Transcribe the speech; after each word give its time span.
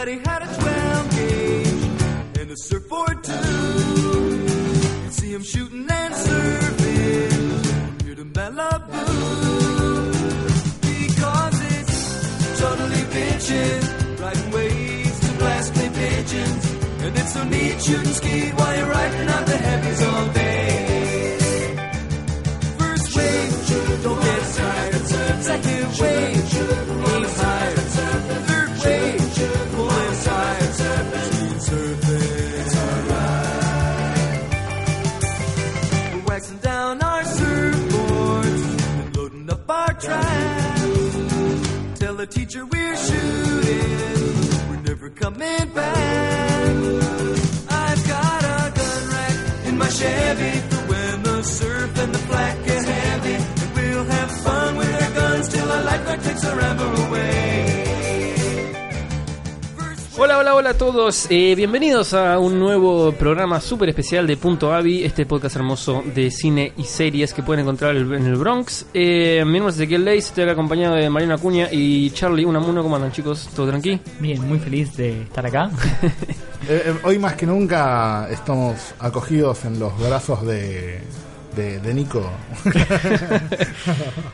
Everybody 0.00 0.30
had 0.30 0.42
a 0.42 0.46
12 0.46 1.10
gauge 1.10 2.38
and 2.38 2.50
a 2.52 2.56
surfboard 2.56 3.24
too. 3.24 3.34
You 5.04 5.10
see 5.10 5.32
him 5.34 5.42
shooting 5.42 5.88
and 5.90 6.14
surfing 6.14 8.04
near 8.04 8.14
the 8.14 8.22
Malibu. 8.22 9.06
Because 10.82 11.56
it's 11.78 12.60
totally 12.60 13.02
bitchin', 13.12 14.20
riding 14.20 14.50
waves 14.52 15.18
to 15.18 15.32
blast 15.38 15.74
clay 15.74 15.88
pigeons. 15.88 16.64
And 17.02 17.18
it's 17.18 17.32
so 17.32 17.42
neat 17.42 17.82
shooting 17.82 18.12
ski 18.12 18.50
while 18.50 18.76
you're 18.76 18.86
riding 18.86 19.28
out 19.28 19.46
the 19.46 19.56
heavies 19.56 20.02
all 20.04 20.26
day. 20.28 20.67
Teacher 42.30 42.64
we're 42.66 42.96
shooting. 42.96 44.70
We're 44.70 44.82
never 44.82 45.10
coming 45.10 45.68
back. 45.74 46.76
I've 47.70 48.08
got 48.08 48.42
a 48.44 48.72
gun 48.78 49.08
rack 49.14 49.66
in 49.66 49.78
my 49.78 49.88
Chevy 49.88 50.58
for 50.70 50.82
when 50.90 51.22
the 51.22 51.42
surf 51.42 51.98
and 51.98 52.14
the 52.14 52.26
black 52.26 52.64
get 52.64 52.84
heavy. 52.84 53.34
And 53.34 53.74
we'll 53.76 54.04
have 54.04 54.30
fun 54.30 54.76
with 54.76 55.02
our 55.02 55.10
guns 55.14 55.48
till 55.48 55.70
our 55.70 55.82
lifeguard 55.84 56.22
takes 56.22 56.44
our 56.44 56.60
amber 56.60 57.02
away. 57.06 57.47
Hola, 60.20 60.36
hola, 60.36 60.56
hola 60.56 60.70
a 60.70 60.74
todos. 60.74 61.28
Eh, 61.30 61.54
bienvenidos 61.54 62.12
a 62.12 62.40
un 62.40 62.58
nuevo 62.58 63.12
programa 63.12 63.60
súper 63.60 63.90
especial 63.90 64.26
de 64.26 64.36
Punto 64.36 64.74
Avi, 64.74 65.04
este 65.04 65.26
podcast 65.26 65.54
hermoso 65.54 66.02
de 66.12 66.32
cine 66.32 66.72
y 66.76 66.82
series 66.82 67.32
que 67.32 67.44
pueden 67.44 67.62
encontrar 67.62 67.94
en 67.94 68.26
el 68.26 68.34
Bronx. 68.34 68.86
Eh, 68.92 69.44
mi 69.46 69.60
nombre 69.60 69.70
es 69.70 69.76
Ezequiel 69.76 70.04
Leis, 70.04 70.26
estoy 70.26 70.42
acá 70.42 70.54
acompañado 70.54 70.96
de 70.96 71.08
Mariana 71.08 71.36
Acuña 71.36 71.68
y 71.70 72.10
Charlie 72.10 72.44
Unamuno. 72.44 72.82
¿Cómo 72.82 72.96
andan, 72.96 73.12
chicos? 73.12 73.48
¿Todo 73.54 73.68
tranqui? 73.68 74.00
Bien, 74.18 74.44
muy 74.44 74.58
feliz 74.58 74.96
de 74.96 75.22
estar 75.22 75.46
acá. 75.46 75.70
Eh, 76.68 76.82
eh, 76.86 76.94
hoy 77.04 77.18
más 77.18 77.34
que 77.34 77.46
nunca 77.46 78.28
estamos 78.30 78.92
acogidos 78.98 79.64
en 79.64 79.78
los 79.78 79.96
brazos 79.98 80.44
de, 80.44 81.00
de, 81.58 81.92
Nico. 81.94 82.30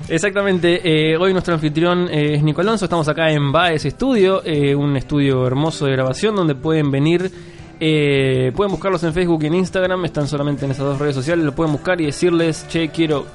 Exactamente, 0.08 0.80
eh, 0.84 1.16
hoy 1.16 1.32
nuestro 1.32 1.54
anfitrión 1.54 2.06
eh, 2.10 2.34
es 2.34 2.42
Nico 2.42 2.60
Alonso, 2.60 2.84
estamos 2.84 3.08
acá 3.08 3.30
en 3.30 3.50
Baez 3.50 3.84
Studio, 3.84 4.42
eh, 4.44 4.74
un 4.74 4.94
estudio 4.96 5.46
hermoso 5.46 5.86
de 5.86 5.92
grabación 5.92 6.36
donde 6.36 6.54
pueden 6.54 6.90
venir, 6.90 7.30
pueden 7.78 8.70
buscarlos 8.70 9.02
en 9.04 9.14
Facebook 9.14 9.42
y 9.42 9.46
en 9.46 9.54
Instagram, 9.54 10.04
están 10.04 10.28
solamente 10.28 10.66
en 10.66 10.72
esas 10.72 10.84
dos 10.84 10.98
redes 10.98 11.14
sociales, 11.14 11.44
lo 11.44 11.54
pueden 11.54 11.72
buscar 11.72 12.00
y 12.00 12.06
decirles, 12.06 12.66
che, 12.68 12.88
quiero, 12.88 13.26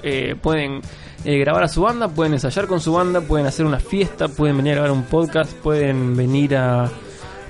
pueden 0.42 0.82
grabar 1.24 1.64
a 1.64 1.68
su 1.68 1.82
banda, 1.82 2.08
pueden 2.08 2.34
ensayar 2.34 2.66
con 2.66 2.80
su 2.80 2.94
banda, 2.94 3.22
pueden 3.22 3.46
hacer 3.48 3.66
una 3.66 3.80
fiesta, 3.80 4.28
pueden 4.28 4.58
venir 4.58 4.74
a 4.74 4.76
grabar 4.76 4.92
un 4.92 5.04
podcast, 5.04 5.54
pueden 5.54 6.16
venir 6.16 6.56
a 6.56 6.90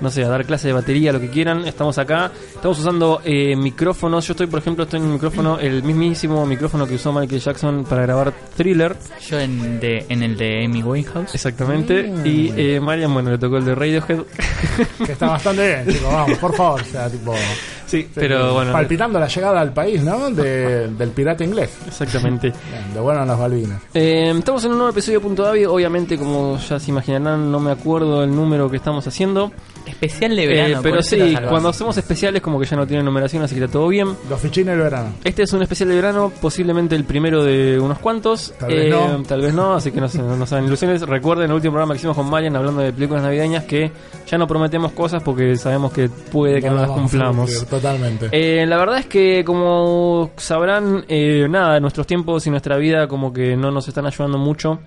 no 0.00 0.10
sé, 0.10 0.24
a 0.24 0.28
dar 0.28 0.44
clase 0.44 0.68
de 0.68 0.72
batería, 0.74 1.12
lo 1.12 1.20
que 1.20 1.28
quieran. 1.30 1.66
Estamos 1.66 1.98
acá, 1.98 2.30
estamos 2.54 2.78
usando 2.78 3.20
eh, 3.24 3.54
micrófonos. 3.56 4.26
Yo 4.26 4.32
estoy, 4.32 4.46
por 4.46 4.60
ejemplo, 4.60 4.84
estoy 4.84 5.00
en 5.00 5.06
un 5.06 5.12
micrófono, 5.14 5.58
el 5.58 5.82
mismísimo 5.82 6.44
micrófono 6.46 6.86
que 6.86 6.94
usó 6.94 7.12
Michael 7.12 7.40
Jackson 7.40 7.84
para 7.84 8.02
grabar 8.02 8.32
Thriller, 8.56 8.96
Yo 9.28 9.38
en, 9.38 9.80
de, 9.80 10.06
en 10.08 10.22
el 10.22 10.36
de 10.36 10.64
Amy 10.64 10.82
Winehouse. 10.82 11.34
exactamente. 11.34 12.12
Y 12.24 12.52
eh, 12.56 12.80
Marian, 12.80 13.12
bueno, 13.12 13.30
le 13.30 13.38
tocó 13.38 13.56
el 13.58 13.64
de 13.64 13.74
Radiohead. 13.74 14.20
Que 15.04 15.12
está 15.12 15.28
bastante 15.30 15.66
bien, 15.66 15.96
chicos, 15.96 16.12
vamos, 16.12 16.38
por 16.38 16.54
favor. 16.54 16.80
O 16.80 16.84
sea, 16.84 17.08
tipo. 17.10 17.34
sí, 17.86 18.08
pero 18.14 18.54
bueno. 18.54 18.72
Palpitando 18.72 19.18
la 19.18 19.26
llegada 19.26 19.60
al 19.60 19.72
país, 19.72 20.02
¿no? 20.02 20.30
De- 20.30 20.88
del 20.88 21.10
pirata 21.10 21.44
inglés. 21.44 21.70
Exactamente. 21.86 22.48
Bien, 22.48 22.94
de 22.94 23.00
bueno 23.00 23.22
en 23.22 23.28
las 23.28 23.38
Balvinas. 23.38 23.82
Eh, 23.94 24.32
estamos 24.36 24.64
en 24.64 24.72
un 24.72 24.78
nuevo 24.78 24.90
episodio 24.92 25.18
de 25.18 25.22
Punto 25.26 25.42
Davi. 25.42 25.64
Obviamente, 25.64 26.16
como 26.18 26.58
ya 26.58 26.78
se 26.78 26.90
imaginarán, 26.90 27.50
no 27.50 27.60
me 27.60 27.70
acuerdo 27.72 28.22
el 28.24 28.34
número 28.34 28.70
que 28.70 28.76
estamos 28.76 29.06
haciendo. 29.06 29.52
Especial 29.90 30.36
de 30.36 30.46
verano. 30.46 30.68
Eh, 30.68 30.74
por 30.74 30.82
pero 30.82 31.02
sí, 31.02 31.36
cuando 31.48 31.68
hacemos 31.68 31.96
especiales, 31.96 32.40
como 32.40 32.58
que 32.58 32.66
ya 32.66 32.76
no 32.76 32.86
tienen 32.86 33.04
numeración, 33.04 33.42
así 33.42 33.54
que 33.54 33.64
está 33.64 33.72
todo 33.72 33.88
bien. 33.88 34.08
Los 34.28 34.40
fichines 34.40 34.74
del 34.74 34.84
verano. 34.84 35.12
Este 35.24 35.42
es 35.42 35.52
un 35.52 35.62
especial 35.62 35.88
de 35.88 35.96
verano, 35.96 36.32
posiblemente 36.40 36.94
el 36.96 37.04
primero 37.04 37.44
de 37.44 37.78
unos 37.78 37.98
cuantos. 37.98 38.54
Tal 38.58 38.68
vez 38.68 38.90
no. 38.90 39.22
Tal 39.24 39.40
vez 39.40 39.54
no, 39.54 39.74
así 39.74 39.92
que 39.92 40.00
no 40.00 40.08
se 40.08 40.18
no, 40.18 40.36
nos 40.36 40.52
hagan 40.52 40.66
ilusiones. 40.66 41.02
Recuerden 41.02 41.50
el 41.50 41.54
último 41.54 41.72
programa 41.72 41.94
que 41.94 41.98
hicimos 41.98 42.16
con 42.16 42.28
Marian 42.28 42.56
hablando 42.56 42.80
de 42.80 42.92
películas 42.92 43.22
navideñas 43.22 43.64
que 43.64 43.90
ya 44.26 44.38
no 44.38 44.46
prometemos 44.46 44.92
cosas 44.92 45.22
porque 45.22 45.56
sabemos 45.56 45.92
que 45.92 46.08
puede 46.08 46.60
que 46.60 46.70
no, 46.70 46.76
las 46.76 46.90
cumplamos. 46.90 47.50
cumplir, 47.50 47.68
Totalmente. 47.68 48.28
Eh, 48.32 48.66
la 48.66 48.76
verdad 48.76 48.98
es 48.98 49.06
que, 49.06 49.44
como 49.44 50.30
sabrán, 50.36 51.04
eh, 51.08 51.46
nada, 51.48 51.80
nuestros 51.80 52.06
tiempos 52.06 52.46
y 52.46 52.50
nuestra 52.50 52.76
vida 52.76 53.08
como 53.08 53.32
que 53.32 53.56
no 53.56 53.70
nos 53.70 53.88
están 53.88 54.06
ayudando 54.06 54.38
mucho 54.38 54.78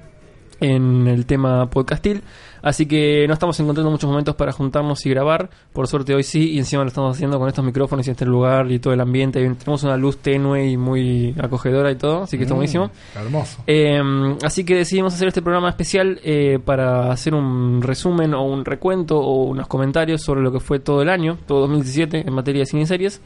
en 0.60 1.08
el 1.08 1.26
tema 1.26 1.70
podcastil. 1.70 2.24
Así 2.64 2.86
que 2.86 3.28
no 3.28 3.34
estamos 3.34 3.60
encontrando 3.60 3.92
muchos 3.92 4.10
momentos 4.10 4.36
para 4.36 4.54
juntarnos 4.54 5.06
y 5.06 5.10
grabar. 5.10 5.50
Por 5.74 5.88
suerte 5.88 6.16
hoy 6.16 6.24
sí, 6.24 6.52
y 6.52 6.60
encima 6.60 6.84
lo 6.84 6.88
estamos 6.88 7.16
haciendo 7.16 7.38
con 7.38 7.50
estos 7.50 7.64
micrófonos 7.64 8.08
y 8.08 8.12
este 8.12 8.26
lugar 8.26 8.72
y 8.72 8.80
todo 8.80 8.94
el 8.94 9.02
ambiente. 9.02 9.42
Y 9.42 9.54
tenemos 9.56 9.84
una 9.84 9.98
luz 9.98 10.20
tenue 10.20 10.70
y 10.70 10.78
muy 10.78 11.36
acogedora 11.40 11.92
y 11.92 11.96
todo, 11.96 12.24
así 12.24 12.38
que 12.38 12.44
está 12.44 12.54
Mm, 12.54 12.58
buenísimo. 12.58 12.92
Hermoso. 13.16 13.64
Eh, 13.68 14.02
así 14.44 14.64
que 14.64 14.76
decidimos 14.76 15.14
hacer 15.14 15.28
este 15.28 15.42
programa 15.42 15.70
especial 15.70 16.20
eh, 16.24 16.58
para 16.64 17.12
hacer 17.12 17.34
un 17.36 17.82
resumen 17.82 18.34
o 18.34 18.44
un 18.44 18.64
recuento 18.64 19.20
o 19.20 19.44
unos 19.44 19.68
comentarios 19.68 20.22
sobre 20.22 20.42
lo 20.42 20.52
que 20.52 20.60
fue 20.60 20.80
todo 20.80 21.02
el 21.02 21.10
año, 21.10 21.38
todo 21.46 21.62
2017 21.62 22.24
en 22.28 22.34
materia 22.34 22.62
de 22.62 22.66
cine 22.66 22.84
y 22.84 22.86
series. 22.86 23.22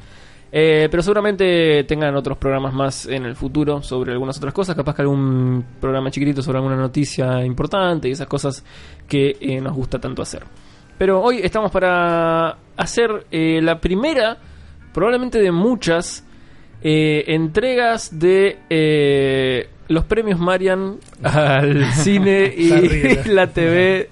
Eh, 0.52 0.88
pero 0.90 1.04
seguramente 1.04 1.84
tengan 1.84 2.16
otros 2.16 2.38
programas 2.38 2.74
más 2.74 3.06
en 3.06 3.26
el 3.26 3.36
futuro 3.36 3.82
sobre 3.82 4.14
algunas 4.14 4.38
otras 4.38 4.54
cosas, 4.54 4.76
capaz 4.76 4.96
que 4.96 5.02
algún 5.02 5.66
programa 5.80 6.10
chiquitito 6.10 6.42
sobre 6.42 6.60
alguna 6.60 6.78
noticia 6.78 7.44
importante 7.46 8.08
y 8.08 8.12
esas 8.12 8.28
cosas 8.28 8.64
que 9.08 9.36
eh, 9.40 9.60
nos 9.60 9.76
gusta 9.76 10.00
tanto 10.00 10.22
hacer. 10.22 10.44
Pero 10.98 11.22
hoy 11.22 11.40
estamos 11.44 11.72
para 11.72 12.58
hacer 12.76 13.28
eh, 13.32 13.60
la 13.62 13.80
primera, 13.80 14.38
probablemente 14.94 15.40
de 15.40 15.52
muchas, 15.52 16.26
eh, 16.82 17.24
entregas 17.28 18.20
de 18.20 18.60
eh, 18.70 19.70
los 19.88 20.06
premios 20.06 20.40
Marian 20.40 20.98
al 21.24 21.94
cine 21.94 22.54
y 22.56 23.28
la 23.30 23.48
TV 23.48 24.10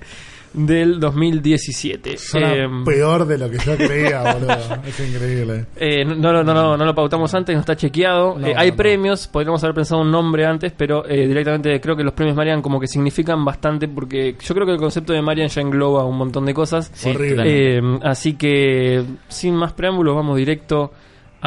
del 0.55 0.99
2017. 0.99 2.17
Suena 2.17 2.53
Eh, 2.55 2.67
peor 2.85 3.25
de 3.25 3.37
lo 3.37 3.49
que 3.49 3.57
yo 3.57 3.75
creía, 3.75 4.33
boludo. 4.33 4.53
Es 4.87 4.99
increíble. 4.99 5.65
eh, 5.75 6.05
no, 6.05 6.31
no, 6.31 6.43
no, 6.43 6.53
no, 6.53 6.77
no 6.77 6.85
lo 6.85 6.95
pautamos 6.95 7.33
antes, 7.33 7.53
no 7.55 7.59
está 7.59 7.75
chequeado. 7.75 8.37
No, 8.39 8.47
Eh, 8.47 8.53
hay 8.55 8.71
premios, 8.71 9.27
podríamos 9.27 9.63
haber 9.63 9.75
pensado 9.75 10.01
un 10.01 10.11
nombre 10.11 10.45
antes, 10.45 10.71
pero 10.75 11.05
eh, 11.07 11.27
directamente 11.27 11.79
creo 11.81 11.95
que 11.95 12.03
los 12.03 12.13
premios 12.13 12.35
Marian 12.37 12.61
como 12.61 12.79
que 12.79 12.87
significan 12.87 13.43
bastante 13.43 13.87
porque 13.87 14.35
yo 14.39 14.53
creo 14.55 14.65
que 14.65 14.73
el 14.73 14.79
concepto 14.79 15.13
de 15.13 15.21
Marian 15.21 15.49
ya 15.49 15.61
engloba 15.61 16.05
un 16.05 16.17
montón 16.17 16.45
de 16.45 16.53
cosas. 16.53 16.89
Sí. 16.93 17.11
Eh, 17.19 17.81
así 18.03 18.33
que 18.33 19.03
sin 19.27 19.55
más 19.55 19.73
preámbulos 19.73 20.15
vamos 20.15 20.37
directo 20.37 20.91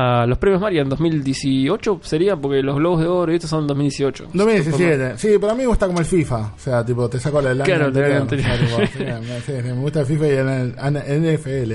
a 0.00 0.26
los 0.26 0.38
premios 0.38 0.60
Marian 0.60 0.88
2018 0.88 2.00
sería 2.03 2.36
porque 2.36 2.62
los 2.62 2.76
Globos 2.76 3.00
de 3.00 3.06
Oro 3.09 3.32
y 3.32 3.34
estos 3.34 3.50
son 3.50 3.66
2018. 3.66 4.28
2017. 4.32 5.19
Sí, 5.19 5.38
para 5.38 5.54
mí 5.54 5.62
me 5.62 5.66
gusta 5.66 5.86
como 5.86 5.98
el 5.98 6.04
FIFA. 6.04 6.36
O 6.54 6.59
sea, 6.59 6.84
tipo, 6.84 7.09
te 7.09 7.19
saco 7.19 7.41
la 7.41 7.48
del 7.54 7.62
Claro, 7.62 7.86
año 7.86 8.20
anterior. 8.22 8.22
O 8.22 8.28
sea, 8.28 8.58
tipo, 8.58 9.42
sí, 9.47 9.53
me- 9.53 9.72
gusta 9.81 10.00
el 10.00 10.06
FIFA 10.06 10.26
y 10.26 10.31
el, 10.31 10.75
el 11.06 11.34
NFL. 11.38 11.72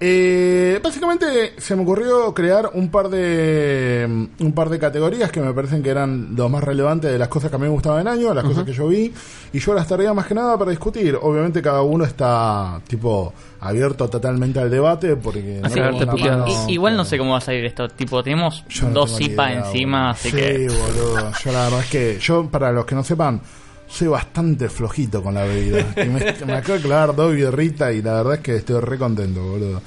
Eh, 0.00 0.78
básicamente 0.80 1.54
se 1.58 1.74
me 1.74 1.82
ocurrió 1.82 2.32
crear 2.32 2.70
un 2.74 2.88
par 2.88 3.08
de 3.08 4.28
un 4.38 4.52
par 4.52 4.68
de 4.68 4.78
categorías 4.78 5.32
que 5.32 5.40
me 5.40 5.52
parecen 5.52 5.82
que 5.82 5.90
eran 5.90 6.36
lo 6.36 6.48
más 6.48 6.62
relevantes 6.62 7.10
de 7.10 7.18
las 7.18 7.26
cosas 7.26 7.50
que 7.50 7.56
a 7.56 7.58
mí 7.58 7.64
me 7.64 7.70
gustaban 7.70 8.04
del 8.04 8.06
año, 8.12 8.32
las 8.32 8.44
cosas 8.44 8.62
que 8.62 8.72
yo 8.72 8.86
vi, 8.86 9.12
y 9.52 9.58
yo 9.58 9.74
las 9.74 9.88
traía 9.88 10.14
más 10.14 10.26
que 10.26 10.34
nada 10.34 10.56
para 10.56 10.70
discutir. 10.70 11.18
Obviamente 11.20 11.60
cada 11.60 11.82
uno 11.82 12.04
está 12.04 12.80
tipo 12.86 13.32
abierto 13.60 14.08
totalmente 14.08 14.60
al 14.60 14.70
debate 14.70 15.16
porque 15.16 15.60
Así, 15.64 15.80
puteadas. 15.80 16.48
mano- 16.48 16.68
I- 16.68 16.74
igual 16.74 16.96
no 16.96 17.04
sé 17.04 17.18
cómo 17.18 17.32
va 17.32 17.38
a 17.38 17.40
salir 17.40 17.64
esto. 17.64 17.88
Tipo, 17.88 18.22
tenemos 18.22 18.64
no 18.82 18.90
dos 18.90 19.20
IPA 19.20 19.52
encima, 19.54 20.10
así 20.10 20.30
sí, 20.30 20.36
que. 20.36 20.68
boludo. 20.68 21.32
Yo 21.44 21.52
la 21.52 21.64
verdad 21.64 21.80
es 21.80 21.90
que 21.90 22.18
yo, 22.20 22.46
para 22.48 22.70
los 22.70 22.84
que 22.84 22.94
no 22.94 23.02
sepan, 23.02 23.40
soy 23.88 24.08
bastante 24.08 24.68
flojito 24.68 25.22
con 25.22 25.34
la 25.34 25.44
bebida. 25.44 25.84
Y 25.96 26.08
me, 26.08 26.34
me 26.46 26.52
acabo 26.54 26.74
de 26.74 26.80
clavar 26.84 27.14
dos 27.16 27.34
birritas 27.34 27.94
y 27.94 28.02
la 28.02 28.14
verdad 28.14 28.34
es 28.34 28.40
que 28.40 28.56
estoy 28.56 28.80
re 28.80 28.98
contento, 28.98 29.42
boludo. 29.42 29.80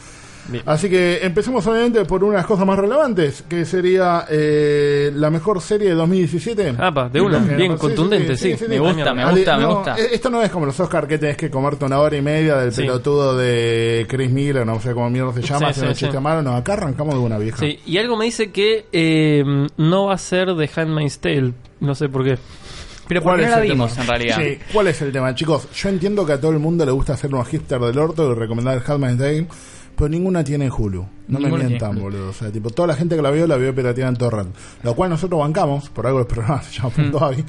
Bien. 0.47 0.63
Así 0.65 0.89
que 0.89 1.19
empecemos 1.21 1.65
obviamente 1.67 2.03
por 2.03 2.23
una 2.23 2.33
de 2.33 2.37
las 2.39 2.47
cosas 2.47 2.65
más 2.65 2.77
relevantes, 2.77 3.43
que 3.47 3.63
sería 3.63 4.25
eh, 4.27 5.11
la 5.13 5.29
mejor 5.29 5.61
serie 5.61 5.89
de 5.89 5.93
2017. 5.95 6.73
Apa, 6.79 7.09
de 7.09 7.21
una, 7.21 7.37
bien 7.37 7.77
contundente, 7.77 8.35
sí. 8.35 8.55
Me 8.67 8.79
gusta, 8.79 9.13
me 9.13 9.23
gusta, 9.31 9.55
me 9.57 9.63
no, 9.63 9.75
gusta. 9.75 9.95
eh, 9.99 10.09
Esto 10.13 10.31
no 10.31 10.41
es 10.41 10.49
como 10.49 10.65
los 10.65 10.77
Oscar 10.79 11.07
que 11.07 11.19
tenés 11.19 11.37
que 11.37 11.51
comerte 11.51 11.85
una 11.85 11.99
hora 11.99 12.17
y 12.17 12.23
media 12.23 12.57
del 12.57 12.73
pelotudo 12.73 13.37
de 13.37 14.07
Chris 14.09 14.31
Miller, 14.31 14.65
no 14.65 14.81
sé 14.81 14.93
cómo 14.95 15.11
mierda 15.11 15.31
se 15.31 15.43
llama, 15.43 15.71
sí, 15.73 15.85
chiste 15.93 16.19
malo. 16.19 16.41
No, 16.41 16.55
acá 16.55 16.73
arrancamos 16.73 17.13
de 17.13 17.19
una 17.21 17.37
vieja. 17.37 17.57
Sí, 17.59 17.79
y 17.85 17.97
algo 17.99 18.17
me 18.17 18.25
dice 18.25 18.51
que 18.51 18.87
eh, 18.91 19.43
no 19.77 20.05
va 20.07 20.15
a 20.15 20.17
ser 20.17 20.55
de 20.55 20.69
Handmaid's 20.75 21.19
Tale, 21.19 21.53
no 21.79 21.93
sé 21.93 22.09
por 22.09 22.25
qué. 22.25 22.39
Pero 23.11 23.23
¿Cuál 23.23 23.35
porque 23.35 23.47
no 23.47 23.51
es 23.51 23.57
la 23.57 23.63
el 23.65 23.71
vimos 23.71 23.91
tema? 23.91 24.01
en 24.03 24.07
realidad. 24.09 24.37
Sí, 24.39 24.59
¿cuál 24.71 24.87
es 24.87 25.01
el 25.01 25.11
tema, 25.11 25.35
chicos? 25.35 25.67
Yo 25.75 25.89
entiendo 25.89 26.25
que 26.25 26.31
a 26.33 26.39
todo 26.39 26.51
el 26.51 26.59
mundo 26.59 26.85
le 26.85 26.91
gusta 26.93 27.13
hacer 27.13 27.33
unos 27.33 27.45
hipster 27.49 27.79
del 27.81 27.97
orto 27.97 28.31
y 28.31 28.35
recomendar 28.35 28.77
el 28.77 28.83
Handmaid's 28.89 29.17
Tale, 29.17 29.47
pero 29.97 30.07
ninguna 30.07 30.43
tiene 30.45 30.69
Hulu. 30.71 31.05
No 31.27 31.39
me 31.39 31.49
mientan, 31.49 31.91
tiene 31.91 32.01
boludo. 32.01 32.29
O 32.29 32.33
sea, 32.33 32.49
tipo, 32.51 32.69
toda 32.69 32.87
la 32.87 32.95
gente 32.95 33.15
que 33.17 33.21
la 33.21 33.29
vio, 33.31 33.45
la 33.47 33.57
vio 33.57 33.75
pirateada 33.75 34.09
en 34.09 34.15
torrent. 34.15 34.55
Lo 34.83 34.95
cual 34.95 35.09
nosotros 35.09 35.39
bancamos, 35.41 35.89
por 35.89 36.07
algo 36.07 36.19
el 36.21 36.25
programa 36.25 36.61
se 36.63 36.71
llama 36.77 36.89
Mm. 36.91 37.01
Punto 37.01 37.25
Avi. 37.25 37.45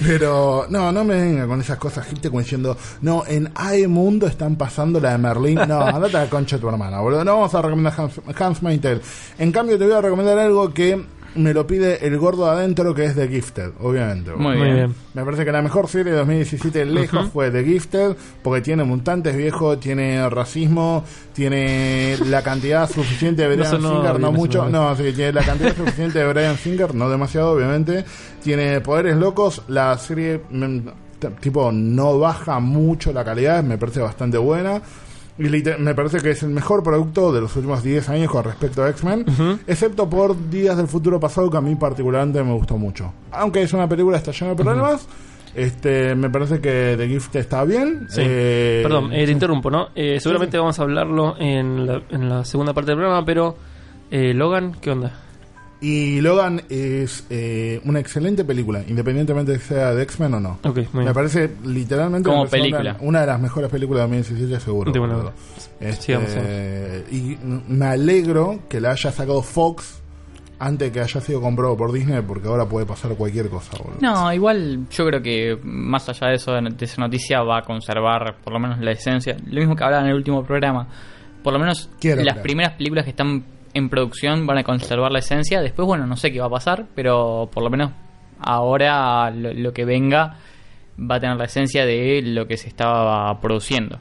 Pero, 0.00 0.66
no, 0.70 0.90
no 0.92 1.04
me 1.04 1.14
venga 1.14 1.46
con 1.46 1.60
esas 1.60 1.76
cosas, 1.78 2.06
gente 2.06 2.28
como 2.28 2.40
diciendo, 2.40 2.76
no, 3.02 3.24
en 3.26 3.50
AE 3.54 3.86
Mundo 3.88 4.26
están 4.26 4.56
pasando 4.56 4.98
la 4.98 5.12
de 5.12 5.18
Merlín. 5.18 5.60
No, 5.68 5.80
andate 5.86 6.16
a 6.16 6.24
la 6.24 6.30
concha 6.30 6.56
de 6.56 6.60
tu 6.62 6.68
hermana, 6.68 7.00
boludo. 7.00 7.24
No 7.24 7.34
vamos 7.34 7.54
a 7.54 7.60
recomendar 7.62 7.92
Hans, 7.98 8.20
Handmaid's 8.38 8.80
Tale. 8.82 9.00
En 9.38 9.52
cambio, 9.52 9.78
te 9.78 9.84
voy 9.84 9.94
a 9.94 10.00
recomendar 10.00 10.38
algo 10.38 10.72
que 10.72 11.02
me 11.34 11.54
lo 11.54 11.66
pide 11.66 12.06
el 12.06 12.18
gordo 12.18 12.50
adentro, 12.50 12.94
que 12.94 13.04
es 13.04 13.14
The 13.14 13.28
Gifted, 13.28 13.72
obviamente. 13.80 14.32
Muy 14.32 14.56
Muy 14.56 14.64
bien. 14.64 14.74
bien. 14.74 14.94
Me 15.14 15.24
parece 15.24 15.44
que 15.44 15.52
la 15.52 15.62
mejor 15.62 15.88
serie 15.88 16.12
de 16.12 16.18
2017 16.18 16.84
lejos 16.86 17.28
fue 17.32 17.50
The 17.50 17.64
Gifted, 17.64 18.16
porque 18.42 18.60
tiene 18.60 18.84
mutantes 18.84 19.36
viejos, 19.36 19.80
tiene 19.80 20.28
racismo, 20.28 21.04
tiene 21.32 22.16
la 22.26 22.42
cantidad 22.42 22.90
suficiente 22.90 23.42
de 23.42 23.56
Brian 23.56 23.80
Singer, 23.80 24.20
no 24.20 24.32
mucho, 24.32 24.68
¿no? 24.68 24.90
no, 24.90 24.96
sí, 24.96 25.12
tiene 25.12 25.32
la 25.32 25.44
cantidad 25.44 25.76
suficiente 25.76 26.18
de 26.18 26.28
Brian 26.32 26.56
Singer, 26.56 26.94
no 26.94 27.08
demasiado 27.08 27.52
obviamente, 27.52 28.04
tiene 28.42 28.80
poderes 28.80 29.16
locos, 29.16 29.62
la 29.68 29.96
serie 29.98 30.40
mm, 30.50 30.78
tipo 31.40 31.70
no 31.72 32.18
baja 32.18 32.58
mucho 32.60 33.12
la 33.12 33.24
calidad, 33.24 33.62
me 33.62 33.78
parece 33.78 34.00
bastante 34.00 34.38
buena. 34.38 34.80
Y 35.38 35.44
me 35.78 35.94
parece 35.94 36.18
que 36.18 36.30
es 36.30 36.42
el 36.42 36.50
mejor 36.50 36.82
producto 36.82 37.32
de 37.32 37.40
los 37.40 37.56
últimos 37.56 37.82
10 37.82 38.08
años 38.10 38.30
con 38.30 38.44
respecto 38.44 38.82
a 38.82 38.90
X-Men, 38.90 39.24
excepto 39.66 40.08
por 40.08 40.50
Días 40.50 40.76
del 40.76 40.88
Futuro 40.88 41.18
Pasado, 41.18 41.50
que 41.50 41.56
a 41.56 41.60
mí 41.60 41.74
particularmente 41.74 42.42
me 42.42 42.52
gustó 42.52 42.76
mucho. 42.76 43.12
Aunque 43.30 43.62
es 43.62 43.72
una 43.72 43.88
película, 43.88 44.18
está 44.18 44.32
llena 44.32 44.50
de 44.54 44.62
problemas. 44.62 45.08
Este, 45.54 46.14
me 46.14 46.30
parece 46.30 46.60
que 46.60 46.94
The 46.96 47.08
Gift 47.08 47.36
está 47.36 47.64
bien. 47.64 48.06
Sí. 48.08 48.22
Eh, 48.24 48.80
Perdón, 48.82 49.12
eh, 49.12 49.26
te 49.26 49.32
interrumpo, 49.32 49.70
¿no? 49.70 49.88
Eh, 49.94 50.18
seguramente 50.18 50.56
sí. 50.56 50.58
vamos 50.58 50.78
a 50.78 50.82
hablarlo 50.82 51.36
en 51.38 51.86
la, 51.86 52.02
en 52.10 52.28
la 52.28 52.44
segunda 52.44 52.72
parte 52.72 52.92
del 52.92 52.98
programa, 52.98 53.24
pero 53.24 53.56
eh, 54.10 54.32
Logan, 54.32 54.76
¿qué 54.80 54.90
onda? 54.90 55.12
Y 55.82 56.20
Logan 56.20 56.62
es 56.68 57.26
eh, 57.28 57.80
una 57.84 57.98
excelente 57.98 58.44
película, 58.44 58.84
independientemente 58.86 59.50
de 59.50 59.58
que 59.58 59.64
sea 59.64 59.92
de 59.92 60.04
X-Men 60.04 60.34
o 60.34 60.40
no. 60.40 60.58
Me 60.62 61.02
bien. 61.02 61.12
parece 61.12 61.50
literalmente 61.64 62.30
Como 62.30 62.46
película. 62.46 62.92
Una, 63.00 63.08
una 63.08 63.20
de 63.22 63.26
las 63.26 63.40
mejores 63.40 63.68
películas 63.68 64.08
de 64.08 64.16
2017 64.16 64.60
seguro. 64.60 64.92
De 64.92 64.98
buena. 65.00 65.32
Este, 65.80 67.04
y 67.10 67.36
me 67.42 67.86
alegro 67.86 68.60
que 68.68 68.80
la 68.80 68.92
haya 68.92 69.10
sacado 69.10 69.42
Fox 69.42 70.00
antes 70.60 70.88
de 70.88 70.92
que 70.92 71.00
haya 71.00 71.20
sido 71.20 71.40
comprado 71.40 71.76
por 71.76 71.90
Disney 71.90 72.22
porque 72.22 72.46
ahora 72.46 72.64
puede 72.64 72.86
pasar 72.86 73.16
cualquier 73.16 73.48
cosa. 73.48 73.76
boludo. 73.76 73.98
No, 74.00 74.32
igual 74.32 74.86
yo 74.88 75.04
creo 75.06 75.20
que 75.20 75.58
más 75.64 76.08
allá 76.08 76.28
de 76.28 76.34
eso, 76.36 76.52
de 76.52 76.84
esa 76.84 77.00
noticia 77.00 77.42
va 77.42 77.58
a 77.58 77.62
conservar 77.62 78.36
por 78.44 78.52
lo 78.52 78.60
menos 78.60 78.78
la 78.78 78.92
esencia. 78.92 79.36
Lo 79.46 79.58
mismo 79.58 79.74
que 79.74 79.82
hablaba 79.82 80.04
en 80.04 80.10
el 80.10 80.14
último 80.14 80.44
programa. 80.44 80.86
Por 81.42 81.52
lo 81.52 81.58
menos 81.58 81.90
Quiero 81.98 82.22
las 82.22 82.38
primeras 82.38 82.74
películas 82.74 83.02
que 83.02 83.10
están 83.10 83.44
en 83.74 83.88
producción 83.88 84.46
van 84.46 84.58
a 84.58 84.64
conservar 84.64 85.12
la 85.12 85.20
esencia. 85.20 85.60
Después, 85.60 85.86
bueno, 85.86 86.06
no 86.06 86.16
sé 86.16 86.32
qué 86.32 86.40
va 86.40 86.46
a 86.46 86.50
pasar, 86.50 86.86
pero 86.94 87.48
por 87.52 87.62
lo 87.62 87.70
menos 87.70 87.92
ahora 88.40 89.30
lo, 89.30 89.52
lo 89.52 89.72
que 89.72 89.84
venga 89.84 90.36
va 90.98 91.16
a 91.16 91.20
tener 91.20 91.36
la 91.36 91.44
esencia 91.44 91.86
de 91.86 92.22
lo 92.22 92.46
que 92.46 92.56
se 92.56 92.68
estaba 92.68 93.40
produciendo. 93.40 93.98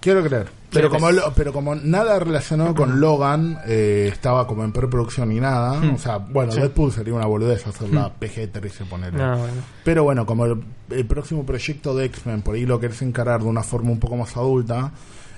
Quiero 0.00 0.22
creer. 0.22 0.46
Pero 0.70 0.90
como, 0.90 1.08
pero 1.34 1.52
como 1.52 1.74
nada 1.74 2.18
relacionado 2.18 2.74
con 2.74 3.00
Logan 3.00 3.58
eh, 3.66 4.10
estaba 4.12 4.46
como 4.46 4.64
en 4.64 4.72
preproducción 4.72 5.30
ni 5.30 5.40
nada, 5.40 5.80
o 5.94 5.98
sea, 5.98 6.18
bueno, 6.18 6.52
Sí. 6.52 6.60
Deadpool 6.60 6.92
sería 6.92 7.14
una 7.14 7.24
boludez 7.24 7.66
hacerla 7.66 8.12
PG-13 8.20 8.86
ponerle. 8.86 9.18
No, 9.18 9.38
bueno. 9.38 9.54
Pero 9.82 10.04
bueno, 10.04 10.26
como 10.26 10.44
el, 10.44 10.62
el 10.90 11.06
próximo 11.06 11.46
proyecto 11.46 11.94
de 11.94 12.04
X-Men, 12.06 12.42
por 12.42 12.54
ahí 12.54 12.66
lo 12.66 12.78
querés 12.78 13.00
encarar 13.00 13.40
de 13.40 13.46
una 13.46 13.62
forma 13.62 13.90
un 13.90 13.98
poco 13.98 14.16
más 14.16 14.36
adulta 14.36 14.92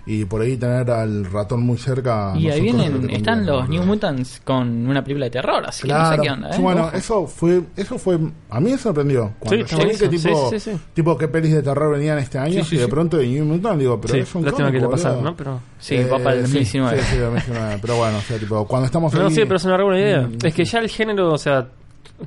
y 0.07 0.25
por 0.25 0.41
ahí 0.43 0.57
tener 0.57 0.91
al 0.91 1.25
ratón 1.27 1.63
muy 1.63 1.77
cerca. 1.79 2.33
Y 2.37 2.49
ahí 2.49 2.61
vienen, 2.61 3.07
que 3.07 3.17
están 3.17 3.45
los. 3.47 3.69
New 3.69 3.85
Mutants 3.85 4.41
con 4.45 4.87
una 4.89 5.03
película 5.03 5.27
de 5.27 5.31
terror, 5.31 5.63
así 5.67 5.83
que 5.83 5.89
no 5.93 5.99
Claro. 6.01 6.17
sé 6.17 6.23
qué 6.23 6.31
onda. 6.31 6.49
¿eh? 6.51 6.53
Sí, 6.55 6.63
bueno, 6.63 6.83
Ojo. 6.87 6.97
eso 6.97 7.27
fue, 7.27 7.63
eso 7.77 7.99
fue, 7.99 8.19
a 8.49 8.61
mí 8.61 8.71
me 8.73 8.79
sorprendió. 8.79 9.33
Cuando 9.39 9.67
Sí, 9.67 9.77
yo 9.77 9.85
vi 9.89 9.97
que 9.97 10.09
tipo, 10.09 10.51
sí, 10.51 10.59
sí, 10.61 10.71
sí. 10.73 10.79
tipo 10.95 11.17
qué 11.19 11.29
pelis 11.29 11.53
de 11.53 11.63
terror 11.63 11.93
venían 11.93 12.19
este 12.19 12.39
año 12.39 12.63
Sí, 12.65 12.71
sí, 12.71 12.75
y 12.77 12.79
de 12.79 12.85
sí. 12.87 12.91
pronto 12.91 13.17
de 13.19 13.27
New 13.27 13.45
Mutant 13.45 13.79
digo, 13.79 14.01
pero 14.01 14.15
Sí, 14.15 14.21
es 14.21 14.35
un 14.35 14.45
lástima 14.45 14.71
que 14.71 14.79
cómic, 14.79 14.83
la 14.83 14.97
pasaron, 14.97 15.17
boludo. 15.19 15.31
¿no? 15.31 15.37
Pero... 15.37 15.61
Sí, 15.79 15.97
va 16.05 16.19
para 16.19 16.33
el 16.37 16.45
Eh, 16.45 16.47
sí, 16.47 16.53
2019. 16.79 16.99
Sí, 16.99 17.05
sí, 17.13 17.19
2019. 17.19 17.79
Pero 17.81 17.97
bueno, 17.97 18.19
o 18.19 18.21
sea, 18.23 18.39
tipo, 18.39 18.67
cuando 18.67 18.87
estamos 18.87 19.15
No, 19.15 19.27
ahí- 19.27 19.35
sí, 19.35 19.41
pero 19.45 19.57
es 19.57 19.65
una 19.65 19.83
buena 19.83 20.01
idea. 20.01 20.21
Mm. 20.23 20.39
Es 20.47 20.55
que 20.55 20.65
ya 20.65 20.79
el 20.79 20.89
género, 20.89 21.33
o 21.33 21.39
sea, 21.39 21.69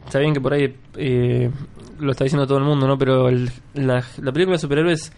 está 0.05 0.19
bien 0.19 0.33
que 0.33 0.41
por 0.41 0.53
ahí 0.53 0.75
eh, 0.97 1.49
lo 1.99 2.11
está 2.11 2.23
diciendo 2.23 2.45
todo 2.47 2.57
el 2.57 2.63
mundo, 2.63 2.87
¿no? 2.87 2.97
Pero 2.97 3.29
el- 3.29 3.51
la, 3.73 4.03
la 4.21 4.31
película 4.31 4.55
de 4.55 4.59
superhéroes 4.59 5.11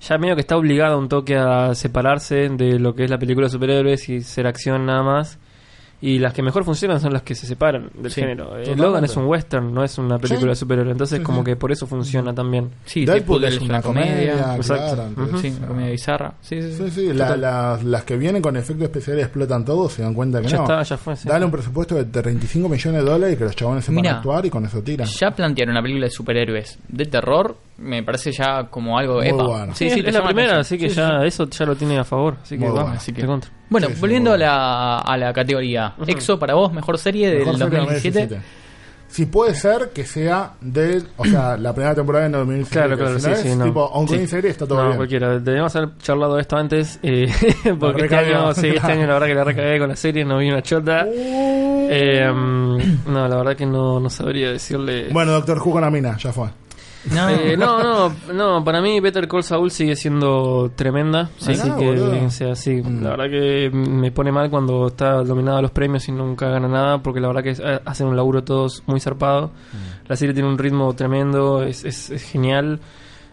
ya 0.00 0.18
medio 0.18 0.34
que 0.34 0.40
está 0.42 0.56
obligada 0.56 0.96
un 0.96 1.08
toque 1.08 1.36
a 1.36 1.74
separarse 1.74 2.48
de 2.50 2.78
lo 2.78 2.94
que 2.94 3.04
es 3.04 3.10
la 3.10 3.18
película 3.18 3.46
de 3.46 3.50
superhéroes 3.50 4.08
y 4.08 4.20
ser 4.22 4.46
acción 4.46 4.86
nada 4.86 5.02
más. 5.02 5.38
Y 5.98 6.18
las 6.18 6.34
que 6.34 6.42
mejor 6.42 6.62
funcionan 6.62 7.00
son 7.00 7.14
las 7.14 7.22
que 7.22 7.34
se 7.34 7.46
separan 7.46 7.88
del 7.94 8.12
Sí, 8.12 8.20
género. 8.20 8.44
Eh, 8.48 8.64
totalmente. 8.64 8.82
Logan 8.82 9.04
es 9.06 9.16
un 9.16 9.24
western, 9.24 9.72
no 9.72 9.82
es 9.82 9.96
una 9.96 10.18
película 10.18 10.42
Sí. 10.42 10.48
de 10.50 10.56
superhéroes. 10.56 10.92
Entonces, 10.92 11.18
Sí, 11.20 11.24
como 11.24 11.38
sí. 11.38 11.44
que 11.46 11.56
por 11.56 11.72
eso 11.72 11.86
funciona 11.86 12.34
también. 12.34 12.68
Sí, 12.84 13.06
Deadpool 13.06 13.42
es 13.44 13.58
una 13.62 13.80
comedia, 13.80 14.56
Exacto. 14.56 14.94
claro, 14.94 15.08
entonces, 15.08 15.32
Ujú. 15.34 15.42
Sí, 15.42 15.54
una 15.58 15.66
comedia 15.68 15.90
bizarra. 15.92 16.34
Sí, 16.42 16.60
sí, 16.60 16.72
sí. 16.72 16.82
Sí, 16.84 16.90
sí, 16.90 17.12
la- 17.14 17.34
la- 17.38 17.80
las 17.82 18.04
que 18.04 18.18
vienen 18.18 18.42
con 18.42 18.58
efectos 18.58 18.84
especiales 18.84 19.24
explotan 19.24 19.64
todo, 19.64 19.88
se 19.88 20.02
dan 20.02 20.12
cuenta 20.12 20.42
que 20.42 20.48
Ya 20.48 20.58
no. 20.58 20.62
está, 20.64 20.82
ya 20.82 20.96
fue. 20.98 21.16
sí. 21.16 21.26
Dale 21.28 21.46
un 21.46 21.50
presupuesto 21.50 21.94
de 21.94 22.04
35 22.04 22.68
millones 22.68 23.02
de 23.02 23.10
dólares 23.10 23.34
y 23.34 23.38
que 23.38 23.44
los 23.44 23.56
chabones 23.56 23.82
sepan 23.82 24.02
Mira. 24.02 24.16
actuar 24.18 24.44
y 24.44 24.50
con 24.50 24.66
eso 24.66 24.82
tiran. 24.82 25.08
Ya 25.08 25.30
plantear 25.30 25.70
una 25.70 25.80
película 25.80 26.04
de 26.04 26.10
superhéroes 26.10 26.78
de 26.88 27.06
terror 27.06 27.56
me 27.78 28.02
parece 28.02 28.32
ya 28.32 28.64
como 28.70 28.98
algo 28.98 29.16
Muy 29.16 29.28
epa. 29.28 29.42
bueno. 29.44 29.74
Sí, 29.74 29.90
Sí, 29.90 29.98
es 30.00 30.04
te 30.04 30.12
la 30.12 30.24
primera, 30.24 30.52
atención. 30.54 30.60
así 30.60 30.78
que 30.78 30.88
Sí, 30.88 30.96
ya 30.96 31.20
sí. 31.20 31.26
eso 31.26 31.44
ya 31.48 31.64
lo 31.66 31.76
tiene 31.76 31.98
a 31.98 32.04
favor. 32.04 32.36
Así 32.42 32.54
que 32.56 32.60
Muy 32.60 32.68
vamos, 32.68 32.82
bueno. 32.84 32.96
Así 32.98 33.12
que- 33.12 33.20
te 33.22 33.26
contra. 33.26 33.50
Bueno, 33.68 33.88
volviendo 34.00 34.32
a 34.32 34.38
la, 34.38 34.98
a 34.98 35.16
la 35.16 35.32
categoría. 35.32 35.94
Ujú. 35.98 36.10
EXO 36.10 36.38
para 36.38 36.54
vos, 36.54 36.72
mejor 36.72 36.98
serie 36.98 37.28
del 37.30 37.38
Mejor 37.40 37.54
serie 37.58 37.70
de 37.70 37.76
2017. 37.78 38.18
2017. 38.20 38.66
Si 39.08 39.24
puede 39.26 39.54
ser 39.54 39.90
que 39.94 40.04
sea 40.04 40.54
de, 40.60 41.00
o 41.16 41.24
sea, 41.24 41.56
la 41.58 41.72
primera 41.72 41.94
temporada 41.94 42.26
en 42.26 42.32
2017. 42.32 42.74
Claro, 42.86 42.96
claro, 43.00 43.18
sí, 43.20 43.28
no 43.30 43.36
sí, 43.36 43.48
es 43.48 43.56
no. 43.56 43.64
tipo 43.66 43.84
ongoing 43.84 44.20
Sí. 44.22 44.26
serie, 44.26 44.50
está 44.50 44.66
todo 44.66 44.78
no, 44.78 44.84
bien. 44.86 44.96
cualquiera. 44.96 45.38
Debemos 45.38 45.76
haber 45.76 45.96
charlado 45.98 46.34
de 46.36 46.40
esto 46.42 46.56
antes. 46.56 46.98
eh, 47.02 47.26
porque 47.78 48.02
este 48.04 48.16
año, 48.16 48.52
sí, 48.54 48.68
este 48.68 48.92
año 48.92 49.06
la 49.06 49.12
verdad 49.14 49.26
que 49.28 49.34
la 49.34 49.44
recagué 49.44 49.78
con 49.78 49.88
la 49.90 49.96
serie, 49.96 50.24
no 50.24 50.38
vi 50.38 50.50
una 50.50 50.62
chota. 50.62 51.04
Uh. 51.06 51.88
Eh, 51.88 52.28
mm, 52.32 52.78
no, 53.12 53.28
la 53.28 53.36
verdad 53.36 53.54
que 53.56 53.64
no, 53.66 54.00
no 54.00 54.10
sabría 54.10 54.50
decirle. 54.50 55.08
Bueno, 55.12 55.32
Doctor 55.32 55.58
Who 55.58 55.70
con 55.72 55.82
la 55.82 55.90
mina, 55.90 56.16
ya 56.16 56.32
fue. 56.32 56.48
No, 57.14 57.28
Eh, 57.28 57.56
no, 57.58 57.82
no, 57.82 58.12
no, 58.32 58.64
para 58.64 58.80
mí 58.80 58.98
Better 59.00 59.28
Call 59.28 59.42
Saul 59.42 59.70
sigue 59.70 59.94
siendo 59.96 60.70
tremenda. 60.74 61.30
Sí. 61.38 61.52
así 61.52 61.68
Ah, 61.72 61.76
que, 61.78 61.90
o 62.00 62.30
sea, 62.30 62.54
sí, 62.54 62.82
Mm. 62.82 63.02
la 63.02 63.10
verdad 63.10 63.30
que 63.30 63.70
me 63.72 64.10
pone 64.12 64.32
mal 64.32 64.50
cuando 64.50 64.88
está 64.88 65.22
dominada 65.22 65.58
a 65.58 65.62
los 65.62 65.70
premios 65.70 66.08
y 66.08 66.12
nunca 66.12 66.48
gana 66.48 66.68
nada, 66.68 66.98
porque 67.02 67.20
la 67.20 67.28
verdad 67.28 67.42
que 67.42 67.50
eh, 67.50 67.80
hacen 67.84 68.06
un 68.08 68.16
laburo 68.16 68.42
todos 68.44 68.82
muy 68.86 69.00
zarpado. 69.00 69.48
Mm. 69.48 70.08
La 70.08 70.16
serie 70.16 70.34
tiene 70.34 70.48
un 70.48 70.58
ritmo 70.58 70.94
tremendo, 70.94 71.62
es, 71.62 71.84
es, 71.84 72.10
es 72.10 72.22
genial. 72.22 72.80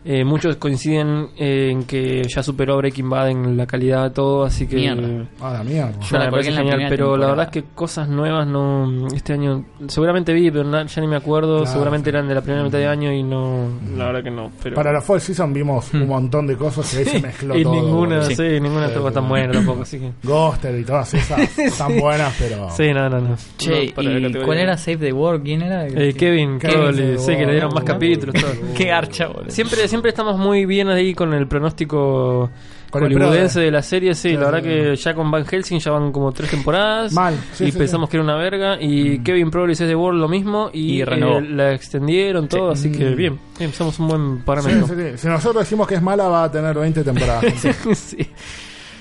Eh, 0.06 0.26
muchos 0.26 0.58
coinciden 0.58 1.30
eh, 1.38 1.70
en 1.72 1.84
que 1.86 2.24
ya 2.28 2.44
superó 2.44 2.78
Breaking 2.78 3.10
Bad 3.10 3.30
en 3.30 3.56
la 3.56 3.66
calidad 3.66 4.04
de 4.04 4.10
todo, 4.10 4.44
así 4.44 4.68
que 4.68 4.76
Mierda. 4.76 5.26
Ah, 5.40 5.54
la 5.54 5.64
mierda. 5.64 5.94
Yo 6.02 6.18
la 6.18 6.30
parece 6.30 6.52
genial, 6.52 6.86
pero 6.90 7.16
la 7.16 7.28
verdad 7.28 7.46
es 7.46 7.52
que 7.52 7.64
cosas 7.74 8.10
nuevas 8.10 8.46
no 8.46 9.08
este 9.08 9.34
año 9.34 9.64
seguramente 9.88 10.34
vi, 10.34 10.52
pero 10.52 10.70
ya 10.86 11.02
ni 11.02 11.08
me 11.08 11.16
acuerdo, 11.16 11.60
Claro, 11.60 11.72
seguramente 11.72 12.10
sí. 12.10 12.16
eran 12.16 12.28
de 12.28 12.36
la 12.36 12.42
primera 12.42 12.64
mitad 12.64 12.80
de 12.80 12.88
año 12.88 13.14
y 13.14 13.24
no 13.24 13.70
la 13.96 14.06
verdad 14.08 14.24
que 14.24 14.32
no, 14.32 14.52
pero 14.62 14.76
Para 14.76 14.92
la 14.92 15.02
Fall 15.02 15.22
Season 15.22 15.54
vimos 15.54 15.94
un 15.94 16.08
montón 16.08 16.48
de 16.48 16.58
cosas 16.58 16.92
que 16.92 16.98
ahí 17.00 17.06
se 17.06 17.22
mezcló 17.26 17.58
y 17.58 17.64
todo. 17.64 17.74
ninguna, 17.76 18.18
boludo. 18.20 18.36
sí, 18.36 18.60
ninguna 18.60 18.86
Sí, 18.88 18.92
estuvo 18.92 19.08
sí. 19.08 19.14
tan 19.14 19.30
buena 19.30 19.54
tampoco, 19.54 19.82
así 19.84 20.00
que 20.00 20.12
Ghoster 20.24 20.80
y 20.80 20.84
todas 20.84 21.14
esas 21.14 21.78
tan 21.78 21.98
buenas, 22.00 22.36
pero. 22.38 22.70
sí, 22.72 22.92
no, 22.94 23.10
no, 23.10 23.22
no. 23.22 23.36
Che, 23.58 23.94
No, 23.96 24.30
¿y 24.30 24.34
cuál 24.44 24.58
era 24.58 24.78
Save 24.78 24.98
the 24.98 25.14
World? 25.14 25.44
¿Quién 25.44 25.62
era? 25.62 25.88
Eh, 25.88 26.14
Kevin, 26.14 26.60
Kevin 26.60 26.60
Crowley, 26.60 27.18
sí, 27.20 27.36
que 27.38 27.46
le 27.46 27.52
dieron 27.54 27.74
más 27.74 27.84
capítulos, 27.86 28.36
todo. 28.36 28.52
Qué 28.76 28.92
archa, 28.92 29.28
boludo. 29.28 29.50
Siempre, 29.50 29.88
siempre 29.94 30.10
estamos 30.10 30.38
muy 30.40 30.66
bien 30.66 30.90
ahí 30.90 31.14
con 31.14 31.34
el 31.34 31.48
pronóstico 31.48 32.50
Con 32.90 33.04
el 33.06 33.14
hollywoodense 33.14 33.60
de 33.62 33.72
la 33.72 33.82
serie, 33.82 34.14
sí, 34.16 34.30
Sí, 34.32 34.36
la 34.38 34.46
verdad 34.52 34.64
que 34.64 34.96
ya 34.96 35.14
con 35.14 35.30
Van 35.32 35.46
Helsing 35.46 35.80
ya 35.80 35.92
van 35.92 36.12
como 36.12 36.32
tres 36.32 36.50
temporadas. 36.52 37.14
Mal, 37.14 37.36
sí, 37.54 37.66
y 37.66 37.72
sí, 37.72 37.78
pensamos 37.78 38.08
sí. 38.08 38.12
que 38.12 38.18
era 38.18 38.24
una 38.24 38.36
verga. 38.36 38.78
Y 38.82 39.20
Kevin 39.20 39.50
Probably 39.52 39.74
es 39.74 39.80
de 39.80 39.96
World 39.96 40.20
lo 40.20 40.28
mismo. 40.28 40.70
Y, 40.74 41.00
Y 41.00 41.04
renovó. 41.04 41.40
eh, 41.40 41.48
la 41.50 41.74
extendieron 41.74 42.48
todo, 42.48 42.72
así 42.72 42.92
que 42.92 43.12
Mm. 43.12 43.16
bien, 43.16 43.40
bien, 43.60 43.74
somos 43.74 43.98
un 44.00 44.08
buen 44.08 44.42
parámetro. 44.44 44.88
sí, 44.88 44.94
sí. 44.96 45.18
Si 45.18 45.28
nosotros 45.28 45.64
decimos 45.64 45.88
que 45.88 45.96
es 45.96 46.02
mala, 46.02 46.28
va 46.28 46.44
a 46.46 46.52
tener 46.52 46.76
20 46.78 47.04
temporadas. 47.04 47.44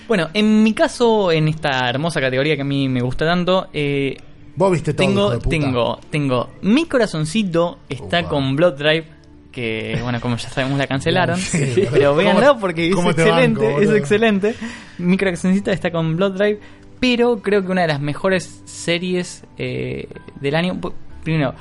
Bueno, 0.09 0.29
en 0.35 0.63
mi 0.63 0.75
caso, 0.75 1.31
en 1.33 1.49
esta 1.49 1.89
hermosa 1.89 2.21
categoría 2.21 2.57
que 2.57 2.63
a 2.63 2.67
mí 2.67 2.89
me 2.89 3.01
gusta 3.01 3.25
tanto, 3.25 3.69
eh, 3.73 4.17
Vos 4.57 4.71
viste 4.73 4.93
todo. 4.93 5.05
hijo 5.05 5.13
tengo, 5.15 5.31
de 5.31 5.37
puta. 5.39 5.49
tengo, 5.51 6.01
tengo. 6.11 6.51
Mi 6.63 6.85
corazoncito 6.87 7.79
está 7.89 8.25
con 8.25 8.55
Blood 8.57 8.75
Drive. 8.75 9.07
Que 9.53 9.99
bueno, 10.03 10.19
como 10.21 10.37
ya 10.39 10.49
sabemos, 10.49 10.79
la 10.79 10.87
cancelaron. 10.87 11.37
Sí, 11.39 11.85
pero 11.93 12.15
véanlo 12.17 12.49
¿Cómo- 12.49 12.61
porque 12.61 12.89
es 12.89 12.97
excelente. 12.97 13.65
banco, 13.67 13.81
es 13.81 13.91
excelente. 13.91 14.55
Mi 14.99 15.17
corazoncito 15.19 15.71
está 15.71 15.91
con 15.91 16.17
Blood 16.17 16.33
Drive. 16.39 16.59
Pero 16.99 17.39
creo 17.43 17.63
que 17.65 17.71
una 17.73 17.83
de 17.83 17.89
las 17.89 18.01
mejores 18.01 18.63
series 18.65 19.45
eh, 19.59 20.09
del 20.41 20.55
año. 20.55 20.81
primero, 21.23 21.55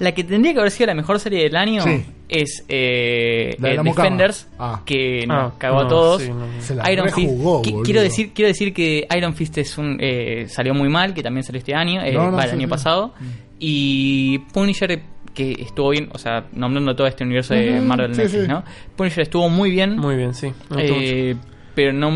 la 0.00 0.12
que 0.12 0.24
tendría 0.24 0.52
que 0.54 0.58
haber 0.60 0.70
sido 0.72 0.86
la 0.88 0.94
mejor 0.94 1.20
serie 1.20 1.42
del 1.44 1.54
año 1.56 1.82
Sí. 1.82 2.04
es 2.28 2.64
eh, 2.68 3.54
de 3.58 3.74
eh. 3.74 3.80
Defenders, 3.82 4.48
Ah. 4.58 4.80
que 4.84 5.24
Ah, 5.28 5.34
nos 5.44 5.52
cagó 5.54 5.80
no, 5.80 5.86
a 5.86 5.88
todos. 5.88 6.22
sí, 6.22 6.28
no, 6.30 6.46
no. 6.46 6.60
Se 6.62 6.74
la 6.74 6.90
Iron 6.92 7.06
Fist. 7.10 7.18
rejugó, 7.30 7.62
quiero 7.84 8.00
decir, 8.02 8.32
quiero 8.34 8.48
decir 8.48 8.72
que 8.72 9.06
Iron 9.16 9.34
Fist 9.34 9.58
es 9.58 9.76
un 9.78 9.98
eh, 10.00 10.46
salió 10.48 10.74
muy 10.74 10.88
mal, 10.88 11.12
que 11.14 11.22
también 11.22 11.44
salió 11.44 11.58
este 11.58 11.74
año, 11.74 12.02
eh, 12.02 12.12
No, 12.12 12.30
no, 12.30 12.36
va, 12.36 12.44
el 12.44 12.50
sí, 12.50 12.56
año 12.56 12.66
sí. 12.66 12.70
pasado. 12.70 13.14
Y 13.60 14.38
Punisher 14.52 15.00
que 15.34 15.52
estuvo 15.58 15.90
bien, 15.90 16.08
o 16.12 16.18
sea, 16.18 16.46
nombrando 16.52 16.94
todo 16.94 17.06
este 17.06 17.24
universo 17.24 17.54
de 17.54 17.80
Marvel 17.80 18.14
sí, 18.14 18.22
Netflix, 18.22 18.42
sí. 18.44 18.48
¿no? 18.48 18.64
Punisher 18.96 19.22
estuvo 19.24 19.48
muy 19.50 19.70
bien. 19.70 19.96
Muy 19.98 20.16
bien, 20.16 20.32
sí. 20.32 20.52
Eh, 20.78 21.34
pero 21.74 21.92
no, 21.92 22.10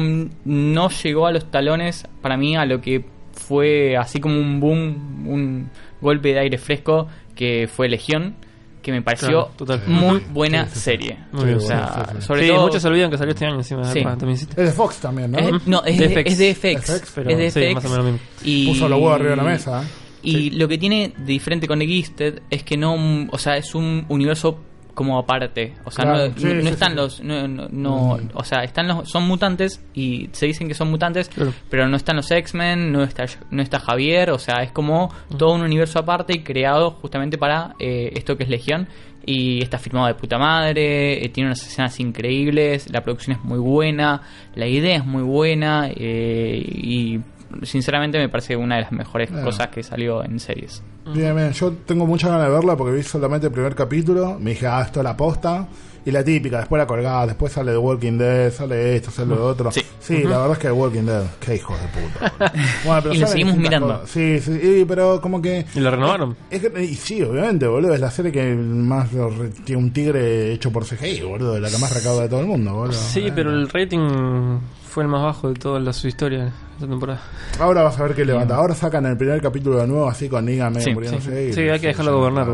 no 0.45 0.89
llegó 0.89 1.27
a 1.27 1.33
los 1.33 1.51
talones 1.51 2.07
para 2.23 2.37
mí 2.37 2.57
a 2.57 2.65
lo 2.65 2.81
que 2.81 3.05
fue 3.33 3.97
así 3.97 4.21
como 4.21 4.39
un 4.39 4.61
boom, 4.61 5.27
un 5.29 5.71
golpe 6.01 6.33
de 6.33 6.39
aire 6.41 6.59
fresco 6.59 7.09
que 7.35 7.69
fue 7.73 7.89
Legión, 7.89 8.37
que 8.83 8.93
me 8.93 9.03
pareció 9.03 9.49
Claro, 9.57 9.83
muy 9.89 10.23
buena 10.33 10.65
Sí, 10.67 10.71
sí, 10.71 10.75
sí. 10.77 10.81
serie. 10.81 11.19
Muy 11.33 11.45
bien, 11.47 11.57
o 11.57 11.61
sea, 11.61 12.15
sobre 12.21 12.43
sí, 12.43 12.49
todo 12.49 12.63
muchos 12.67 12.83
se 12.83 12.89
olvidan 12.89 13.11
que 13.11 13.19
salió 13.19 13.33
este 13.33 13.47
año 13.47 13.57
encima. 13.57 13.85
Sí. 13.93 14.01
Ah, 14.07 14.17
también. 14.17 14.39
Es 14.39 14.57
de 14.57 14.71
Fox 14.73 14.99
también, 14.99 15.33
¿no? 15.33 15.39
es, 15.39 15.67
no, 15.67 15.85
es 15.85 15.99
De 15.99 16.09
de, 16.09 16.15
FX. 16.23 16.33
es 16.33 16.39
de 16.39 16.55
FX, 16.55 16.85
FX, 17.01 17.13
pero 17.17 17.31
es 17.31 17.39
de 17.39 17.51
sí, 17.51 17.61
FX. 17.61 17.75
más 17.75 17.85
o 17.85 17.89
menos 17.89 18.05
lo 18.05 18.13
mismo. 18.13 18.27
Y, 18.45 18.69
Puso 18.69 18.89
los 18.89 18.99
huevos 19.01 19.15
arriba 19.17 19.31
de 19.31 19.37
la 19.37 19.43
mesa. 19.43 19.83
¿eh? 19.83 19.87
Y 20.23 20.51
lo 20.51 20.67
que 20.69 20.79
tiene 20.79 21.13
de 21.17 21.25
diferente 21.33 21.67
con 21.67 21.79
The 21.79 21.87
Gifted 21.87 22.43
es 22.51 22.63
que 22.65 22.77
no, 22.77 22.95
o 23.31 23.39
sea, 23.39 23.57
es 23.57 23.75
un 23.75 24.05
universo 24.09 24.61
como 24.95 25.17
aparte, 25.17 25.75
o 25.85 25.93
sea, 25.93 26.05
Claro, 26.07 26.29
no, 26.31 26.35
sí, 26.37 26.45
no- 26.45 26.55
no 26.55 26.63
sí, 26.63 26.69
están 26.69 26.97
los, 26.97 27.23
no, 27.23 27.47
no- 27.47 27.69
no- 27.71 28.17
Mm. 28.19 28.31
o 28.35 28.43
sea, 28.43 28.65
están 28.65 28.89
los, 28.89 29.09
son 29.09 29.29
mutantes 29.29 29.81
y 29.95 30.29
se 30.33 30.47
dicen 30.47 30.67
que 30.67 30.75
son 30.75 30.91
mutantes, 30.91 31.29
Claro. 31.29 31.53
pero 31.71 31.87
no 31.89 31.97
están 31.97 32.17
los 32.17 32.29
X-Men, 32.29 32.91
no 32.91 33.05
está, 33.05 33.27
no 33.53 33.63
está 33.63 33.79
Javier, 33.79 34.31
o 34.33 34.41
sea, 34.41 34.57
es 34.65 34.73
como 34.73 35.15
todo 35.37 35.55
un 35.55 35.61
universo 35.63 36.01
aparte 36.01 36.33
y 36.35 36.43
creado 36.43 36.91
justamente 36.91 37.39
para 37.39 37.77
eh, 37.79 38.11
esto 38.17 38.37
que 38.37 38.43
es 38.43 38.51
Legión. 38.51 38.89
Y 39.25 39.63
está 39.63 39.79
filmado 39.79 40.07
de 40.09 40.15
puta 40.15 40.37
madre, 40.39 41.25
eh, 41.25 41.29
tiene 41.29 41.49
unas 41.51 41.65
escenas 41.65 42.01
increíbles, 42.01 42.91
la 42.91 43.03
producción 43.03 43.37
es 43.37 43.45
muy 43.45 43.59
buena, 43.59 44.23
la 44.57 44.67
idea 44.67 44.97
es 44.97 45.05
muy 45.05 45.23
buena 45.23 45.91
eh, 45.95 46.61
y 46.67 47.21
sinceramente 47.63 48.19
me 48.19 48.29
parece 48.29 48.57
una 48.57 48.77
de 48.77 48.83
las 48.83 48.93
mejores 48.93 49.29
Claro. 49.31 49.45
cosas 49.47 49.69
que 49.69 49.83
salió 49.83 50.23
en 50.25 50.39
series. 50.41 50.83
Bien, 51.15 51.35
bien. 51.35 51.53
Yo 51.53 51.73
tengo 51.87 52.07
muchas 52.07 52.31
ganas 52.31 52.47
de 52.47 52.53
verla 52.53 52.77
porque 52.77 52.95
vi 52.97 53.03
solamente 53.03 53.47
el 53.47 53.53
primer 53.53 53.75
capítulo. 53.75 54.39
Me 54.39 54.51
dije, 54.51 54.67
ah, 54.67 54.83
esto 54.83 55.01
es 55.01 55.05
la 55.05 55.17
posta. 55.17 55.67
Y 56.07 56.11
la 56.11 56.25
típica, 56.25 56.59
después 56.59 56.79
la 56.81 56.87
colgada, 56.87 57.27
después 57.27 57.53
sale 57.53 57.73
The 57.73 57.77
Walking 57.77 58.17
Dead, 58.17 58.51
sale 58.51 58.97
esto, 58.97 59.11
sale 59.11 59.35
lo 59.35 59.45
otro. 59.47 59.71
Sí. 59.73 60.23
la 60.23 60.39
verdad 60.39 60.53
es 60.53 60.59
que 60.59 60.69
The 60.69 60.73
Walking 60.73 61.03
Dead, 61.03 61.25
qué 61.41 61.57
hijos 61.57 61.77
de 61.83 61.89
puta. 61.89 62.53
Bueno, 62.85 63.03
pero 63.03 63.15
Y 63.15 63.19
lo 63.19 63.27
seguimos 63.27 63.57
mirando. 63.57 63.89
cosas. 63.89 64.09
Sí, 64.11 64.41
sí, 64.41 64.53
y- 64.53 64.85
pero 64.87 65.21
como 65.21 65.43
que... 65.43 65.67
¿Y 65.75 65.81
la 65.81 65.91
renovaron? 65.91 66.35
Es 66.51 66.63
que, 66.67 66.83
y 66.83 66.95
sí, 66.95 67.23
obviamente, 67.23 67.67
boludo. 67.67 67.93
Es 67.93 68.01
la 68.01 68.11
serie 68.11 68.33
que 68.33 68.55
más 68.55 69.13
lo 69.13 69.29
re- 69.29 69.51
tiene 69.65 69.83
un 69.83 69.91
tigre 69.93 70.51
hecho 70.53 70.71
por 70.73 70.87
CGI, 70.87 71.23
boludo. 71.23 71.59
La 71.61 71.69
que 71.69 71.77
más 71.79 71.93
recauda 71.93 72.23
de 72.23 72.29
todo 72.31 72.41
el 72.41 72.47
mundo, 72.47 72.73
boludo. 72.73 72.93
Sí, 72.95 73.27
Eh, 73.27 73.33
pero 73.35 73.51
el 73.51 73.69
rating 73.69 74.61
el 75.03 75.09
más 75.09 75.23
bajo 75.23 75.49
de 75.49 75.55
toda 75.55 75.93
su 75.93 76.09
historia 76.09 76.53
esta 76.75 76.87
temporada. 76.87 77.21
Ahora 77.59 77.83
vas 77.83 77.99
a 77.99 78.05
ver 78.05 78.15
qué 78.15 78.25
levanta. 78.25 78.55
Mm. 78.55 78.59
Ahora 78.59 78.75
sacan 78.75 79.07
el 79.07 79.17
primer 79.17 79.41
capítulo 79.41 79.79
de 79.79 79.87
nuevo 79.87 80.09
así 80.09 80.29
con 80.29 80.45
Niga 80.45 80.71
medio 80.71 80.85
sí, 80.85 80.95
muriéndose. 80.95 81.53
Sí, 81.53 81.61
hay 81.61 81.81
que 81.81 81.89
dejarlo 81.89 82.19
gobernar, 82.19 82.49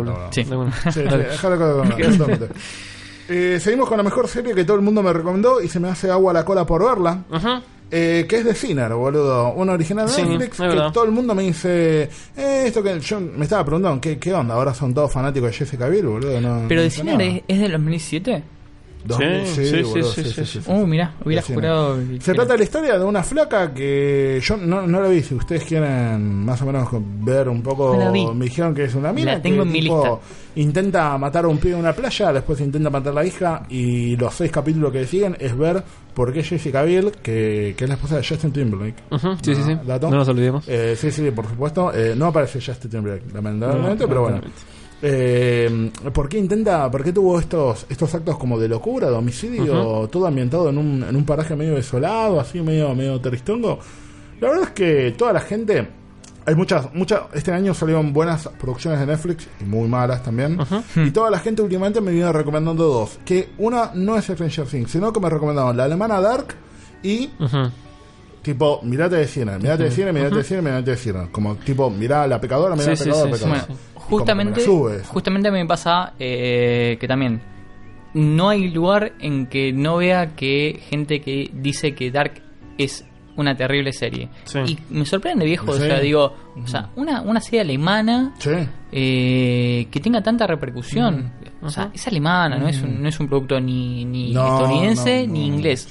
Eh, 3.26 3.58
seguimos 3.58 3.88
con 3.88 3.96
la 3.96 4.02
mejor 4.02 4.28
serie 4.28 4.54
que 4.54 4.64
todo 4.64 4.76
el 4.76 4.82
mundo 4.82 5.02
me 5.02 5.10
recomendó 5.10 5.62
y 5.62 5.68
se 5.68 5.80
me 5.80 5.88
hace 5.88 6.10
agua 6.10 6.34
la 6.34 6.44
cola 6.44 6.66
por 6.66 6.84
verla. 6.84 7.24
Ajá. 7.30 7.62
Eh, 7.90 8.26
que 8.28 8.38
es 8.38 8.44
de 8.44 8.54
Sinner, 8.54 8.92
boludo. 8.92 9.52
Una 9.52 9.72
original 9.72 10.06
de 10.06 10.12
sí, 10.12 10.22
Netflix 10.22 10.56
que 10.58 10.90
todo 10.92 11.04
el 11.04 11.10
mundo 11.10 11.34
me 11.34 11.44
dice. 11.44 12.08
Eh, 12.36 12.64
esto 12.66 12.82
que 12.82 12.98
yo 12.98 13.20
me 13.20 13.44
estaba 13.44 13.64
preguntando, 13.64 14.00
¿qué, 14.00 14.18
¿qué, 14.18 14.34
onda? 14.34 14.54
Ahora 14.54 14.74
son 14.74 14.92
todos 14.92 15.12
fanáticos 15.12 15.50
de 15.50 15.56
Jesse 15.56 15.78
Biel, 15.78 16.06
boludo. 16.06 16.30
Pero 16.32 16.40
no 16.40 16.68
de 16.68 16.90
Sinner 16.90 17.20
es, 17.20 17.42
es, 17.46 17.60
del 17.60 17.72
2007. 17.72 18.42
2006, 19.04 20.64
Uh, 20.66 20.86
mirá, 20.86 21.14
hubiera 21.24 21.42
jurado. 21.42 21.98
Se 22.20 22.32
trata 22.32 22.52
de 22.52 22.58
la 22.58 22.64
historia 22.64 22.98
de 22.98 23.04
una 23.04 23.22
flaca 23.22 23.72
que 23.72 24.40
yo 24.42 24.56
no, 24.56 24.86
no 24.86 25.00
la 25.00 25.08
vi. 25.08 25.22
Si 25.22 25.34
ustedes 25.34 25.64
quieren 25.64 26.44
más 26.44 26.60
o 26.62 26.66
menos 26.66 26.88
ver 27.20 27.48
un 27.48 27.62
poco, 27.62 27.96
me 28.34 28.44
dijeron 28.44 28.74
que 28.74 28.84
es 28.84 28.94
una 28.94 29.12
mina. 29.12 29.40
Intenta 30.56 31.18
matar 31.18 31.44
a 31.44 31.48
un 31.48 31.58
pibe 31.58 31.74
en 31.74 31.80
una 31.80 31.92
playa, 31.92 32.32
después 32.32 32.60
intenta 32.60 32.88
matar 32.88 33.12
a 33.12 33.16
la 33.16 33.24
hija. 33.24 33.64
Y 33.68 34.16
los 34.16 34.34
seis 34.34 34.50
capítulos 34.50 34.92
que 34.92 35.04
siguen 35.04 35.36
es 35.38 35.56
ver 35.56 35.82
por 36.14 36.32
qué 36.32 36.42
Jessica 36.42 36.82
Biel, 36.84 37.10
que, 37.22 37.74
que 37.76 37.84
es 37.84 37.88
la 37.88 37.94
esposa 37.96 38.16
de 38.16 38.24
Justin 38.24 38.52
Timberlake. 38.52 39.02
Sí, 39.42 39.54
sí, 39.54 39.62
ah, 39.62 39.98
sí. 39.98 40.00
No 40.02 40.10
nos 40.10 40.28
olvidemos. 40.28 40.64
Eh, 40.68 40.94
sí, 40.96 41.10
sí, 41.10 41.30
por 41.32 41.48
supuesto. 41.48 41.92
Eh, 41.92 42.14
no 42.16 42.26
aparece 42.26 42.60
Justin 42.60 42.90
Timberlake, 42.90 43.32
lamentablemente, 43.34 44.06
pero 44.06 44.22
bueno. 44.22 44.40
Eh, 45.06 45.90
¿Por 46.14 46.30
qué 46.30 46.38
intenta, 46.38 46.90
por 46.90 47.04
qué 47.04 47.12
tuvo 47.12 47.38
estos 47.38 47.84
estos 47.90 48.14
actos 48.14 48.38
como 48.38 48.58
de 48.58 48.68
locura, 48.68 49.10
de 49.10 49.14
homicidio, 49.14 50.08
todo 50.10 50.26
ambientado 50.26 50.70
en 50.70 50.78
un, 50.78 51.04
en 51.06 51.14
un 51.14 51.26
paraje 51.26 51.54
medio 51.54 51.74
desolado, 51.74 52.40
así 52.40 52.60
medio 52.62 52.94
medio 52.94 53.20
teristongo? 53.20 53.78
La 54.40 54.48
verdad 54.48 54.64
es 54.64 54.70
que 54.70 55.14
toda 55.18 55.34
la 55.34 55.40
gente, 55.40 55.86
hay 56.46 56.54
muchas, 56.54 56.94
muchas, 56.94 57.20
este 57.34 57.52
año 57.52 57.74
salieron 57.74 58.14
buenas 58.14 58.48
producciones 58.58 58.98
de 58.98 59.04
Netflix 59.06 59.46
y 59.60 59.64
muy 59.64 59.88
malas 59.88 60.22
también, 60.22 60.58
y 60.96 61.10
toda 61.10 61.30
la 61.30 61.38
gente 61.38 61.60
últimamente 61.60 62.00
me 62.00 62.10
viene 62.10 62.32
recomendando 62.32 62.84
dos, 62.84 63.18
que 63.26 63.50
una 63.58 63.90
no 63.94 64.16
es 64.16 64.24
Stranger 64.24 64.66
Things, 64.66 64.90
sino 64.90 65.12
que 65.12 65.20
me 65.20 65.28
recomendaron 65.28 65.76
la 65.76 65.84
alemana 65.84 66.18
Dark 66.20 66.54
y 67.02 67.28
Ujú. 67.38 67.70
Tipo, 68.40 68.80
mirate 68.82 69.16
de 69.16 69.26
cine, 69.26 69.58
mirate 69.58 69.84
de 69.84 69.90
cine, 69.90 70.12
mirate 70.12 70.36
de 70.36 70.44
cine, 70.44 70.60
mirate 70.60 70.90
de 70.90 70.96
cine. 70.98 71.28
Como 71.32 71.54
tipo, 71.56 71.88
mirá 71.88 72.26
la 72.26 72.38
pecadora, 72.38 72.76
mirá 72.76 72.94
Sí, 72.94 73.04
la 73.08 73.12
pecadora, 73.14 73.32
sí, 73.32 73.38
sí. 73.38 73.44
pecadora. 73.50 73.78
Justamente, 74.08 74.60
subes. 74.60 75.06
justamente 75.08 75.50
me 75.50 75.64
pasa 75.66 76.14
eh, 76.18 76.96
que 77.00 77.08
también 77.08 77.40
no 78.14 78.48
hay 78.50 78.68
lugar 78.70 79.12
en 79.18 79.46
que 79.46 79.72
no 79.72 79.96
vea 79.96 80.34
que 80.36 80.80
gente 80.88 81.20
que 81.20 81.50
dice 81.52 81.94
que 81.94 82.10
Dark 82.10 82.40
es 82.78 83.04
una 83.36 83.56
terrible 83.56 83.92
serie. 83.92 84.28
Sí. 84.44 84.58
Y 84.64 84.78
me 84.90 85.04
sorprende, 85.04 85.44
viejo. 85.44 85.72
Sí. 85.72 85.82
O 85.82 85.84
sea, 85.86 85.98
digo, 85.98 86.32
o 86.62 86.66
sea, 86.68 86.90
una, 86.94 87.20
una 87.22 87.40
serie 87.40 87.62
alemana 87.62 88.32
Sí. 88.38 88.50
eh, 88.92 89.88
que 89.90 90.00
tenga 90.00 90.22
tanta 90.22 90.46
repercusión. 90.46 91.32
O 91.60 91.68
sea, 91.70 91.90
es 91.92 92.06
alemana, 92.06 92.58
no, 92.58 92.68
es 92.68 92.80
un, 92.82 93.02
no 93.02 93.08
es 93.08 93.18
un 93.18 93.26
producto 93.26 93.58
ni, 93.58 94.04
ni. 94.04 94.32
No, 94.32 94.44
estadounidense 94.44 95.26
no, 95.26 95.32
ni 95.32 95.48
no, 95.48 95.54
inglés. 95.56 95.88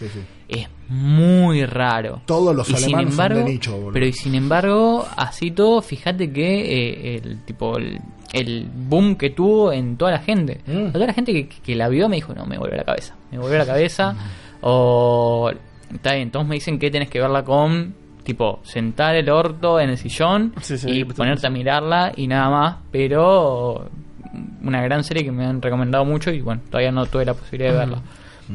Es 0.54 0.68
muy 0.90 1.66
raro. 1.66 2.22
Todos 2.26 2.56
los 2.56 2.70
Y 2.70 2.76
sin 2.76 2.86
alemanes 2.86 3.12
embargo, 3.12 3.40
son 3.40 3.46
de 3.46 3.52
nicho, 3.54 3.72
boludo. 3.74 3.94
Pero 3.94 4.06
y 4.06 4.14
sin 4.14 4.36
embargo, 4.36 5.08
así 5.18 5.52
todo, 5.52 5.82
fíjate 5.82 6.32
que 6.32 7.16
eh, 7.16 7.22
el 7.24 7.44
tipo 7.46 7.78
el, 7.78 8.00
el 8.34 8.70
boom 8.74 9.16
que 9.16 9.30
tuvo 9.30 9.72
en 9.72 9.98
toda 9.98 10.12
la 10.12 10.20
gente. 10.20 10.62
Mm. 10.66 10.92
Toda 10.92 11.08
la 11.08 11.14
gente 11.14 11.34
que, 11.34 11.48
que 11.48 11.76
la 11.76 11.90
vio 11.90 12.10
me 12.10 12.18
dijo, 12.18 12.34
no, 12.34 12.46
me 12.46 12.58
vuelve 12.58 12.78
la 12.78 12.84
cabeza. 12.84 13.16
Me 13.32 13.38
vuelve 13.38 13.58
la 13.58 13.66
cabeza. 13.66 14.16
O 14.66 15.52
está 15.94 16.16
bien, 16.16 16.32
todos 16.32 16.48
me 16.48 16.56
dicen 16.56 16.80
que 16.80 16.90
tenés 16.90 17.10
que 17.10 17.20
verla 17.20 17.44
con 17.44 17.94
tipo 18.24 18.62
sentar 18.64 19.16
el 19.16 19.30
orto 19.30 19.80
en 19.80 19.90
el 19.90 19.98
sillón 19.98 20.54
Sí, 20.62 20.78
sí, 20.78 20.90
y 20.90 21.04
ponerte 21.04 21.46
a 21.46 21.50
mirarla 21.50 22.14
y 22.16 22.28
nada 22.28 22.50
más, 22.50 22.78
pero 22.92 23.90
una 24.64 24.82
gran 24.82 25.04
serie 25.04 25.24
que 25.24 25.32
me 25.32 25.46
han 25.46 25.62
recomendado 25.62 26.06
mucho 26.06 26.32
y 26.32 26.42
bueno, 26.42 26.62
todavía 26.70 26.92
no 26.92 27.06
tuve 27.06 27.26
la 27.26 27.34
posibilidad 27.34 27.74
de 27.74 27.78
verla. 27.78 28.02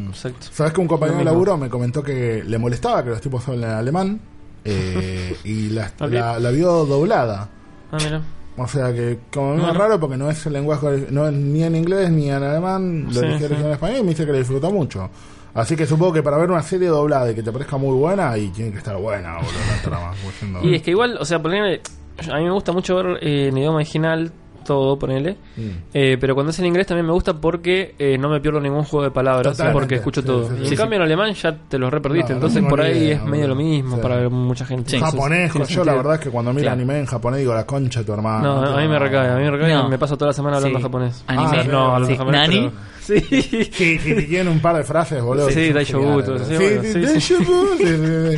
Exacto. 0.08 0.46
¿Sabes 0.52 0.72
que 0.72 0.80
un 0.80 0.86
compañero 0.88 1.18
de 1.18 1.24
laburo 1.24 1.56
me 1.56 1.68
comentó 1.68 2.02
que 2.02 2.42
le 2.46 2.58
molestaba 2.58 3.02
que 3.04 3.10
los 3.10 3.20
tipos 3.20 3.46
hablen 3.48 3.70
alemán? 3.70 4.20
eh, 4.64 5.36
y 5.44 5.70
la, 5.70 5.90
la, 6.00 6.38
la 6.38 6.50
vio 6.50 6.84
doblada. 6.84 7.48
Ah, 7.92 7.96
mira. 8.02 8.22
O 8.56 8.66
sea 8.66 8.92
que, 8.92 9.20
como 9.32 9.54
es 9.54 9.62
Ah. 9.64 9.72
raro 9.72 10.00
porque 10.00 10.16
no 10.16 10.28
es 10.30 10.44
el 10.46 10.52
lenguaje, 10.54 11.06
no 11.10 11.26
es 11.28 11.32
ni 11.32 11.62
en 11.62 11.76
inglés 11.76 12.10
ni 12.10 12.28
en 12.28 12.42
alemán, 12.42 13.04
lo 13.06 13.12
Sí, 13.12 13.20
sí. 13.38 13.44
en 13.44 13.66
español 13.72 13.98
y 14.00 14.02
me 14.02 14.08
dice 14.10 14.26
que 14.26 14.32
le 14.32 14.38
disfrutó 14.38 14.70
mucho. 14.72 15.08
Así 15.54 15.76
que 15.76 15.86
supongo 15.86 16.12
que 16.12 16.22
para 16.22 16.36
ver 16.38 16.50
una 16.50 16.62
serie 16.62 16.88
doblada 16.88 17.30
y 17.30 17.34
que 17.34 17.42
te 17.42 17.50
parezca 17.52 17.76
muy 17.76 17.96
buena, 17.96 18.36
y 18.36 18.48
tiene 18.48 18.72
que 18.72 18.78
estar 18.78 18.96
buena, 18.96 19.36
boludo, 19.36 19.52
la 19.76 19.82
trama, 19.82 20.12
Y 20.62 20.74
es 20.74 20.82
que 20.82 20.90
igual, 20.90 21.16
o 21.20 21.24
sea, 21.24 21.38
a 21.38 21.40
mí 21.40 22.44
me 22.44 22.50
gusta 22.50 22.72
mucho 22.72 22.96
ver 22.96 23.18
eh, 23.22 23.48
en 23.48 23.56
idioma 23.58 23.76
original 23.76 24.32
todo, 24.68 24.98
ponele. 24.98 25.36
Mm. 25.56 25.68
Eh, 25.94 26.16
pero 26.20 26.34
cuando 26.34 26.50
es 26.50 26.58
en 26.60 26.66
inglés 26.66 26.86
también 26.86 27.06
me 27.06 27.12
gusta 27.12 27.32
porque 27.34 27.94
eh, 27.98 28.16
no 28.18 28.28
me 28.28 28.40
pierdo 28.40 28.60
ningún 28.60 28.84
juego 28.84 29.04
de 29.04 29.10
palabras, 29.10 29.52
Totalmente. 29.56 29.80
porque 29.80 29.94
escucho 29.96 30.20
Sí, 30.20 30.26
todo. 30.26 30.48
sí, 30.48 30.54
y 30.54 30.56
sí, 30.58 30.62
en 30.64 30.68
sí. 30.70 30.76
cambio 30.76 30.96
en 30.98 31.02
alemán 31.02 31.32
ya 31.34 31.56
te 31.68 31.78
lo 31.78 31.90
reperdiste, 31.90 32.30
No, 32.32 32.36
entonces 32.36 32.62
no 32.62 32.68
por 32.68 32.80
ahí 32.82 32.98
idea, 32.98 33.16
es 33.16 33.24
medio 33.24 33.48
lo 33.48 33.54
mismo 33.56 33.96
Sí. 33.96 34.02
para 34.02 34.28
mucha 34.28 34.64
gente. 34.66 34.94
Entonces, 34.96 35.18
japonés, 35.18 35.52
yo 35.68 35.84
la 35.84 35.94
verdad 35.94 36.14
es 36.14 36.20
que 36.20 36.30
cuando 36.30 36.52
miro 36.52 36.62
Claro. 36.64 36.74
anime 36.76 36.98
en 37.00 37.06
japonés 37.06 37.40
digo 37.40 37.54
la 37.54 37.66
concha 37.66 38.00
de 38.00 38.06
tu 38.06 38.12
hermano. 38.12 38.62
No, 38.62 38.76
a 38.76 38.80
mí 38.80 38.86
me 38.88 38.98
recae, 38.98 39.30
a 39.30 39.36
mí 39.36 39.42
me 39.44 39.50
recae 39.50 39.72
No. 39.74 39.86
y 39.86 39.90
me 39.90 39.98
paso 39.98 40.16
toda 40.16 40.28
la 40.28 40.32
semana 40.34 40.56
hablando 40.58 40.78
Sí. 40.78 40.82
japonés. 40.82 41.24
Anime. 41.26 41.46
O 41.46 41.50
sea, 41.50 41.64
no, 41.64 41.84
hablando 41.94 42.08
Sí. 42.08 42.16
japonés. 42.16 42.40
¿Nani? 42.48 42.60
pero- 42.60 42.98
Sí. 43.08 43.20
Tiene 44.28 44.50
un 44.50 44.60
par 44.60 44.76
de 44.76 44.84
frases, 44.84 45.22
boludo. 45.22 45.48
Sí, 45.48 45.54
que 45.54 45.64
son 45.68 45.74
Daisho 45.74 45.98
geniales, 45.98 46.26
Buto, 46.28 46.32
boludo. 46.44 47.20
sí, 47.20 48.36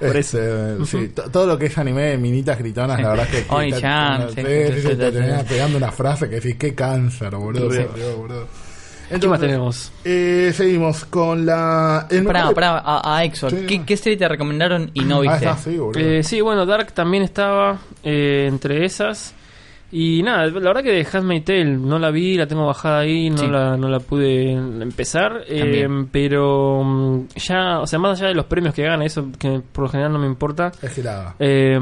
Este, 0.00 0.84
sí, 0.84 1.12
todo 1.32 1.46
lo 1.46 1.58
que 1.58 1.66
es 1.66 1.78
anime 1.78 2.02
de 2.02 2.18
minitas 2.18 2.58
gritonas, 2.58 3.00
la 3.00 3.10
verdad 3.10 3.26
es 3.32 3.44
que. 3.44 3.54
Oni-chan, 3.54 4.28
sí, 4.30 4.34
sí, 4.36 4.42
sí, 4.42 4.72
sí, 4.74 4.80
sí, 4.82 4.96
te 4.96 5.06
sí, 5.06 5.12
tenía 5.12 5.40
sí. 5.40 5.46
pegando 5.48 5.78
una 5.78 5.92
frase 5.92 6.28
que 6.28 6.36
decís, 6.36 6.56
qué 6.56 6.74
cáncer, 6.74 7.34
boludo. 7.36 7.70
Sí. 7.72 7.80
boludo. 8.16 8.46
¿Qué 9.08 9.12
más 9.12 9.22
Entonces, 9.22 9.40
tenemos? 9.40 9.92
eh, 10.04 10.52
seguimos 10.54 11.04
con 11.04 11.46
la. 11.46 12.08
Pará, 12.26 12.50
pará, 12.50 12.78
a, 12.84 13.16
a 13.18 13.24
Exor, 13.24 13.52
Sí. 13.52 13.64
¿qué, 13.66 13.84
¿qué 13.84 13.96
serie 13.96 14.18
te 14.18 14.26
recomendaron 14.28 14.90
y 14.94 15.04
no 15.04 15.18
Ah, 15.18 15.20
viste? 15.20 15.36
está, 15.36 15.56
sí, 15.56 15.76
boludo. 15.78 16.00
Eh, 16.00 16.22
sí, 16.24 16.40
bueno, 16.40 16.66
Dark 16.66 16.92
también 16.92 17.22
estaba 17.22 17.78
eh, 18.02 18.46
entre 18.48 18.84
esas. 18.84 19.32
Y 19.98 20.22
nada, 20.22 20.44
la 20.46 20.52
verdad 20.52 20.82
que 20.82 20.92
de 20.92 21.06
Handmaid's 21.10 21.44
Tale 21.46 21.64
no 21.64 21.98
la 21.98 22.10
vi, 22.10 22.36
la 22.36 22.46
tengo 22.46 22.66
bajada 22.66 22.98
ahí, 22.98 23.30
no, 23.30 23.38
Sí. 23.38 23.46
la, 23.46 23.78
no 23.78 23.88
la 23.88 23.98
pude 24.00 24.52
empezar. 24.52 25.42
eh, 25.48 25.60
También. 25.60 26.08
pero 26.08 26.82
mm, 26.84 27.28
ya, 27.36 27.80
o 27.80 27.86
sea, 27.86 27.98
más 27.98 28.18
allá 28.20 28.28
de 28.28 28.34
los 28.34 28.44
premios 28.44 28.74
que 28.74 28.82
gana, 28.82 29.04
eso 29.06 29.28
que 29.38 29.62
por 29.72 29.84
lo 29.84 29.88
general 29.88 30.12
no 30.12 30.18
me 30.18 30.26
importa. 30.26 30.70
Es 30.82 30.92
girada. 30.94 31.34
eh, 31.38 31.78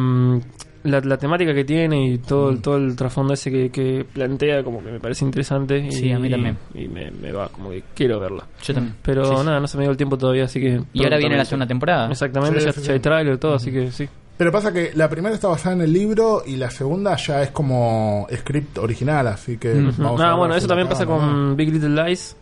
la, 0.84 1.00
la 1.00 1.16
temática 1.16 1.54
que 1.54 1.64
tiene 1.64 2.06
y 2.08 2.18
todo, 2.18 2.50
Mm. 2.50 2.54
el 2.56 2.60
todo 2.62 2.76
el 2.76 2.94
trasfondo 2.94 3.32
ese 3.32 3.50
que, 3.50 3.70
que 3.70 4.04
plantea, 4.04 4.62
como 4.62 4.84
que 4.84 4.92
me 4.92 5.00
parece 5.00 5.24
interesante. 5.24 5.78
Y, 5.78 5.90
Sí, 5.90 6.12
a 6.12 6.18
mí 6.18 6.28
también. 6.30 6.58
Y 6.74 6.86
me, 6.88 7.10
me 7.10 7.32
va, 7.32 7.48
como 7.48 7.70
que 7.70 7.82
quiero 7.94 8.20
verla. 8.20 8.44
Yo 8.62 8.74
también. 8.74 8.94
Pero 9.02 9.24
Sí, 9.24 9.34
nada, 9.46 9.58
no 9.60 9.66
se 9.66 9.76
me 9.78 9.84
dio 9.84 9.90
el 9.90 9.96
tiempo 9.96 10.18
todavía, 10.18 10.44
así 10.44 10.60
que. 10.60 10.82
Y 10.92 11.02
ahora 11.02 11.16
viene 11.16 11.36
la 11.38 11.44
segunda 11.46 11.66
temporada. 11.66 12.10
Exactamente, 12.10 12.60
Sí, 12.60 12.66
ya, 12.66 12.86
ya 12.86 12.92
hay 12.92 13.00
trailer 13.00 13.34
y 13.34 13.38
todo, 13.38 13.54
así 13.54 13.72
que 13.72 13.90
sí. 13.90 14.06
Pero 14.36 14.50
pasa 14.50 14.72
que 14.72 14.90
la 14.94 15.08
primera 15.08 15.34
está 15.34 15.46
basada 15.48 15.76
en 15.76 15.82
el 15.82 15.92
libro 15.92 16.42
y 16.44 16.56
la 16.56 16.68
segunda 16.70 17.14
ya 17.16 17.42
es 17.42 17.50
como 17.50 18.26
script 18.34 18.78
original, 18.78 19.28
así 19.28 19.58
que 19.58 19.72
vamos 19.74 20.20
a 20.20 20.24
Ah, 20.24 20.28
ver 20.30 20.36
bueno, 20.38 20.54
eso 20.56 20.66
también 20.66 20.88
pasa 20.88 21.04
no. 21.04 21.10
con 21.16 21.56
Big 21.56 21.72
Little 21.72 22.04
Lies 22.04 22.36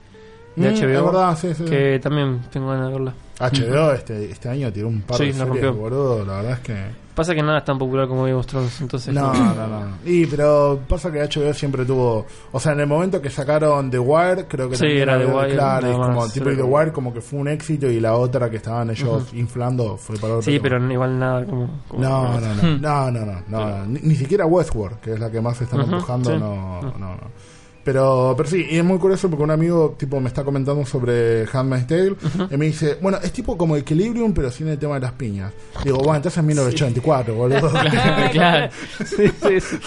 de 0.56 0.70
Mm, 0.70 0.74
HBO. 0.74 0.88
Es 0.98 1.04
verdad, 1.04 1.38
sí, 1.38 1.54
sí. 1.54 1.64
Que 1.64 1.98
también 1.98 2.40
tengo 2.50 2.68
ganas 2.68 2.86
de 2.88 2.92
verla. 2.92 3.14
HBO 3.40 3.92
este, 3.92 4.30
este 4.30 4.48
año 4.48 4.72
tiró 4.72 4.88
un 4.88 5.00
par 5.02 5.18
de 5.18 5.32
series, 5.32 5.76
boludo, 5.76 6.24
la 6.24 6.34
verdad 6.36 6.52
es 6.52 6.60
que... 6.60 7.02
Pasa 7.12 7.34
que 7.34 7.42
nada 7.42 7.58
es 7.58 7.64
tan 7.66 7.76
popular 7.76 8.08
como 8.08 8.22
Game 8.22 8.32
of 8.34 8.46
Thrones, 8.46 8.80
entonces. 8.80 9.12
No, 9.12 9.34
no, 9.34 9.66
no. 9.66 9.96
Y, 10.06 10.24
pero 10.24 10.80
pasa 10.88 11.12
que 11.12 11.18
HBO 11.22 11.52
siempre 11.52 11.84
tuvo... 11.84 12.24
O 12.52 12.58
sea, 12.60 12.72
en 12.72 12.80
el 12.80 12.86
momento 12.86 13.20
que 13.20 13.28
sacaron 13.28 13.90
The 13.90 13.98
Wire, 13.98 14.46
creo 14.48 14.70
que 14.70 14.76
Sí, 14.76 14.86
era 14.86 15.18
The 15.18 15.26
Wire, 15.26 15.52
Claro, 15.52 15.88
es 15.90 15.96
como 15.96 16.28
tipo 16.28 16.46
The 16.46 16.62
Wire 16.62 16.92
como 16.92 17.12
que 17.12 17.20
fue 17.20 17.38
un 17.40 17.48
éxito 17.48 17.86
y 17.86 18.00
la 18.00 18.14
otra 18.14 18.48
que 18.48 18.56
estaban 18.56 18.88
ellos 18.90 19.30
inflando 19.34 19.98
fue 19.98 20.16
para 20.16 20.34
otro 20.34 20.42
Sí, 20.42 20.52
tema. 20.52 20.62
pero 20.62 20.92
igual 20.92 21.18
nada 21.18 21.44
como. 21.44 21.68
como- 21.86 22.02
No, 22.02 22.40
no, 22.40 22.54
no, 22.54 22.62
no, 22.78 23.10
no, 23.10 23.24
no, 23.26 23.42
no, 23.48 23.68
no. 23.78 23.86
Ni, 23.86 24.00
ni 24.00 24.14
siquiera 24.14 24.46
Westworld, 24.46 25.00
que 25.00 25.12
es 25.12 25.20
la 25.20 25.30
que 25.30 25.40
más 25.42 25.58
se 25.58 25.64
están 25.64 25.80
empujando, 25.82 26.38
no, 26.38 26.80
no, 26.80 26.98
no. 26.98 27.16
Pero, 27.84 28.34
pero 28.36 28.48
sí, 28.48 28.64
y 28.70 28.78
es 28.78 28.84
muy 28.84 28.98
curioso 28.98 29.28
porque 29.28 29.42
un 29.42 29.50
amigo 29.50 29.96
tipo 29.98 30.20
me 30.20 30.28
está 30.28 30.44
comentando 30.44 30.84
sobre 30.86 31.46
Handmaid's 31.52 31.86
Tale 31.88 32.14
y 32.50 32.56
me 32.56 32.66
dice, 32.66 32.98
bueno, 33.00 33.18
es 33.22 33.32
tipo 33.32 33.56
como 33.56 33.76
Equilibrium 33.76 34.32
pero 34.32 34.50
sin 34.52 34.68
el 34.68 34.78
tema 34.78 34.94
de 34.94 35.00
las 35.00 35.12
piñas. 35.12 35.52
Digo, 35.84 35.98
bueno, 35.98 36.16
entonces 36.16 36.38
es 36.38 36.44
1984, 36.44 37.34
boludo. 37.34 37.70
claro. 38.32 38.70
Sí, 39.04 39.26
sí, 39.28 39.60
sí. 39.60 39.78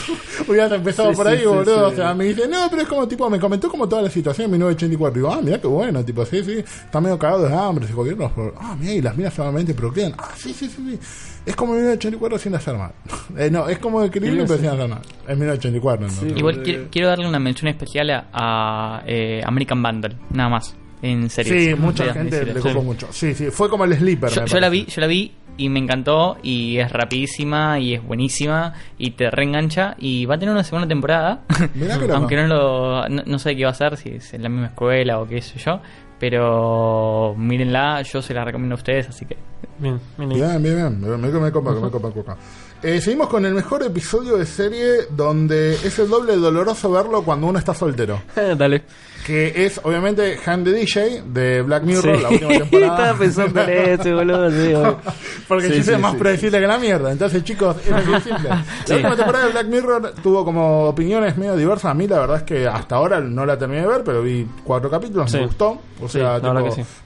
Hubiera 0.48 0.75
empezado 0.75 1.12
Sí, 1.12 1.16
por 1.16 1.28
sí, 1.28 1.32
ahí, 1.34 1.40
sí, 1.40 1.46
boludo. 1.46 1.88
sí. 1.90 1.94
O 1.94 1.96
sea, 1.96 2.14
me 2.14 2.25
dice, 2.25 2.48
no, 2.48 2.68
pero 2.70 2.82
es 2.82 2.88
como 2.88 3.08
tipo, 3.08 3.30
me 3.30 3.40
comentó 3.40 3.70
como 3.70 3.88
toda 3.88 4.02
la 4.02 4.10
situación 4.10 4.46
en 4.46 4.52
1984. 4.52 5.14
Digo, 5.16 5.32
ah, 5.34 5.40
mira 5.42 5.62
qué 5.62 5.68
bueno, 5.68 6.04
tipo, 6.04 6.25
sí, 6.25 6.44
sí, 6.44 6.60
está 6.60 7.00
medio 7.00 7.18
cagado 7.18 7.48
de 7.48 7.56
hambre 7.56 7.86
ese 7.86 7.94
gobierno. 7.94 8.32
pero, 8.36 8.54
ah, 8.60 8.75
mira, 8.80 8.94
y 8.94 9.02
las 9.02 9.16
minas 9.16 9.34
solamente 9.34 9.74
procrean. 9.74 10.14
Ah, 10.18 10.32
sí, 10.38 10.54
sí, 10.54 10.68
sí, 10.68 10.75
sí. 10.92 11.00
Es 11.46 11.56
como 11.56 11.74
1984 11.74 12.40
sin 12.40 12.56
hacer 12.56 12.75
mal. 12.75 12.92
Eh, 13.38 13.50
no, 13.52 13.68
es 13.68 13.80
como 13.80 14.02
equilibrio, 14.02 14.46
pero 14.46 14.60
sin 14.60 14.70
hacer 14.70 14.88
mal. 14.88 15.02
Es 15.28 15.38
1984, 15.38 16.08
¿no? 16.08 16.14
Sí. 16.14 16.28
Igual 16.38 16.64
quiero, 16.64 16.88
quiero 16.90 17.10
darle 17.10 17.28
una 17.28 17.40
mención 17.40 17.68
especial 17.68 18.10
a, 18.12 18.28
a, 18.32 19.04
eh, 19.06 19.42
American 19.44 19.82
Vandal, 19.82 20.16
nada 20.32 20.50
más. 20.50 20.75
En 21.02 21.30
serio. 21.30 21.54
Sí, 21.54 21.75
mucha 21.75 22.14
gente 22.14 22.46
le 22.46 22.60
copó 22.60 22.82
mucho. 22.82 23.08
Sí, 23.12 23.34
sí, 23.34 23.52
fue 23.52 23.70
como 23.70 23.84
el 23.84 23.94
sleeper. 23.94 24.30
Yo, 24.30 24.46
yo 24.46 24.60
la 24.60 24.70
vi, 24.70 24.86
yo 24.86 25.02
la 25.02 25.08
vi 25.08 25.32
y 25.58 25.70
me 25.70 25.80
encantó 25.80 26.38
y 26.42 26.78
es 26.78 26.92
rapidísima 26.92 27.80
y 27.80 27.94
es 27.94 28.04
buenísima 28.04 28.74
y 28.98 29.12
te 29.12 29.30
reengancha 29.30 29.96
y 29.98 30.25
va 30.25 30.36
a 30.36 30.40
tener 30.40 30.54
una 30.54 30.64
segunda 30.64 30.88
temporada. 30.88 31.42
Aunque 32.14 32.36
no 32.36 32.48
lo 32.48 33.10
no, 33.10 33.24
no 33.25 33.40
sé 33.40 33.56
qué 33.56 33.66
va 33.66 33.72
a 33.72 33.75
ser, 33.75 33.98
si 33.98 34.10
es 34.10 34.34
en 34.34 34.44
la 34.44 34.50
misma 34.50 34.68
escuela 34.68 35.20
o 35.20 35.28
qué 35.28 35.42
sé 35.42 35.60
yo, 35.60 35.82
pero 36.20 37.36
mírenla, 37.38 38.02
yo 38.02 38.22
se 38.22 38.34
la 38.34 38.44
recomiendo 38.44 38.75
a 38.75 38.78
ustedes, 38.78 39.10
así 39.10 39.25
que 39.25 39.38
Bien, 39.77 40.00
bien. 40.17 40.29
Bien, 40.29 40.63
bien, 40.63 40.75
bien. 40.75 41.22
Me, 41.22 41.27
me, 41.27 41.51
copa, 41.51 41.72
me 41.72 41.89
copa, 41.89 42.12
copa. 42.12 42.38
Eh, 42.82 43.01
seguimos 43.01 43.27
con 43.27 43.46
el 43.46 43.53
mejor 43.53 43.84
episodio 43.84 44.38
de 44.38 44.46
serie 44.46 45.08
donde 45.10 45.74
es 45.74 46.00
el 46.00 46.10
doble 46.10 46.36
doloroso 46.36 46.91
verlo 46.91 47.24
cuando 47.24 47.48
uno 47.48 47.60
está 47.60 47.74
soltero. 47.74 48.22
Dale. 48.36 48.84
Que 49.25 49.65
es 49.65 49.79
obviamente 49.84 50.38
Hand 50.46 50.65
the 50.65 50.72
DJ 50.72 51.24
de 51.25 51.64
Black 51.64 51.81
Mirror, 51.83 52.16
Sí. 52.18 52.22
la 52.22 52.29
última 52.29 52.50
temporada. 52.59 52.96
Estaba 52.98 53.18
pensando 53.20 53.61
en 53.64 54.00
ese, 54.00 54.14
boludo. 54.14 54.51
Sí. 54.51 54.74
Porque 55.48 55.81
Sí, 55.83 55.92
es 55.92 56.00
más 56.00 56.14
predecible 56.16 56.59
que 56.59 56.68
la 56.68 56.77
mierda. 56.77 57.11
Entonces, 57.11 57.44
chicos, 57.44 57.75
es 57.77 58.07
de 58.07 58.22
simple. 58.22 58.50
La 58.88 58.96
última 58.96 59.16
temporada 59.16 59.46
de 59.48 59.51
Black 59.51 59.66
Mirror 59.68 60.14
tuvo 60.22 60.46
como 60.46 60.83
opiniones 60.90 61.35
medio 61.38 61.55
diversas. 61.55 61.92
A 61.92 61.94
mí, 61.96 62.07
la 62.07 62.20
verdad 62.20 62.38
es 62.38 62.44
que 62.44 62.68
hasta 62.68 62.96
ahora 62.98 63.20
no 63.20 63.46
la 63.48 63.57
terminé 63.57 63.81
de 63.81 63.88
ver, 63.88 64.03
pero 64.03 64.22
vi 64.22 64.48
cuatro 64.64 64.90
capítulos, 64.92 65.33
me 65.33 65.46
gustó. 65.48 65.79
O 66.01 66.07
sea, 66.07 66.40
tipo, 66.40 66.53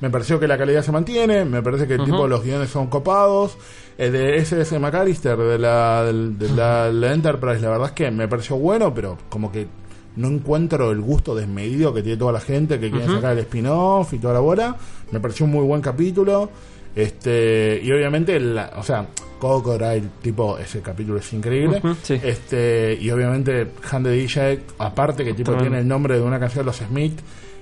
me 0.02 0.10
pareció 0.10 0.40
que 0.40 0.48
la 0.48 0.58
calidad 0.58 0.82
se 0.84 0.92
mantiene, 0.92 1.46
me 1.46 1.62
parece 1.62 1.88
que 1.88 1.96
Ujú. 1.96 2.04
tipo 2.06 2.28
los 2.28 2.44
guiones 2.44 2.70
son 2.70 2.88
copados. 2.88 3.58
El 3.98 4.12
de 4.14 4.38
SS 4.38 4.78
McAllister 4.80 5.38
de 5.38 5.58
la, 5.58 6.04
de 6.06 6.50
la, 6.50 6.90
la 6.92 7.14
Enterprise, 7.14 7.62
la 7.62 7.70
verdad 7.70 7.88
es 7.88 7.94
que 7.94 8.12
me 8.12 8.28
pareció 8.28 8.56
bueno, 8.58 8.94
pero 8.94 9.18
como 9.30 9.52
que 9.52 9.68
no 10.16 10.28
encuentro 10.28 10.92
el 10.92 11.02
gusto 11.02 11.36
desmedido 11.36 11.94
que 11.94 12.02
tiene 12.02 12.18
toda 12.18 12.32
la 12.34 12.42
gente 12.42 12.80
que 12.80 12.90
quiere 12.92 13.06
sacar 13.08 13.34
el 13.34 13.40
spin-off 13.40 14.14
y 14.14 14.20
toda 14.20 14.34
la 14.34 14.40
bola. 14.42 14.76
Me 15.12 15.20
pareció 15.20 15.46
un 15.46 15.52
muy 15.54 15.64
buen 15.66 15.82
capítulo. 15.82 16.50
Este, 16.96 17.80
y 17.84 17.92
obviamente, 17.92 18.40
la- 18.40 18.74
o 18.78 18.84
sea, 18.84 19.06
Crocodile, 19.40 20.04
tipo, 20.22 20.58
ese 20.58 20.82
capítulo 20.82 21.20
es 21.20 21.32
increíble. 21.32 21.82
Sí. 22.04 22.20
Este, 22.22 22.98
y 23.00 23.10
obviamente, 23.12 23.68
Hand 23.90 24.08
DJ, 24.08 24.60
aparte 24.80 25.24
que 25.24 25.34
tipo 25.34 25.54
tiene 25.56 25.80
el 25.80 25.88
nombre 25.88 26.16
de 26.16 26.22
una 26.22 26.40
canción 26.40 26.64
de 26.64 26.66
los 26.66 26.78
Smith, 26.78 27.18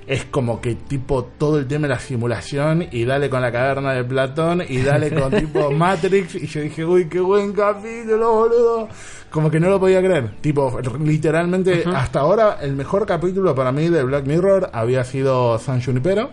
es 0.08 0.24
como 0.26 0.62
que 0.62 0.76
tipo 0.76 1.26
todo 1.38 1.60
el 1.60 1.68
tema 1.68 1.88
de 1.88 1.94
la 1.94 2.00
simulación 2.00 2.88
y 2.92 3.04
dale 3.04 3.30
con 3.30 3.42
la 3.42 3.52
caverna 3.52 3.92
de 3.92 4.06
Platón 4.06 4.64
y 4.68 4.80
dale 4.80 5.14
con 5.14 5.32
tipo 5.40 5.70
Matrix 5.70 6.36
y 6.36 6.48
yo 6.48 6.62
dije, 6.62 6.86
uy, 6.86 7.08
qué 7.10 7.20
buen 7.20 7.52
capítulo, 7.52 8.32
boludo. 8.32 8.88
Como 9.30 9.52
que 9.52 9.60
no 9.60 9.70
lo 9.70 9.80
podía 9.80 10.00
creer. 10.02 10.32
Tipo, 10.40 10.80
literalmente 11.04 11.84
hasta 11.94 12.22
ahora 12.22 12.58
el 12.62 12.74
mejor 12.74 13.06
capítulo 13.06 13.54
para 13.54 13.74
mí 13.74 13.90
de 13.90 14.04
Black 14.04 14.26
Mirror 14.26 14.70
había 14.72 15.04
sido 15.04 15.60
San 15.60 15.82
Junipero, 15.84 16.30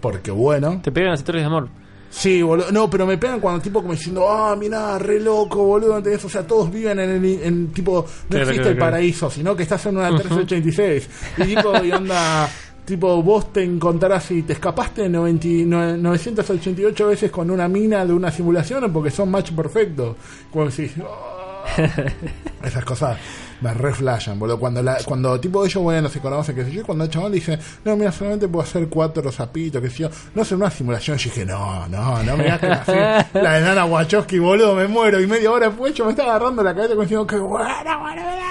porque 0.00 0.30
bueno. 0.30 0.80
Te 0.82 0.92
pegan 0.92 1.12
las 1.12 1.20
historias 1.20 1.44
de 1.44 1.46
amor. 1.46 1.79
Sí, 2.10 2.42
boludo. 2.42 2.72
No, 2.72 2.90
pero 2.90 3.06
me 3.06 3.16
pegan 3.18 3.38
cuando 3.40 3.62
tipo 3.62 3.80
como 3.80 3.92
diciendo, 3.94 4.28
ah, 4.28 4.56
mira, 4.56 4.98
re 4.98 5.20
loco, 5.20 5.62
boludo. 5.64 5.98
¿entendés? 5.98 6.24
O 6.24 6.28
sea, 6.28 6.44
todos 6.46 6.70
viven 6.70 6.98
en 6.98 7.10
el 7.10 7.24
en, 7.42 7.68
tipo, 7.72 8.04
no 8.04 8.28
Claro, 8.28 8.42
existe 8.44 8.54
claro, 8.62 8.70
el 8.70 8.76
claro. 8.76 8.90
paraíso, 8.92 9.30
sino 9.30 9.54
que 9.56 9.62
estás 9.62 9.86
en 9.86 9.96
una 9.96 10.10
1386. 10.10 11.08
Y 11.38 11.42
tipo, 11.54 11.84
y 11.84 11.92
onda, 11.92 12.48
tipo, 12.84 13.22
vos 13.22 13.52
te 13.52 13.62
encontrarás 13.62 14.28
y 14.32 14.42
te 14.42 14.54
escapaste 14.54 15.08
90 15.08 15.46
y 15.46 15.64
nue- 15.64 15.96
988 15.96 17.06
veces 17.06 17.30
con 17.30 17.48
una 17.50 17.68
mina 17.68 18.04
de 18.04 18.12
una 18.12 18.32
simulación 18.32 18.92
porque 18.92 19.10
son 19.12 19.30
match 19.30 19.52
perfecto. 19.52 20.16
Como 20.52 20.66
decís, 20.68 20.92
"Ah". 21.00 21.76
esas 22.64 22.84
cosas 22.84 23.16
me 23.60 23.74
reflashan, 23.74 24.38
boludo. 24.38 24.58
Cuando, 24.58 24.82
la, 24.82 24.98
cuando 25.04 25.38
tipo 25.40 25.64
ellos, 25.64 25.82
bueno, 25.82 26.08
se 26.08 26.20
conocen, 26.20 26.54
qué 26.54 26.64
sé 26.64 26.72
yo, 26.72 26.80
y 26.80 26.84
cuando 26.84 27.04
el 27.04 27.10
chaval 27.10 27.32
dice, 27.32 27.58
no, 27.84 27.96
mira, 27.96 28.12
solamente 28.12 28.48
puedo 28.48 28.64
hacer 28.64 28.88
cuatro 28.88 29.30
zapitos, 29.30 29.80
qué 29.82 29.90
sé 29.90 29.98
yo, 29.98 30.10
no 30.34 30.42
hacer 30.42 30.56
una 30.56 30.70
simulación, 30.70 31.16
yo 31.16 31.30
dije, 31.30 31.44
no, 31.44 31.86
no, 31.88 32.22
no 32.22 32.36
me 32.36 32.50
hagas 32.50 32.84
que 32.84 32.94
la, 32.94 33.26
la 33.42 33.52
de 33.54 33.60
Nana 33.60 33.84
Wachowski, 33.84 34.38
boludo, 34.38 34.74
me 34.74 34.86
muero. 34.86 35.20
Y 35.20 35.26
media 35.26 35.50
hora 35.50 35.68
después 35.68 35.94
yo 35.94 36.04
me 36.04 36.10
estaba 36.10 36.30
agarrando 36.30 36.62
la 36.62 36.74
cabeza 36.74 36.90
como 36.90 37.02
diciendo, 37.02 37.26
qué 37.26 37.36
buena, 37.36 37.98
buena, 37.98 38.22
buena. 38.22 38.46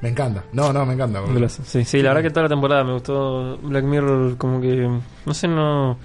Me 0.00 0.10
encanta, 0.10 0.44
no, 0.52 0.72
no, 0.72 0.84
me 0.84 0.94
encanta, 0.94 1.20
boludo. 1.20 1.48
Sí, 1.48 1.84
sí, 1.84 2.02
la 2.02 2.10
verdad 2.10 2.22
que 2.22 2.30
toda 2.30 2.44
la 2.44 2.48
temporada 2.48 2.84
me 2.84 2.92
gustó 2.92 3.56
Black 3.58 3.84
Mirror, 3.84 4.36
como 4.36 4.60
que, 4.60 4.88
no 5.24 5.34
sé, 5.34 5.48
no 5.48 5.96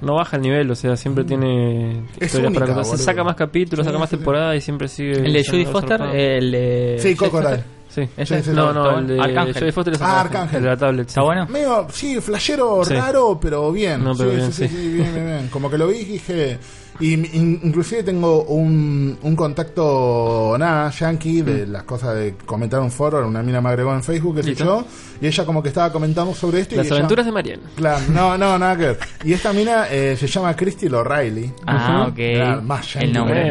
no 0.00 0.14
baja 0.14 0.36
el 0.36 0.42
nivel, 0.42 0.70
o 0.70 0.74
sea, 0.74 0.96
siempre 0.96 1.24
tiene 1.24 2.04
Es 2.18 2.26
historias 2.26 2.50
única, 2.50 2.64
para 2.66 2.74
contar. 2.74 2.96
Se 2.98 3.02
saca 3.04 3.24
más 3.24 3.36
capítulos, 3.36 3.84
Sí, 3.84 3.88
saca 3.88 3.98
más 3.98 4.08
sí, 4.10 4.14
sí. 4.14 4.18
temporadas 4.18 4.56
y 4.56 4.60
siempre 4.60 4.88
sigue. 4.88 5.12
el 5.12 5.32
de 5.32 5.44
Judy 5.44 5.64
Foster, 5.66 6.00
el 6.02 6.50
de 6.52 6.96
Sí, 7.00 7.14
Cocoral. 7.16 7.64
Sí. 7.88 8.02
¿Ese? 8.16 8.42
Sí, 8.42 8.50
sí, 8.50 8.54
No, 8.54 8.72
no, 8.72 8.98
el 8.98 9.06
de 9.08 9.20
Arcángel. 9.20 9.72
Foster 9.72 9.94
es 9.94 10.02
Ah, 10.02 10.20
Arcángel. 10.20 10.58
El 10.58 10.62
de 10.64 10.68
la 10.68 10.76
tablet. 10.76 11.08
¿Está 11.08 11.22
bueno? 11.22 11.46
Medio, 11.48 11.86
sí, 11.90 12.20
flashero 12.20 12.84
Sí. 12.84 12.94
raro, 12.94 13.38
pero 13.40 13.72
bien. 13.72 14.04
No, 14.04 14.14
pero 14.14 14.30
sí, 14.30 14.36
bien, 14.36 14.52
sí, 14.52 14.68
sí, 14.68 14.68
sí. 14.68 14.76
sí, 14.82 14.88
bien, 14.92 15.14
bien, 15.14 15.26
bien. 15.26 15.48
Como 15.48 15.70
que 15.70 15.78
lo 15.78 15.88
vi 15.88 15.96
y 15.96 16.04
dije. 16.04 16.58
Y 17.00 17.14
in- 17.14 17.60
inclusive 17.62 18.02
tengo 18.02 18.42
un, 18.44 19.16
un 19.22 19.36
contacto, 19.36 20.56
nada, 20.58 20.90
yankee, 20.90 21.42
de 21.42 21.66
las 21.66 21.84
cosas 21.84 22.16
de 22.16 22.34
comentar 22.44 22.80
un 22.80 22.90
foro, 22.90 23.26
una 23.26 23.42
mina 23.42 23.60
me 23.60 23.68
agregó 23.68 23.94
en 23.94 24.02
Facebook, 24.02 24.36
qué 24.36 24.42
sé 24.42 24.54
yo, 24.54 24.84
y 25.20 25.26
ella 25.26 25.44
como 25.44 25.62
que 25.62 25.68
estaba 25.68 25.92
comentando 25.92 26.34
sobre 26.34 26.60
esto. 26.60 26.74
y 26.74 26.78
Las 26.78 26.86
ella- 26.86 26.96
aventuras 26.96 27.26
de 27.26 27.32
Marianne. 27.32 27.62
Claro, 27.76 28.04
no, 28.12 28.36
no, 28.38 28.58
nada 28.58 28.76
que 28.76 28.82
ver. 28.86 28.98
Y 29.24 29.32
esta 29.32 29.52
mina 29.52 29.86
eh, 29.90 30.16
se 30.18 30.26
llama 30.26 30.54
Crystal 30.56 30.94
O'Reilly. 30.94 31.52
Ah, 31.66 32.06
ok. 32.08 32.14
Claro, 32.16 32.62
más 32.62 32.92
yankee 32.94 33.06
el 33.06 33.12
nombre. 33.12 33.42
que 33.44 33.48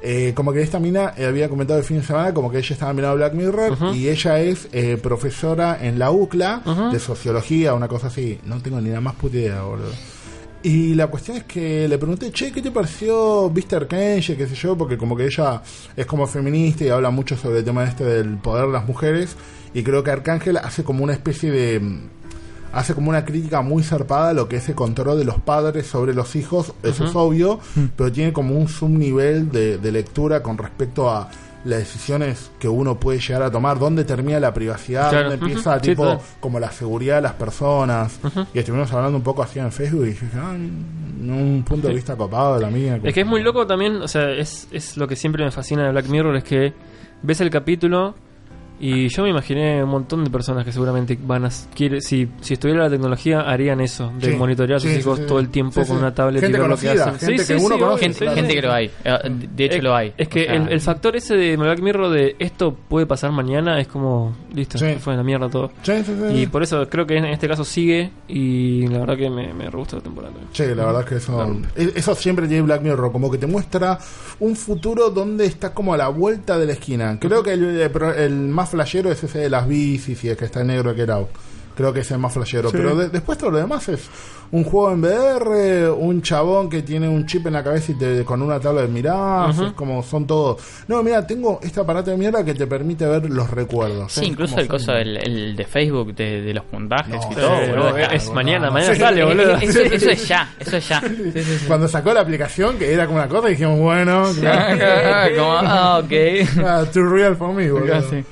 Eh, 0.00 0.32
como 0.34 0.52
que 0.52 0.62
esta 0.62 0.78
mina 0.78 1.12
eh, 1.16 1.26
había 1.26 1.48
comentado 1.48 1.78
el 1.80 1.84
fin 1.84 1.96
de 1.98 2.04
semana 2.04 2.32
como 2.32 2.50
que 2.52 2.58
ella 2.58 2.72
estaba 2.72 2.92
mirando 2.92 3.16
Black 3.16 3.32
Mirror 3.34 3.76
y 3.96 4.08
ella 4.08 4.38
es 4.38 4.68
eh, 4.72 4.96
profesora 5.02 5.78
en 5.80 5.98
la 5.98 6.12
UCLA 6.12 6.62
de 6.92 7.00
sociología, 7.00 7.74
una 7.74 7.88
cosa 7.88 8.06
así. 8.06 8.38
No 8.44 8.60
tengo 8.62 8.80
ni 8.80 8.90
la 8.90 9.00
más 9.00 9.14
puta 9.16 9.38
idea, 9.38 9.62
boludo. 9.62 9.90
Y 10.62 10.94
la 10.94 11.06
cuestión 11.06 11.36
es 11.36 11.44
que 11.44 11.86
le 11.86 11.98
pregunté, 11.98 12.32
che, 12.32 12.50
¿qué 12.50 12.60
te 12.60 12.70
pareció 12.70 13.50
Mr. 13.50 13.86
Kenji? 13.86 14.34
qué 14.34 14.46
sé 14.46 14.56
yo, 14.56 14.76
porque 14.76 14.98
como 14.98 15.16
que 15.16 15.26
ella 15.26 15.62
es 15.96 16.04
como 16.06 16.26
feminista 16.26 16.84
y 16.84 16.88
habla 16.88 17.10
mucho 17.10 17.36
sobre 17.36 17.60
el 17.60 17.64
tema 17.64 17.84
este 17.84 18.04
del 18.04 18.38
poder 18.38 18.66
de 18.66 18.72
las 18.72 18.86
mujeres. 18.86 19.36
Y 19.72 19.82
creo 19.84 20.02
que 20.02 20.10
Arcángel 20.10 20.56
hace 20.56 20.82
como 20.82 21.04
una 21.04 21.12
especie 21.12 21.52
de 21.52 21.78
mm, 21.78 22.00
hace 22.72 22.94
como 22.94 23.10
una 23.10 23.24
crítica 23.24 23.62
muy 23.62 23.82
zarpada 23.82 24.30
a 24.30 24.32
lo 24.32 24.48
que 24.48 24.56
es 24.56 24.68
el 24.68 24.74
control 24.74 25.18
de 25.18 25.24
los 25.24 25.38
padres 25.40 25.86
sobre 25.86 26.12
los 26.12 26.36
hijos, 26.36 26.72
eso 26.82 27.06
es 27.06 27.14
obvio, 27.14 27.60
pero 27.96 28.12
tiene 28.12 28.32
como 28.32 28.56
un 28.56 28.68
subnivel 28.68 29.50
de, 29.50 29.78
de 29.78 29.92
lectura 29.92 30.42
con 30.42 30.58
respecto 30.58 31.10
a 31.10 31.30
las 31.64 31.80
decisiones 31.80 32.50
que 32.58 32.68
uno 32.68 32.98
puede 32.98 33.18
llegar 33.20 33.42
a 33.42 33.50
tomar, 33.50 33.78
dónde 33.78 34.04
termina 34.04 34.40
la 34.40 34.54
privacidad, 34.54 35.10
Claro, 35.10 35.30
dónde 35.30 35.46
empieza 35.46 35.78
sí, 35.80 35.90
tipo 35.90 36.20
como 36.40 36.60
la 36.60 36.70
seguridad 36.70 37.16
de 37.16 37.22
las 37.22 37.34
personas. 37.34 38.18
Y 38.54 38.58
estuvimos 38.58 38.92
hablando 38.92 39.18
un 39.18 39.24
poco 39.24 39.42
así 39.42 39.58
en 39.58 39.72
Facebook 39.72 40.04
y 40.04 40.10
dije, 40.10 40.26
ah, 40.36 40.52
un 40.52 41.64
punto 41.66 41.88
de 41.88 41.94
vista 41.94 42.16
copado 42.16 42.56
de 42.56 42.62
la 42.62 42.70
mía. 42.70 43.00
Es 43.02 43.14
que 43.14 43.20
es 43.20 43.26
muy 43.26 43.42
loco 43.42 43.66
también, 43.66 43.96
o 43.96 44.08
sea, 44.08 44.30
es, 44.30 44.68
es 44.70 44.96
lo 44.96 45.06
que 45.08 45.16
siempre 45.16 45.44
me 45.44 45.50
fascina 45.50 45.84
de 45.84 45.90
Black 45.92 46.08
Mirror, 46.08 46.36
es 46.36 46.44
que 46.44 46.72
ves 47.22 47.40
el 47.40 47.50
capítulo 47.50 48.14
y 48.80 49.08
yo 49.08 49.22
me 49.24 49.30
imaginé 49.30 49.82
un 49.82 49.90
montón 49.90 50.24
de 50.24 50.30
personas 50.30 50.64
que 50.64 50.72
seguramente 50.72 51.18
van 51.20 51.44
a... 51.46 51.48
Quiere, 51.74 52.00
si, 52.00 52.28
si 52.40 52.54
estuviera 52.54 52.84
la 52.84 52.90
tecnología, 52.90 53.40
harían 53.40 53.80
eso, 53.80 54.12
de 54.18 54.30
Sí, 54.32 54.36
monitorear 54.36 54.76
a 54.76 54.80
sus 54.80 54.90
sí, 54.90 54.98
hijos 54.98 55.18
sí, 55.18 55.24
todo 55.26 55.38
el 55.40 55.48
tiempo 55.48 55.72
Sí, 55.82 55.88
con 55.88 55.96
sí. 55.98 56.02
una 56.02 56.14
tablet 56.14 56.42
Gente 56.42 56.56
y 56.56 56.60
ver 56.60 56.70
lo 56.70 56.76
que 56.76 56.88
hacen. 56.90 57.18
gente 57.18 57.26
Sí, 57.26 57.52
que 57.54 57.58
sí, 57.58 57.64
uno 57.66 57.74
sí, 57.74 57.80
conoce, 57.80 58.02
Gente, 58.04 58.18
claro. 58.20 58.34
gente 58.36 58.54
que 58.54 58.62
lo 58.62 58.72
hay. 58.72 58.90
Eh, 59.04 59.18
De 59.54 59.64
hecho, 59.64 59.76
Es- 59.78 59.82
lo 59.82 59.94
hay. 59.96 60.12
Es 60.16 60.28
que 60.28 60.42
O 60.42 60.44
sea, 60.46 60.54
el, 60.54 60.68
el 60.72 60.80
factor 60.80 61.16
ese 61.16 61.36
de 61.36 61.56
Black 61.56 61.80
Mirror 61.80 62.10
de 62.10 62.36
esto 62.38 62.72
puede 62.88 63.06
pasar 63.06 63.32
mañana 63.32 63.80
es 63.80 63.88
como, 63.88 64.36
listo, 64.54 64.78
Sí. 64.78 64.94
fue 65.00 65.16
la 65.16 65.22
mierda 65.22 65.48
todo. 65.48 65.70
Sí, 65.82 65.92
sí, 66.04 66.12
sí. 66.30 66.34
Y 66.42 66.46
por 66.46 66.62
eso 66.62 66.88
creo 66.88 67.06
que 67.06 67.16
en 67.16 67.24
este 67.26 67.48
caso 67.48 67.64
sigue 67.64 68.10
y 68.28 68.86
la 68.88 68.98
verdad 69.00 69.16
que 69.16 69.28
me, 69.30 69.52
me 69.54 69.68
gusta 69.70 69.96
la 69.96 70.02
temporada. 70.02 70.34
Sí, 70.52 70.64
la 70.74 70.84
verdad 70.86 71.00
es 71.02 71.06
que 71.08 71.14
eso, 71.16 71.60
e- 71.76 71.92
eso 71.96 72.14
siempre 72.14 72.46
tiene 72.46 72.62
Black 72.62 72.82
Mirror, 72.82 73.10
como 73.12 73.30
que 73.30 73.38
te 73.38 73.46
muestra 73.46 73.98
un 74.40 74.54
futuro 74.56 75.10
donde 75.10 75.46
está 75.46 75.74
como 75.74 75.94
a 75.94 75.96
la 75.96 76.08
vuelta 76.08 76.58
de 76.58 76.66
la 76.66 76.72
esquina. 76.72 77.18
Creo 77.20 77.42
que 77.42 77.52
el, 77.54 77.64
el 77.80 77.90
pro- 77.90 78.14
el 78.14 78.48
flashero 78.68 79.10
es 79.10 79.22
ese 79.22 79.38
de 79.38 79.50
las 79.50 79.66
bicis 79.66 80.22
y 80.24 80.36
que 80.36 80.44
está 80.44 80.60
en 80.60 80.68
negro 80.68 80.94
que 80.94 81.02
era. 81.02 81.18
Creo 81.78 81.92
que 81.92 82.00
es 82.00 82.10
el 82.10 82.18
más 82.18 82.32
flashero. 82.34 82.68
Sí. 82.70 82.76
Pero 82.76 82.94
de- 82.96 83.08
después 83.08 83.38
todo 83.38 83.52
lo 83.52 83.58
demás 83.58 83.88
es 83.88 84.00
un 84.50 84.64
juego 84.64 84.90
en 84.92 85.00
VR, 85.04 85.90
un 85.90 86.20
chabón 86.22 86.68
que 86.68 86.82
tiene 86.82 87.08
un 87.08 87.24
chip 87.26 87.46
en 87.46 87.52
la 87.52 87.62
cabeza 87.62 87.92
y 87.92 87.94
te, 87.94 88.24
con 88.24 88.42
una 88.42 88.58
tabla 88.58 88.82
de 88.82 88.88
Ujú. 88.88 89.64
es 89.66 89.72
como 89.74 90.02
son 90.02 90.26
todos. 90.26 90.60
No, 90.88 91.02
mira, 91.04 91.24
tengo 91.26 91.60
este 91.62 91.78
aparato 91.80 92.10
de 92.10 92.16
mierda 92.16 92.44
que 92.44 92.54
te 92.54 92.66
permite 92.66 93.06
ver 93.06 93.30
los 93.30 93.48
recuerdos. 93.50 94.12
Sí, 94.12 94.24
incluso 94.24 94.58
el 94.58 94.66
coso, 94.66 94.86
son- 94.86 94.96
el, 94.96 95.54
de 95.54 95.64
Facebook 95.64 96.14
de, 96.16 96.42
de 96.42 96.52
los 96.54 96.64
puntajes 96.64 97.14
No, 97.14 97.20
y 97.30 97.34
sí, 97.34 97.40
todo, 97.40 97.50
boludo. 97.60 97.96
es 97.98 98.30
mañana, 98.32 98.70
mañana 98.72 98.94
Sí. 98.94 99.00
sale, 99.00 99.24
boludo. 99.24 99.54
Eso, 99.58 99.80
eso 99.82 100.10
es 100.10 100.26
ya, 100.28 100.52
eso 100.58 100.76
es 100.78 100.88
ya. 100.88 101.00
Sí, 101.00 101.30
sí, 101.32 101.42
sí. 101.42 101.64
Cuando 101.68 101.86
sacó 101.86 102.12
la 102.12 102.22
aplicación, 102.22 102.76
que 102.76 102.92
era 102.92 103.06
como 103.06 103.18
una 103.18 103.28
cosa, 103.28 103.48
dijimos, 103.48 103.78
bueno, 103.78 104.24
claro. 104.40 104.78
Como, 105.38 105.52
ah, 105.52 105.98
ok. 106.02 106.12
Ah, 106.64 106.84
too 106.92 107.04
real 107.04 107.36
for 107.36 107.52
me, 107.54 107.70
boludo. 107.70 107.86
Casi. 107.92 108.24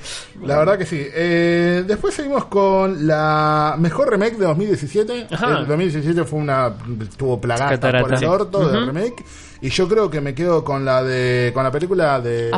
La 0.45 0.59
verdad 0.59 0.79
que 0.79 0.87
sí. 0.87 1.01
Eh, 1.01 1.85
después 1.87 2.15
seguimos 2.15 2.45
con 2.47 3.07
la 3.07 3.75
mejor 3.79 4.11
remake 4.11 4.37
de 4.37 4.47
2017. 4.47 5.27
Ajá. 5.33 5.59
El 5.59 5.67
2017 5.67 6.25
fue 6.25 6.39
una. 6.41 6.73
estuvo 7.03 7.41
plagada 7.41 7.79
por 8.01 8.13
el 8.13 8.19
Sí. 8.19 8.25
orto 8.25 8.59
Ujú. 8.61 8.71
remake. 8.87 9.25
Y 9.63 9.71
yo 9.71 9.89
creo 9.89 10.11
que 10.11 10.21
me 10.21 10.35
quedo 10.35 10.63
con 10.63 10.85
la 10.85 11.03
de. 11.03 11.51
con 11.55 11.65
la 11.65 11.71
película 11.71 12.21
de. 12.21 12.51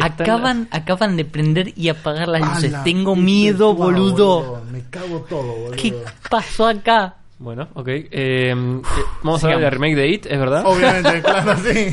Acaban, 0.00 0.68
acaban 0.70 1.16
de 1.16 1.24
prender 1.24 1.72
y 1.76 1.88
apagar 1.88 2.28
las 2.28 2.42
Ah, 2.42 2.54
luces. 2.56 2.72
la 2.72 2.82
Tengo 2.84 3.14
miedo, 3.16 3.74
boludo. 3.74 4.62
Me 4.72 4.82
cago 4.90 5.24
todo, 5.28 5.42
boludo. 5.42 5.76
¿Qué 5.76 5.94
pasó 6.28 6.66
acá? 6.66 7.14
Bueno, 7.42 7.68
ok. 7.72 7.88
Eh, 7.88 8.04
eh, 8.10 8.54
vamos 9.22 9.42
a 9.42 9.46
hablar 9.46 9.60
de 9.60 9.64
la 9.64 9.70
remake 9.70 9.96
de 9.96 10.08
It, 10.08 10.26
¿es 10.26 10.38
verdad? 10.38 10.62
Obviamente, 10.66 11.22
claro, 11.22 11.56
sí. 11.56 11.90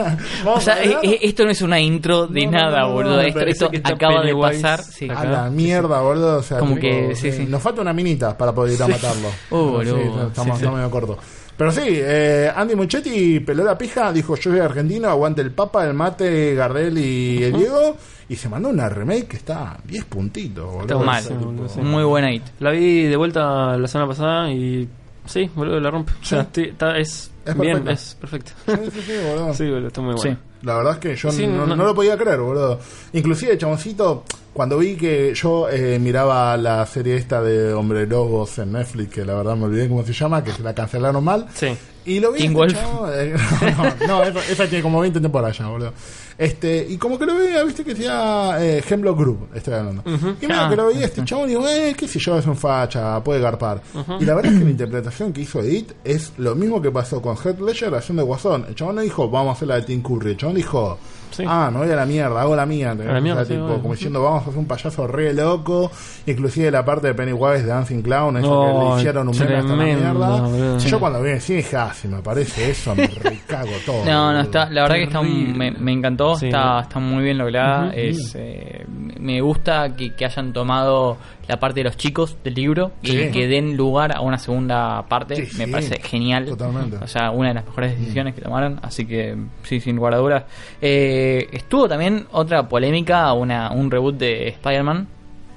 O 0.46 0.58
sea, 0.58 0.76
ver. 0.76 0.96
eh, 1.02 1.18
esto 1.20 1.44
no 1.44 1.50
es 1.50 1.60
una 1.60 1.78
intro 1.78 2.26
de 2.26 2.46
No, 2.46 2.52
nada, 2.52 2.80
no, 2.80 2.88
no, 2.88 2.92
boludo. 2.94 3.20
esto 3.20 3.68
esto 3.70 3.70
acaba 3.92 4.22
de 4.22 4.34
pasar. 4.34 4.82
Sí. 4.82 5.04
acá. 5.04 5.20
A 5.20 5.24
la 5.26 5.50
mierda, 5.50 6.00
boludo. 6.00 6.38
O 6.38 6.42
sea, 6.42 6.58
Como 6.60 6.76
tipo, 6.76 6.80
que, 6.80 7.14
sí, 7.14 7.28
eh, 7.28 7.32
sí. 7.32 7.44
Nos 7.46 7.62
falta 7.62 7.82
una 7.82 7.92
minita 7.92 8.38
para 8.38 8.54
poder 8.54 8.72
ir 8.74 8.82
a 8.82 8.88
matarlo. 8.88 9.28
Uh, 9.50 9.56
boludo. 9.70 9.96
Sí, 9.96 10.02
estamos, 10.02 10.32
Sí, 10.34 10.42
sí. 10.42 10.50
estamos 10.56 10.76
medio 10.78 10.90
cortos. 10.90 11.18
Pero 11.58 11.72
sí, 11.72 11.82
eh, 11.86 12.50
Andy 12.56 12.74
Muchetti 12.74 13.40
peló 13.40 13.64
la 13.64 13.76
pija, 13.76 14.10
dijo 14.12 14.34
yo 14.36 14.50
soy 14.50 14.60
argentino, 14.60 15.08
aguante 15.10 15.42
el 15.42 15.52
Papa, 15.52 15.84
el 15.86 15.92
Mate, 15.92 16.54
Gardel 16.54 16.96
y 16.98 17.44
el 17.44 17.52
Diego. 17.52 17.96
Y 18.28 18.36
se 18.36 18.48
mandó 18.48 18.68
una 18.70 18.88
remake 18.88 19.28
que 19.28 19.36
está 19.36 19.72
a 19.72 19.78
10 19.84 20.04
puntitos, 20.06 20.64
boludo. 20.66 20.82
Está 20.82 20.98
Mal. 20.98 21.22
Sí. 21.22 21.80
Muy 21.80 22.02
buena 22.04 22.30
hit. 22.32 22.42
La 22.58 22.70
vi 22.72 23.04
de 23.04 23.16
vuelta 23.16 23.76
la 23.78 23.86
semana 23.86 24.08
pasada 24.08 24.50
y 24.50 24.88
sí, 25.26 25.48
boludo, 25.54 25.78
la 25.78 25.90
rompe. 25.90 26.12
O 26.20 26.24
sea, 26.24 26.40
Sí. 26.42 26.46
estoy- 26.46 26.68
está- 26.70 26.98
es, 26.98 27.30
Es 27.44 27.56
bien, 27.58 27.84
perfecta. 27.84 27.92
es 27.92 28.14
perfecto. 28.20 28.52
Sí, 28.66 28.72
sí, 28.92 29.00
sí, 29.06 29.12
boludo. 29.28 29.54
sí, 29.54 29.70
boludo, 29.70 29.86
está 29.88 30.00
muy 30.00 30.14
Sí. 30.18 30.28
bueno. 30.28 30.38
La 30.62 30.74
verdad 30.78 30.92
es 30.94 30.98
que 30.98 31.14
yo 31.16 31.30
Sí, 31.30 31.46
no, 31.46 31.66
no- 31.66 31.76
no 31.76 31.84
lo 31.84 31.94
podía 31.94 32.16
creer, 32.16 32.40
boludo. 32.40 32.80
Inclusive, 33.12 33.56
chaboncito, 33.56 34.24
cuando 34.52 34.78
vi 34.78 34.96
que 34.96 35.32
yo 35.34 35.68
eh, 35.68 35.98
miraba 36.00 36.56
la 36.56 36.84
serie 36.86 37.14
esta 37.14 37.40
de 37.42 37.72
Hombre 37.74 38.06
Lobos 38.08 38.58
en 38.58 38.72
Netflix, 38.72 39.12
que 39.12 39.24
la 39.24 39.34
verdad 39.34 39.54
me 39.54 39.66
olvidé 39.66 39.88
cómo 39.88 40.02
se 40.04 40.12
llama, 40.12 40.42
que 40.42 40.50
se 40.50 40.62
la 40.64 40.74
cancelaron 40.74 41.22
mal. 41.22 41.46
Sí. 41.54 41.68
Y 42.06 42.18
lo 42.20 42.32
vi 42.32 42.42
este 42.44 42.54
Wolf. 42.54 42.72
chavo, 42.72 43.08
eh, 43.12 43.34
no, 44.00 44.06
no, 44.08 44.22
esa, 44.24 44.40
esa 44.52 44.66
tiene 44.66 44.82
como 44.82 45.00
20 45.00 45.20
temporadas 45.20 45.56
ya, 45.58 45.68
boludo. 45.68 45.92
Este, 46.38 46.86
y 46.88 46.98
como 46.98 47.18
que 47.18 47.24
lo 47.24 47.34
veía, 47.34 47.62
viste 47.64 47.82
que 47.82 47.94
decía 47.94 48.56
eh, 48.60 48.82
Hemlock 48.86 49.18
Group, 49.18 49.48
estoy 49.54 49.74
hablando. 49.74 50.02
Y 50.06 50.46
medio 50.46 50.60
Ah. 50.62 50.68
que 50.68 50.76
lo 50.76 50.86
veía 50.88 51.06
este 51.06 51.24
chavo 51.24 51.46
y 51.46 51.48
digo, 51.48 51.66
eh, 51.66 51.94
qué 51.96 52.06
sé 52.06 52.18
yo, 52.18 52.38
es 52.38 52.46
un 52.46 52.56
facha, 52.56 53.22
puede 53.24 53.40
garpar. 53.40 53.80
Y 54.20 54.24
la 54.26 54.34
verdad 54.34 54.52
es 54.52 54.58
que 54.58 54.64
la 54.64 54.70
interpretación 54.70 55.32
que 55.32 55.40
hizo 55.40 55.60
Edith 55.60 55.92
es 56.04 56.32
lo 56.36 56.54
mismo 56.54 56.82
que 56.82 56.90
pasó 56.90 57.22
con 57.22 57.36
Heath 57.36 57.60
Ledger 57.60 57.94
haciendo 57.94 58.24
Guasón. 58.26 58.66
El 58.68 58.74
chabón 58.74 58.96
no 58.96 59.00
dijo, 59.00 59.30
vamos 59.30 59.50
a 59.50 59.52
hacer 59.52 59.68
la 59.68 59.76
de 59.76 59.82
Tim 59.82 60.02
Curry. 60.02 60.32
El 60.32 60.36
chabón 60.36 60.56
dijo, 60.56 60.98
Sí. 61.36 61.44
ah, 61.46 61.70
no 61.72 61.80
voy 61.80 61.90
a 61.90 61.96
la 61.96 62.06
mierda, 62.06 62.40
hago 62.40 62.56
la 62.56 62.64
mía. 62.66 62.94
la 62.94 63.20
mierda, 63.20 63.42
O 63.42 63.44
sea, 63.44 63.46
sí, 63.46 63.52
tipo, 63.54 63.66
obvio. 63.66 63.82
como 63.82 63.94
diciendo, 63.94 64.22
vamos 64.22 64.40
a 64.42 64.46
hacer 64.48 64.58
un 64.58 64.66
payaso 64.66 65.06
re 65.06 65.34
loco. 65.34 65.90
Inclusive 66.26 66.70
la 66.70 66.84
parte 66.84 67.08
de 67.08 67.14
Pennywise 67.14 67.62
de 67.62 67.66
Dancing 67.68 68.02
Clown, 68.02 68.36
eso 68.38 68.46
que 68.48 68.54
Oh, 68.54 68.94
le 68.94 69.00
hicieron 69.00 69.28
un 69.28 69.38
meme 69.38 69.56
hasta 69.56 69.68
la 69.70 69.76
tremendo, 69.84 70.14
mierda. 70.48 70.78
Yo 70.78 71.00
cuando 71.00 71.22
vi 71.22 71.38
sí 71.40 71.62
ah, 71.76 71.92
si 71.94 72.08
me 72.08 72.16
aparece 72.16 72.70
eso, 72.70 72.94
me 72.94 73.06
recago 73.06 73.70
todo. 73.84 74.04
No, 74.04 74.32
no, 74.32 74.40
está, 74.40 74.68
la 74.70 74.82
verdad 74.82 74.96
que 74.96 75.02
está, 75.04 75.22
me, 75.22 75.70
me 75.72 75.92
encantó, 75.92 76.36
Sí, 76.36 76.46
está, 76.46 76.64
¿no? 76.74 76.80
está 76.80 76.98
muy 76.98 77.22
bien 77.24 77.38
lograda. 77.38 77.92
Es, 77.94 78.34
eh, 78.34 78.84
me 79.20 79.40
gusta 79.40 79.94
que, 79.94 80.14
que 80.14 80.24
hayan 80.24 80.52
tomado 80.52 81.16
la 81.48 81.58
parte 81.60 81.80
de 81.80 81.84
los 81.84 81.96
chicos 81.96 82.36
del 82.42 82.54
libro 82.54 82.92
Sí. 83.02 83.16
y 83.16 83.30
que 83.30 83.46
den 83.46 83.76
lugar 83.76 84.16
a 84.16 84.20
una 84.20 84.38
segunda 84.38 85.02
parte. 85.08 85.36
Sí, 85.46 85.56
me 85.58 85.66
sí, 85.66 85.70
parece 85.72 86.00
genial. 86.00 86.46
totalmente. 86.46 86.96
O 86.96 87.06
sea, 87.06 87.30
una 87.30 87.48
de 87.48 87.54
las 87.54 87.64
mejores 87.66 87.98
decisiones 87.98 88.34
que 88.34 88.40
tomaron. 88.42 88.80
Así 88.82 89.06
que, 89.06 89.36
sí, 89.62 89.80
sin 89.80 89.96
lugar 89.96 90.14
a 90.14 90.18
dudas. 90.18 90.44
Eh, 90.80 91.48
estuvo 91.52 91.88
también 91.88 92.26
otra 92.32 92.68
polémica, 92.68 93.32
una, 93.32 93.70
un 93.72 93.90
reboot 93.90 94.16
de 94.18 94.48
Spider-Man. 94.48 95.08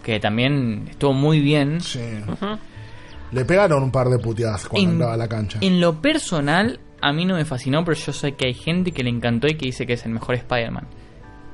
Que 0.04 0.20
también 0.20 0.88
estuvo 0.90 1.14
muy 1.14 1.40
bien. 1.42 1.82
Sí. 1.82 2.00
Le 3.32 3.46
pegaron 3.46 3.84
un 3.84 3.92
par 3.92 4.08
de 4.10 4.18
puteadas 4.18 4.68
cuando 4.68 4.88
En- 4.88 4.94
entraba 4.94 5.14
a 5.14 5.18
la 5.18 5.28
cancha. 5.28 5.60
En 5.62 5.80
lo 5.80 6.02
personal, 6.02 6.80
a 7.02 7.12
mí 7.14 7.26
no 7.26 7.36
me 7.36 7.46
fascinó, 7.46 7.84
pero 7.86 7.96
yo 7.98 8.12
sé 8.14 8.32
que 8.34 8.48
hay 8.48 8.54
gente 8.54 8.92
que 8.92 9.04
le 9.04 9.10
encantó 9.10 9.48
y 9.48 9.56
que 9.56 9.68
dice 9.68 9.86
que 9.86 9.94
es 9.94 10.06
el 10.06 10.12
mejor 10.14 10.36
Spider-Man. 10.36 10.88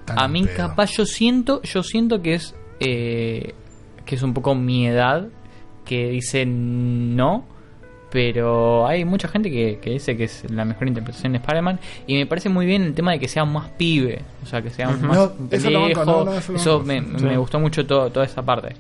A 0.08 0.28
mí 0.28 0.44
pedo. 0.44 0.56
capaz 0.56 0.92
yo 0.92 1.06
siento, 1.06 1.62
yo 1.64 1.82
siento 1.84 2.22
que 2.22 2.36
es 2.36 2.56
eh, 2.80 3.54
que 4.06 4.16
es 4.16 4.24
un 4.24 4.34
poco 4.34 4.56
mi 4.56 4.88
edad 4.88 5.28
que 5.84 6.10
dice 6.10 6.46
no, 6.46 7.46
pero 8.12 8.88
hay 8.88 9.04
mucha 9.06 9.28
gente 9.28 9.52
que, 9.52 9.80
que 9.82 9.90
dice 9.92 10.16
que 10.16 10.24
es 10.26 10.50
la 10.50 10.64
mejor 10.66 10.88
interpretación 10.88 11.34
de 11.34 11.40
Spider-Man 11.40 11.80
y 12.08 12.16
me 12.16 12.26
parece 12.26 12.50
muy 12.50 12.66
bien 12.66 12.84
el 12.84 12.94
tema 12.94 13.12
de 13.12 13.20
que 13.20 13.28
sea 13.28 13.46
más 13.46 13.70
pibe, 13.72 14.22
o 14.44 14.46
sea, 14.46 14.62
que 14.62 14.70
sea 14.70 14.90
más 14.90 15.02
No, 15.02 15.34
eso 15.52 15.70
lo 15.70 15.82
banco, 15.82 15.88
viejo. 15.88 16.06
no, 16.06 16.26
no, 16.26 16.34
eso 16.34 16.52
lo 16.54 16.58
eso 16.58 16.80
banco, 16.80 16.88
me, 16.88 17.20
sí. 17.20 17.26
me 17.26 17.38
gustó 17.38 17.60
mucho 17.60 17.86
todo, 17.86 18.10
toda 18.12 18.26
esa 18.26 18.42
parte. 18.44 18.76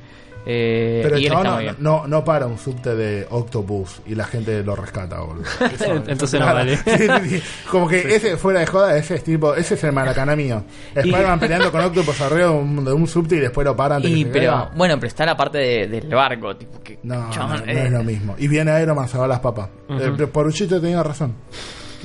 Eh, 0.45 0.99
Pero 1.03 1.17
y 1.17 1.27
no, 1.27 1.43
no, 1.79 2.07
no 2.07 2.23
para 2.23 2.45
un 2.45 2.59
subte 2.59 2.93
de 2.95 3.25
Octopus 3.29 4.01
y 4.05 4.13
la 4.13 4.25
gente 4.25 4.63
lo 4.63 4.75
rescata, 4.75 5.19
boludo. 5.21 5.43
Eso- 5.73 6.03
Entonces 6.07 6.39
no 6.39 6.45
vale. 6.45 6.77
Sí, 6.85 6.91
sí, 6.97 7.29
sí. 7.39 7.43
Como 7.69 7.87
que 7.87 8.15
ese, 8.15 8.37
fuera 8.37 8.59
de 8.59 8.67
joda, 8.67 8.95
ese 8.97 9.15
es 9.15 9.23
tipo, 9.23 9.55
ese 9.55 9.73
es 9.73 9.83
el 9.83 9.91
maracana 9.91 10.35
mío. 10.35 10.63
Spider-Man 10.93 11.39
peleando 11.39 11.71
con 11.71 11.81
Octopus 11.83 12.21
arriba 12.21 12.47
de 12.49 12.53
un, 12.53 12.85
de 12.85 12.93
un 12.93 13.07
subte 13.07 13.35
y 13.35 13.39
después 13.39 13.65
lo 13.65 13.75
paran. 13.75 14.01
Y, 14.05 14.25
pero 14.25 14.51
caiga. 14.51 14.71
bueno, 14.75 14.95
pero 14.95 15.07
está 15.07 15.25
la 15.25 15.35
parte 15.35 15.57
de- 15.57 15.87
del 15.87 16.07
barco, 16.13 16.55
tipo 16.55 16.81
que 16.83 16.99
No, 17.03 17.29
chabón, 17.31 17.59
no, 17.61 17.65
no 17.65 17.71
eh, 17.71 17.85
es 17.85 17.91
lo 17.91 18.03
mismo. 18.03 18.35
Y 18.37 18.47
viene 18.47 18.79
Iron 18.81 18.95
Man, 18.95 19.07
se 19.07 19.17
va 19.17 19.27
las 19.27 19.39
papas. 19.39 19.69
Eh, 19.89 20.27
Poruchito 20.31 20.79
tenía 20.79 21.01
razón. 21.01 21.33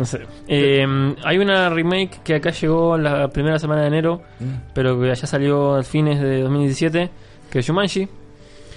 No 0.00 0.06
sé. 0.06 0.20
Eh, 0.48 1.14
hay 1.22 1.36
una 1.38 1.68
remake 1.68 2.22
que 2.24 2.34
acá 2.36 2.50
llegó 2.50 2.96
la 2.96 3.28
primera 3.28 3.58
semana 3.58 3.82
de 3.82 3.88
enero, 3.88 4.22
pero 4.74 4.98
que 4.98 5.08
ya 5.08 5.26
salió 5.26 5.74
a 5.76 5.82
fines 5.82 6.18
de 6.20 6.40
2017, 6.40 7.10
que 7.50 7.58
es 7.58 7.66
Shumanji, 7.66 8.08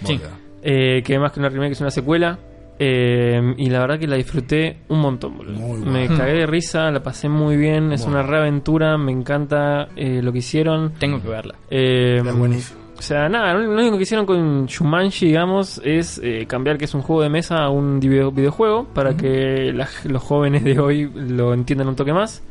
Sí. 0.04 0.20
Eh, 0.62 1.02
que 1.02 1.18
más 1.18 1.32
que 1.32 1.40
una 1.40 1.48
remake 1.50 1.72
es 1.72 1.80
una 1.82 1.92
secuela. 1.92 2.38
eh, 2.80 3.40
y 3.58 3.70
la 3.70 3.80
verdad 3.82 4.00
que 4.00 4.08
la 4.08 4.18
disfruté 4.18 4.80
un 4.90 5.00
montón, 5.00 5.38
boludo. 5.38 5.54
Muy 5.60 5.80
bueno. 5.80 5.92
Me 5.92 6.08
cagué 6.10 6.34
de 6.34 6.46
risa, 6.48 6.92
la 6.92 7.02
pasé 7.02 7.30
muy 7.30 7.56
bien, 7.56 7.94
es 7.94 8.06
una 8.06 8.24
reaventura, 8.24 8.98
me 8.98 9.12
encanta 9.14 9.88
eh, 9.96 10.22
lo 10.22 10.34
que 10.34 10.40
hicieron. 10.40 10.92
tengo 11.00 11.22
que 11.22 11.30
verla. 11.30 11.56
Eh, 11.70 12.22
Es 12.26 12.36
buenísimo. 12.36 12.80
O 12.98 13.02
sea, 13.02 13.28
nada, 13.28 13.54
lo 13.56 13.72
único 13.74 13.98
que 13.98 14.04
hicieron 14.04 14.26
con 14.26 14.66
Shumanji, 14.66 15.26
digamos, 15.28 15.82
es 15.84 16.20
eh, 16.24 16.46
cambiar 16.48 16.78
que 16.78 16.86
es 16.86 16.94
un 16.94 17.02
juego 17.02 17.22
de 17.24 17.30
mesa 17.30 17.58
a 17.64 17.70
un 17.70 18.00
video- 18.00 18.32
videojuego 18.32 18.86
para 18.94 19.18
que 19.18 19.74
la- 19.74 19.90
los 20.06 20.22
jóvenes 20.24 20.64
de 20.64 20.80
hoy 20.80 21.12
lo 21.14 21.54
entiendan 21.54 21.88
un 21.90 21.96
toque 21.96 22.14
más. 22.14 22.42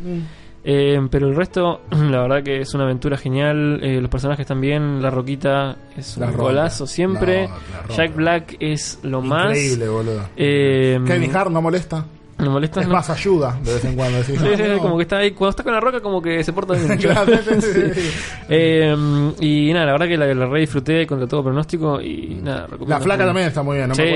Eh, 0.65 1.01
pero 1.11 1.27
el 1.29 1.35
resto, 1.35 1.81
la 1.91 2.23
verdad 2.23 2.43
que 2.43 2.61
es 2.61 2.73
una 2.75 2.85
aventura 2.85 3.17
genial. 3.17 3.81
eh, 3.83 4.01
los 4.01 4.11
personajes 4.11 4.47
también. 4.47 5.01
La 5.03 5.11
Roquita 5.11 5.77
es 5.97 6.17
La 6.19 6.27
un 6.29 6.37
golazo 6.37 6.87
siempre. 6.87 7.49
No. 7.49 7.95
Jack 7.95 8.15
Black 8.15 8.57
es 8.61 8.99
lo 9.03 9.23
más. 9.23 9.47
Increíble, 9.57 9.89
boludo. 9.89 10.29
Eh, 10.37 11.01
Kevin 11.07 11.35
Hart 11.37 11.51
no 11.51 11.63
molesta. 11.63 12.05
¿Me 12.43 12.49
molesta? 12.49 12.81
Es 12.81 12.89
No. 12.89 12.95
más 12.95 13.09
ayuda 13.09 13.57
de 13.63 13.73
vez 13.75 13.85
en 13.85 13.95
cuando. 13.97 14.19
decís, 14.19 14.39
Sí, 14.39 14.47
"Ah, 14.47 14.57
sí, 14.57 14.63
sí, 14.65 14.69
no". 14.69 14.79
como 14.79 14.97
que 14.97 15.03
está 15.03 15.19
ahí, 15.19 15.31
cuando 15.31 15.51
está 15.51 15.63
con 15.63 15.73
la 15.73 15.81
roca 15.81 16.01
como 16.01 16.21
que 16.21 16.43
se 16.45 16.53
porta 16.53 16.75
bien. 16.75 16.99
Eh, 18.49 18.95
y 19.41 19.73
nada, 19.73 19.87
la 19.87 19.93
verdad 19.93 20.07
que 20.09 20.17
la, 20.17 20.35
la 20.35 20.47
re 20.47 20.61
disfruté 20.61 21.07
contra 21.07 21.27
todo 21.27 21.43
pronóstico 21.45 22.01
y 22.01 22.39
nada. 22.43 22.67
La 22.87 23.01
flaca 23.01 23.25
también 23.25 23.47
está 23.49 23.63
muy 23.63 23.77
bien. 23.77 23.89
No 23.89 23.95
Sí, 23.95 24.03
sí, 24.03 24.09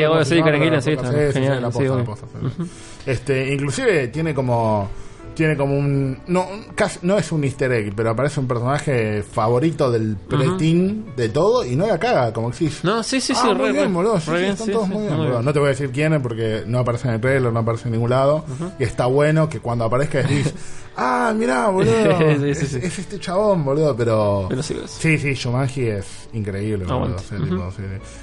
sí, 1.32 1.40
genial, 1.40 1.62
la 1.62 1.70
sí, 1.70 1.78
posta, 1.78 1.82
la 1.84 1.94
obvio. 1.94 2.04
posta, 2.04 2.26
sí. 2.56 2.64
Este, 3.06 3.52
inclusive 3.54 4.08
tiene 4.08 4.34
como 4.34 4.88
tiene 5.36 5.56
como 5.56 5.78
un 5.78 6.18
no 6.26 6.46
casi, 6.74 6.98
no 7.02 7.18
es 7.18 7.30
un 7.30 7.44
easter 7.44 7.70
egg, 7.70 7.92
pero 7.94 8.10
aparece 8.10 8.40
un 8.40 8.48
personaje 8.48 9.22
favorito 9.22 9.90
del 9.90 10.16
preteen 10.16 11.12
de 11.14 11.28
todo 11.28 11.64
y 11.64 11.76
no 11.76 11.86
la 11.86 11.98
caga, 11.98 12.32
como 12.32 12.52
sí. 12.52 12.70
No, 12.82 13.02
sí, 13.02 13.20
sí, 13.20 13.34
sí, 13.34 13.40
ah, 13.44 13.52
re, 13.52 13.54
muy 13.54 13.72
bien, 13.72 13.92
boludo. 13.92 14.18
Sí, 14.18 14.30
sí, 14.30 14.32
bien, 14.32 14.44
están 14.52 14.66
sí, 14.66 14.72
todos 14.72 14.86
sí, 14.88 14.94
muy 14.94 15.02
bien, 15.02 15.16
boludo. 15.16 15.42
No 15.42 15.52
te 15.52 15.58
voy 15.58 15.66
a 15.66 15.70
decir 15.70 15.90
quién 15.92 16.14
es 16.14 16.22
porque 16.22 16.64
no 16.66 16.78
aparece 16.78 17.08
en 17.08 17.14
el 17.14 17.20
trailer, 17.20 17.52
no 17.52 17.60
aparece 17.60 17.88
en 17.88 17.92
ningún 17.92 18.10
lado. 18.10 18.44
Y 18.78 18.84
está 18.84 19.06
bueno 19.06 19.48
que 19.48 19.60
cuando 19.60 19.84
aparezca 19.84 20.22
decís, 20.22 20.52
ah, 20.96 21.32
mirá, 21.36 21.68
boludo. 21.68 21.92
Sí, 22.16 22.36
sí, 22.40 22.48
es, 22.50 22.58
sí. 22.70 22.78
es 22.82 22.98
este 22.98 23.20
chabón, 23.20 23.62
boludo, 23.64 23.94
pero. 23.94 24.46
Pero 24.48 24.62
sí, 24.62 24.74
Sí, 24.86 25.18
sí, 25.18 25.34
Shumanji 25.34 25.82
es 25.86 26.28
increíble, 26.32 26.86
boludo. 26.86 26.94
Aguante. 26.94 27.22
Sí, 27.28 27.36
tipo, 27.44 27.70
sí, 27.72 27.82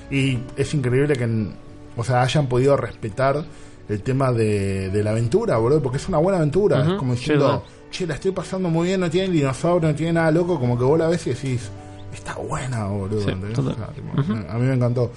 sí. 0.09 0.15
Y 0.15 0.39
es 0.59 0.73
increíble 0.73 1.15
que, 1.15 1.47
o 1.95 2.03
sea, 2.03 2.23
hayan 2.23 2.47
podido 2.47 2.75
respetar 2.75 3.45
el 3.89 4.01
tema 4.01 4.31
de, 4.31 4.89
de 4.89 5.03
la 5.03 5.11
aventura, 5.11 5.57
boludo, 5.57 5.81
porque 5.81 5.97
es 5.97 6.07
una 6.07 6.17
buena 6.17 6.37
aventura. 6.37 6.81
Es 6.81 6.93
como 6.93 7.13
sí, 7.13 7.19
diciendo, 7.19 7.45
verdad. 7.47 7.63
che, 7.91 8.07
la 8.07 8.13
estoy 8.15 8.31
pasando 8.31 8.69
muy 8.69 8.87
bien, 8.87 8.99
no 9.01 9.09
tiene 9.09 9.29
dinosaurio, 9.29 9.89
no 9.89 9.95
tiene 9.95 10.13
nada 10.13 10.31
loco, 10.31 10.59
como 10.59 10.77
que 10.77 10.83
vos 10.83 10.97
la 10.97 11.07
ves 11.07 11.25
y 11.27 11.31
decís, 11.31 11.69
está 12.13 12.35
buena, 12.35 12.85
boludo. 12.87 13.21
Sí, 13.21 13.29
¿entendés? 13.31 13.53
total. 13.55 13.73
O 13.73 13.75
sea, 13.77 13.87
tipo, 13.87 14.49
A 14.51 14.57
mí 14.57 14.65
me 14.65 14.73
encantó. 14.73 15.11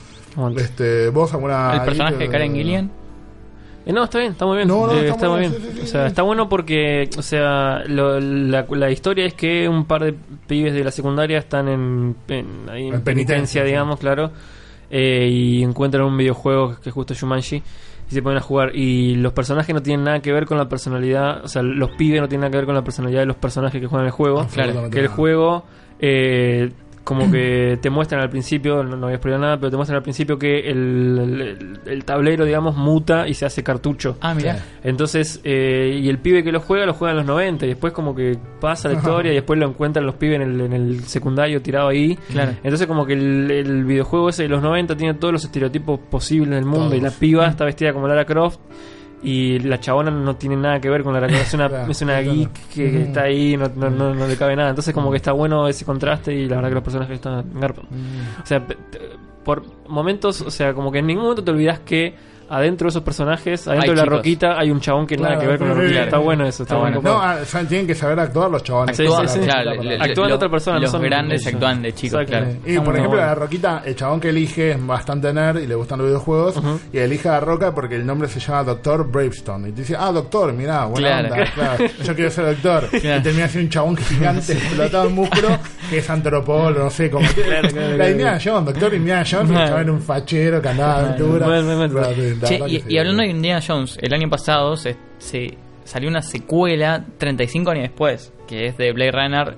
Este, 0.56 1.08
vos 1.10 1.32
alguna... 1.32 1.74
El 1.76 1.80
personaje 1.82 2.16
de 2.16 2.24
ahí, 2.24 2.30
Karen 2.30 2.52
eh, 2.54 2.58
Gillian. 2.58 2.90
Eh, 3.86 3.92
no, 3.92 4.02
está 4.04 4.18
bien, 4.18 4.32
está 4.32 4.44
muy 4.46 4.56
bien. 4.56 4.68
No, 4.68 4.86
no, 4.88 4.92
Eh, 4.94 5.08
está 5.10 5.28
muy 5.28 5.38
bien, 5.40 5.52
bien. 5.52 5.62
sí, 5.62 5.68
sí, 5.70 5.76
sí, 5.78 5.82
o 5.84 5.86
sea, 5.86 6.02
sí. 6.02 6.06
está 6.08 6.22
bueno 6.22 6.48
porque, 6.48 7.08
o 7.16 7.22
sea, 7.22 7.84
lo- 7.86 8.18
la, 8.20 8.66
la 8.68 8.90
historia 8.90 9.24
es 9.26 9.34
que 9.34 9.68
un 9.68 9.84
par 9.84 10.02
de 10.04 10.14
pibes 10.48 10.74
de 10.74 10.82
la 10.82 10.90
secundaria 10.90 11.38
están 11.38 11.68
en, 11.68 12.16
en, 12.28 12.46
ahí 12.68 12.88
en 12.88 12.94
En 12.94 13.02
penitencia, 13.02 13.04
penitencia, 13.04 13.62
sí. 13.62 13.66
digamos, 13.68 14.00
claro, 14.00 14.32
eh, 14.90 15.28
y 15.30 15.62
encuentran 15.62 16.04
un 16.04 16.16
videojuego 16.16 16.76
que 16.82 16.88
es 16.88 16.94
justo 16.94 17.14
Shumanji 17.14 17.62
y 18.10 18.14
se 18.14 18.22
ponen 18.22 18.38
a 18.38 18.40
jugar. 18.40 18.74
Y 18.74 19.16
los 19.16 19.32
personajes 19.32 19.74
no 19.74 19.82
tienen 19.82 20.04
nada 20.04 20.20
que 20.20 20.32
ver 20.32 20.46
con 20.46 20.58
la 20.58 20.68
personalidad, 20.68 21.44
o 21.44 21.48
sea, 21.48 21.62
los 21.62 21.90
pibes 21.92 22.20
no 22.20 22.28
tienen 22.28 22.42
nada 22.42 22.50
que 22.50 22.58
ver 22.58 22.66
con 22.66 22.74
la 22.74 22.84
personalidad 22.84 23.20
de 23.20 23.26
los 23.26 23.36
personajes 23.36 23.80
que 23.80 23.86
juegan 23.86 24.06
el 24.06 24.12
juego. 24.12 24.40
Absolutamente 24.40 24.96
Que 24.96 25.02
el 25.02 25.08
juego 25.08 25.64
eh, 25.98 26.70
como 27.06 27.30
que 27.30 27.78
te 27.80 27.88
muestran 27.88 28.20
al 28.20 28.28
principio, 28.28 28.82
no, 28.82 28.96
no 28.96 29.06
voy 29.06 29.14
a 29.14 29.18
spoiler 29.18 29.38
nada, 29.38 29.56
pero 29.58 29.70
te 29.70 29.76
muestran 29.76 29.98
al 29.98 30.02
principio 30.02 30.36
que 30.40 30.58
el, 30.68 31.18
el- 31.40 31.78
el 31.92 32.04
tablero, 32.04 32.44
digamos, 32.44 32.76
muta 32.76 33.28
y 33.28 33.34
se 33.34 33.46
hace 33.46 33.62
cartucho. 33.62 34.18
Ah, 34.20 34.34
mira. 34.34 34.58
Entonces, 34.82 35.40
eh, 35.44 36.00
y 36.02 36.08
el 36.08 36.18
pibe 36.18 36.42
que 36.42 36.50
lo 36.50 36.58
juega, 36.58 36.84
lo 36.84 36.94
juega 36.94 37.12
en 37.12 37.18
los 37.18 37.26
90 37.26 37.64
y 37.64 37.68
después 37.68 37.92
como 37.92 38.12
que 38.12 38.36
pasa 38.60 38.88
la 38.88 38.94
historia 38.94 39.30
y 39.30 39.36
después 39.36 39.56
lo 39.60 39.68
encuentran 39.68 40.04
los 40.04 40.16
pibes 40.16 40.40
en 40.40 40.42
el, 40.42 40.60
en 40.62 40.72
el 40.72 41.04
secundario 41.04 41.62
tirado 41.62 41.86
ahí. 41.88 42.18
Claro. 42.32 42.52
Entonces 42.64 42.88
como 42.88 43.06
que 43.06 43.12
el, 43.12 43.50
el 43.52 43.84
videojuego 43.84 44.30
ese 44.30 44.42
de 44.42 44.48
los 44.48 44.60
90 44.60 44.96
tiene 44.96 45.14
todos 45.14 45.32
los 45.32 45.44
estereotipos 45.44 46.00
posibles 46.10 46.50
del 46.56 46.64
mundo 46.64 46.96
y 46.96 47.00
la 47.00 47.10
piba 47.12 47.46
está 47.46 47.64
vestida 47.64 47.92
como 47.92 48.08
Lara 48.08 48.24
Croft. 48.24 48.58
Y 49.22 49.58
la 49.60 49.80
chabona 49.80 50.10
no 50.10 50.36
tiene 50.36 50.56
nada 50.56 50.80
que 50.80 50.90
ver 50.90 51.02
con 51.02 51.12
Lara 51.14 51.26
Croft, 51.26 51.42
es 51.42 51.54
una, 51.54 51.68
Claro, 51.68 51.90
es 51.90 52.02
una 52.02 52.20
claro. 52.20 52.32
geek 52.34 52.52
que, 52.68 52.90
que 52.92 52.98
Mm. 52.98 53.02
está 53.02 53.22
ahí, 53.22 53.56
no, 53.56 53.68
no, 53.74 53.90
no, 53.90 54.14
no 54.14 54.26
le 54.26 54.36
cabe 54.36 54.54
nada. 54.54 54.68
Entonces 54.70 54.92
como 54.94 55.10
que 55.10 55.16
está 55.16 55.32
bueno 55.32 55.66
ese 55.68 55.84
contraste 55.84 56.34
y 56.34 56.46
la 56.48 56.56
verdad 56.56 56.68
que 56.68 56.74
los 56.74 56.84
personajes 56.84 57.14
están 57.14 57.44
garpan. 57.58 57.86
Mm. 57.90 58.42
O 58.42 58.46
sea, 58.46 58.62
por 59.44 59.62
momentos, 59.88 60.42
o 60.42 60.50
sea, 60.50 60.74
como 60.74 60.92
que 60.92 60.98
en 60.98 61.06
ningún 61.06 61.22
momento 61.24 61.42
te 61.44 61.50
olvidas 61.50 61.80
que 61.80 62.14
adentro 62.48 62.86
de 62.86 62.90
esos 62.90 63.02
personajes, 63.02 63.66
adentro 63.68 63.82
Hay 63.84 63.88
de 63.90 63.96
la 63.96 64.02
chicos. 64.02 64.16
roquita, 64.18 64.58
hay 64.58 64.70
un 64.70 64.80
chabón 64.80 65.06
que 65.06 65.16
Claro, 65.16 65.34
nada 65.34 65.42
que 65.42 65.48
ver 65.48 65.58
con 65.58 65.68
la 65.68 65.74
roquita. 65.74 66.02
Está 66.04 66.18
bueno 66.18 66.46
eso, 66.46 66.62
está, 66.62 66.74
Está 66.74 66.76
bueno. 66.76 67.00
bueno. 67.00 67.16
No, 67.18 67.22
ah, 67.22 67.38
tienen 67.68 67.86
que 67.86 67.94
saber 67.94 68.20
actuar 68.20 68.50
los 68.50 68.62
chavales. 68.62 68.96
Sí, 68.96 69.02
Actúan, 69.04 69.28
sí, 69.28 69.40
sí. 69.42 69.48
actúan, 69.50 69.78
Claro, 69.78 70.04
actúan. 70.04 70.28
de 70.28 70.34
otra 70.34 70.48
persona, 70.48 70.78
no 70.80 70.86
son 70.86 71.02
grandes 71.02 71.40
ellos. 71.42 71.54
actúan 71.54 71.82
de 71.82 71.92
chicos, 71.94 72.24
claro. 72.26 72.46
Y 72.64 72.70
Está 72.70 72.84
por 72.84 72.94
ejemplo, 72.94 73.10
bueno. 73.18 73.26
la 73.26 73.34
Roquita, 73.34 73.82
el 73.84 73.96
chabón 73.96 74.20
que 74.20 74.28
elige 74.30 74.70
es 74.72 74.86
bastante 74.86 75.32
nerd 75.32 75.58
y 75.58 75.66
le 75.66 75.74
gustan 75.74 75.98
los 75.98 76.06
videojuegos. 76.08 76.60
Y 76.92 76.98
elige 76.98 77.28
a 77.28 77.32
la 77.32 77.40
Roca 77.40 77.74
porque 77.74 77.96
el 77.96 78.06
nombre 78.06 78.28
se 78.28 78.40
llama 78.40 78.64
Doctor 78.64 79.10
Bravestone. 79.10 79.68
Y 79.68 79.72
te 79.72 79.80
dice, 79.82 79.96
ah, 79.98 80.12
doctor, 80.12 80.52
mirá, 80.52 80.84
buena 80.86 81.08
Claro. 81.20 81.34
onda, 81.34 81.52
claro. 81.52 81.84
Yo 82.04 82.14
quiero 82.14 82.30
ser 82.30 82.46
doctor. 82.46 82.88
Claro. 83.06 83.20
Y 83.20 83.22
termina 83.22 83.48
siendo 83.48 83.66
un 83.66 83.70
chabón 83.70 83.96
gigante 83.96 84.52
explotado 84.54 85.08
en 85.08 85.14
músculo 85.14 85.48
que 85.90 85.98
es 85.98 86.10
antropólogo, 86.10 86.84
no 86.84 86.90
sé, 86.90 87.08
claro, 87.10 87.26
la. 87.96 88.10
Indiana 88.10 88.38
Jones, 88.42 88.64
doctor 88.66 88.94
Indiana 88.94 89.24
Jones, 89.30 89.50
y 89.50 89.54
el 89.54 89.66
chabón 89.68 89.82
era 89.82 89.92
un 89.92 90.00
fachero 90.00 90.60
que 90.62 90.68
andaba 90.68 91.02
de 91.02 92.35
Che, 92.44 92.82
y, 92.88 92.98
hablando 92.98 93.22
de 93.22 93.28
Indiana 93.28 93.60
Jones, 93.66 93.98
el 94.00 94.12
año 94.12 94.28
pasado 94.28 94.76
se, 94.76 94.96
se 95.18 95.56
salió 95.84 96.08
una 96.08 96.22
secuela 96.22 97.04
35 97.18 97.70
años 97.70 97.82
después, 97.84 98.32
que 98.46 98.66
es 98.66 98.76
de 98.76 98.92
Blade 98.92 99.12
Runner 99.12 99.56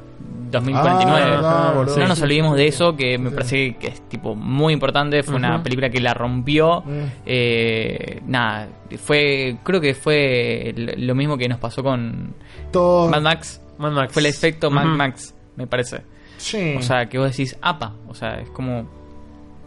2049. 0.50 1.20
Ah, 1.22 1.30
verdad, 1.30 1.74
boludo. 1.74 1.98
no 1.98 2.08
nos 2.08 2.22
olvidemos 2.22 2.56
de 2.56 2.66
eso, 2.68 2.96
que 2.96 3.18
me 3.18 3.30
parece 3.30 3.76
que 3.76 3.88
es 3.88 4.08
tipo 4.08 4.34
muy 4.34 4.72
importante. 4.72 5.22
Fue 5.22 5.34
una 5.34 5.62
película 5.62 5.90
que 5.90 6.00
la 6.00 6.14
rompió. 6.14 6.82
Mm. 6.82 7.04
Eh, 7.26 8.22
nada, 8.26 8.68
fue 8.98 9.56
creo 9.62 9.80
que 9.80 9.94
fue 9.94 10.74
lo 10.76 11.14
mismo 11.14 11.36
que 11.36 11.48
nos 11.48 11.58
pasó 11.58 11.82
con 11.82 12.34
Todo- 12.72 13.08
Mad 13.10 13.22
Max. 13.22 13.60
Mad 13.78 13.92
Max. 13.92 14.12
Fue 14.12 14.20
el 14.20 14.26
efecto 14.26 14.70
Mad. 14.70 14.84
Max, 14.86 15.34
me 15.56 15.66
parece. 15.66 16.02
Sí. 16.38 16.74
O 16.78 16.82
sea, 16.82 17.08
que 17.08 17.18
vos 17.18 17.30
decís, 17.30 17.56
apa, 17.60 17.94
o 18.08 18.14
sea, 18.14 18.40
es 18.40 18.48
como 18.50 18.88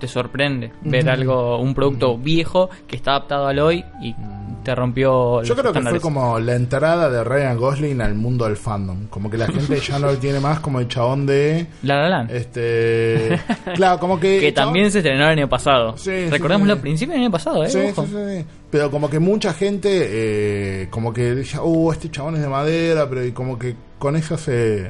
te 0.02 0.08
sorprende 0.08 0.72
ver 0.82 1.10
algo, 1.10 1.60
un 1.60 1.74
producto 1.74 2.18
viejo 2.18 2.70
que 2.88 2.96
está 2.98 3.12
adaptado 3.12 3.48
al 3.48 3.60
hoy 3.60 3.86
y 4.02 4.14
te 4.64 4.76
rompió 4.76 5.42
Yo 5.42 5.56
los 5.56 5.60
creo 5.62 5.74
que 5.74 5.82
fue 5.90 6.00
como 6.00 6.38
la 6.40 6.54
entrada 6.56 7.10
de 7.10 7.24
Ryan 7.24 7.58
Gosling 7.58 8.00
al 8.02 8.14
mundo 8.14 8.46
del 8.46 8.58
fandom. 8.58 9.08
Como 9.08 9.30
que 9.30 9.38
la 9.38 9.48
gente 9.52 9.80
ya 9.80 9.98
no 9.98 10.08
lo 10.08 10.18
tiene 10.18 10.40
más 10.40 10.60
como 10.60 10.80
el 10.80 10.88
chabón 10.88 11.26
de. 11.26 11.66
La 11.84 11.96
La 12.02 12.10
Land, 12.10 12.32
Este. 12.32 13.40
Claro, 13.76 14.00
como 14.00 14.20
que. 14.20 14.40
que 14.40 14.54
chabón- 14.54 14.66
también 14.66 14.92
se 14.92 15.00
estrenó 15.00 15.24
el 15.26 15.30
año 15.40 15.50
pasado. 15.50 15.98
Sí, 15.98 16.12
sí, 16.26 16.30
Recordémoslo 16.30 16.74
sí. 16.74 16.80
a 16.80 16.82
principios 16.82 17.14
del 17.16 17.24
año 17.24 17.32
pasado, 17.32 17.64
¿eh? 17.64 17.70
Sí, 17.70 17.80
Ojo. 17.92 18.06
sí, 18.06 18.12
sí, 18.12 18.38
sí. 18.40 18.46
Pero 18.70 18.92
como 18.92 19.10
que 19.10 19.20
mucha 19.20 19.54
gente, 19.54 19.90
eh, 19.92 20.88
como 20.92 21.12
que 21.14 21.34
decía, 21.36 21.62
uh, 21.64 21.92
este 21.92 22.10
chabón 22.12 22.36
es 22.36 22.42
de 22.42 22.48
madera, 22.48 23.08
pero 23.10 23.26
y 23.26 23.32
como 23.32 23.58
que 23.60 23.76
con 24.00 24.16
eso 24.16 24.38
se. 24.38 24.90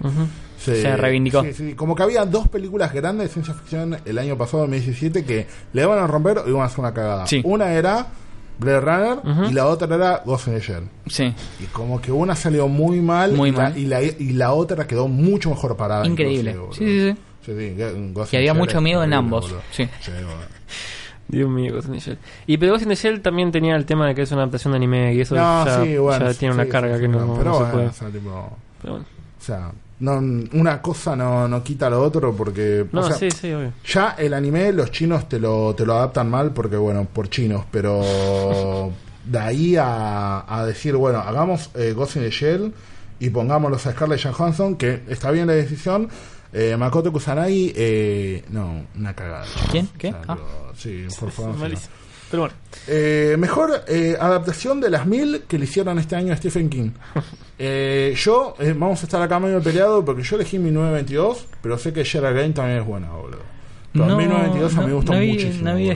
Se 0.63 0.95
reivindicó. 0.97 1.41
Sí, 1.43 1.53
sí. 1.53 1.73
Como 1.73 1.95
que 1.95 2.03
había 2.03 2.25
dos 2.25 2.47
películas 2.47 2.93
grandes 2.93 3.27
de 3.27 3.33
ciencia 3.33 3.53
ficción 3.53 3.97
el 4.05 4.17
año 4.17 4.37
pasado, 4.37 4.59
2017, 4.63 5.25
que 5.25 5.47
le 5.73 5.81
iban 5.81 5.97
a 5.99 6.07
romper 6.07 6.39
o 6.39 6.47
iban 6.47 6.61
a 6.61 6.65
hacer 6.65 6.79
una 6.79 6.93
cagada. 6.93 7.25
Sí. 7.27 7.41
Una 7.43 7.73
era 7.73 8.07
Blade 8.59 8.79
Runner 8.81 9.49
y 9.49 9.53
la 9.53 9.65
otra 9.65 9.93
era 9.95 10.21
Ghost 10.23 10.47
in 10.47 10.53
the 10.53 10.59
Shell. 10.59 10.83
Sí, 11.07 11.33
Y 11.59 11.65
como 11.71 11.99
que 11.99 12.11
una 12.11 12.35
salió 12.35 12.67
muy 12.67 13.01
mal, 13.01 13.33
Muy 13.33 13.49
y, 13.49 13.51
La, 13.53 13.57
mal. 13.57 13.77
y, 13.77 13.85
la, 13.85 14.01
y 14.03 14.33
la 14.33 14.53
otra 14.53 14.85
quedó 14.85 15.07
mucho 15.07 15.49
mejor 15.49 15.75
parada. 15.75 16.05
increíble. 16.05 16.55
Sí, 16.71 16.85
sí, 16.85 17.09
sí. 17.11 17.17
Sí, 17.43 17.53
sí, 17.57 17.75
Y 18.33 18.35
había 18.37 18.53
mucho 18.53 18.79
miedo 18.81 19.03
en 19.03 19.13
ambos, 19.13 19.45
boludo. 19.45 19.61
sí. 19.71 19.89
boludo. 20.05 20.35
Dios 21.27 21.49
mío, 21.49 21.73
Ghost 21.73 21.87
in 21.87 21.93
the 21.93 21.99
Shell. 21.99 22.17
Y 22.45 22.57
pero 22.57 22.73
Ghost 22.73 22.83
in 22.83 22.89
the 22.89 22.95
Shell 22.95 23.21
también 23.21 23.51
tenía 23.51 23.75
el 23.75 23.85
tema 23.85 24.05
de 24.05 24.13
que 24.13 24.21
es 24.23 24.31
una 24.31 24.41
adaptación 24.41 24.73
de 24.73 24.77
anime 24.77 25.13
y 25.15 25.21
eso 25.21 25.33
No, 25.33 25.65
ya, 25.65 25.81
sí, 25.83 25.97
bueno. 25.97 26.25
ya 26.27 26.33
sí, 26.33 26.39
tiene 26.39 26.53
una 26.55 26.65
sí, 26.65 26.69
carga 26.69 26.95
sí, 26.95 27.01
que 27.01 27.07
sí, 27.07 27.11
no, 27.13 27.17
pero 27.37 27.49
no 27.49 27.53
se 27.53 27.59
bueno, 27.63 27.71
puede. 27.73 27.87
o 27.87 27.93
sea, 27.93 28.07
tipo, 28.09 28.57
Pero 28.81 28.93
bueno. 28.93 29.05
o 29.39 29.43
sea, 29.43 29.71
no, 30.01 30.17
una 30.59 30.81
cosa 30.81 31.15
no, 31.15 31.47
no 31.47 31.63
quita 31.63 31.89
lo 31.89 32.01
otro 32.03 32.35
porque 32.35 32.85
No, 32.91 32.99
o 33.01 33.03
sea, 33.07 33.15
sí, 33.15 33.31
sí, 33.31 33.53
obvio. 33.53 33.71
ya 33.85 34.15
el 34.19 34.33
anime 34.33 34.71
los 34.73 34.91
chinos 34.91 35.29
te 35.29 35.39
lo, 35.39 35.73
te 35.73 35.85
lo 35.85 35.93
adaptan 35.93 36.29
mal 36.29 36.51
porque 36.51 36.75
bueno, 36.75 37.07
por 37.11 37.29
chinos, 37.29 37.63
pero 37.71 38.91
de 39.25 39.39
ahí 39.39 39.75
a, 39.77 40.43
a 40.47 40.65
decir, 40.65 40.95
bueno, 40.95 41.19
hagamos 41.19 41.69
eh, 41.75 41.93
Ghost 41.95 42.17
in 42.17 42.23
the 42.23 42.31
Shell 42.31 42.73
y 43.19 43.29
pongámoslos 43.29 43.85
a 43.87 43.91
Scarlett 43.93 44.21
Johansson, 44.23 44.75
que 44.75 45.03
está 45.07 45.31
bien 45.31 45.47
la 45.47 45.53
decisión. 45.53 46.09
Eh, 46.53 46.75
Makoto 46.77 47.13
Kusanagi, 47.13 47.71
eh, 47.75 48.43
no, 48.49 48.85
una 48.97 49.13
cagada. 49.15 49.45
¿Quién? 49.71 49.87
¿Qué? 49.97 50.09
O 50.09 50.11
sea, 50.11 50.21
Ah. 50.27 50.35
lo- 50.35 50.75
sí, 50.75 51.05
por 51.19 51.31
favor. 51.31 51.55
Malísimo. 52.31 52.31
Pero 52.31 52.43
bueno. 52.43 52.55
Eh, 52.87 53.35
mejor 53.37 53.83
eh, 53.87 54.15
adaptación 54.19 54.79
de 54.79 54.89
las 54.89 55.05
mil 55.05 55.43
que 55.47 55.59
le 55.59 55.65
hicieron 55.65 55.99
este 55.99 56.15
año 56.15 56.33
a 56.33 56.37
Stephen 56.37 56.69
King. 56.69 56.91
Eh, 57.63 58.15
yo, 58.17 58.55
eh, 58.57 58.73
vamos 58.75 59.03
a 59.03 59.05
estar 59.05 59.21
acá 59.21 59.39
medio 59.39 59.61
peleado 59.61 60.03
porque 60.03 60.23
yo 60.23 60.35
elegí 60.35 60.57
1922, 60.57 61.45
pero 61.61 61.77
sé 61.77 61.93
que 61.93 62.03
Gerard 62.03 62.35
Game 62.35 62.53
también 62.53 62.79
es 62.79 62.85
buena, 62.87 63.11
boludo. 63.11 63.43
Pero 63.93 64.05
1922 64.17 64.77
a 64.77 64.81
mí 64.81 64.87
me 64.87 64.93
gustó 64.93 65.13
no 65.13 65.19
vi, 65.19 65.27
muchísimo. 65.33 65.63
No 65.69 65.75
vi 65.75 65.89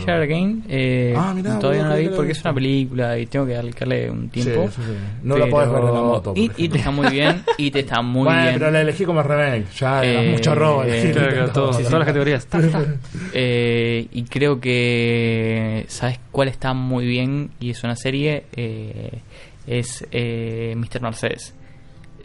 eh, 0.68 1.14
Ah, 1.18 1.34
mirá, 1.34 1.60
todavía 1.60 1.84
no 1.84 1.90
la 1.90 1.96
vi 1.96 2.10
porque 2.10 2.32
es 2.34 2.42
una 2.42 2.54
película 2.54 3.18
y 3.18 3.26
tengo 3.26 3.46
que 3.46 3.54
dedicarle 3.54 4.10
un 4.12 4.30
tiempo. 4.30 4.68
sí, 4.68 4.82
sí. 4.86 4.92
No 5.24 5.38
la 5.38 5.48
podés 5.48 5.70
ver 5.70 5.80
en 5.80 5.86
la 5.94 6.02
moto. 6.02 6.34
Y, 6.36 6.52
y 6.58 6.68
te 6.70 6.78
está 6.80 6.92
muy 6.92 7.10
bien, 7.10 7.44
y 7.58 7.72
te 7.72 7.80
está 7.80 8.02
muy 8.02 8.26
bueno, 8.26 8.42
bien. 8.42 8.54
pero 8.56 8.72
la 8.72 8.82
elegí 8.82 9.06
como 9.06 9.24
remake. 9.24 9.66
Ya 9.80 10.04
era 10.04 10.24
Eh, 10.24 10.32
mucho 10.32 10.54
robo. 10.56 10.84
Claro, 10.84 11.52
todo. 11.52 11.74
sí. 11.74 11.84
todas 11.84 12.00
las 12.00 12.06
categorías. 12.08 12.46
Ta, 12.48 12.60
ta. 12.72 12.86
Eh, 13.34 14.08
y 14.12 14.24
creo 14.24 14.60
que 14.60 15.86
sabes 15.88 16.20
cuál 16.32 16.48
está 16.50 16.74
muy 16.74 17.06
bien 17.06 17.52
y 17.60 17.70
es 17.70 17.84
una 17.84 17.96
serie 17.96 18.44
eh, 18.56 19.20
es 19.68 20.06
eh, 20.12 20.74
Mr. 20.78 21.02
Mercedes 21.02 21.54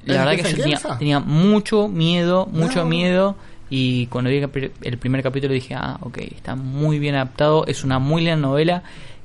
¿Es 0.03 0.09
la 0.15 0.25
verdad 0.25 0.45
que 0.45 0.57
yo 0.57 0.79
tenía, 0.99 1.21
mucho 1.21 1.89
miedo 1.89 2.47
mucho 2.47 2.81
No. 2.81 2.87
miedo 2.87 3.37
y 3.71 4.07
cuando 4.07 4.31
vi 4.31 4.43
el 4.83 4.99
primer 4.99 5.23
capítulo 5.23 5.55
dije 5.55 5.75
ah 5.75 5.97
ok 6.03 6.19
está 6.19 6.57
muy 6.57 6.99
bien 6.99 7.15
adaptado 7.15 7.65
es 7.67 7.85
una 7.85 7.99
muy 7.99 8.23
linda 8.23 8.37
novela 8.37 8.83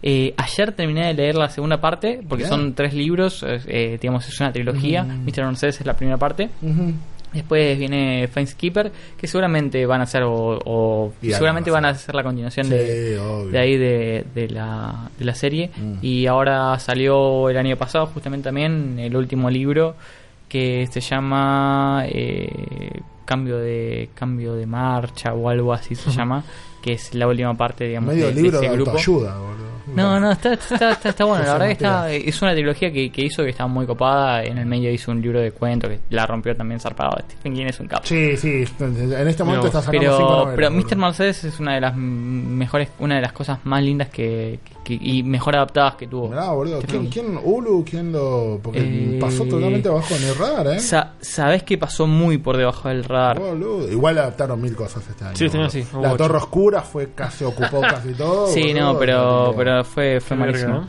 Eh, 0.08 0.36
ayer 0.38 0.72
terminé 0.74 1.08
de 1.08 1.14
leer 1.16 1.36
la 1.36 1.50
segunda 1.50 1.82
parte, 1.82 2.20
porque 2.30 2.46
son 2.46 2.76
tres 2.76 2.94
libros, 2.94 3.44
eh, 3.44 3.98
digamos, 4.00 4.28
es 4.28 4.40
una 4.40 4.52
trilogía. 4.52 5.04
Mr. 5.04 5.46
Mercedes 5.48 5.80
es 5.80 5.86
la 5.88 5.96
primera 5.96 6.18
parte. 6.18 6.48
Después 7.34 7.80
viene 7.80 8.30
Keeper 8.56 8.92
que 9.18 9.26
seguramente 9.28 9.84
van 9.88 10.02
a 10.02 10.06
ser, 10.06 10.22
o, 10.26 11.12
seguramente 11.22 11.72
van 11.72 11.86
a 11.86 11.96
ser 11.96 12.14
la 12.14 12.22
continuación 12.24 12.68
Sí, 12.68 12.74
de, 12.74 13.20
obvio. 13.20 13.52
de 13.52 13.58
ahí 13.60 13.78
de, 13.78 14.26
de 14.36 14.48
la, 14.50 15.10
de 15.18 15.26
la 15.26 15.34
serie. 15.34 15.72
Mm. 15.76 15.94
Y 16.06 16.28
ahora 16.28 16.78
salió 16.78 17.50
el 17.50 17.58
año 17.58 17.76
pasado, 17.76 18.06
justamente 18.06 18.44
también, 18.44 19.00
el 19.00 19.16
último 19.18 19.50
libro 19.50 19.96
que 20.48 20.88
se 20.92 21.02
llama 21.02 22.04
eh, 22.08 23.02
Cambio 23.26 23.58
de 23.58 24.10
Cambio 24.14 24.54
de 24.54 24.66
Marcha 24.66 25.34
o 25.34 25.50
algo 25.50 25.74
así 25.74 25.96
se 25.96 26.12
llama, 26.12 26.44
que 26.82 26.94
es 26.94 27.14
la 27.14 27.28
última 27.28 27.54
parte, 27.56 27.86
digamos, 27.86 28.14
Medio 28.14 28.28
de, 28.28 28.34
de 28.34 28.42
libro 28.42 28.60
de, 28.60 28.68
ese 28.68 28.76
grupo. 28.76 28.92
autoayuda, 28.92 29.38
boludo. 29.38 29.66
No, 29.88 30.20
no, 30.20 30.32
está, 30.32 30.54
está, 30.54 30.92
está, 30.92 31.10
está 31.10 31.26
bueno. 31.26 31.44
La 31.46 31.54
verdad 31.58 31.66
que 31.68 31.72
está, 31.74 32.12
es 32.12 32.42
una 32.42 32.54
trilogía 32.54 32.92
que, 32.92 33.12
que 33.12 33.22
hizo 33.24 33.44
que 33.44 33.50
estaba 33.50 33.68
muy 33.68 33.86
copada. 33.86 34.44
En 34.44 34.58
el 34.58 34.66
medio 34.66 34.92
hizo 34.92 35.12
un 35.12 35.22
libro 35.22 35.40
de 35.40 35.52
cuentos 35.52 35.90
que 35.90 36.00
la 36.10 36.26
rompió 36.26 36.56
también 36.56 36.80
zarpado. 36.80 37.18
Stephen 37.26 37.54
King 37.54 37.66
es 37.68 37.80
un 37.80 37.88
capo. 37.88 38.04
Sí, 38.06 38.36
sí, 38.38 38.66
en 38.80 39.28
este 39.28 39.44
momento 39.44 39.68
Mira 39.68 39.80
está 39.80 39.82
sacando 39.82 39.92
cinco 39.92 39.92
Pero, 39.92 40.20
novelas, 40.46 40.56
pero. 40.56 40.72
Mr. 40.72 40.96
Mercedes 40.98 41.44
es 41.44 41.60
una 41.60 41.76
de 41.76 41.82
las 41.82 41.96
mejores, 41.96 42.90
una 43.00 43.16
de 43.16 43.22
las 43.22 43.34
cosas 43.34 43.60
más 43.64 43.82
lindas 43.84 44.10
que, 44.10 44.60
que- 44.84 44.98
y 45.00 45.24
mejor 45.24 45.56
adaptadas 45.56 45.96
que 45.96 46.08
tuvo. 46.08 46.30
Mirá, 46.30 46.52
boludo. 46.52 46.80
¿Quién, 46.82 47.04
no- 47.04 47.10
quién, 47.10 47.40
Hulu, 47.44 47.86
quién 47.90 48.12
lo...? 48.12 48.60
Porque 48.64 48.80
Eh, 48.80 49.18
pasó 49.20 49.44
totalmente 49.46 49.90
abajo 49.90 50.14
de 50.14 50.20
mi 50.26 50.32
radar, 50.34 50.68
¿eh? 50.68 50.80
Sa- 50.80 51.14
Sabés 51.22 51.64
que 51.64 51.78
pasó 51.78 52.08
muy 52.08 52.38
por 52.38 52.58
debajo 52.58 52.90
del 52.90 53.04
radar. 53.04 53.40
Boludo. 53.40 53.92
Igual 53.92 54.18
adaptaron 54.18 54.62
mil 54.62 54.76
cosas 54.76 55.08
este 55.08 55.24
año. 55.26 55.36
Sí, 55.36 55.46
este 55.46 55.58
año 55.58 55.68
boludo. 55.68 55.86
sí, 55.86 55.98
La. 56.02 56.16
Torre 56.18 56.38
Oscura 56.38 56.82
fue 56.82 57.12
casi 57.14 57.44
ocupó 57.44 57.82
casi 57.82 58.14
todo. 58.14 58.48
Sí, 58.48 58.62
boludo, 58.74 58.94
no, 58.94 59.00
pero, 59.00 59.54
pero 59.76 59.84
fue, 59.86 60.20
fue 60.20 60.38
malísimo. 60.38 60.74
¿no? 60.74 60.88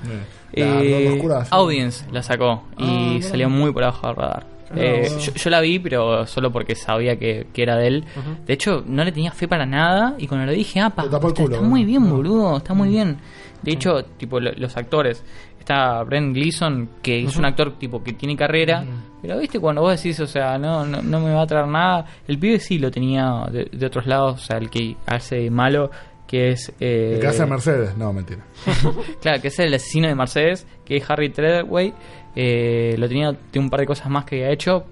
Eh, 0.53 0.64
La 0.64 0.81
Eh, 0.83 0.90
Torre 1.05 1.09
Oscura. 1.16 1.44
sí. 1.44 1.51
Audience 1.53 2.05
la 2.12 2.22
sacó 2.22 2.62
y 2.79 3.18
Ah, 3.18 3.22
salió 3.22 3.51
muy 3.51 3.72
por 3.72 3.83
abajo 3.85 4.07
del 4.09 4.16
radar. 4.16 4.46
Eh, 4.75 5.07
bueno. 5.09 5.18
yo, 5.22 5.33
yo 5.35 5.51
la 5.51 5.61
vi, 5.61 5.79
pero 5.79 6.27
solo 6.27 6.51
porque 6.51 6.75
sabía 6.75 7.16
que, 7.18 7.46
que 7.53 7.62
era 7.62 7.77
de 7.77 7.87
él. 7.87 8.05
De 8.46 8.53
hecho, 8.55 8.83
no 8.87 9.05
le 9.05 9.12
tenía 9.12 9.31
fe 9.31 9.46
para 9.46 9.64
nada. 9.66 10.14
Y 10.18 10.27
cuando 10.27 10.46
lo 10.46 10.53
dije, 10.53 10.81
ah, 10.81 10.90
pa, 10.90 11.05
está, 11.05 11.20
culo, 11.20 11.31
está 11.44 11.57
¿no? 11.61 11.62
muy 11.62 11.85
bien, 11.85 12.03
Ah. 12.07 12.11
boludo, 12.11 12.57
está 12.57 12.75
muy 12.75 12.88
bien. 12.88 13.16
De 13.62 13.72
hecho, 13.72 14.05
tipo, 14.05 14.40
lo- 14.40 14.53
los 14.53 14.77
actores. 14.77 15.22
Está 15.61 16.03
Brent 16.05 16.35
Gleeson, 16.35 16.88
que 17.03 17.25
es 17.25 17.37
un 17.37 17.44
actor 17.44 17.72
tipo 17.79 18.03
que 18.03 18.12
tiene 18.12 18.37
carrera. 18.37 18.85
Pero 19.20 19.38
viste, 19.38 19.59
cuando 19.59 19.83
vos 19.83 19.96
decís, 20.01 20.18
o 20.20 20.27
sea, 20.27 20.59
no, 20.59 20.85
no, 20.87 21.03
no 21.03 21.20
me 21.20 21.33
va 21.33 21.42
a 21.42 21.46
traer 21.46 21.66
nada. 21.66 22.07
El 22.29 22.38
pibe 22.38 22.61
sí 22.61 22.79
lo 22.79 22.90
tenía 22.90 23.46
de, 23.51 23.64
de 23.72 23.87
otros 23.87 24.07
lados. 24.07 24.42
O 24.42 24.44
sea, 24.46 24.59
el 24.59 24.70
que 24.70 24.96
hace 25.07 25.51
malo, 25.51 25.90
que 26.26 26.50
es. 26.50 26.72
eh, 26.80 27.12
El 27.14 27.20
que 27.20 27.26
hace 27.26 27.46
Mercedes. 27.46 27.96
No, 27.96 28.12
mentira. 28.12 28.40
Claro, 29.20 29.40
que 29.40 29.48
es 29.48 29.58
el 29.58 29.72
asesino 29.74 30.08
de 30.08 30.14
Mercedes, 30.14 30.66
que 30.84 30.96
es 30.96 31.10
Harry 31.10 31.30
Treadway. 31.30 31.92
Eh, 32.34 32.94
lo 32.98 33.08
tenía 33.08 33.32
de 33.52 33.58
un 33.58 33.70
par 33.70 33.80
de 33.80 33.86
cosas 33.86 34.08
más 34.10 34.24
que 34.24 34.36
había 34.36 34.50
hecho. 34.52 34.84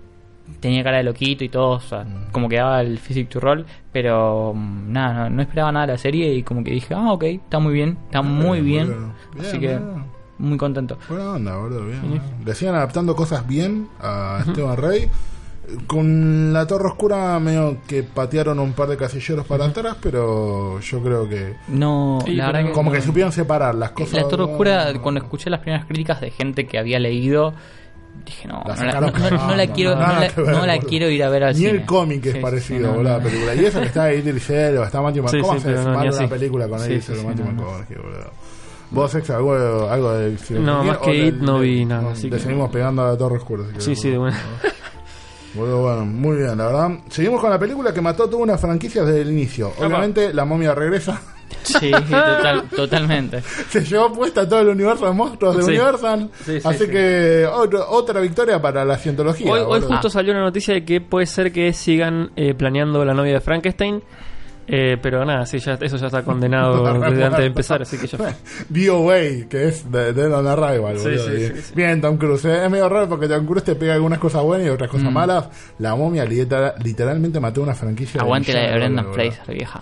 Tenía 0.60 0.84
cara 0.84 0.98
de 0.98 1.04
loquito 1.04 1.42
y 1.42 1.48
todo, 1.48 1.70
o 1.70 1.80
sea, 1.80 2.04
Mm. 2.04 2.30
como 2.30 2.48
que 2.50 2.56
daba 2.56 2.80
el 2.82 2.98
physique 2.98 3.30
to 3.30 3.40
roll. 3.40 3.64
Pero 3.92 4.52
mm, 4.54 4.92
nada, 4.92 5.28
no, 5.28 5.36
no 5.36 5.42
esperaba 5.42 5.72
nada 5.72 5.86
de 5.86 5.92
la 5.92 5.98
serie 5.98 6.34
y 6.34 6.42
como 6.42 6.62
que 6.62 6.70
dije, 6.70 6.92
ah, 6.94 7.12
ok, 7.12 7.22
está 7.24 7.58
muy 7.58 7.72
bien, 7.74 7.96
está 8.06 8.20
muy 8.22 8.60
bien. 8.60 9.12
así 9.40 9.58
que 9.58 9.78
muy 10.38 10.58
contento. 10.58 10.98
Buena 11.08 11.32
onda, 11.32 11.56
boludo, 11.56 11.86
bien. 11.86 12.20
Le 12.44 12.54
siguen 12.54 12.74
adaptando 12.74 13.14
cosas 13.16 13.46
bien 13.46 13.88
a 14.00 14.42
Esteban 14.46 14.76
Rey. 14.76 15.08
Con 15.86 16.52
la 16.52 16.66
Torre 16.66 16.88
Oscura 16.88 17.38
medio 17.40 17.78
que 17.86 18.02
patearon 18.02 18.58
un 18.58 18.72
par 18.74 18.88
de 18.88 18.96
casilleros 18.96 19.46
para 19.46 19.64
atrás, 19.66 19.96
pero 20.00 20.78
yo 20.80 21.00
creo 21.02 21.28
que... 21.28 21.54
No, 21.68 22.18
Sí, 22.24 22.34
la 22.34 22.46
verdad 22.48 22.66
que 22.66 22.72
Como 22.72 22.90
no. 22.90 22.96
que 22.96 23.02
supieron 23.02 23.32
separar 23.32 23.74
las 23.74 23.90
cosas... 23.92 24.22
La 24.22 24.28
Torre 24.28 24.44
Oscura, 24.44 24.92
no, 24.92 25.02
cuando 25.02 25.20
escuché 25.22 25.48
las 25.50 25.60
primeras 25.60 25.86
críticas 25.86 26.20
de 26.20 26.30
gente 26.30 26.66
que 26.66 26.78
había 26.78 26.98
leído, 26.98 27.54
dije, 28.26 28.46
no, 28.46 28.58
La 28.58 28.62
no, 28.62 28.68
la, 28.68 28.76
sacaron 28.76 29.12
no- 29.12 29.18
no- 29.18 29.24
no 29.24 29.30
cagando, 29.30 29.56
la 29.56 29.66
quiero, 29.68 29.94
no, 29.96 30.00
la, 30.00 30.28
que 30.28 30.40
ver, 30.42 30.48
no 30.54 30.66
la 30.66 30.74
boludo. 30.74 30.88
quiero 30.88 31.08
ir 31.10 31.24
a 31.24 31.28
ver 31.30 31.44
al 31.44 31.52
Ni 31.54 31.58
cine. 31.60 31.70
el 31.70 31.84
cómic 31.86 32.26
es 32.26 32.32
Sí, 32.32 32.38
sí, 32.38 32.42
parecido, 32.42 32.80
no, 32.88 32.94
boludo, 32.94 33.12
la 33.18 33.20
película. 33.20 33.54
Y 33.54 33.64
eso 33.64 33.80
que 33.80 33.86
está 33.86 34.12
Idris 34.12 34.50
Elba, 34.50 34.84
está 34.84 35.00
Matthew 35.02 35.28
Sí, 35.28 35.36
McConaughey. 35.38 35.62
¿Cómo 35.74 36.02
sí, 36.02 36.08
ni 36.10 36.16
una 36.18 36.28
película 36.28 36.68
con 36.68 36.82
Elba, 36.82 37.00
sí, 37.00 37.12
Matthew. 37.26 37.44
McConaughey, 37.46 37.96
boludo? 37.96 38.30
Vos, 38.90 39.14
Ex, 39.14 39.30
algo, 39.30 39.88
algo 39.90 40.12
de... 40.12 40.38
si 40.38 40.54
No, 40.54 40.84
más 40.84 40.98
que 40.98 41.26
It 41.26 41.34
no 41.36 41.58
vi 41.58 41.84
nada, 41.84 42.12
así 42.12 42.28
Le 42.30 42.36
que- 42.36 42.42
seguimos 42.42 42.70
pegando 42.70 43.02
a 43.02 43.08
la 43.12 43.16
Torre 43.18 43.38
Oscura. 43.38 43.64
Sí, 43.78 43.96
sí, 43.96 44.10
de 44.10 44.18
boludo. 44.18 44.36
Bueno, 45.54 45.82
bueno, 45.82 46.04
muy 46.04 46.36
bien, 46.38 46.56
la 46.58 46.66
verdad. 46.66 46.90
Seguimos 47.10 47.40
con 47.40 47.50
la 47.50 47.58
película 47.58 47.92
que 47.94 48.00
mató 48.00 48.28
toda 48.28 48.42
una 48.42 48.58
franquicia 48.58 49.04
desde 49.04 49.22
el 49.22 49.30
inicio. 49.30 49.72
Obviamente, 49.78 50.34
la 50.34 50.44
momia 50.44 50.74
regresa. 50.74 51.20
Sí, 51.62 51.90
total, 51.92 52.64
totalmente. 52.74 53.40
Se 53.70 53.84
llevó 53.84 54.12
puesta 54.12 54.46
todo 54.48 54.60
el 54.60 54.68
universo 54.68 55.06
de 55.06 55.12
monstruos 55.12 55.56
de 55.56 55.62
Sí. 55.62 55.70
Universal. 55.70 56.30
Sí, 56.44 56.60
sí, 56.60 56.68
así 56.68 56.84
sí. 56.86 56.90
que 56.90 57.46
otro- 57.50 57.86
otra 57.90 58.20
victoria 58.20 58.60
para 58.60 58.84
la 58.84 58.98
cientología. 58.98 59.50
Hoy, 59.50 59.60
hoy 59.64 59.80
justo 59.80 60.10
salió 60.10 60.32
una 60.32 60.42
noticia 60.42 60.74
de 60.74 60.84
que 60.84 61.00
puede 61.00 61.26
ser 61.26 61.52
que 61.52 61.72
sigan 61.72 62.32
eh, 62.36 62.54
planeando 62.54 63.04
la 63.04 63.14
novia 63.14 63.34
de 63.34 63.40
Frankenstein. 63.40 64.02
Eh, 64.66 64.96
pero 65.00 65.24
nada, 65.24 65.44
sí, 65.46 65.58
ya, 65.58 65.74
eso 65.80 65.96
ya 65.96 66.06
está 66.06 66.22
condenado 66.22 66.82
desde 67.00 67.24
antes 67.24 67.40
de 67.40 67.46
empezar, 67.46 67.82
así 67.82 67.98
que 67.98 68.06
ya 68.06 68.18
fue. 68.18 68.32
DOA, 68.68 69.48
que 69.48 69.68
es 69.68 69.90
de, 69.90 70.12
de 70.12 70.26
On 70.26 70.46
Arrival, 70.46 70.98
Sí, 70.98 71.04
boludo. 71.04 71.24
sí, 71.24 71.30
Bien. 71.36 71.52
sí, 71.56 71.62
sí. 71.62 71.72
Bien, 71.74 72.00
Tom 72.00 72.16
Cruise. 72.16 72.44
eh. 72.46 72.64
Es 72.64 72.70
medio 72.70 72.88
raro 72.88 73.08
porque 73.08 73.28
Tom 73.28 73.44
Cruise 73.46 73.64
te 73.64 73.74
pega 73.74 73.94
algunas 73.94 74.18
cosas 74.18 74.42
buenas 74.42 74.66
y 74.66 74.70
otras 74.70 74.90
cosas 74.90 75.12
malas. 75.12 75.48
La 75.78 75.94
momia 75.96 76.24
literal- 76.24 76.74
literalmente 76.82 77.40
mató 77.40 77.62
una 77.62 77.74
franquicia. 77.74 78.20
Aguante 78.20 78.52
la 78.52 78.60
de 78.60 78.74
Brendan 78.74 79.12
Fraser, 79.12 79.54
vieja. 79.54 79.80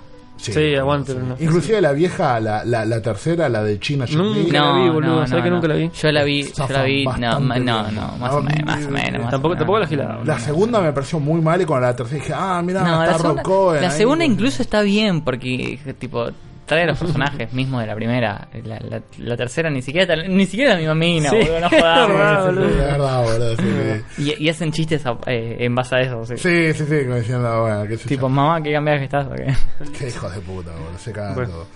Sí, 0.50 0.74
aguante, 0.74 1.12
Brendan 1.12 1.36
Fraser. 1.36 1.46
Inclusive 1.48 1.80
la 1.80 1.92
vieja, 1.92 2.40
la, 2.40 2.64
la, 2.64 2.84
la 2.84 3.00
tercera, 3.00 3.48
la 3.48 3.62
de 3.62 3.78
China. 3.78 4.06
Nunca 4.10 4.34
Chun-Li, 4.34 4.50
la 4.50 4.72
vi, 4.72 4.88
boludo, 4.90 5.26
¿sabes 5.26 5.44
que 5.44 5.50
nunca 5.50 5.68
la 5.68 5.74
vi? 5.74 5.90
Yo 5.90 6.12
la 6.12 6.24
vi, 6.24 6.42
yo 6.44 6.68
la 6.68 6.82
vi, 6.82 7.04
no, 7.04 7.40
no, 7.40 7.90
no, 7.92 8.16
más 8.18 8.32
o 8.32 8.42
menos, 8.42 8.64
más 8.64 8.86
o 8.86 8.90
menos. 8.90 9.22
más 9.22 9.30
Tampoco, 9.30 9.56
tampoco 9.56 9.78
la 9.78 9.86
gilada. 9.86 10.18
La 10.24 10.38
segunda 10.38 10.80
me 10.80 10.92
pareció 10.92 11.20
muy 11.20 11.40
mal 11.40 11.60
y 11.60 11.64
con 11.64 11.80
la 11.80 11.94
tercera 11.94 12.20
dije, 12.20 12.34
ah, 12.36 12.62
mira, 12.64 12.82
No, 12.82 13.04
está 13.04 13.18
Rob 13.18 13.42
Cohen 13.42 13.82
la 13.82 13.90
segunda 13.90 14.24
incluso 14.24 14.62
está 14.62 14.82
bien 14.82 15.22
porque 15.22 15.78
tipo 15.98 16.28
trae 16.72 16.84
a 16.84 16.86
los 16.86 16.98
personajes 16.98 17.52
mismos 17.52 17.80
de 17.82 17.86
la 17.86 17.94
primera. 17.94 18.48
La, 18.64 18.78
la- 18.80 19.02
la 19.18 19.36
tercera 19.36 19.70
ni 19.70 19.82
siquiera 19.82 20.16
ni 20.28 20.46
siquiera 20.46 20.72
la 20.72 20.78
misma 20.78 20.94
mina, 20.94 21.30
Sí, 21.30 21.36
boludo, 21.36 21.60
no 21.60 21.70
jodamos. 21.70 22.54
Sí, 22.54 22.76
verdad, 22.78 23.22
boludo. 23.22 23.56
sí. 23.56 24.02
Y, 24.38 24.44
y 24.44 24.48
hacen 24.48 24.72
chistes 24.72 25.06
a- 25.06 25.18
eh, 25.26 25.56
en 25.60 25.74
base 25.74 25.94
a 25.96 26.00
eso, 26.00 26.24
sí. 26.26 26.34
Sí, 26.36 26.72
sí, 26.74 26.84
sí, 26.88 27.04
como 27.04 27.16
diciendo, 27.16 27.62
bueno, 27.62 27.86
qué 27.86 27.96
sé 27.96 28.08
Tipo, 28.08 28.28
mamá, 28.28 28.62
qué 28.62 28.72
cambiada 28.72 28.98
que 28.98 29.04
estás, 29.04 29.26
¿o 29.26 29.34
qué? 29.34 29.54
Qué 29.98 30.08
hijos 30.08 30.34
de 30.34 30.40
puta, 30.40 30.70
boludo, 30.72 30.98
se 30.98 31.12
cagan 31.12 31.34
Bueno. 31.34 31.50
todo. 31.50 31.66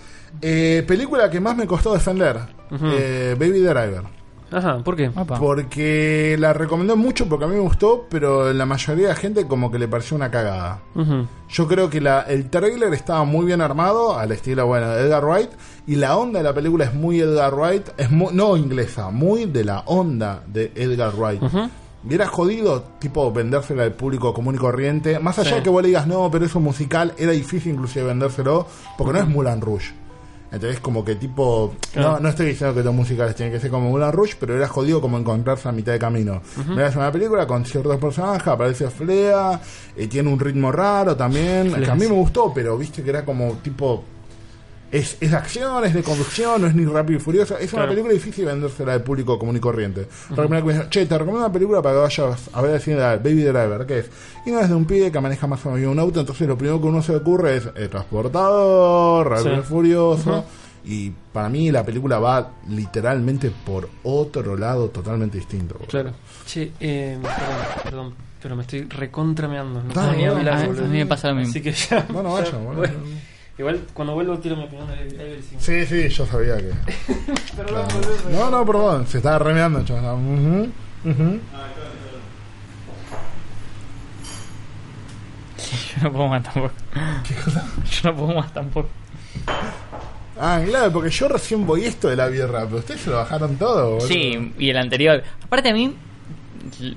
Eh, 0.41 0.83
película 0.87 1.29
que 1.29 1.39
más 1.39 1.55
me 1.55 1.65
costó 1.65 1.93
defender, 1.93 2.37
Ujú. 2.69 2.85
eh, 2.91 3.35
Baby 3.39 3.59
Driver. 3.61 4.01
Ajá, 4.51 4.77
¿por 4.79 4.95
qué? 4.95 5.09
Opa. 5.15 5.37
Porque 5.39 6.35
la 6.39 6.53
recomendé 6.53 6.95
mucho 6.95 7.27
porque 7.27 7.45
a 7.45 7.47
mí 7.47 7.55
me 7.55 7.61
gustó, 7.61 8.05
pero 8.09 8.53
la 8.53 8.65
mayoría 8.65 9.09
de 9.09 9.15
gente 9.15 9.45
como 9.47 9.69
que 9.71 9.77
le 9.79 9.87
pareció 9.87 10.15
una 10.15 10.31
cagada. 10.31 10.79
Ujú. 10.95 11.27
Yo 11.49 11.67
creo 11.67 11.89
que 11.89 11.99
la, 12.01 12.21
el 12.21 12.49
trailer 12.49 12.93
estaba 12.93 13.23
muy 13.25 13.45
bien 13.45 13.61
armado, 13.61 14.17
al 14.17 14.31
estilo, 14.31 14.65
bueno, 14.67 14.87
de 14.89 15.01
Edgar 15.05 15.25
Wright, 15.25 15.49
y 15.87 15.95
la 15.95 16.15
onda 16.17 16.39
de 16.39 16.43
la 16.43 16.53
película 16.53 16.85
es 16.85 16.93
muy 16.93 17.19
Edgar 17.19 17.53
Wright, 17.55 17.87
es 17.97 18.09
muy, 18.09 18.33
no 18.33 18.55
inglesa, 18.57 19.09
muy 19.09 19.45
de 19.45 19.63
la 19.65 19.79
onda 19.85 20.43
de 20.47 20.71
Edgar 20.75 21.13
Wright. 21.15 21.41
Ujú. 21.43 21.69
Y 22.09 22.13
era 22.13 22.27
jodido, 22.27 22.83
tipo, 22.99 23.29
vendérsela 23.33 23.83
al 23.83 23.91
público 23.93 24.33
común 24.33 24.55
y 24.55 24.57
corriente. 24.57 25.19
Más 25.19 25.39
allá 25.39 25.49
Sí. 25.49 25.55
de 25.55 25.63
que 25.63 25.69
vos 25.69 25.81
le 25.81 25.89
digas, 25.89 26.07
no, 26.07 26.29
pero 26.31 26.45
eso 26.45 26.59
es 26.59 26.63
musical, 26.63 27.13
era 27.17 27.33
difícil 27.33 27.73
inclusive 27.73 28.05
vendérselo, 28.05 28.65
porque 28.97 29.11
no 29.13 29.19
es 29.19 29.27
Mulan 29.27 29.59
Rouge. 29.59 29.93
Entonces, 30.51 30.79
como 30.79 31.03
que 31.03 31.15
tipo, 31.15 31.73
Claro. 31.91 32.13
no, 32.13 32.19
no 32.21 32.29
estoy 32.29 32.45
diciendo 32.47 32.73
que 32.73 32.81
los 32.83 32.93
musicales 32.93 33.35
tienen 33.35 33.53
que 33.53 33.59
ser 33.59 33.69
como 33.69 33.89
Mulan 33.89 34.13
Rouge, 34.13 34.35
pero 34.39 34.55
era 34.55 34.67
jodido 34.67 35.01
como 35.01 35.17
encontrarse 35.17 35.67
a 35.67 35.71
mitad 35.73 35.91
de 35.91 35.99
camino. 35.99 36.41
Me 36.69 36.81
das 36.83 36.95
una 36.95 37.11
película 37.11 37.45
con 37.45 37.65
ciertos 37.65 37.97
personajes, 37.97 38.47
aparece 38.47 38.89
Flea, 38.89 39.59
eh, 39.95 40.07
tiene 40.07 40.29
un 40.31 40.39
ritmo 40.39 40.71
raro 40.71 41.15
también, 41.17 41.73
que 41.73 41.89
a 41.91 41.95
mí 41.95 42.01
me 42.07 42.13
gustó, 42.13 42.53
pero 42.53 42.77
viste 42.77 43.03
que 43.03 43.09
era 43.09 43.25
como 43.25 43.53
tipo, 43.63 44.03
es, 44.91 45.17
es 45.19 45.33
acción, 45.33 45.83
es 45.85 45.93
de 45.93 46.03
conducción, 46.03 46.61
no 46.61 46.67
es 46.67 46.75
ni 46.75 46.85
rápido 46.85 47.19
y 47.19 47.21
furioso. 47.21 47.57
Es 47.57 47.73
una 47.73 47.87
película 47.87 48.13
difícil 48.13 48.45
vendérsela 48.45 48.93
al 48.93 49.03
público 49.03 49.37
común 49.37 49.57
y 49.57 49.59
corriente. 49.59 50.07
Que 50.33 50.85
che, 50.89 51.05
te 51.05 51.17
recomiendo 51.17 51.45
una 51.45 51.51
película 51.51 51.81
para 51.81 51.95
que 51.95 52.01
vayas 52.01 52.49
a 52.53 52.61
ver 52.61 52.75
el 52.75 52.81
cine 52.81 52.97
de 52.97 53.17
Baby 53.17 53.43
Driver, 53.43 53.85
¿qué 53.85 53.99
es? 53.99 54.09
Y 54.45 54.51
no 54.51 54.59
es 54.59 54.69
de 54.69 54.75
un 54.75 54.85
pibe 54.85 55.11
que 55.11 55.19
maneja 55.19 55.45
más 55.47 55.65
o 55.65 55.71
menos 55.71 55.91
un 55.91 55.99
auto, 55.99 56.21
entonces 56.21 56.47
lo 56.47 56.57
primero 56.57 56.79
que 56.79 56.87
uno 56.87 57.01
se 57.01 57.11
le 57.11 57.17
ocurre 57.17 57.57
es 57.57 57.69
eh, 57.75 57.87
transportador, 57.89 59.29
rápido 59.29 59.55
Sí. 59.55 59.59
y 59.59 59.63
furioso. 59.63 60.45
Y 60.85 61.11
para 61.33 61.49
mí 61.49 61.69
la 61.69 61.83
película 61.83 62.17
va 62.17 62.51
literalmente 62.69 63.51
por 63.65 63.89
otro 64.03 64.55
lado 64.55 64.87
totalmente 64.89 65.37
distinto. 65.37 65.75
Claro. 65.87 66.13
Che, 66.45 66.71
eh, 66.79 67.17
perdón, 67.21 67.83
perdón, 67.83 68.13
pero 68.41 68.55
me 68.55 68.61
estoy 68.61 68.83
recontrameando. 68.83 69.83
No 69.83 70.01
a, 70.01 70.13
mí 70.13 70.23
me 70.97 71.05
pasa 71.05 71.27
lo 71.29 71.35
mismo. 71.35 71.51
Así 71.51 71.61
que 71.61 71.73
ya. 71.73 72.07
Vaya, 72.09 72.57
bueno. 72.57 72.93
Igual 73.57 73.81
cuando 73.93 74.13
vuelvo 74.13 74.37
tiro 74.37 74.55
mi 74.55 74.65
opinión 74.65 74.87
de 74.87 74.93
Everything. 75.01 75.57
Sí, 75.57 75.85
sí, 75.85 76.09
yo 76.09 76.25
sabía 76.25 76.57
que. 76.57 76.71
No, 78.31 78.51
no, 78.51 78.65
perdón, 78.65 79.07
se 79.07 79.17
estaba 79.17 79.39
remeando, 79.39 79.83
chaval. 79.83 80.15
Uh 80.15 80.71
Yo 85.97 86.03
no 86.03 86.11
puedo 86.11 86.27
más 86.27 86.43
tampoco. 86.43 86.71
¿Qué 87.27 87.33
cosa? 87.35 87.65
Yo 87.89 88.11
no 88.11 88.15
puedo 88.15 88.35
más 88.35 88.53
tampoco. 88.53 88.89
Ah, 90.39 90.61
claro, 90.63 90.91
porque 90.91 91.09
yo 91.09 91.27
recién 91.27 91.65
voy 91.65 91.85
esto 91.85 92.09
de 92.09 92.15
la 92.15 92.27
birra, 92.27 92.65
pero 92.65 92.77
ustedes 92.77 93.01
se 93.01 93.09
lo 93.09 93.15
bajaron 93.15 93.55
todo. 93.57 93.95
Boludo. 93.95 94.07
Sí, 94.07 94.53
y 94.59 94.69
el 94.69 94.77
anterior. 94.77 95.23
Aparte 95.43 95.69
a 95.69 95.73
mí, 95.73 95.95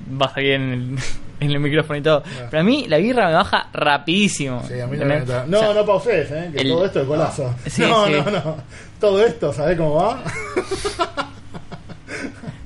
vas 0.06 0.32
aquí 0.32 0.50
en 0.50 0.72
el, 0.72 0.98
en 1.40 1.50
el 1.50 1.60
micrófono 1.60 1.98
y 1.98 2.02
todo. 2.02 2.22
Ah. 2.24 2.46
Pero 2.50 2.60
a 2.60 2.64
mí 2.64 2.86
la 2.88 2.98
birra 2.98 3.28
me 3.28 3.34
baja 3.34 3.68
rapidísimo. 3.72 4.62
Sí, 4.66 4.80
a 4.80 4.86
mí 4.86 4.96
no 4.96 5.04
No, 5.46 5.58
o 5.58 5.60
sea, 5.60 5.74
no 5.74 5.84
pausés, 5.86 6.30
¿eh? 6.30 6.50
que 6.56 6.64
todo 6.64 6.84
esto 6.86 7.00
es 7.00 7.06
golazo. 7.06 7.54
Sí, 7.66 7.82
no, 7.88 8.06
sí. 8.06 8.12
no, 8.12 8.30
no. 8.30 8.56
Todo 8.98 9.24
esto, 9.24 9.52
¿sabés 9.52 9.76
cómo 9.78 9.94
va? 9.94 10.22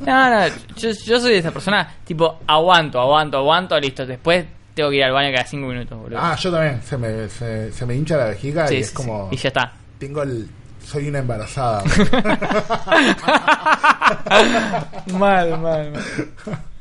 no, 0.00 0.30
no, 0.30 0.46
yo, 0.76 0.90
yo 0.90 1.20
soy 1.20 1.34
esa 1.34 1.50
persona, 1.52 1.94
tipo, 2.04 2.40
aguanto, 2.46 3.00
aguanto, 3.00 3.38
aguanto, 3.38 3.78
listo. 3.78 4.04
Después 4.04 4.44
tengo 4.74 4.90
que 4.90 4.96
ir 4.96 5.04
al 5.04 5.12
baño 5.12 5.32
cada 5.32 5.46
cinco 5.46 5.68
minutos, 5.68 5.96
boludo. 5.98 6.18
Ah, 6.20 6.36
yo 6.36 6.50
también. 6.50 6.82
Se 6.82 6.98
me, 6.98 7.28
se, 7.28 7.72
se 7.72 7.86
me 7.86 7.94
hincha 7.94 8.16
la 8.16 8.26
vejiga 8.26 8.72
y 8.72 8.78
es 8.78 8.90
como. 8.90 9.28
Y 9.30 9.36
ya 9.36 9.48
está. 9.48 9.72
Tengo 9.98 10.22
el. 10.22 10.48
Soy 10.84 11.08
una 11.08 11.20
embarazada. 11.20 11.82
mal, 15.12 15.58
mal, 15.58 15.92
mal. 15.92 16.02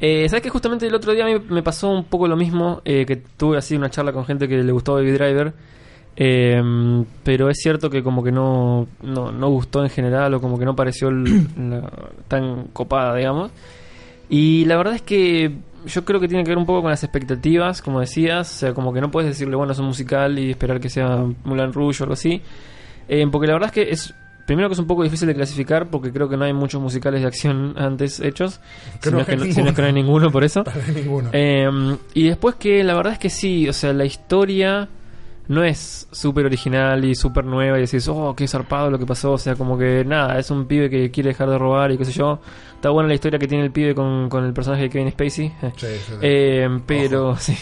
Eh, 0.00 0.28
¿Sabes 0.28 0.42
que 0.42 0.48
justamente 0.48 0.86
el 0.86 0.94
otro 0.94 1.12
día 1.12 1.26
a 1.26 1.38
me 1.52 1.62
pasó 1.62 1.90
un 1.90 2.04
poco 2.04 2.26
lo 2.26 2.36
mismo? 2.36 2.80
Eh, 2.84 3.04
que 3.04 3.16
tuve 3.16 3.58
así 3.58 3.76
una 3.76 3.90
charla 3.90 4.12
con 4.12 4.24
gente 4.24 4.48
que 4.48 4.62
le 4.62 4.72
gustó 4.72 4.94
Baby 4.94 5.12
Driver. 5.12 5.52
Eh, 6.16 6.60
pero 7.22 7.48
es 7.48 7.58
cierto 7.58 7.88
que 7.88 8.02
como 8.02 8.22
que 8.22 8.32
no, 8.32 8.86
no, 9.02 9.30
no, 9.32 9.48
gustó 9.48 9.82
en 9.82 9.90
general 9.90 10.34
o 10.34 10.40
como 10.40 10.58
que 10.58 10.64
no 10.64 10.74
pareció 10.74 11.10
tan 12.28 12.64
copada, 12.72 13.14
digamos. 13.14 13.50
Y 14.28 14.64
la 14.66 14.76
verdad 14.76 14.94
es 14.94 15.02
que 15.02 15.56
yo 15.86 16.04
creo 16.04 16.20
que 16.20 16.28
tiene 16.28 16.44
que 16.44 16.50
ver 16.50 16.58
un 16.58 16.66
poco 16.66 16.82
con 16.82 16.90
las 16.90 17.02
expectativas, 17.02 17.82
como 17.82 18.00
decías. 18.00 18.50
O 18.54 18.58
sea, 18.58 18.74
como 18.74 18.92
que 18.92 19.00
no 19.00 19.10
puedes 19.10 19.30
decirle, 19.30 19.56
bueno, 19.56 19.72
es 19.72 19.78
un 19.78 19.86
musical 19.86 20.38
y 20.38 20.50
esperar 20.50 20.80
que 20.80 20.88
sea 20.88 21.24
Mulan 21.44 21.72
Rouge 21.72 22.02
o 22.02 22.04
algo 22.04 22.14
así. 22.14 22.42
Eh, 23.08 23.26
porque 23.30 23.46
la 23.46 23.54
verdad 23.54 23.68
es 23.68 23.72
que 23.72 23.90
es 23.90 24.14
Primero 24.50 24.68
que 24.68 24.72
es 24.72 24.80
un 24.80 24.88
poco 24.88 25.04
difícil 25.04 25.28
de 25.28 25.34
clasificar 25.36 25.86
porque 25.90 26.10
creo 26.10 26.28
que 26.28 26.36
no 26.36 26.44
hay 26.44 26.52
muchos 26.52 26.82
musicales 26.82 27.20
de 27.20 27.28
acción 27.28 27.72
antes 27.78 28.18
hechos. 28.18 28.60
Si 28.94 28.98
Creo 28.98 29.12
no, 29.12 29.20
es 29.20 29.26
que 29.28 29.36
no, 29.36 29.42
si 29.44 29.50
ninguno. 29.50 29.62
no 29.62 29.70
es 29.70 29.76
que 29.76 29.82
no 29.82 29.86
hay 29.86 29.94
ninguno 29.94 30.30
por 30.32 30.42
eso. 30.42 30.64
Ninguno. 30.92 31.30
Eh, 31.32 31.70
y 32.14 32.26
después 32.26 32.56
que 32.56 32.82
la 32.82 32.94
verdad 32.94 33.12
es 33.12 33.20
que 33.20 33.30
sí, 33.30 33.68
o 33.68 33.72
sea, 33.72 33.92
la 33.92 34.04
historia 34.04 34.88
no 35.46 35.62
es 35.62 36.08
súper 36.10 36.46
original 36.46 37.04
y 37.04 37.14
súper 37.14 37.44
nueva 37.44 37.78
y 37.78 37.82
decís, 37.82 38.08
oh, 38.08 38.34
qué 38.34 38.48
zarpado 38.48 38.90
lo 38.90 38.98
que 38.98 39.06
pasó, 39.06 39.34
o 39.34 39.38
sea, 39.38 39.54
como 39.54 39.78
que 39.78 40.04
nada, 40.04 40.36
es 40.36 40.50
un 40.50 40.66
pibe 40.66 40.90
que 40.90 41.12
quiere 41.12 41.28
dejar 41.28 41.48
de 41.48 41.56
robar 41.56 41.92
y 41.92 41.96
qué 41.96 42.04
sé 42.04 42.10
yo. 42.10 42.40
Está 42.74 42.90
buena 42.90 43.06
la 43.06 43.14
historia 43.14 43.38
que 43.38 43.46
tiene 43.46 43.62
el 43.62 43.70
pibe 43.70 43.94
con, 43.94 44.28
con 44.28 44.44
el 44.44 44.52
personaje 44.52 44.82
de 44.82 44.90
Kevin 44.90 45.12
Spacey. 45.12 45.52
Sí, 45.60 45.66
sí, 45.76 45.86
sí. 46.08 46.12
Eh, 46.22 46.68
pero, 46.86 47.36
sí. 47.38 47.56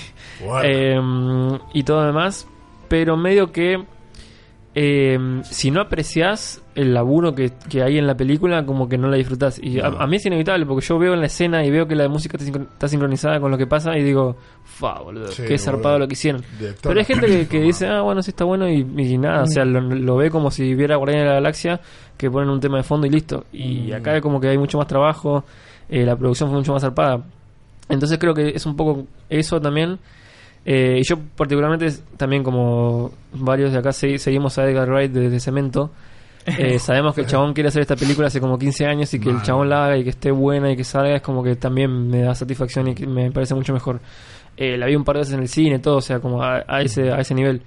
Eh, 0.65 0.99
y 1.75 1.83
todo 1.83 2.01
lo 2.01 2.07
demás. 2.07 2.49
Pero 2.89 3.19
medio 3.19 3.53
que 3.53 3.85
eh, 4.81 5.19
si 5.43 5.73
no 5.73 5.81
aprecias 5.81 6.63
el 6.77 6.95
laburo 6.95 7.35
que, 7.35 7.51
que 7.69 7.83
hay 7.83 7.99
en 7.99 8.07
la 8.07 8.15
película, 8.15 8.65
como 8.65 8.89
que 8.89 8.97
no 8.97 9.09
la 9.09 9.17
disfrutas. 9.17 9.59
Y 9.61 9.81
a, 9.81 9.91
No. 9.91 9.99
a 10.01 10.07
mí 10.07 10.17
es 10.17 10.27
inevitable, 10.27 10.65
porque 10.67 10.87
yo 10.87 10.99
veo 11.01 11.15
en 11.15 11.21
la 11.21 11.27
escena 11.27 11.65
y 11.65 11.71
veo 11.71 11.89
que 11.89 11.97
la 11.97 12.09
música 12.09 12.37
está, 12.37 12.49
sincron- 12.49 12.69
está 12.73 12.87
sincronizada 12.87 13.41
con 13.41 13.51
lo 13.51 13.59
que 13.59 13.67
pasa 13.67 13.99
y 13.99 14.05
digo, 14.05 14.37
fa, 14.65 15.01
boludo, 15.01 15.27
Sí, 15.33 15.43
qué 15.49 15.59
zarpado 15.59 15.95
boludo. 15.95 15.99
lo 15.99 16.07
que 16.09 16.13
hicieron. 16.13 16.43
Director. 16.61 16.91
Pero 16.91 17.01
hay 17.01 17.05
gente 17.07 17.27
que, 17.27 17.49
que 17.49 17.61
dice, 17.61 17.89
ah, 17.89 18.03
bueno, 18.03 18.23
sí 18.23 18.31
está 18.31 18.45
bueno 18.45 18.69
y, 18.69 18.87
y 18.97 19.19
nada, 19.19 19.43
o 19.43 19.47
sea, 19.49 19.65
lo, 19.65 19.81
lo 19.81 20.17
ve 20.17 20.31
como 20.31 20.53
si 20.53 20.75
viera 20.77 20.95
Guardián 20.95 21.23
de 21.23 21.27
la 21.27 21.35
Galaxia, 21.35 21.81
que 22.17 22.31
ponen 22.31 22.49
un 22.51 22.61
tema 22.61 22.77
de 22.77 22.85
fondo 22.85 23.07
y 23.09 23.11
listo. 23.11 23.45
Y 23.53 23.91
Mm. 23.91 23.95
acá 23.95 24.17
es 24.17 24.23
como 24.23 24.41
que 24.41 24.49
hay 24.49 24.59
mucho 24.59 24.79
más 24.79 24.87
trabajo, 24.87 25.45
eh, 25.89 26.05
la 26.05 26.15
producción 26.15 26.51
fue 26.51 26.59
mucho 26.59 26.73
más 26.73 26.83
zarpada. 26.83 27.25
Entonces 27.89 28.19
creo 28.19 28.35
que 28.35 28.51
es 28.51 28.65
un 28.67 28.77
poco 28.77 29.07
eso 29.29 29.61
también. 29.61 29.99
Eh, 30.65 30.99
y 31.01 31.03
yo 31.09 31.17
particularmente 31.37 31.89
también 32.17 32.43
como 32.43 33.11
varios 33.33 33.73
de 33.73 33.79
acá 33.79 33.91
segui- 33.91 34.19
seguimos 34.19 34.59
a 34.59 34.65
Edgar 34.69 34.89
Wright 34.91 35.11
desde 35.13 35.41
Cemento, 35.41 35.91
eh, 36.47 36.79
sabemos 36.79 37.15
que 37.15 37.23
el 37.23 37.27
chabón 37.27 37.55
quiere 37.55 37.69
hacer 37.69 37.83
esta 37.83 37.97
película 37.97 38.27
hace 38.27 38.41
como 38.41 38.59
15 38.59 38.87
años 38.87 39.13
y 39.15 39.21
que 39.21 39.31
el 39.31 39.41
chabón 39.43 39.69
la 39.69 39.87
haga 39.87 39.97
y 39.99 40.05
que 40.05 40.11
esté 40.11 40.31
buena 40.31 40.71
y 40.71 40.77
que 40.77 40.85
salga 40.85 41.15
es 41.17 41.23
como 41.23 41.43
que 41.43 41.57
también 41.57 42.09
me 42.09 42.23
da 42.23 42.35
satisfacción 42.35 42.89
y 42.89 42.95
que 42.95 43.07
me 43.07 43.31
parece 43.31 43.55
mucho 43.55 43.73
mejor. 43.73 44.01
Eh, 44.57 44.77
la 44.77 44.87
vi 44.87 44.97
un 44.97 45.05
par 45.05 45.15
de 45.17 45.21
veces 45.21 45.35
en 45.35 45.41
el 45.41 45.49
cine, 45.49 45.79
todo, 45.79 45.97
o 45.99 46.01
sea, 46.01 46.19
como 46.21 46.43
a, 46.43 46.65
a 46.67 46.81
ese, 46.83 47.11
a 47.13 47.21
ese 47.21 47.35
nivel. 47.35 47.63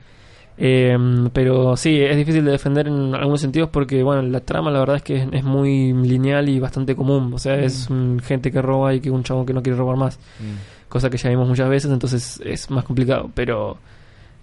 Eh, 0.58 0.96
pero 1.34 1.76
sí, 1.78 2.02
es 2.02 2.16
difícil 2.18 2.44
de 2.46 2.52
defender 2.52 2.88
en 2.88 3.16
algunos 3.16 3.40
sentidos 3.42 3.70
porque, 3.72 4.04
bueno, 4.04 4.22
la 4.22 4.42
trama 4.42 4.70
la 4.70 4.80
verdad 4.80 4.98
es 4.98 5.02
que 5.02 5.16
es, 5.16 5.28
es 5.32 5.44
muy 5.44 5.94
lineal 5.94 6.50
y 6.50 6.60
bastante 6.60 6.96
común. 6.96 7.34
O 7.34 7.40
sea, 7.40 7.56
es 7.56 7.90
un 7.90 8.20
gente 8.20 8.52
que 8.52 8.62
roba 8.62 8.94
y 8.94 9.00
que 9.00 9.10
un 9.10 9.24
chabón 9.24 9.46
que 9.46 9.54
no 9.54 9.64
quiere 9.64 9.78
robar 9.78 9.98
más. 9.98 10.20
Mm. 10.40 10.81
Cosa 10.92 11.10
que 11.10 11.18
ya 11.18 11.30
vimos 11.30 11.48
muchas 11.48 11.70
veces, 11.70 11.90
entonces 11.90 12.42
es 12.44 12.70
más 12.70 12.84
complicado. 12.84 13.32
Pero 13.34 13.78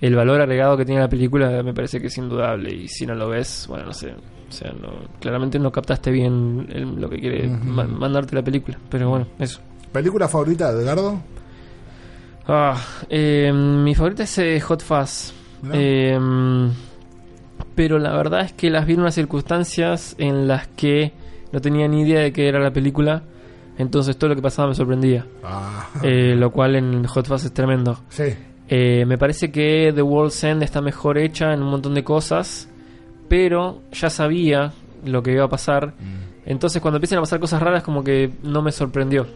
el 0.01 0.15
valor 0.17 0.41
agregado 0.41 0.77
que 0.79 0.87
tiene 0.87 1.01
la 1.03 1.09
película 1.09 1.63
me 1.63 1.75
parece 1.75 2.01
que 2.01 2.07
es 2.07 2.17
indudable. 2.17 2.73
Y 2.75 2.89
si 2.89 3.05
no 3.07 3.15
lo 3.15 3.29
ves, 3.29 3.67
bueno, 3.69 3.85
no 3.85 3.93
sé. 3.93 4.13
O 4.49 4.51
sea, 4.53 4.73
no, 4.73 4.89
claramente 5.21 5.59
no 5.59 5.71
captaste 5.71 6.11
bien 6.11 6.67
el- 6.73 6.99
lo 6.99 7.11
que 7.11 7.21
quiere 7.21 7.49
ma- 7.49 7.85
mandarte 7.85 8.35
la 8.35 8.43
película. 8.43 8.79
Pero 8.89 9.11
bueno, 9.11 9.27
eso. 9.39 9.61
¿Película 9.93 10.27
favorita 10.27 10.73
de 10.73 10.83
Edgardo? 10.83 11.21
Ah, 12.47 12.81
eh, 13.11 13.53
mi 13.53 13.95
favorita 13.95 14.23
es 14.23 14.39
eh, 14.39 14.59
Hot 14.61 14.83
Fuzz. 14.83 15.35
Mirá. 15.61 15.75
Eh, 15.79 16.19
pero 17.75 17.99
la 17.99 18.13
verdad 18.17 18.41
es 18.41 18.53
que 18.53 18.71
las 18.71 18.87
vi 18.87 18.95
en 18.95 19.01
unas 19.01 19.15
circunstancias 19.15 20.15
en 20.19 20.49
las 20.49 20.67
que 20.69 21.13
no 21.53 21.61
tenía 21.61 21.87
ni 21.89 22.03
idea 22.03 22.21
de 22.21 22.33
qué 22.33 22.49
era 22.49 22.59
la 22.59 22.73
película. 22.73 23.23
Entonces 23.79 24.17
todo 24.19 24.31
lo 24.31 24.37
que 24.37 24.43
pasaba 24.43 24.69
me 24.69 24.75
sorprendía. 24.75 25.25
Ah, 25.43 25.89
Eh, 26.03 26.35
lo 26.37 26.51
cual 26.51 26.77
en 26.77 27.05
Hot 27.07 27.27
Fuzz 27.27 27.45
es 27.45 27.53
tremendo. 27.55 28.01
sí. 28.11 28.25
Eh, 28.71 29.07
me 29.07 29.17
parece 29.17 29.51
que 29.51 29.93
The 29.95 30.03
World's 30.03 30.45
End 30.45 30.63
está 30.63 30.83
mejor 30.83 31.17
hecha 31.17 31.55
en 31.55 31.63
un 31.63 31.71
montón 31.71 31.95
de 31.95 32.05
cosas. 32.05 32.69
Pero 33.29 33.81
ya 33.93 34.11
sabía 34.11 34.73
lo 35.07 35.23
que 35.23 35.33
iba 35.33 35.45
a 35.45 35.49
pasar. 35.49 35.95
Entonces 36.45 36.83
cuando 36.83 36.97
empiezan 36.99 37.19
a 37.19 37.23
pasar 37.23 37.41
cosas 37.41 37.63
raras 37.63 37.83
como 37.83 38.05
que 38.05 38.31
no 38.43 38.61
me 38.61 38.71
sorprendió. 38.73 39.27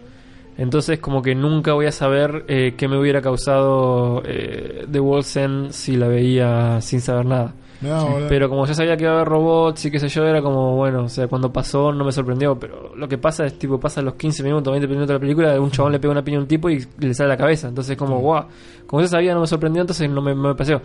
Entonces 0.59 0.99
como 0.99 1.22
que 1.22 1.34
nunca 1.34 1.72
voy 1.72 1.86
a 1.86 1.93
saber 1.93 2.45
eh, 2.49 2.74
qué 2.76 2.88
me 2.88 2.99
hubiera 2.99 3.22
causado 3.22 4.22
eh, 4.26 4.86
The 4.90 5.01
World's 5.01 5.36
End 5.36 5.70
si 5.70 5.97
la 5.97 6.09
veía 6.09 6.80
sin 6.82 7.01
saber 7.01 7.24
nada. 7.24 7.55
No. 7.83 8.16
Pero 8.28 8.49
como 8.49 8.64
ya 8.66 8.74
sabía 8.74 8.97
que 8.97 9.05
iba 9.05 9.12
a 9.12 9.16
haber 9.16 9.28
robots 9.28 9.85
y 9.87 9.91
qué 9.91 9.99
sé 9.99 10.09
yo, 10.09 10.24
era 10.24 10.41
como, 10.41 10.76
bueno, 10.76 11.05
o 11.05 11.09
sea, 11.09 11.26
cuando 11.28 11.53
pasó 11.53 11.93
no 11.93 12.05
me 12.05 12.12
sorprendió, 12.12 12.59
pero 12.59 12.95
lo 12.97 13.09
que 13.09 13.18
pasa 13.18 13.45
es, 13.45 13.59
tipo, 13.59 13.78
pasa 13.80 14.01
los 14.03 14.14
15 14.14 14.43
minutos, 14.43 14.70
20 14.70 14.87
minutos 14.87 15.09
de 15.09 15.14
la 15.14 15.20
película, 15.20 15.61
un 15.61 15.70
chabón 15.70 15.93
le 15.93 15.99
pega 15.99 16.12
una 16.12 16.22
piña 16.22 16.39
a 16.39 16.41
un 16.41 16.47
tipo 16.47 16.70
y 16.70 16.87
le 16.99 17.14
sale 17.14 17.28
la 17.28 17.37
cabeza. 17.37 17.68
Entonces, 17.68 17.97
como, 17.97 18.18
guau, 18.20 18.47
como 18.87 19.03
ya 19.03 19.09
sabía 19.09 19.35
no 19.35 19.41
me 19.41 19.47
sorprendió, 19.47 19.83
entonces 19.83 20.09
no 20.09 20.22
me, 20.22 20.35
me 20.35 20.55
pareció. 20.55 20.80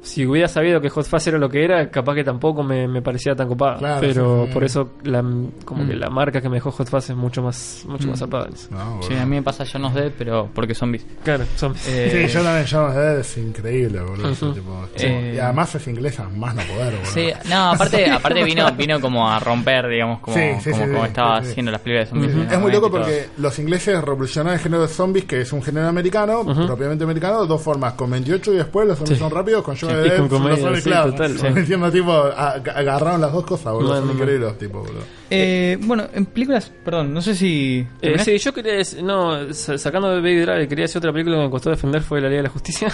Si 0.00 0.24
hubiera 0.24 0.46
sabido 0.46 0.80
que 0.80 0.88
Hot 0.90 1.06
Fuzz 1.06 1.26
era 1.26 1.38
lo 1.38 1.48
que 1.50 1.64
era, 1.64 1.90
capaz 1.90 2.14
que 2.14 2.22
tampoco 2.24 2.62
me, 2.62 2.86
me 2.86 3.02
parecía 3.02 3.34
tan 3.34 3.48
copada. 3.48 3.78
Claro, 3.78 4.00
pero 4.00 4.40
sí, 4.42 4.46
sí. 4.48 4.54
por 4.54 4.64
eso, 4.64 4.90
la, 5.02 5.20
como 5.64 5.86
que 5.86 5.94
Mm. 5.96 5.98
la 5.98 6.08
marca 6.08 6.40
que 6.40 6.48
me 6.48 6.54
dejó 6.56 6.70
Hot 6.70 6.88
Fuzz 6.88 7.10
es 7.10 7.16
mucho 7.16 7.42
más, 7.42 7.84
mucho 7.88 8.06
más 8.08 8.20
Mm. 8.22 8.54
eso. 8.54 8.68
No. 8.70 9.02
Sí, 9.02 9.14
a 9.14 9.26
mí 9.26 9.36
me 9.36 9.42
pasa 9.42 9.64
John 9.70 9.84
of 9.86 9.94
Dead, 9.94 10.12
pero 10.16 10.48
porque 10.54 10.74
zombies. 10.74 11.04
Claro, 11.24 11.44
son. 11.56 11.74
Eh, 11.88 12.26
Sí, 12.28 12.32
yo 12.32 12.42
también, 12.44 12.66
John 12.70 12.94
Dead 12.94 13.18
es 13.18 13.36
increíble, 13.38 14.00
boludo. 14.00 14.52
Tipo, 14.52 14.86
Eh, 14.96 15.32
y 15.34 15.38
además 15.40 15.74
es 15.74 15.88
inglesa, 15.88 16.28
más 16.36 16.54
no 16.54 16.62
poder, 16.62 16.92
boludo. 16.94 17.10
Sí, 17.12 17.30
no, 17.50 17.72
aparte, 17.72 18.06
aparte 18.10 18.44
vino, 18.44 18.70
vino 18.72 19.00
como 19.00 19.28
a 19.28 19.40
romper, 19.40 19.88
digamos, 19.88 20.20
como, 20.20 20.36
Sí, 20.36 20.42
sí, 20.60 20.70
como, 20.70 20.84
sí, 20.84 20.90
como 20.92 21.02
sí, 21.02 21.08
estaba 21.08 21.38
sí, 21.40 21.44
sí. 21.46 21.50
haciendo 21.50 21.72
las 21.72 21.80
películas 21.80 22.06
de 22.08 22.10
zombies. 22.10 22.52
Es 22.52 22.58
muy 22.60 22.72
loco 22.72 22.88
90 22.88 22.88
y 22.88 22.90
porque 22.90 23.28
los 23.42 23.58
ingleses 23.58 24.00
revolucionaron 24.00 24.54
el 24.56 24.60
género 24.62 24.82
de 24.82 24.88
zombies, 24.88 25.24
que 25.24 25.40
es 25.40 25.52
un 25.52 25.60
género 25.62 25.88
americano, 25.88 26.44
propiamente 26.66 27.02
americano, 27.04 27.42
de 27.42 27.48
dos 27.48 27.60
formas, 27.60 27.94
con 27.94 28.10
28 28.10 28.54
y 28.54 28.56
después 28.58 28.86
los 28.86 28.96
zombies 28.96 29.18
Sí. 29.18 29.24
son 29.24 29.32
rápidos, 29.32 29.62
con 29.64 29.76
John 29.76 29.87
Sí, 29.94 29.96
Dead 29.96 30.06
y 30.06 30.18
con 30.18 30.18
son 30.18 30.28
comedia, 30.38 30.56
zombies, 30.62 30.84
sí, 30.84 30.90
claro. 30.90 31.10
total, 31.12 31.38
sí. 31.38 31.46
Diciendo, 31.60 31.90
tipo, 31.92 32.12
agarraron 32.12 33.20
las 33.20 33.32
dos 33.32 33.44
cosas, 33.44 33.72
boludo, 33.72 33.88
Bueno, 33.88 33.96
son 34.00 34.08
bueno. 34.08 34.20
increíbles 34.22 34.48
los 34.50 34.58
tipos, 34.58 34.86
boludo. 34.86 35.02
Eh, 35.30 35.78
bueno, 35.82 36.04
en 36.12 36.26
películas, 36.26 36.72
perdón, 36.84 37.12
no 37.14 37.20
sé 37.22 37.34
si... 37.34 37.86
Eh, 38.02 38.18
sí, 38.18 38.38
yo 38.38 38.52
quería 38.54 38.74
decir, 38.74 39.02
no, 39.02 39.52
sa- 39.52 39.76
sacando 39.78 40.08
de 40.10 40.16
Baby 40.20 40.40
Drive, 40.40 40.68
quería 40.68 40.84
decir 40.84 40.98
otra 40.98 41.12
película 41.12 41.36
que 41.36 41.42
me 41.44 41.50
costó 41.50 41.70
defender 41.70 42.02
fue 42.02 42.20
La 42.20 42.28
Liga 42.28 42.38
de 42.38 42.42
la 42.44 42.50
Justicia. 42.50 42.88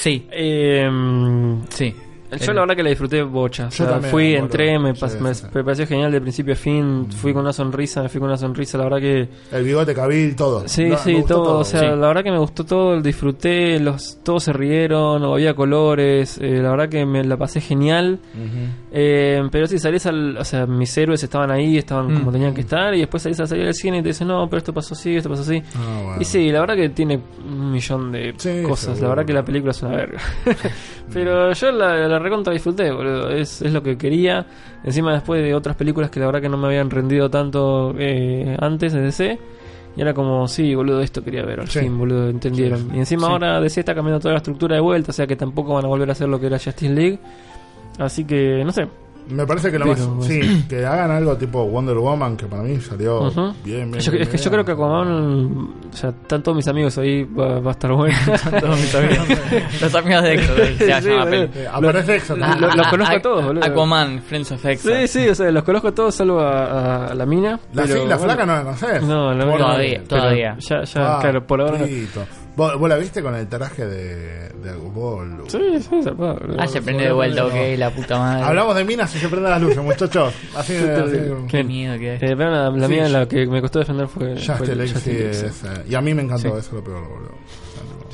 Sí, 0.00 0.26
eh, 0.32 0.90
sí. 1.70 1.94
Yo 2.40 2.52
la 2.52 2.60
verdad 2.62 2.76
que 2.76 2.82
la 2.82 2.88
disfruté 2.90 3.22
bocha. 3.22 3.66
O 3.66 3.70
sea, 3.70 3.88
también, 3.88 4.10
fui, 4.10 4.24
boludo. 4.32 4.44
entré, 4.44 4.78
me, 4.78 4.94
Sí, 4.94 5.00
pas- 5.04 5.20
me- 5.20 5.34
sí, 5.34 5.44
me 5.52 5.64
pareció 5.64 5.86
genial 5.86 6.12
de 6.12 6.20
principio 6.20 6.54
a 6.54 6.56
fin. 6.56 7.06
Fui 7.10 7.32
con 7.32 7.42
una 7.42 7.52
sonrisa, 7.52 8.02
me 8.02 8.08
fui 8.08 8.20
con 8.20 8.28
una 8.28 8.38
sonrisa. 8.38 8.78
La 8.78 8.84
verdad 8.84 9.00
que. 9.00 9.28
El 9.52 9.64
bigote 9.64 9.94
cabil, 9.94 10.34
todo. 10.34 10.66
Sí, 10.66 10.86
No, 10.86 10.96
sí, 10.98 11.22
todo. 11.28 11.58
O 11.58 11.64
sea, 11.64 11.80
sí. 11.80 11.86
la 11.86 12.08
verdad 12.08 12.22
que 12.24 12.30
me 12.30 12.38
gustó 12.38 12.64
todo. 12.64 13.00
Disfruté, 13.00 13.78
los, 13.80 14.18
todos 14.22 14.44
se 14.44 14.52
rieron, 14.52 15.22
había 15.24 15.54
colores. 15.54 16.38
eh, 16.40 16.60
la 16.62 16.70
verdad 16.70 16.88
que 16.88 17.04
me 17.04 17.22
la 17.24 17.36
pasé 17.36 17.60
genial. 17.60 18.18
Ujú. 18.34 18.81
Eh, 18.94 19.42
pero 19.50 19.66
sí, 19.66 19.78
salís 19.78 20.04
al. 20.04 20.36
O 20.36 20.44
sea, 20.44 20.66
mis 20.66 20.94
héroes 20.98 21.22
estaban 21.22 21.50
ahí, 21.50 21.78
estaban 21.78 22.12
Mm. 22.12 22.18
como 22.18 22.30
tenían 22.32 22.52
que 22.52 22.60
estar. 22.60 22.94
Y 22.94 22.98
después 22.98 23.22
salís 23.22 23.40
a 23.40 23.46
salir 23.46 23.66
al 23.66 23.72
cine 23.72 23.98
y 23.98 24.02
te 24.02 24.08
dicen, 24.08 24.28
no, 24.28 24.46
pero 24.50 24.58
esto 24.58 24.74
pasó 24.74 24.92
así, 24.92 25.16
esto 25.16 25.30
pasó 25.30 25.40
así. 25.42 25.62
Ah. 25.76 26.16
Y 26.20 26.24
sí, 26.24 26.50
la 26.50 26.60
verdad 26.60 26.76
que 26.76 26.90
tiene 26.90 27.18
un 27.48 27.72
millón 27.72 28.12
de 28.12 28.34
Sí, 28.36 28.62
cosas. 28.62 29.00
La 29.00 29.08
verdad 29.08 29.24
que 29.24 29.32
la 29.32 29.42
película 29.44 29.70
es 29.70 29.82
una 29.82 29.96
verga. 29.96 30.20
Pero 31.12 31.52
yo 31.52 31.72
la, 31.72 32.06
la 32.08 32.18
recontra 32.18 32.52
disfruté, 32.52 32.90
boludo. 32.90 33.30
Es, 33.30 33.62
es 33.62 33.72
lo 33.72 33.82
que 33.82 33.96
quería. 33.96 34.46
Encima 34.84 35.12
después 35.12 35.42
de 35.42 35.54
otras 35.54 35.76
películas 35.76 36.10
que 36.10 36.20
la 36.20 36.26
verdad 36.26 36.40
que 36.42 36.48
no 36.48 36.56
me 36.56 36.66
habían 36.66 36.90
rendido 36.90 37.30
tanto 37.30 37.94
eh, 37.98 38.56
antes 38.60 38.92
de 38.92 39.00
DC. 39.02 39.38
Y 39.94 40.00
era 40.00 40.14
como, 40.14 40.48
sí, 40.48 40.74
boludo, 40.74 41.00
esto 41.02 41.22
quería 41.22 41.44
ver 41.44 41.60
al 41.60 41.68
Sí. 41.68 41.80
fin, 41.80 41.98
boludo, 41.98 42.28
entendieron. 42.30 42.78
Sí. 42.78 42.86
Y 42.94 42.98
encima 42.98 43.26
ahora 43.28 43.60
DC 43.60 43.80
está 43.80 43.94
cambiando 43.94 44.20
toda 44.20 44.32
la 44.32 44.38
estructura 44.38 44.74
de 44.76 44.80
vuelta, 44.80 45.10
o 45.10 45.12
sea 45.12 45.26
que 45.26 45.36
tampoco 45.36 45.74
van 45.74 45.84
a 45.84 45.88
volver 45.88 46.08
a 46.08 46.12
hacer 46.12 46.28
lo 46.28 46.40
que 46.40 46.46
era 46.46 46.58
Justice 46.58 46.90
League. 46.92 47.18
Así 47.98 48.24
que, 48.24 48.62
no 48.64 48.72
sé. 48.72 48.86
Me 49.28 49.46
parece 49.46 49.70
que 49.70 49.78
lo 49.78 49.84
Pero, 49.84 50.08
más. 50.16 50.26
Sí, 50.26 50.64
que 50.68 50.84
hagan 50.84 51.12
algo 51.12 51.36
tipo 51.36 51.64
Wonder 51.64 51.94
Woman, 51.96 52.36
que 52.36 52.46
para 52.46 52.64
mí 52.64 52.80
salió 52.80 53.30
bien, 53.64 53.88
bien. 53.92 54.00
Yo- 54.00 54.10
bien, 54.10 54.22
es 54.24 54.28
que 54.28 54.36
yo 54.36 54.50
creo 54.50 54.64
que 54.64 54.72
Aquaman, 54.72 55.68
o 55.92 55.96
sea, 55.96 56.10
están 56.10 56.42
todos 56.42 56.56
mis 56.56 56.66
amigos 56.66 56.98
ahí, 56.98 57.22
va, 57.22 57.60
va 57.60 57.70
a 57.70 57.72
estar 57.72 57.92
bueno. 57.92 58.16
Todos 58.60 58.80
mis 58.80 58.92
amigos. 58.96 59.26
Los 59.80 59.94
amigos 59.94 60.22
de 60.24 60.34
Exo, 60.34 60.56
se 60.56 60.76
Sí. 61.02 61.08
Eh, 61.10 61.68
aparece 61.72 62.16
Exo. 62.16 62.36
Lo- 62.36 62.74
los 62.74 62.86
conozco 62.88 63.14
a 63.16 63.22
todos, 63.22 63.44
boludo. 63.44 63.64
Aquaman, 63.64 64.20
Friends 64.22 64.50
of 64.52 64.66
Exo. 64.66 64.88
Sí, 64.90 65.06
sí, 65.06 65.28
o 65.28 65.34
sea, 65.36 65.52
los 65.52 65.62
conozco 65.62 65.88
a 65.88 65.92
todos 65.94 66.14
salvo 66.16 66.40
a, 66.40 66.64
a- 66.64 67.06
a 67.06 67.14
la 67.14 67.24
mina. 67.24 67.60
La, 67.74 67.82
pero, 67.84 67.94
sí, 68.02 68.08
la 68.08 68.16
bueno. 68.16 68.18
flaca 68.24 68.44
no 68.46 68.54
la 68.54 68.62
conoces. 68.64 69.02
No, 69.04 69.32
la 69.34 69.44
mina 69.46 69.58
Todavía, 69.58 70.02
todavía. 70.04 70.56
Ya, 70.58 70.82
ya, 70.82 71.16
Ah, 71.16 71.18
claro, 71.20 71.46
por 71.46 71.60
ahora 71.60 71.78
no. 71.78 71.86
¿Vos, 72.54 72.78
vos 72.78 72.88
la 72.88 72.96
viste 72.98 73.22
con 73.22 73.34
el 73.34 73.48
traje 73.48 73.86
de, 73.86 74.48
de 74.50 74.76
boludo? 74.76 75.48
Sí, 75.48 75.58
sí, 75.80 76.02
zarpado. 76.02 76.38
Ah, 76.58 76.66
se 76.66 76.82
prende 76.82 77.04
de 77.04 77.12
vuelta, 77.12 77.46
ok, 77.46 77.54
la 77.78 77.90
puta 77.90 78.18
madre. 78.18 78.42
Hablamos 78.44 78.76
de 78.76 78.84
minas 78.84 79.14
y 79.16 79.18
se 79.18 79.28
prenden 79.28 79.50
las 79.50 79.62
luces, 79.62 79.78
muchachos. 79.82 80.34
Así 80.54 80.74
de. 80.74 80.92
así 80.94 81.18
Qué 81.48 81.64
miedo 81.64 81.98
que 81.98 82.14
es. 82.16 82.22
Eh, 82.22 82.34
pero 82.36 82.50
la, 82.50 82.70
la 82.70 82.86
Sí, 82.86 82.92
mía, 82.92 83.08
la 83.08 83.26
que 83.26 83.46
me 83.46 83.60
costó 83.62 83.78
defender 83.78 84.06
fue. 84.06 84.34
Este 84.34 85.30
es, 85.30 85.64
eh, 85.64 85.84
Y 85.88 85.94
a 85.94 86.00
mí 86.02 86.12
me 86.12 86.22
encantó, 86.22 86.42
Sí. 86.42 86.48
eso 86.48 86.58
es 86.58 86.72
lo 86.72 86.84
peor, 86.84 87.08
boludo. 87.08 87.34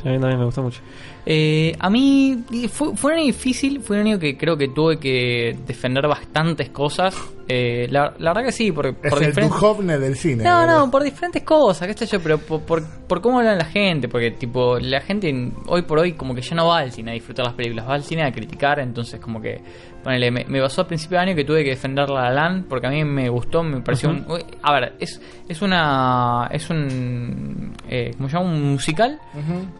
Sí, 0.00 0.08
a 0.08 0.12
mí 0.12 0.18
también 0.20 0.38
me 0.38 0.44
gustó 0.44 0.62
mucho. 0.62 0.80
Eh, 1.26 1.74
a 1.78 1.90
mí 1.90 2.44
fue, 2.70 2.96
fue 2.96 3.12
un 3.12 3.18
año 3.18 3.26
difícil, 3.26 3.80
fue 3.80 4.00
un 4.00 4.06
año 4.06 4.18
que 4.20 4.38
creo 4.38 4.56
que 4.56 4.68
tuve 4.68 4.98
que 5.00 5.58
defender 5.66 6.06
bastantes 6.06 6.70
cosas. 6.70 7.16
Eh, 7.50 7.88
la, 7.90 8.12
la 8.18 8.30
verdad 8.30 8.44
que 8.44 8.52
sí, 8.52 8.72
por, 8.72 8.86
Es 8.86 8.92
por 8.92 9.22
el 9.22 9.30
diferentes... 9.30 9.98
Del 9.98 10.16
cine. 10.16 10.44
No, 10.44 10.66
no, 10.66 10.90
por 10.90 11.02
diferentes 11.02 11.42
cosas, 11.42 11.88
qué 11.88 11.94
sé 11.94 12.04
yo, 12.04 12.20
pero 12.20 12.36
por, 12.36 12.60
por, 12.60 12.84
por 12.84 13.22
cómo 13.22 13.38
hablan 13.38 13.56
la 13.56 13.64
gente, 13.64 14.06
porque 14.06 14.32
tipo, 14.32 14.78
la 14.78 15.00
gente 15.00 15.52
hoy 15.66 15.82
por 15.82 15.98
hoy 15.98 16.12
como 16.12 16.34
que 16.34 16.42
ya 16.42 16.54
no 16.54 16.66
va 16.66 16.80
al 16.80 16.92
cine 16.92 17.12
a 17.12 17.14
disfrutar 17.14 17.46
las 17.46 17.54
películas, 17.54 17.88
va 17.88 17.94
al 17.94 18.02
cine 18.04 18.24
a 18.24 18.32
criticar, 18.32 18.80
entonces 18.80 19.18
como 19.18 19.40
que, 19.40 19.62
ponele, 20.04 20.30
me, 20.30 20.44
me 20.44 20.60
pasó 20.60 20.82
al 20.82 20.88
principio 20.88 21.16
de 21.16 21.24
año 21.24 21.34
que 21.34 21.44
tuve 21.44 21.64
que 21.64 21.70
defender 21.70 22.10
La 22.10 22.24
La 22.24 22.32
Land 22.32 22.66
porque 22.68 22.86
a 22.86 22.90
mí 22.90 23.02
me 23.02 23.30
gustó, 23.30 23.62
me 23.62 23.80
pareció 23.80 24.10
un... 24.10 24.26
A 24.62 24.72
ver, 24.74 24.92
es, 24.98 25.18
es 25.48 25.62
una... 25.62 26.48
es 26.52 26.68
un... 26.68 27.72
Eh, 27.88 28.12
¿Cómo 28.16 28.28
se 28.28 28.36
llama? 28.36 28.50
Un 28.50 28.72
musical 28.72 29.18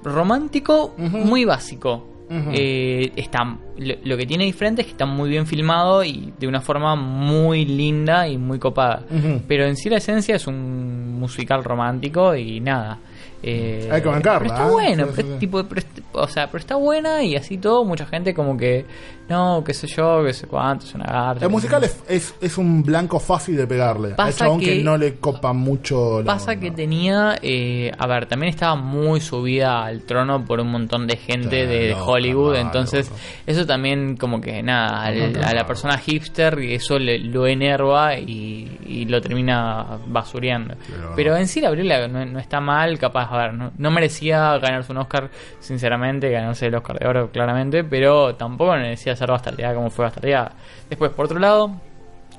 romántico 0.03 0.95
muy 0.97 1.45
básico. 1.45 2.15
Eh, 2.31 3.13
está, 3.17 3.57
lo, 3.79 3.95
lo 4.05 4.17
que 4.17 4.27
tiene 4.27 4.45
diferente 4.45 4.83
es 4.83 4.87
que 4.87 4.93
está 4.93 5.07
muy 5.07 5.31
bien 5.31 5.47
filmado 5.47 6.05
y 6.05 6.33
de 6.39 6.47
una 6.47 6.61
forma 6.61 6.95
muy 6.95 7.65
linda 7.65 8.29
y 8.29 8.37
muy 8.37 8.59
copada. 8.59 9.03
Pero 9.47 9.65
en 9.65 9.77
sí 9.77 9.89
la 9.89 9.97
esencia 9.97 10.37
es 10.37 10.47
un 10.47 11.19
musical 11.19 11.65
romántico 11.65 12.35
y 12.37 12.61
nada. 12.61 12.99
Eh, 13.43 13.89
Hay 13.91 14.03
que 14.03 14.09
bancarla, 14.09 14.55
pero 14.57 14.81
está 14.81 14.85
¿eh? 14.91 15.07
Sí, 15.15 15.23
sí, 15.23 15.29
sí. 15.33 15.39
tipo, 15.39 15.63
pero 15.65 15.83
o 16.13 16.27
sea, 16.27 16.49
pero 16.49 16.59
está 16.59 16.75
buena 16.75 17.23
y 17.23 17.37
así 17.37 17.57
todo, 17.57 17.85
mucha 17.85 18.05
gente 18.05 18.35
como 18.35 18.57
que, 18.57 18.85
no, 19.29 19.63
qué 19.65 19.75
sé 19.75 19.87
yo, 19.87 20.23
qué 20.25 20.33
sé 20.33 20.47
cuánto, 20.47 20.87
es 20.87 20.95
una 20.95 21.05
garcha. 21.05 21.45
El 21.45 21.51
musical 21.51 21.85
es, 21.85 22.03
es, 22.09 22.35
es 22.41 22.59
un 22.59 22.83
blanco 22.83 23.21
fácil 23.21 23.57
de 23.57 23.67
pegarle. 23.67 24.11
Pasa 24.11 24.45
chabón 24.47 24.61
que, 24.61 24.79
que- 24.79 24.83
no 24.83 24.97
le 24.97 25.17
copa 25.17 25.53
mucho 25.53 26.21
la 26.21 26.27
Pasa 26.27 26.53
onda. 26.53 26.61
que 26.63 26.71
tenía, 26.71 27.39
eh, 27.43 27.93
a 27.99 28.07
ver, 28.07 28.27
también 28.27 28.51
estaba 28.51 28.75
muy 28.77 29.21
subida 29.21 29.85
al 29.85 30.03
trono 30.03 30.45
por 30.45 30.61
un 30.61 30.71
montón 30.71 31.07
de 31.07 31.17
gente 31.17 31.67
de, 31.67 31.95
Hollywood, 31.95 32.57
entonces 32.57 33.11
eso 33.47 33.67
también 33.67 34.17
como 34.17 34.41
que 34.41 34.63
nada, 34.63 35.03
al- 35.05 35.43
a 35.45 35.53
la 35.55 35.67
persona 35.67 35.99
hipster 35.99 36.59
eso 36.61 36.99
le, 36.99 37.19
lo 37.19 37.47
enerva 37.47 38.17
y, 38.19 38.79
y 38.87 39.05
lo 39.05 39.21
termina 39.21 39.99
basureando. 40.07 40.75
Pero 41.17 41.37
en 41.37 41.47
sí 41.49 41.61
la 41.61 41.71
película 41.71 42.07
no, 42.09 42.25
no 42.25 42.39
está 42.39 42.61
mal, 42.61 42.99
capaz, 42.99 43.31
a 43.33 43.37
ver, 43.37 43.55
no, 43.55 43.73
no 43.77 43.91
merecía 43.91 44.57
ganarse 44.59 44.93
un 44.93 44.99
Oscar, 44.99 45.31
sinceramente, 45.61 46.31
ganarse 46.31 46.67
el 46.67 46.75
Oscar 46.75 46.99
de 46.99 47.07
oro 47.07 47.31
claramente, 47.31 47.85
pero 47.85 48.35
tampoco 48.37 48.73
merecía 48.73 49.17
ser 49.19 49.31
bastardeada 49.31 49.75
como 49.75 49.91
fue 49.91 50.05
bastardeada. 50.07 50.53
Después, 50.89 51.11
por 51.13 51.27
otro 51.27 51.39
lado, 51.39 51.73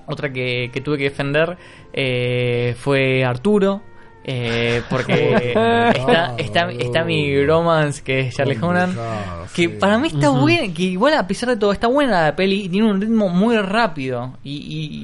otra 0.08 0.32
que, 0.34 0.70
que 0.74 0.82
tuve 0.82 0.98
que 0.98 1.04
defender 1.06 1.58
eh, 1.94 2.76
fue 2.80 3.24
Arturo. 3.24 3.82
eh, 4.24 4.82
porque 4.90 5.54
está, 5.96 6.36
está, 6.38 6.72
está 6.72 7.04
mi 7.04 7.44
romance 7.46 8.04
que 8.04 8.20
es 8.20 8.36
Charlie 8.36 8.58
Complicado, 8.58 9.48
que 9.56 9.62
sí. 9.64 9.68
para 9.70 9.98
mí 9.98 10.08
está 10.10 10.30
buena 10.30 10.72
que 10.74 10.84
igual 10.84 11.14
a 11.14 11.26
pesar 11.26 11.50
de 11.50 11.58
todo 11.58 11.72
está 11.72 11.88
buena 11.88 12.26
la 12.26 12.36
peli 12.36 12.66
y 12.66 12.70
tiene 12.70 12.92
un 12.92 13.00
ritmo 13.02 13.30
muy 13.30 13.58
rápido 13.58 14.38
y, 14.44 14.52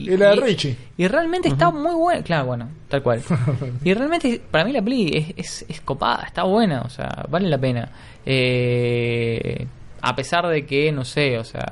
y, 0.07 0.13
Y 0.13 0.17
la 0.17 0.31
de 0.31 0.35
Richie. 0.35 0.77
y 0.97 1.07
realmente 1.07 1.47
está 1.47 1.71
muy 1.71 1.95
buena 1.95 2.21
claro 2.23 2.45
bueno 2.47 2.69
tal 2.89 3.01
cual 3.01 3.21
y 3.83 3.93
realmente 3.93 4.41
para 4.51 4.65
mí 4.65 4.73
la 4.73 4.81
peli 4.83 5.11
es, 5.15 5.33
es, 5.37 5.65
es 5.69 5.81
copada 5.81 6.23
está 6.27 6.43
buena 6.43 6.81
o 6.81 6.89
sea 6.89 7.25
vale 7.29 7.47
la 7.49 7.57
pena 7.57 7.89
eh, 8.25 9.65
a 10.07 10.15
pesar 10.15 10.45
de 10.47 10.65
que 10.65 10.91
no 10.91 11.03
sé 11.03 11.37
o 11.39 11.43
sea 11.43 11.65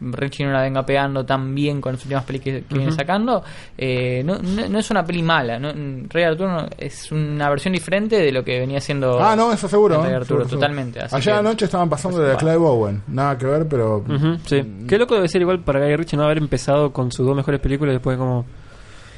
Richie 0.00 0.44
no 0.46 0.52
la 0.52 0.62
venga 0.62 0.84
pegando 0.86 1.24
tan 1.24 1.54
bien 1.54 1.80
con 1.80 1.92
las 1.94 2.02
últimas 2.02 2.24
pelis 2.24 2.42
que, 2.42 2.62
que 2.68 2.76
viene 2.78 2.92
sacando 2.92 3.42
eh, 3.76 4.22
no, 4.24 4.38
no, 4.38 4.68
no 4.68 4.78
es 4.78 4.90
una 4.90 5.04
peli 5.04 5.22
mala 5.22 5.58
no, 5.58 5.72
Rey 6.08 6.24
Arturo 6.24 6.52
no- 6.52 6.68
es 6.78 7.10
una 7.10 7.48
versión 7.50 7.72
diferente 7.72 8.16
de 8.16 8.30
lo 8.30 8.44
que 8.44 8.60
venía 8.60 8.80
siendo 8.80 9.18
Ah, 9.20 9.34
no, 9.34 9.52
eso 9.52 9.66
seguro. 9.68 10.02
Rey 10.02 10.12
¿eh? 10.12 10.14
Arturo, 10.16 10.26
Seguro, 10.26 10.44
seguro. 10.48 10.60
totalmente 10.60 11.00
así 11.00 11.16
Ayer 11.16 11.34
anoche 11.34 11.64
estaban 11.64 11.88
pasando 11.88 12.18
de 12.20 12.28
la 12.32 12.36
Clive 12.36 12.56
Owen. 12.56 13.02
Nada 13.08 13.36
que 13.38 13.46
ver, 13.46 13.66
pero. 13.68 14.04
Sí. 14.44 14.62
Qué 14.88 14.98
loco 14.98 15.14
debe 15.14 15.28
ser 15.28 15.40
igual 15.42 15.60
para 15.60 15.80
Guy 15.80 15.96
Ritchie 15.96 16.16
no 16.16 16.24
haber 16.24 16.38
empezado 16.38 16.92
con 16.92 17.10
sus 17.10 17.26
dos 17.26 17.34
mejores 17.36 17.60
películas 17.60 17.92
y 17.92 17.96
después 17.96 18.16
como... 18.18 18.44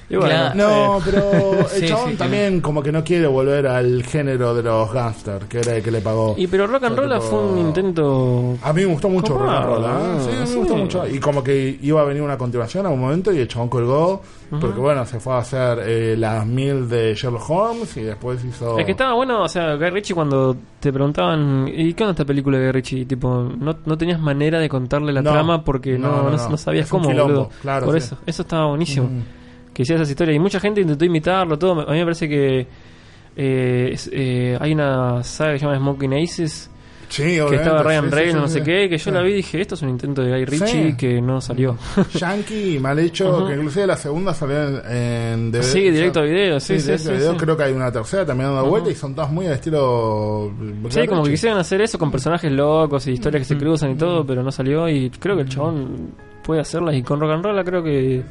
Y 0.08 0.14
bueno, 0.16 0.28
Claro. 0.52 0.54
No, 0.54 0.98
eh, 0.98 1.02
pero 1.04 1.58
el 1.60 1.66
Sí, 1.80 1.86
chabón 1.88 2.10
sí, 2.10 2.16
también 2.16 2.60
como 2.60 2.80
que 2.82 2.92
no 2.92 3.02
quiere 3.02 3.26
volver 3.26 3.66
al 3.66 4.04
género 4.04 4.54
de 4.54 4.62
los 4.62 4.92
gangsters, 4.92 5.46
que 5.46 5.58
era 5.58 5.76
el 5.76 5.82
que 5.82 5.90
le 5.90 6.00
pagó. 6.00 6.34
Y 6.38 6.46
pero 6.46 6.66
Rock 6.68 6.84
and 6.84 6.96
Roll 6.96 7.20
fue 7.20 7.38
un 7.40 7.58
intento... 7.58 8.56
A 8.62 8.72
mí 8.72 8.82
me 8.82 8.92
gustó 8.92 9.08
mucho. 9.08 9.36
Rock 9.36 9.48
and 9.48 9.66
Roll, 9.66 9.84
¿eh? 9.84 10.20
Sí, 10.20 10.28
a 10.28 10.32
mí 10.32 10.38
me 10.40 10.46
Sí. 10.46 10.54
gustó 10.58 10.76
mucho. 10.76 11.06
Y 11.08 11.18
como 11.18 11.42
que 11.42 11.78
iba 11.82 12.00
a 12.00 12.04
venir 12.04 12.22
una 12.22 12.38
continuación 12.38 12.86
a 12.86 12.90
un 12.90 13.00
momento 13.00 13.32
y 13.32 13.38
el 13.38 13.48
chabón 13.48 13.68
colgó. 13.68 14.22
Porque 14.48 14.78
bueno, 14.78 15.04
se 15.04 15.18
fue 15.18 15.34
a 15.34 15.38
hacer 15.38 15.80
eh, 15.84 16.16
las 16.16 16.46
mil 16.46 16.88
de 16.88 17.16
Sherlock 17.16 17.50
Holmes 17.50 17.96
y 17.96 18.02
después 18.02 18.44
hizo. 18.44 18.78
Es 18.78 18.84
que 18.86 18.92
estaba 18.92 19.14
bueno, 19.14 19.42
o 19.42 19.48
sea, 19.48 19.74
Guy 19.74 19.90
Ritchie 19.90 20.14
cuando 20.14 20.56
te 20.78 20.92
preguntaban, 20.92 21.66
¿y 21.66 21.92
qué 21.94 22.04
onda 22.04 22.12
esta 22.12 22.24
película 22.24 22.56
de 22.56 22.66
Guy 22.66 22.72
Ritchie? 22.72 23.04
Tipo, 23.06 23.50
no, 23.58 23.76
no 23.84 23.98
tenías 23.98 24.20
manera 24.20 24.60
de 24.60 24.68
contarle 24.68 25.12
la 25.12 25.20
No. 25.20 25.32
trama 25.32 25.64
porque 25.64 25.98
No, 25.98 26.08
no, 26.08 26.16
no, 26.22 26.30
no, 26.30 26.36
no. 26.36 26.48
no 26.50 26.56
sabías 26.56 26.88
cómo, 26.88 27.08
quilombo, 27.08 27.32
boludo. 27.34 27.50
claro, 27.60 27.86
Por 27.86 27.94
sí. 28.00 28.06
eso, 28.06 28.18
eso 28.24 28.42
estaba 28.42 28.66
buenísimo. 28.68 29.08
Que 29.76 29.82
hacía 29.82 29.96
esas 29.96 30.08
historias. 30.08 30.36
Y 30.36 30.38
mucha 30.38 30.58
gente 30.58 30.80
intentó 30.80 31.04
imitarlo, 31.04 31.58
todo. 31.58 31.86
A 31.86 31.92
mí 31.92 31.98
me 31.98 32.04
parece 32.04 32.26
que 32.30 32.66
eh, 33.36 33.90
es- 33.92 34.08
eh, 34.10 34.56
hay 34.58 34.72
una 34.72 35.22
saga 35.22 35.52
que 35.52 35.58
se 35.58 35.66
llama 35.66 35.76
Smoking 35.76 36.14
Aces, 36.14 36.70
Sí, 37.08 37.22
que 37.48 37.54
estaba 37.56 37.82
Ryan 37.84 38.06
sí, 38.06 38.10
Reynolds, 38.10 38.50
sí, 38.52 38.58
no 38.58 38.64
sé 38.64 38.68
qué, 38.68 38.88
que 38.88 38.98
yo 38.98 39.10
la 39.12 39.22
vi 39.22 39.30
y 39.30 39.34
dije, 39.36 39.60
esto 39.60 39.74
es 39.76 39.82
un 39.82 39.90
intento 39.90 40.22
de 40.22 40.30
Guy 40.30 40.44
Ritchie 40.46 40.96
que 40.96 41.20
no 41.20 41.40
salió. 41.40 41.76
Yankee, 42.14 42.78
mal 42.80 42.98
hecho, 42.98 43.28
Ujú. 43.36 43.46
que 43.48 43.54
inclusive 43.54 43.86
la 43.86 43.96
segunda 43.96 44.34
salió 44.34 44.56
en, 44.66 44.82
en 44.90 45.52
DVD. 45.52 45.62
Sí, 45.62 45.90
directo 45.90 46.20
a 46.20 46.22
video, 46.22 46.58
sí, 46.58 46.80
sí, 46.80 46.92
video. 47.10 47.36
Creo 47.36 47.56
que 47.56 47.62
hay 47.64 47.72
una 47.74 47.92
tercera 47.92 48.24
también 48.26 48.48
dando 48.48 48.62
Ujú. 48.62 48.70
vuelta 48.70 48.90
y 48.90 48.94
son 48.96 49.14
todas 49.14 49.30
muy 49.30 49.46
al 49.46 49.52
estilo. 49.52 50.50
Sí, 50.88 51.06
como 51.06 51.22
que 51.22 51.30
quisieron 51.32 51.58
hacer 51.58 51.80
eso 51.82 51.96
con 51.98 52.10
personajes 52.10 52.50
locos 52.50 53.06
y 53.06 53.12
historias 53.12 53.42
que 53.46 53.54
se 53.54 53.56
cruzan 53.60 53.90
y 53.92 53.96
todo, 53.96 54.26
pero 54.26 54.42
no 54.42 54.50
salió. 54.50 54.88
Y 54.88 55.10
creo 55.10 55.36
que 55.36 55.42
el 55.42 55.48
chabón 55.48 56.10
puede 56.42 56.62
hacerlas. 56.62 56.94
Y 56.96 57.02
con 57.02 57.20
Rock 57.20 57.30
and 57.34 57.44
Roll 57.44 57.64
creo 57.64 57.82
que 57.84 58.22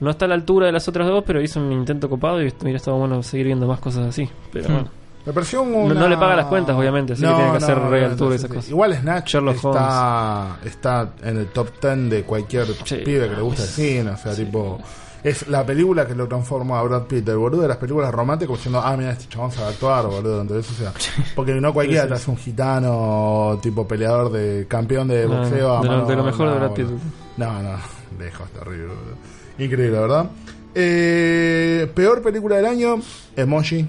no 0.00 0.10
está 0.10 0.24
a 0.24 0.28
la 0.28 0.34
altura 0.34 0.66
de 0.66 0.72
las 0.72 0.86
otras 0.88 1.06
dos, 1.08 1.24
pero 1.26 1.40
hizo 1.40 1.60
un 1.60 1.72
intento 1.72 2.08
copado 2.08 2.40
y 2.42 2.48
hubiera 2.60 2.76
estado 2.76 2.96
bueno 2.98 3.22
seguir 3.22 3.46
viendo 3.46 3.66
más 3.66 3.80
cosas 3.80 4.06
así. 4.06 4.28
Pero 4.52 4.68
Mm. 4.68 4.72
bueno. 4.72 4.88
Me 5.26 5.32
pareció 5.34 5.60
un. 5.62 5.72
No- 5.88 5.94
no 5.94 6.08
le 6.08 6.16
paga 6.16 6.36
las 6.36 6.46
cuentas, 6.46 6.74
obviamente, 6.74 7.12
así 7.12 7.22
que 7.22 7.28
tiene 7.28 7.50
que 7.50 7.56
hacer 7.58 7.78
y 7.78 8.34
esas 8.34 8.48
cosas. 8.48 8.68
Igual 8.70 8.94
Snatch 8.94 9.28
Sherlock 9.34 9.56
está, 9.56 10.56
está 10.64 11.10
en 11.22 11.36
el 11.38 11.46
top 11.48 11.68
10 11.82 12.08
de 12.10 12.22
cualquier 12.22 12.66
Sí. 12.84 12.96
pibe 13.04 13.28
que 13.28 13.34
le 13.36 13.42
gusta 13.42 13.62
el 13.62 13.68
cine. 13.68 14.10
O 14.12 14.16
sea, 14.16 14.34
tipo. 14.34 14.78
Es 15.22 15.48
la 15.48 15.66
película 15.66 16.06
que 16.06 16.14
lo 16.14 16.28
transforma 16.28 16.78
a 16.78 16.82
Brad 16.84 17.02
Pitt, 17.02 17.28
el 17.28 17.36
boludo 17.38 17.62
de 17.62 17.68
las 17.68 17.76
películas 17.76 18.14
románticas, 18.14 18.46
como 18.46 18.56
diciendo, 18.56 18.80
ah, 18.82 18.96
mira, 18.96 19.10
este 19.10 19.26
chabón 19.28 19.50
sabe 19.50 19.70
actuar, 19.70 20.06
boludo. 20.06 20.40
Entonces, 20.42 20.70
o 20.70 20.74
sea, 20.80 20.92
porque 21.34 21.54
no 21.54 21.74
cualquiera 21.74 22.06
te 22.06 22.14
hace 22.14 22.30
un 22.30 22.36
gitano, 22.36 23.58
tipo 23.60 23.86
peleador 23.86 24.30
de 24.30 24.66
campeón 24.68 25.08
de 25.08 25.26
No, 25.26 25.38
boxeo. 25.38 25.76
a 25.76 25.80
de 25.82 25.86
lo- 25.88 25.92
mano- 25.96 26.06
de 26.08 26.16
lo 26.16 26.22
mejor 26.24 26.50
de 26.50 26.54
Brad 26.58 26.70
Pitt. 26.72 26.86
No, 27.36 27.62
no, 27.62 27.76
lejos, 28.18 28.48
terrible, 28.50 28.86
boludo. 28.86 29.37
Increíble, 29.58 29.98
¿verdad? 29.98 30.30
Eh, 30.74 31.90
peor 31.94 32.22
película 32.22 32.56
del 32.56 32.66
año, 32.66 32.96
Emoji. 33.36 33.86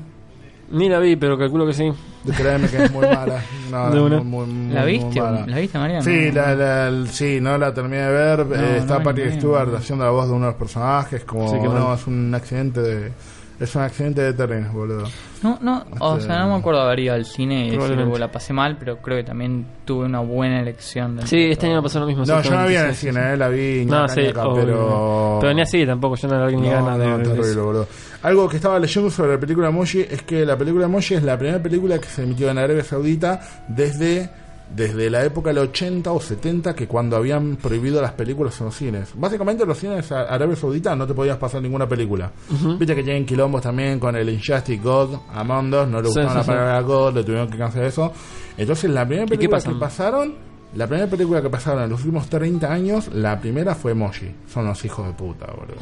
Ni 0.71 0.87
la 0.89 0.99
vi, 0.99 1.15
pero 1.15 1.37
calculo 1.37 1.65
que 1.65 1.73
sí. 1.73 1.91
Créeme 2.35 2.67
que 2.69 2.83
es 2.85 2.91
muy 2.91 3.05
mala. 3.13 3.43
No, 3.71 3.89
De 3.89 3.97
es 3.97 4.03
una. 4.03 4.21
muy, 4.21 4.45
muy, 4.45 4.73
¿La 4.73 4.81
muy 4.81 4.91
viste? 4.93 5.21
mala. 5.21 5.45
¿La 5.47 5.59
viste, 5.59 5.77
Mariano? 5.77 6.03
Sí, 6.03 6.31
la, 6.31 6.55
la- 6.55 7.05
sí, 7.07 7.39
no 7.41 7.57
la 7.57 7.73
terminé 7.73 7.97
de 8.03 8.11
ver. 8.11 8.45
No, 8.45 8.55
Eh, 8.55 8.77
está 8.77 8.97
no, 8.99 9.03
Patrick 9.03 9.33
Stewart 9.33 9.73
haciendo 9.75 10.05
la 10.05 10.11
voz 10.11 10.27
de 10.27 10.33
uno 10.33 10.45
de 10.45 10.51
los 10.51 10.59
personajes. 10.59 11.23
Como, 11.23 11.47
Sí, 11.49 11.57
qué 11.61 11.67
no, 11.67 11.93
es 11.93 12.05
un 12.07 12.33
accidente 12.35 12.81
de. 12.81 13.11
Es 13.59 13.75
un 13.75 13.81
accidente 13.81 14.21
de 14.21 14.31
trenes, 14.33 14.71
boludo. 14.71 15.03
No, 15.43 15.57
no, 15.61 15.83
o 15.99 16.13
Este- 16.15 16.27
sea, 16.27 16.39
no 16.39 16.53
me 16.53 16.59
acuerdo 16.59 16.81
haber 16.81 16.99
ido 17.01 17.13
al 17.13 17.25
cine 17.25 17.55
y 17.55 17.63
decir, 17.65 17.75
Probablemente. 17.79 18.15
"Uh, 18.15 18.17
la 18.19 18.31
pasé 18.31 18.53
mal, 18.53 18.77
pero 18.77 18.97
creo 18.99 19.17
que 19.17 19.23
también 19.25 19.65
tuve 19.83 20.05
una 20.05 20.21
buena 20.21 20.61
elección. 20.61 21.19
Sí, 21.25 21.37
de 21.37 21.51
este 21.51 21.67
año 21.67 21.83
pasó 21.83 21.99
lo 21.99 22.05
mismo. 22.05 22.23
No, 22.25 22.41
yo 22.41 22.51
no 22.51 22.67
vi 22.67 22.75
en 22.75 22.85
el 22.85 22.95
cine, 22.95 23.33
eh, 23.33 23.37
la 23.37 23.49
vi 23.49 23.85
No, 23.85 24.07
sí, 24.07 24.21
obvio. 24.27 24.53
pero. 24.55 25.37
Pero 25.41 25.53
ni 25.53 25.61
así 25.61 25.85
tampoco, 25.85 26.15
yo 26.15 26.27
no 26.29 26.47
ni 26.49 26.55
No, 26.55 26.69
ganas 26.71 26.99
de, 26.99 27.05
no, 27.07 27.17
de 27.17 27.23
terrible, 27.25 27.51
eso. 27.51 27.65
boludo. 27.65 27.87
Algo 28.23 28.47
que 28.49 28.55
estaba 28.57 28.79
leyendo 28.79 29.09
sobre 29.11 29.33
la 29.33 29.39
película 29.39 29.67
Emoji 29.69 30.01
es 30.09 30.21
que 30.23 30.45
la 30.45 30.57
película 30.57 30.85
Emoji 30.85 31.15
es 31.15 31.23
la 31.23 31.37
primera 31.37 31.61
película 31.61 31.99
que 31.99 32.07
se 32.07 32.23
emitió 32.23 32.49
en 32.49 32.57
Arabia 32.57 32.83
Saudita 32.83 33.41
desde, 33.67 34.29
desde 34.75 35.09
la 35.09 35.23
época 35.25 35.49
del 35.49 35.59
80 35.59 36.11
o 36.11 36.19
70, 36.21 36.75
que 36.75 36.87
cuando 36.87 37.15
habían 37.15 37.55
prohibido 37.55 38.01
las 38.01 38.11
películas 38.13 38.59
en 38.59 38.65
los 38.67 38.75
cines. 38.75 39.09
Básicamente, 39.15 39.63
en 39.63 39.69
los 39.69 39.77
cines 39.77 40.11
Arabia 40.11 40.55
Saudita 40.55 40.95
no 40.95 41.07
te 41.07 41.13
podías 41.13 41.37
pasar 41.37 41.61
ninguna 41.61 41.87
película. 41.87 42.31
Viste 42.77 42.95
que 42.95 43.03
tienen 43.03 43.25
quilombos 43.25 43.61
también 43.61 43.99
con 43.99 44.15
el 44.15 44.29
Injustice 44.29 44.77
God, 44.81 45.15
Among 45.33 45.73
Us, 45.73 45.87
no 45.87 46.01
le 46.01 46.09
Sí, 46.09 46.19
gustaban 46.19 46.29
sí, 46.31 46.37
la 46.37 46.43
sí. 46.43 46.47
palabra 46.49 46.81
God, 46.81 47.13
le 47.15 47.23
tuvieron 47.23 47.49
que 47.49 47.57
cancelar 47.57 47.87
eso. 47.87 48.13
Entonces, 48.57 48.89
la 48.91 49.05
primera 49.07 49.27
película 49.27 49.59
que 49.61 49.71
pasaron. 49.75 50.49
La 50.75 50.85
primera 50.85 51.09
película 51.09 51.41
que 51.41 51.49
pasaron 51.49 51.83
en 51.83 51.89
los 51.89 51.99
últimos 52.01 52.27
30 52.29 52.71
años, 52.71 53.09
la 53.11 53.39
primera 53.39 53.73
fue 53.73 53.93
Emoji. 53.93 54.31
Son 54.53 54.65
los 54.67 54.85
hijos 54.85 55.07
de 55.07 55.13
puta, 55.13 55.47
boludo. 55.47 55.77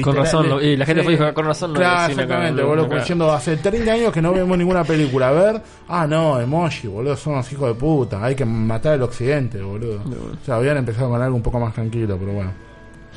Con 0.00 0.16
razón, 0.16 0.48
lo- 0.48 0.62
y 0.62 0.76
la 0.76 0.86
gente 0.86 1.02
Sí. 1.02 1.04
fue 1.04 1.16
dijo, 1.16 1.34
con 1.34 1.44
razón 1.44 1.74
Claro, 1.74 1.96
acá, 2.04 2.10
exactamente, 2.12 2.62
boludo. 2.62 2.86
Como 2.88 2.98
diciendo, 3.00 3.30
hace 3.32 3.56
30 3.58 3.92
años 3.92 4.12
que 4.12 4.22
no 4.22 4.32
vemos 4.32 4.56
ninguna 4.56 4.84
película. 4.84 5.28
A 5.28 5.32
ver, 5.32 5.62
ah, 5.88 6.06
no, 6.06 6.40
emoji, 6.40 6.88
boludo, 6.88 7.16
son 7.16 7.34
los 7.34 7.52
hijos 7.52 7.68
de 7.68 7.74
puta. 7.74 8.24
Hay 8.24 8.34
que 8.34 8.44
matar 8.46 8.94
al 8.94 9.02
occidente, 9.02 9.60
boludo. 9.60 10.00
O 10.00 10.44
sea, 10.46 10.56
habían 10.56 10.78
empezado 10.78 11.10
con 11.10 11.20
algo 11.20 11.36
un 11.36 11.42
poco 11.42 11.60
más 11.60 11.74
tranquilo, 11.74 12.16
pero 12.18 12.32
bueno. 12.32 12.52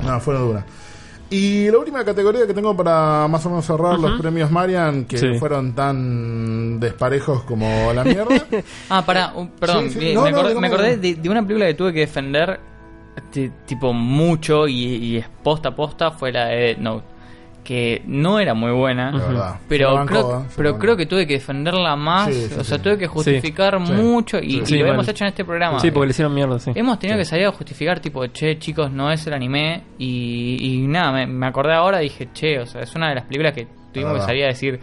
No, 0.04 0.20
fueron 0.20 0.48
duras. 0.48 0.64
Y 1.28 1.68
la 1.70 1.78
última 1.78 2.04
categoría 2.04 2.46
que 2.46 2.54
tengo 2.54 2.76
para 2.76 3.26
más 3.26 3.44
o 3.46 3.48
menos 3.50 3.64
cerrar 3.66 3.98
los 3.98 4.20
premios 4.20 4.48
Marian, 4.50 5.06
que 5.06 5.18
Sí. 5.18 5.38
fueron 5.40 5.74
tan 5.74 6.78
desparejos 6.78 7.42
como 7.42 7.92
la 7.92 8.04
mierda. 8.04 8.46
Ah, 8.90 9.04
pará, 9.04 9.32
un- 9.34 9.48
perdón. 9.48 9.90
Sí, 9.90 9.98
sí. 9.98 10.14
No, 10.14 10.22
me, 10.22 10.30
no, 10.30 10.36
acordé, 10.36 10.48
dígame. 10.50 10.68
me 10.68 10.74
acordé 10.74 10.96
de, 10.98 11.14
de 11.16 11.28
una 11.28 11.42
película 11.42 11.66
que 11.66 11.74
tuve 11.74 11.92
que 11.92 12.00
defender 12.00 12.60
tipo 13.66 13.92
mucho 13.92 14.66
y, 14.68 14.74
y 14.96 15.16
es 15.18 15.28
posta 15.42 15.70
a 15.70 15.74
posta 15.76 16.10
fue 16.10 16.32
la 16.32 16.46
de 16.46 16.56
Death 16.56 16.78
Note. 16.78 17.04
Que 17.64 18.00
no 18.06 18.38
era 18.38 18.54
muy 18.54 18.70
buena. 18.70 19.10
Verdad. 19.10 19.56
Pero, 19.68 20.06
creo, 20.06 20.40
¿eh? 20.42 20.44
Pero 20.56 20.68
bancó. 20.70 20.78
creo 20.80 20.96
que 20.96 21.06
tuve 21.06 21.26
que 21.26 21.32
defenderla 21.34 21.96
más. 21.96 22.32
Sí, 22.32 22.46
sí, 22.46 22.54
o 22.60 22.62
sea, 22.62 22.76
sí. 22.76 22.82
tuve 22.84 22.96
que 22.96 23.08
justificar 23.08 23.84
Sí. 23.84 23.92
mucho 23.92 24.38
y, 24.38 24.50
Sí. 24.50 24.58
y 24.62 24.66
Sí, 24.66 24.78
lo 24.78 24.86
hemos 24.86 25.08
hecho 25.08 25.24
en 25.24 25.28
este 25.30 25.44
programa. 25.44 25.80
Sí, 25.80 25.90
porque 25.90 26.06
le 26.06 26.10
hicieron 26.12 26.32
mierda, 26.32 26.60
sí. 26.60 26.70
Hemos 26.76 26.96
tenido 27.00 27.18
que 27.18 27.24
salir 27.24 27.44
a 27.46 27.50
justificar, 27.50 27.98
tipo, 27.98 28.24
che, 28.28 28.56
chicos, 28.60 28.92
no 28.92 29.10
es 29.10 29.26
el 29.26 29.32
anime. 29.32 29.82
Y, 29.98 30.58
y 30.60 30.86
nada, 30.86 31.10
me, 31.10 31.26
me 31.26 31.44
acordé 31.46 31.74
ahora, 31.74 31.98
dije, 31.98 32.28
che, 32.32 32.60
o 32.60 32.66
sea, 32.66 32.82
es 32.82 32.94
una 32.94 33.08
de 33.08 33.16
las 33.16 33.24
películas 33.24 33.52
que 33.52 33.66
tuvimos 33.92 34.14
que 34.14 34.20
salir 34.20 34.44
a 34.44 34.48
decir, 34.48 34.78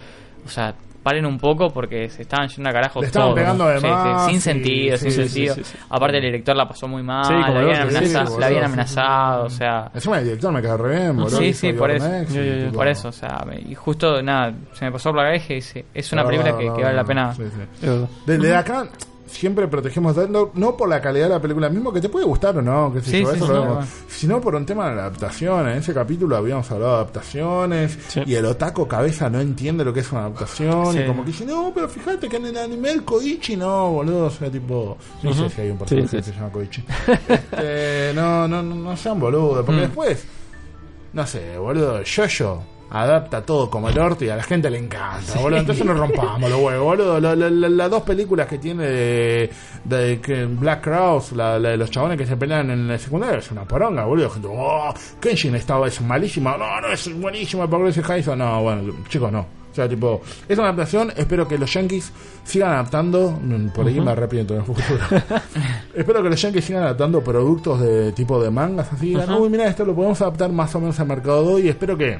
o 0.45 0.49
sea, 0.49 0.75
paren 1.03 1.25
un 1.25 1.37
poco 1.37 1.69
porque 1.71 2.09
se 2.09 2.21
estaban 2.23 2.47
yendo 2.47 2.69
a 2.69 2.73
carajo 2.73 3.01
Le 3.01 3.07
estaban 3.07 3.27
todo, 3.29 3.35
pegando 3.35 3.65
¿no? 3.65 3.69
de 3.71 3.79
Sí, 3.81 4.31
sin 4.31 4.41
sentido, 4.41 4.97
sí, 4.97 5.03
sin 5.03 5.11
sí, 5.11 5.29
sentido. 5.29 5.55
sí, 5.55 5.63
sí, 5.65 5.71
sí. 5.77 5.83
Aparte, 5.89 6.17
el 6.17 6.23
director 6.23 6.55
la 6.55 6.67
pasó 6.67 6.87
muy 6.87 7.03
mal, 7.03 7.27
la, 7.41 7.45
habían 7.59 7.61
otro, 7.61 7.75
sí, 7.75 8.05
amenaza- 8.05 8.25
sí, 8.27 8.39
la 8.39 8.45
habían 8.47 8.63
amenazado, 8.63 9.43
o 9.45 9.49
sea. 9.49 9.91
Encima 9.93 10.17
el 10.19 10.23
director 10.23 10.51
me 10.53 10.61
cae 10.61 10.77
re 10.77 10.95
bien, 10.99 11.17
boludo. 11.17 11.37
Sí, 11.37 11.53
sí, 11.53 11.73
por 11.73 11.91
eso. 11.91 12.07
Next, 12.09 12.33
tipo, 12.33 12.71
Por 12.77 12.87
eso, 12.87 13.09
o 13.09 13.11
sea, 13.11 13.43
me- 13.45 13.59
y 13.59 13.75
justo 13.75 14.21
nada, 14.23 14.53
se 14.73 14.85
me 14.85 14.91
pasó 14.91 15.09
por 15.11 15.19
la 15.19 15.25
cabeza 15.25 15.53
y 15.53 15.55
dije, 15.57 15.85
es 15.93 16.11
una 16.13 16.23
la 16.23 16.27
película 16.29 16.57
que, 16.57 16.65
la 16.67 16.73
que 16.73 16.83
vale 16.83 16.95
la 16.95 17.03
pena. 17.03 17.33
Desde 18.25 18.55
acá 18.55 18.87
siempre 19.33 19.67
protegemos 19.67 20.15
Note, 20.15 20.51
no 20.55 20.77
por 20.77 20.87
la 20.87 21.01
calidad 21.01 21.25
de 21.25 21.33
la 21.33 21.41
película 21.41 21.69
mismo, 21.69 21.91
que 21.91 21.99
te 21.99 22.09
puede 22.09 22.25
gustar 22.25 22.57
o 22.57 22.61
no, 22.61 22.93
que 22.93 23.01
Sí, 23.01 23.11
sí, 23.11 23.17
eso 23.23 23.33
sí, 23.33 23.39
lo 23.39 23.61
vemos, 23.61 23.85
sino 24.07 24.39
por 24.39 24.55
un 24.55 24.65
tema 24.65 24.89
de 24.89 24.95
la 24.95 25.01
adaptación. 25.03 25.67
En 25.69 25.77
ese 25.77 25.93
capítulo 25.93 26.35
habíamos 26.37 26.69
hablado 26.71 26.91
de 26.91 26.97
adaptaciones 26.97 27.97
y 28.25 28.35
el 28.35 28.45
otaco 28.45 28.87
cabeza 28.87 29.29
no 29.29 29.41
entiende 29.41 29.83
lo 29.83 29.93
que 29.93 30.01
es 30.01 30.11
una 30.11 30.21
adaptación 30.21 30.97
y 30.97 31.05
como 31.05 31.23
que 31.23 31.31
dice, 31.31 31.45
no, 31.45 31.71
pero 31.73 31.89
fíjate 31.89 32.29
que 32.29 32.37
en 32.37 32.45
el 32.45 32.57
anime 32.57 32.91
el 32.91 33.03
Koichi 33.03 33.55
no, 33.55 33.91
boludo, 33.91 34.25
o 34.27 34.29
sea, 34.29 34.49
tipo, 34.49 34.97
no 35.23 35.33
sé 35.33 35.49
si 35.49 35.61
hay 35.61 35.69
un 35.71 35.77
personaje 35.77 36.17
que 36.17 36.23
se 36.23 36.31
llama 36.31 36.49
Koichi. 36.51 36.83
Este, 37.27 38.11
no, 38.15 38.47
no, 38.47 38.61
no, 38.61 38.95
sean 38.97 39.19
boludos, 39.19 39.65
porque 39.65 39.81
Mm. 39.81 39.85
después, 39.85 40.25
no 41.13 41.25
sé, 41.27 41.57
boludo, 41.57 41.99
Jojo 42.05 42.63
adapta 42.93 43.41
todo 43.41 43.69
como 43.69 43.89
el 43.89 43.97
orto 43.97 44.23
y 44.23 44.29
a 44.29 44.35
la 44.35 44.43
gente 44.43 44.69
le 44.69 44.77
encanta, 44.77 45.39
boludo. 45.41 45.59
Entonces 45.59 45.83
no 45.85 45.93
rompamos 45.95 46.49
los 46.49 46.59
huevos, 46.61 46.83
boludo. 46.85 47.19
La- 47.19 47.35
la- 47.35 47.49
la- 47.49 47.69
las 47.69 47.89
dos 47.89 48.03
películas 48.03 48.47
que 48.47 48.59
tiene 48.59 48.85
de, 48.85 49.49
de 49.83 50.45
Black 50.45 50.83
Crowes, 50.83 51.31
la, 51.33 51.57
la 51.59 51.69
de 51.69 51.77
los 51.77 51.89
chabones 51.89 52.17
que 52.17 52.25
se 52.25 52.37
pelean 52.37 52.69
en 52.69 52.91
el 52.91 52.99
secundario, 52.99 53.39
es 53.39 53.51
una 53.51 53.63
poronga, 53.65 54.05
boludo. 54.05 54.29
Gente, 54.29 54.47
oh, 54.51 54.93
Kenshin 55.19 55.55
estaba, 55.55 55.87
es 55.87 55.99
malísima. 56.01 56.55
No, 56.55 56.79
no, 56.81 56.87
es 56.93 57.11
buenísima, 57.19 57.67
Progressive 57.67 58.05
Horizon. 58.07 58.37
No, 58.37 58.61
bueno, 58.61 58.93
chicos, 59.09 59.31
no. 59.31 59.39
O 59.71 59.75
sea, 59.75 59.89
tipo, 59.89 60.21
es 60.47 60.55
una 60.55 60.67
adaptación. 60.67 61.11
Espero 61.17 61.47
que 61.47 61.57
los 61.57 61.73
yankees 61.73 62.13
sigan 62.43 62.73
adaptando. 62.73 63.31
mm, 63.41 63.69
Por 63.69 63.87
ahí 63.87 63.99
me 63.99 64.11
arrepiento 64.11 64.53
en 64.53 64.59
el 64.59 64.65
futuro. 64.67 64.99
espero 65.95 66.21
que 66.21 66.29
los 66.29 66.39
yankees 66.39 66.63
sigan 66.65 66.83
adaptando 66.83 67.21
productos 67.23 67.79
de 67.81 68.11
tipo 68.11 68.39
de 68.39 68.51
mangas 68.51 68.93
así. 68.93 69.07
digan, 69.07 69.31
Uy, 69.33 69.49
mira, 69.49 69.65
esto 69.67 69.83
lo 69.83 69.95
podemos 69.95 70.21
adaptar 70.21 70.51
más 70.51 70.75
o 70.75 70.79
menos 70.79 70.99
al 70.99 71.07
mercado 71.07 71.41
de 71.47 71.53
hoy. 71.55 71.61
Y 71.63 71.69
espero 71.69 71.97
que 71.97 72.19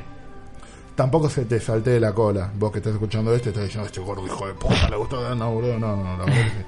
tampoco 0.96 1.30
se 1.30 1.46
te 1.46 1.60
salte 1.60 1.92
de 1.92 2.00
la 2.00 2.14
cola. 2.14 2.52
Vos 2.58 2.72
que 2.72 2.80
estás 2.80 2.94
escuchando 2.94 3.34
esto, 3.34 3.50
estás 3.50 3.64
diciendo, 3.66 3.88
este 3.88 4.02
gordo 4.02 4.26
hijo 4.26 4.48
de 4.48 4.54
puta, 4.54 4.90
le 4.90 4.96
gustó. 4.96 5.36
No, 5.36 5.52
boludo, 5.52 5.80
no, 5.80 5.96
no, 5.96 6.18
la 6.18 6.26
verdad 6.26 6.44
que 6.44 6.50
sí. 6.50 6.66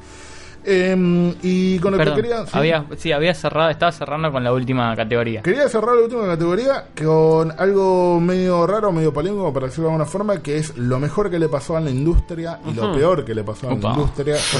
Em, 0.68 1.32
y 1.44 1.78
con 1.78 1.92
lo 1.92 1.98
Perdón, 2.00 2.16
que 2.16 2.22
quería. 2.24 2.44
sí. 2.44 2.52
había, 2.54 2.86
sí, 2.98 3.12
había 3.12 3.36
cerrado, 3.36 3.70
estaba 3.70 3.92
cerrando 3.92 4.32
con 4.32 4.44
la 4.44 4.52
última 4.52 4.96
categoría. 4.96 5.44
Quería 5.44 5.70
cerrar 5.70 5.96
la 5.96 6.02
última 6.02 6.26
categoría 6.26 6.88
con 7.00 7.54
algo 7.60 8.20
medio 8.20 8.66
raro, 8.66 8.92
medio 8.92 9.14
polémico, 9.14 9.54
para 9.54 9.68
decirlo 9.68 9.90
de 9.90 9.94
alguna 9.94 10.10
forma, 10.10 10.42
que 10.42 10.58
es 10.58 10.76
lo 10.76 11.00
mejor 11.00 11.30
que 11.30 11.38
le 11.38 11.50
pasó 11.50 11.78
a 11.78 11.82
la 11.82 11.92
industria 11.92 12.60
y 12.66 12.74
lo 12.74 12.92
peor 12.94 13.24
que 13.24 13.36
le 13.36 13.44
pasó 13.44 13.70
a 13.70 13.74
Opa. 13.74 13.90
la 13.90 13.94
industria. 13.96 14.36
Es 14.36 14.58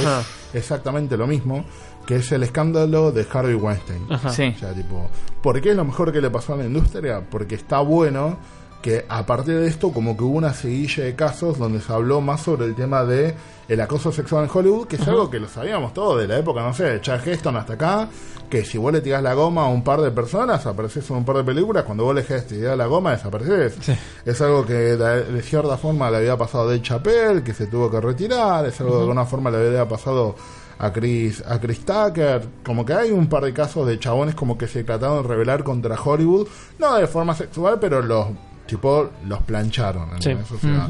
exactamente 0.54 1.18
lo 1.18 1.26
mismo, 1.26 1.66
que 2.06 2.18
es 2.18 2.32
el 2.32 2.44
escándalo 2.44 3.12
de 3.12 3.26
Harvey 3.34 3.56
Weinstein. 3.56 4.06
Ajá. 4.08 4.30
Sí. 4.30 4.54
O 4.56 4.60
sea, 4.60 4.74
tipo, 4.74 5.10
¿por 5.42 5.60
qué 5.60 5.72
es 5.72 5.76
lo 5.76 5.86
mejor 5.86 6.12
que 6.14 6.22
le 6.22 6.30
pasó 6.30 6.54
a 6.54 6.58
la 6.58 6.66
industria? 6.66 7.22
Porque 7.28 7.56
está 7.56 7.80
bueno 7.80 8.38
que 8.86 9.04
a 9.10 9.26
partir 9.26 9.56
de 9.56 9.66
esto 9.66 9.92
como 9.92 10.16
que 10.16 10.24
hubo 10.24 10.38
una 10.38 10.54
seguilla 10.54 11.06
de 11.06 11.16
casos 11.16 11.58
donde 11.58 11.82
se 11.82 11.92
habló 11.92 12.22
más 12.22 12.42
sobre 12.42 12.68
el 12.68 12.76
tema 12.76 13.04
de 13.04 13.34
el 13.68 13.82
acoso 13.82 14.12
sexual 14.12 14.44
en 14.44 14.50
Hollywood, 14.54 14.86
que 14.86 14.98
es 14.98 15.08
algo 15.08 15.28
que 15.28 15.40
lo 15.40 15.48
sabíamos 15.48 15.92
todos 15.92 16.22
de 16.22 16.28
la 16.28 16.38
época, 16.38 16.62
no 16.62 16.72
sé, 16.72 16.84
de 16.84 17.02
Charles 17.02 17.26
Heston 17.26 17.58
hasta 17.58 17.74
acá, 17.74 18.08
que 18.48 18.64
si 18.64 18.78
vos 18.78 18.94
le 18.94 19.02
tirás 19.02 19.24
la 19.24 19.34
goma 19.34 19.64
a 19.64 19.70
un 19.70 19.84
par 19.84 20.02
de 20.02 20.12
personas, 20.12 20.68
apareces 20.68 21.10
en 21.10 21.16
un 21.16 21.26
par 21.26 21.38
de 21.38 21.44
películas, 21.44 21.84
cuando 21.84 22.04
vos 22.04 22.14
le 22.14 22.22
dejas 22.22 22.48
de 22.48 22.58
tirar 22.58 22.78
la 22.78 22.86
goma, 22.86 23.14
desapareces. 23.14 23.76
Sí. 23.82 23.98
Es 24.24 24.40
algo 24.42 24.64
que 24.64 24.74
de, 24.74 25.24
de 25.24 25.42
cierta 25.42 25.78
forma 25.78 26.12
le 26.12 26.18
había 26.18 26.38
pasado 26.38 26.66
a 26.66 26.68
Dave 26.68 26.84
Chappelle, 26.84 27.42
que 27.42 27.56
se 27.56 27.66
tuvo 27.66 27.90
que 27.90 28.00
retirar, 28.00 28.68
es 28.68 28.80
algo 28.82 28.92
que 28.92 28.98
de 28.98 29.02
alguna 29.02 29.26
forma 29.26 29.50
le 29.50 29.66
había 29.66 29.88
pasado 29.88 30.36
a 30.78 30.94
Chris, 30.94 31.44
a 31.48 31.60
Chris 31.60 31.84
Tucker, 31.84 32.48
como 32.64 32.86
que 32.86 32.94
hay 32.94 33.10
un 33.10 33.26
par 33.26 33.46
de 33.46 33.52
casos 33.52 33.88
de 33.88 33.98
chabones 33.98 34.36
como 34.36 34.60
que 34.60 34.68
se 34.68 34.84
trataron 34.84 35.24
de 35.24 35.28
rebelar 35.28 35.64
contra 35.64 36.00
Hollywood, 36.00 36.48
no 36.78 36.98
de 36.98 37.08
forma 37.08 37.34
sexual, 37.34 37.80
pero 37.82 38.04
los 38.04 38.28
tipo 38.66 39.10
los 39.28 39.44
plancharon. 39.44 40.22
Sí. 40.22 40.32
O 40.32 40.58
sea, 40.58 40.90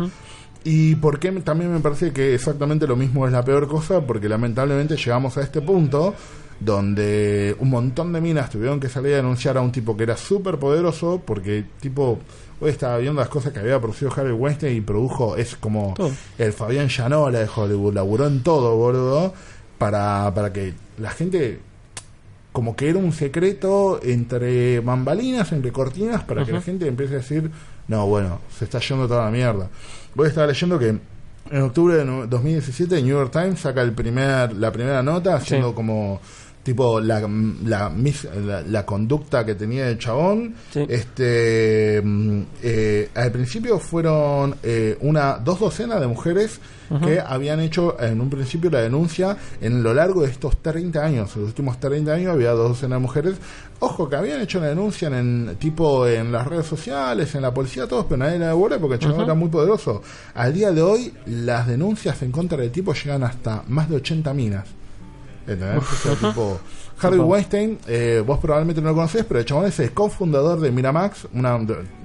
Y 0.64 0.96
por 0.96 1.20
qué 1.20 1.32
también 1.32 1.72
me 1.72 1.80
parece 1.80 2.12
que 2.12 2.34
exactamente 2.34 2.88
lo 2.88 2.96
mismo 2.96 3.26
es 3.26 3.32
la 3.32 3.44
peor 3.44 3.68
cosa, 3.68 4.02
porque 4.02 4.28
lamentablemente 4.28 4.96
llegamos 4.98 5.38
a 5.38 5.42
este 5.42 5.62
punto 5.62 6.16
donde 6.60 7.56
un 7.60 7.70
montón 7.70 8.14
de 8.14 8.22
minas 8.22 8.50
tuvieron 8.50 8.80
que 8.80 8.90
salir 8.90 9.14
a 9.14 9.18
denunciar 9.18 9.58
a 9.58 9.62
un 9.62 9.72
tipo 9.72 9.96
que 9.96 10.04
era 10.04 10.18
súper 10.18 10.58
poderoso, 10.58 11.22
porque 11.26 11.66
tipo, 11.80 12.20
hoy 12.62 12.72
estaba 12.72 12.98
viendo 12.98 13.20
las 13.20 13.30
cosas 13.30 13.52
que 13.52 13.60
había 13.60 13.80
producido 13.80 14.12
Harvey 14.16 14.32
Weinstein 14.32 14.78
y 14.78 14.82
produjo, 14.82 15.36
es 15.36 15.56
como 15.56 15.94
Todo. 15.96 16.12
el 16.38 16.54
Fabián 16.54 16.88
Llanola 16.88 17.40
de 17.40 17.50
Hollywood, 17.54 17.94
laburó 17.94 18.28
en 18.28 18.42
todo, 18.42 18.76
boludo, 18.78 19.34
para, 19.78 20.34
para 20.34 20.54
que 20.54 20.74
la 20.98 21.12
gente 21.12 21.60
como 22.56 22.74
que 22.74 22.88
era 22.90 22.98
un 23.00 23.12
secreto 23.12 24.00
entre 24.02 24.80
bambalinas, 24.80 25.52
entre 25.52 25.74
cortinas, 25.74 26.24
para 26.24 26.46
que 26.46 26.54
la 26.54 26.62
gente 26.62 26.88
empiece 26.88 27.16
a 27.16 27.18
decir, 27.18 27.52
no, 27.90 28.08
bueno, 28.08 28.40
se 28.58 28.64
está 28.64 28.80
yendo 28.80 29.10
toda 29.10 29.26
la 29.26 29.32
mierda. 29.32 29.68
Voy 30.16 30.28
a 30.28 30.30
estar 30.30 30.48
leyendo 30.48 30.80
que 30.80 30.88
en 31.52 31.62
octubre 31.62 31.96
de 31.98 32.06
no- 32.06 32.26
2017 32.28 33.02
New 33.02 33.10
York 33.18 33.30
Times 33.34 33.60
saca 33.60 33.82
el 33.82 33.92
primer, 33.92 34.54
la 34.54 34.72
primera 34.72 35.04
nota 35.04 35.36
haciendo 35.36 35.70
Sí. 35.72 35.76
como 35.76 36.22
tipo 36.66 37.00
la, 37.00 37.22
la, 37.64 37.92
la, 37.94 38.62
la 38.64 38.86
conducta 38.86 39.46
que 39.46 39.54
tenía 39.54 39.88
el 39.88 40.00
chabón 40.00 40.56
Sí. 40.74 40.84
este 40.90 42.02
mm, 42.04 42.42
eh, 42.64 43.10
al 43.14 43.32
principio 43.32 43.78
fueron 43.78 44.56
eh, 44.64 44.98
una 45.02 45.38
dos 45.38 45.60
docenas 45.60 46.02
de 46.02 46.08
mujeres 46.08 46.60
que 47.04 47.20
habían 47.20 47.60
hecho 47.62 48.00
en 48.00 48.22
un 48.22 48.30
principio 48.30 48.70
la 48.70 48.82
denuncia 48.82 49.36
en 49.60 49.82
lo 49.82 49.92
largo 49.92 50.22
de 50.22 50.30
estos 50.30 50.58
30 50.62 51.04
años. 51.04 51.36
En 51.36 51.42
los 51.42 51.50
últimos 51.50 51.80
30 51.80 52.14
años 52.14 52.32
había 52.32 52.52
dos 52.52 52.70
docenas 52.70 52.98
de 52.98 53.02
mujeres 53.02 53.36
ojo 53.80 54.08
que 54.08 54.16
habían 54.16 54.40
hecho 54.42 54.60
la 54.60 54.68
denuncia 54.68 55.08
en 55.08 55.56
tipo 55.60 56.08
en 56.08 56.32
las 56.32 56.46
redes 56.48 56.68
sociales 56.68 57.34
en 57.34 57.42
la 57.42 57.52
policía 57.54 57.88
todos 57.88 58.06
pero 58.06 58.18
nadie 58.18 58.38
la 58.38 58.50
devuelve 58.50 58.78
porque 58.78 58.96
el 58.96 59.00
chabón 59.02 59.22
era 59.24 59.34
muy 59.34 59.50
poderoso. 59.50 60.02
Al 60.36 60.54
día 60.54 60.72
de 60.72 60.82
hoy 60.84 61.12
las 61.26 61.66
denuncias 61.68 62.22
en 62.22 62.32
contra 62.32 62.58
del 62.60 62.72
tipo 62.72 62.94
llegan 62.94 63.24
hasta 63.24 63.64
más 63.68 63.90
de 63.90 63.96
80 63.96 64.34
minas 64.36 64.66
¿Entendés? 65.48 65.84
O 65.84 65.96
sea, 65.96 66.16
tipo, 66.16 66.60
Harvey 67.02 67.20
Weinstein, 67.20 67.78
eh, 67.88 68.24
vos 68.26 68.40
probablemente 68.40 68.82
no 68.82 68.90
lo 68.90 68.96
conocés, 68.96 69.26
pero 69.26 69.40
el 69.40 69.46
chabón 69.46 69.66
es 69.68 69.80
el 69.80 69.92
cofundador 69.92 70.60
de 70.60 70.72
Miramax, 70.72 71.28
una, 71.34 71.56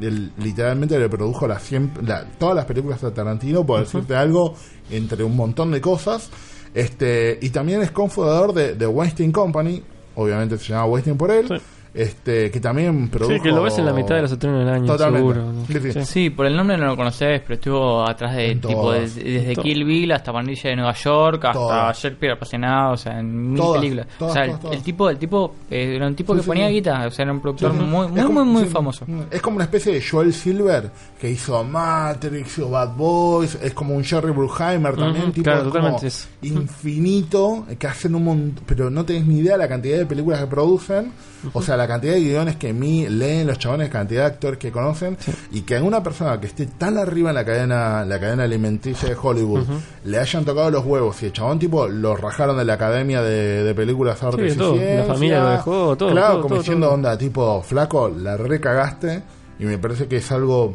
el- 0.01 0.33
literalmente 0.39 0.99
le 0.99 1.09
produjo 1.09 1.47
las 1.49 1.63
100 1.63 1.93
la- 2.05 2.25
todas 2.39 2.55
las 2.57 2.65
películas 2.67 3.01
de 3.01 3.11
Tarantino, 3.13 3.65
por 3.65 3.81
decirte 3.81 4.15
algo, 4.17 4.55
entre 4.91 5.23
un 5.25 5.37
montón 5.37 5.71
de 5.71 5.81
cosas. 5.81 6.29
este 6.75 7.39
Y 7.41 7.51
también 7.51 7.83
es 7.83 7.91
cofundador 7.91 8.53
de, 8.53 8.75
de 8.75 8.87
Weinstein 8.87 9.33
Company, 9.33 9.83
obviamente 10.15 10.59
se 10.59 10.73
llama 10.73 10.87
Weinstein 10.87 11.17
por 11.17 11.31
él, 11.31 11.49
Sí. 11.49 11.55
Este 11.93 12.51
que 12.51 12.61
también 12.61 13.09
produjo... 13.09 13.33
Sí, 13.35 13.41
que 13.41 13.51
lo 13.51 13.63
ves 13.63 13.77
en 13.79 13.87
la 13.87 13.93
mitad 13.93 14.15
de 14.17 14.23
los 14.23 14.33
estrenos 14.33 14.61
del 14.65 14.69
año, 14.75 14.87
Totalmente. 14.87 15.19
seguro. 15.35 15.53
¿no? 15.53 15.67
Sí, 15.67 15.75
sí. 15.81 15.93
Sí. 15.93 16.05
Sí, 16.05 16.31
por 16.31 16.47
el 16.47 16.57
nombre 16.57 16.77
no 16.77 16.87
lo 16.87 16.97
conocés, 16.97 17.41
pero 17.41 17.55
estuvo 17.55 18.09
atrás 18.09 18.35
de 18.37 18.53
En 18.53 18.61
tipo 18.61 18.75
todas. 18.83 19.15
de- 19.17 19.23
desde. 19.25 19.57
Kill 19.57 19.85
Bill 19.85 20.13
hasta 20.13 20.33
Pandilla 20.33 20.71
de 20.71 20.77
Nueva 20.77 20.95
York 20.95 21.45
hasta. 21.45 21.93
Shakespeare 21.93 22.33
apasionado, 22.35 22.93
o 22.93 22.97
sea, 22.97 23.19
en 23.19 23.51
mil 23.53 23.61
Todas, 23.61 23.81
películas. 23.81 24.07
todas, 24.19 24.31
o 24.31 24.35
sea, 24.35 24.43
todas, 24.45 24.55
el, 24.57 24.61
todas. 24.63 24.77
el 24.77 24.83
tipo, 24.83 25.11
el 25.11 25.19
tipo 25.19 25.55
eh, 25.71 25.93
era 25.97 26.07
un 26.07 26.15
tipo 26.15 26.33
Sí, 26.33 26.37
que 26.39 26.43
sí, 26.43 26.47
ponía 26.49 26.69
sí. 26.69 26.75
guita, 26.75 27.07
o 27.07 27.11
sea, 27.11 27.23
era 27.25 27.33
un 27.33 27.41
productor 27.41 27.73
muy, 27.73 28.09
muy, 28.09 28.23
como- 28.23 28.45
muy, 28.45 28.53
muy 28.55 28.63
sí, 28.65 28.69
famoso. 28.71 29.07
Es 29.31 29.41
como 29.43 29.57
una 29.57 29.65
especie 29.65 29.93
de 29.93 30.03
Joel 30.03 30.33
Silver 30.33 30.91
que 31.21 31.31
hizo 31.31 31.63
Matrix, 31.65 32.59
hizo 32.59 32.71
Bad 32.71 32.95
Boys, 32.97 33.59
es 33.63 33.75
como 33.75 33.95
un 33.95 34.05
Jerry 34.05 34.31
Bruckheimer 34.33 34.95
también, 34.97 35.33
tipo 35.33 35.45
claro, 35.45 35.65
totalmente 35.65 36.09
infinito, 36.43 37.67
que 37.79 37.87
hacen 37.87 38.15
un 38.15 38.25
montón, 38.25 38.65
pero 38.67 38.91
no 38.91 39.05
tenés 39.05 39.27
ni 39.27 39.39
idea 39.39 39.57
la 39.57 39.69
cantidad 39.69 39.99
de 39.99 40.07
películas 40.07 40.41
que 40.41 40.47
producen, 40.47 41.13
o 41.53 41.63
sea, 41.63 41.77
la 41.81 41.89
cantidad 41.89 42.15
de 42.15 42.21
guiones 42.21 42.57
que 42.57 42.73
mí 42.73 43.09
leen 43.09 43.47
los 43.47 43.59
chabones, 43.59 43.89
cantidad 43.89 44.23
de 44.23 44.27
actores 44.27 44.59
que 44.59 44.71
conocen, 44.71 45.17
y 45.51 45.63
que 45.63 45.77
a 45.77 45.83
una 45.83 46.03
persona 46.03 46.41
que 46.41 46.47
esté 46.47 46.67
tan 46.67 46.99
arriba 46.99 47.31
en 47.31 47.35
la 47.35 47.45
cadena, 47.45 48.05
la 48.05 48.21
cadena 48.21 48.45
alimenticia 48.45 49.09
de 49.09 49.17
Hollywood, 49.21 49.65
le 50.05 50.19
hayan 50.19 50.45
tocado 50.45 50.71
los 50.71 50.85
huevos 50.85 51.23
y 51.23 51.27
el 51.27 51.33
chabón 51.33 51.59
tipo 51.59 51.89
lo 51.89 52.17
rajaron 52.17 52.57
de 52.57 52.65
la 52.65 52.75
academia 52.75 53.23
de, 53.23 53.65
de 53.65 53.75
películas 53.75 54.23
artes 54.23 54.53
Sí, 54.53 54.57
y 54.57 54.59
todo, 54.59 54.77
la 54.77 55.05
familia 55.05 55.41
lo 55.41 55.51
dejó, 55.51 55.97
todo, 55.97 56.11
Claro, 56.11 56.33
todo, 56.33 56.43
como 56.43 56.55
todo, 56.55 56.59
diciendo, 56.59 56.93
onda, 56.93 57.17
tipo, 57.17 57.63
flaco, 57.63 58.09
la 58.09 58.37
recagaste 58.37 59.23
y 59.59 59.65
me 59.65 59.79
parece 59.79 60.09
que 60.09 60.17
es 60.17 60.33
algo 60.33 60.75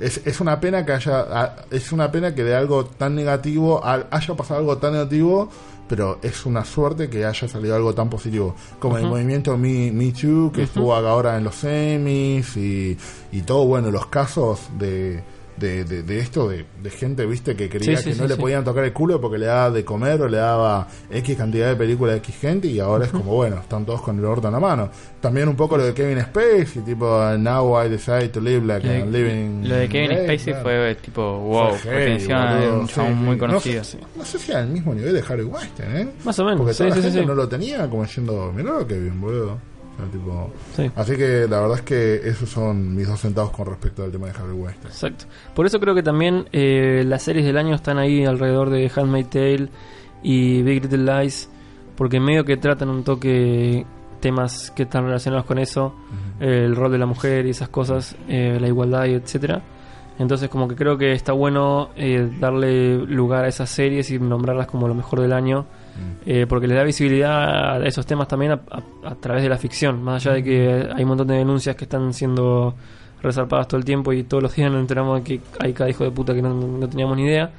es, 0.00 0.20
es 0.24 0.40
una 0.40 0.58
pena 0.58 0.84
que 0.84 0.92
haya 0.92 1.54
es 1.70 1.92
una 1.92 2.10
pena 2.10 2.34
que 2.34 2.42
de 2.42 2.54
algo 2.56 2.84
tan 2.84 3.14
negativo 3.14 3.82
haya 3.84 4.34
pasado 4.34 4.60
algo 4.60 4.78
tan 4.78 4.94
negativo 4.94 5.48
pero 5.92 6.18
es 6.22 6.46
una 6.46 6.64
suerte 6.64 7.10
que 7.10 7.26
haya 7.26 7.46
salido 7.46 7.76
algo 7.76 7.94
tan 7.94 8.08
positivo. 8.08 8.54
Como 8.78 8.96
el 8.96 9.04
movimiento 9.04 9.58
Me, 9.58 9.92
Me 9.92 10.10
Too 10.10 10.50
que 10.50 10.62
estuvo 10.62 10.94
ahora 10.94 11.36
en 11.36 11.44
los 11.44 11.54
semis 11.54 12.56
y, 12.56 12.96
y 13.30 13.42
todo 13.42 13.66
bueno 13.66 13.90
los 13.90 14.06
casos 14.06 14.70
de 14.78 15.22
de, 15.56 15.84
de, 15.84 16.02
de 16.02 16.18
esto 16.18 16.48
de, 16.48 16.64
de 16.82 16.90
gente 16.90 17.26
viste 17.26 17.54
que 17.54 17.68
creía 17.68 17.96
Sí, 17.98 18.02
sí, 18.04 18.10
que 18.12 18.16
no 18.16 18.22
sí, 18.24 18.28
le 18.30 18.36
podían 18.36 18.64
tocar 18.64 18.84
el 18.84 18.92
culo 18.92 19.20
porque 19.20 19.38
le 19.38 19.46
daba 19.46 19.70
de 19.70 19.84
comer 19.84 20.20
o 20.22 20.28
le 20.28 20.38
daba 20.38 20.88
X 21.10 21.36
cantidad 21.36 21.68
de 21.68 21.76
películas 21.76 22.14
a 22.14 22.16
X 22.18 22.36
gente 22.36 22.68
y 22.68 22.80
ahora 22.80 23.04
es 23.04 23.10
como 23.12 23.34
bueno, 23.34 23.56
están 23.60 23.84
todos 23.84 24.00
con 24.02 24.18
el 24.18 24.24
orto 24.24 24.48
en 24.48 24.54
la 24.54 24.60
mano. 24.60 24.90
También 25.20 25.48
un 25.48 25.54
poco 25.56 25.76
lo 25.76 25.84
de 25.84 25.94
Kevin 25.94 26.20
Spacey, 26.20 26.82
tipo 26.82 27.06
Now 27.38 27.84
I 27.84 27.88
decide 27.88 28.28
to 28.30 28.40
live 28.40 28.66
like 28.66 28.86
Lo 28.86 28.92
I'm 28.92 29.12
de, 29.12 29.18
living. 29.18 29.68
lo 29.68 29.74
de 29.76 29.88
Kevin 29.88 30.10
Spacey 30.24 30.52
claro. 30.54 30.62
fue 30.62 30.94
tipo, 30.96 31.38
wow, 31.38 31.74
Fue 31.74 32.18
un 32.72 32.88
chabón 32.88 33.16
muy 33.24 33.38
conocido. 33.38 33.78
No, 33.78 33.84
sé- 33.84 33.98
no 34.16 34.24
sé 34.24 34.38
si 34.38 34.52
al 34.52 34.68
mismo 34.68 34.94
nivel 34.94 35.12
de 35.12 35.22
Harry 35.28 35.44
Weinstein, 35.44 35.96
¿eh? 35.96 36.08
Más 36.24 36.38
o 36.38 36.44
menos. 36.44 36.58
Porque 36.60 36.74
toda 36.74 36.90
la 36.90 36.96
gente 36.96 37.24
no 37.26 37.34
lo 37.34 37.48
tenía 37.48 37.88
como 37.88 38.02
diciendo, 38.02 38.52
mirá 38.54 38.72
lo 38.78 38.86
que 38.86 38.98
bien, 38.98 39.20
boludo. 39.20 39.58
O 39.94 39.96
sea, 39.96 40.10
tipo... 40.10 40.50
Sí. 40.74 40.90
Así 40.96 41.16
que 41.16 41.46
la 41.48 41.60
verdad 41.60 41.78
es 41.78 41.82
que 41.82 42.14
esos 42.28 42.48
son 42.48 42.94
mis 42.94 43.06
dos 43.06 43.20
centavos 43.20 43.50
con 43.50 43.66
respecto 43.66 44.04
al 44.04 44.10
tema 44.10 44.26
de 44.26 44.32
Harry 44.32 44.52
Weinstein. 44.52 44.92
Exacto. 44.92 45.24
Por 45.54 45.66
eso 45.66 45.78
creo 45.80 45.94
que 45.94 46.02
también 46.02 46.46
eh, 46.52 47.04
las 47.06 47.22
series 47.22 47.44
del 47.44 47.56
año 47.58 47.74
están 47.74 47.98
ahí 47.98 48.24
alrededor 48.24 48.70
de 48.70 48.90
Handmaid's 48.94 49.30
Tale 49.30 49.68
y 50.22 50.62
Big 50.62 50.82
Little 50.82 51.20
Lies, 51.20 51.48
porque 51.96 52.20
medio 52.20 52.44
que 52.44 52.56
tratan 52.56 52.88
un 52.88 53.04
toque 53.04 53.84
temas 54.20 54.70
que 54.70 54.84
están 54.84 55.04
relacionados 55.04 55.44
con 55.44 55.58
eso, 55.58 55.94
el 56.40 56.74
rol 56.74 56.92
de 56.92 56.98
la 56.98 57.06
mujer 57.06 57.44
y 57.44 57.50
esas 57.50 57.68
cosas, 57.68 58.16
eh, 58.28 58.56
la 58.58 58.68
igualdad 58.68 59.06
y 59.06 59.14
etcétera. 59.14 59.60
Entonces 60.18 60.48
como 60.48 60.68
que 60.68 60.76
creo 60.76 60.96
que 60.96 61.12
está 61.12 61.32
bueno 61.32 61.90
eh, 61.96 62.30
darle 62.40 62.98
lugar 62.98 63.44
a 63.44 63.48
esas 63.48 63.68
series 63.68 64.10
y 64.10 64.18
nombrarlas 64.18 64.68
como 64.68 64.86
lo 64.86 64.94
mejor 64.94 65.20
del 65.20 65.32
año, 65.32 65.66
eh, 66.26 66.46
porque 66.48 66.66
le 66.66 66.74
da 66.74 66.84
visibilidad 66.84 67.80
a 67.82 67.86
esos 67.86 68.06
temas 68.06 68.28
también 68.28 68.52
a, 68.52 68.60
a- 68.70 69.10
a 69.10 69.14
través 69.16 69.42
de 69.42 69.48
la 69.48 69.58
ficción, 69.58 70.02
más 70.02 70.24
allá 70.24 70.36
de 70.36 70.42
que 70.44 70.88
hay 70.94 71.02
un 71.02 71.08
montón 71.08 71.26
de 71.28 71.36
denuncias 71.36 71.74
que 71.76 71.84
están 71.84 72.12
siendo 72.14 72.74
resarpadas 73.22 73.68
todo 73.68 73.78
el 73.78 73.84
tiempo 73.84 74.12
y 74.12 74.24
todos 74.24 74.42
los 74.42 74.54
días 74.54 74.70
nos 74.72 74.80
enteramos 74.80 75.22
de 75.22 75.24
que 75.24 75.40
hay 75.60 75.72
cada 75.72 75.88
hijo 75.88 76.02
de 76.02 76.10
puta 76.10 76.34
que 76.34 76.42
no, 76.42 76.54
no 76.54 76.88
teníamos 76.88 77.16
ni 77.16 77.24
idea. 77.24 77.50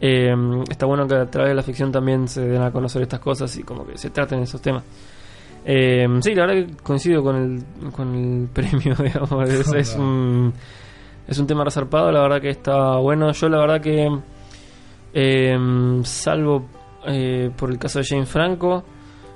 Eh, 0.00 0.34
está 0.70 0.84
bueno 0.86 1.06
que 1.08 1.14
a 1.14 1.24
través 1.30 1.50
de 1.50 1.54
la 1.54 1.62
ficción 1.62 1.90
también 1.90 2.28
se 2.28 2.42
den 2.46 2.60
a 2.60 2.70
conocer 2.70 3.00
estas 3.02 3.20
cosas 3.20 3.56
y 3.56 3.62
como 3.62 3.86
que 3.86 3.96
se 3.96 4.10
traten 4.10 4.40
esos 4.40 4.60
temas. 4.60 4.82
Eh, 5.64 6.06
sí, 6.20 6.34
la 6.34 6.46
verdad 6.46 6.66
que 6.66 6.74
coincido 6.82 7.22
con 7.22 7.36
el, 7.36 7.90
con 7.92 8.14
el 8.14 8.48
premio, 8.52 8.94
digamos. 9.02 9.48
Es, 9.48 9.72
es 9.72 9.94
un, 9.96 10.52
es 11.26 11.38
un 11.38 11.46
tema 11.46 11.64
resarpado, 11.64 12.12
la 12.12 12.20
verdad 12.20 12.40
que 12.42 12.50
está 12.50 12.96
bueno. 12.96 13.32
Yo 13.32 13.48
la 13.48 13.58
verdad 13.58 13.80
que, 13.80 14.10
eh, 15.14 16.00
salvo 16.04 16.66
eh, 17.06 17.50
por 17.56 17.70
el 17.70 17.78
caso 17.78 17.98
de 17.98 18.04
Jane 18.04 18.26
Franco, 18.26 18.84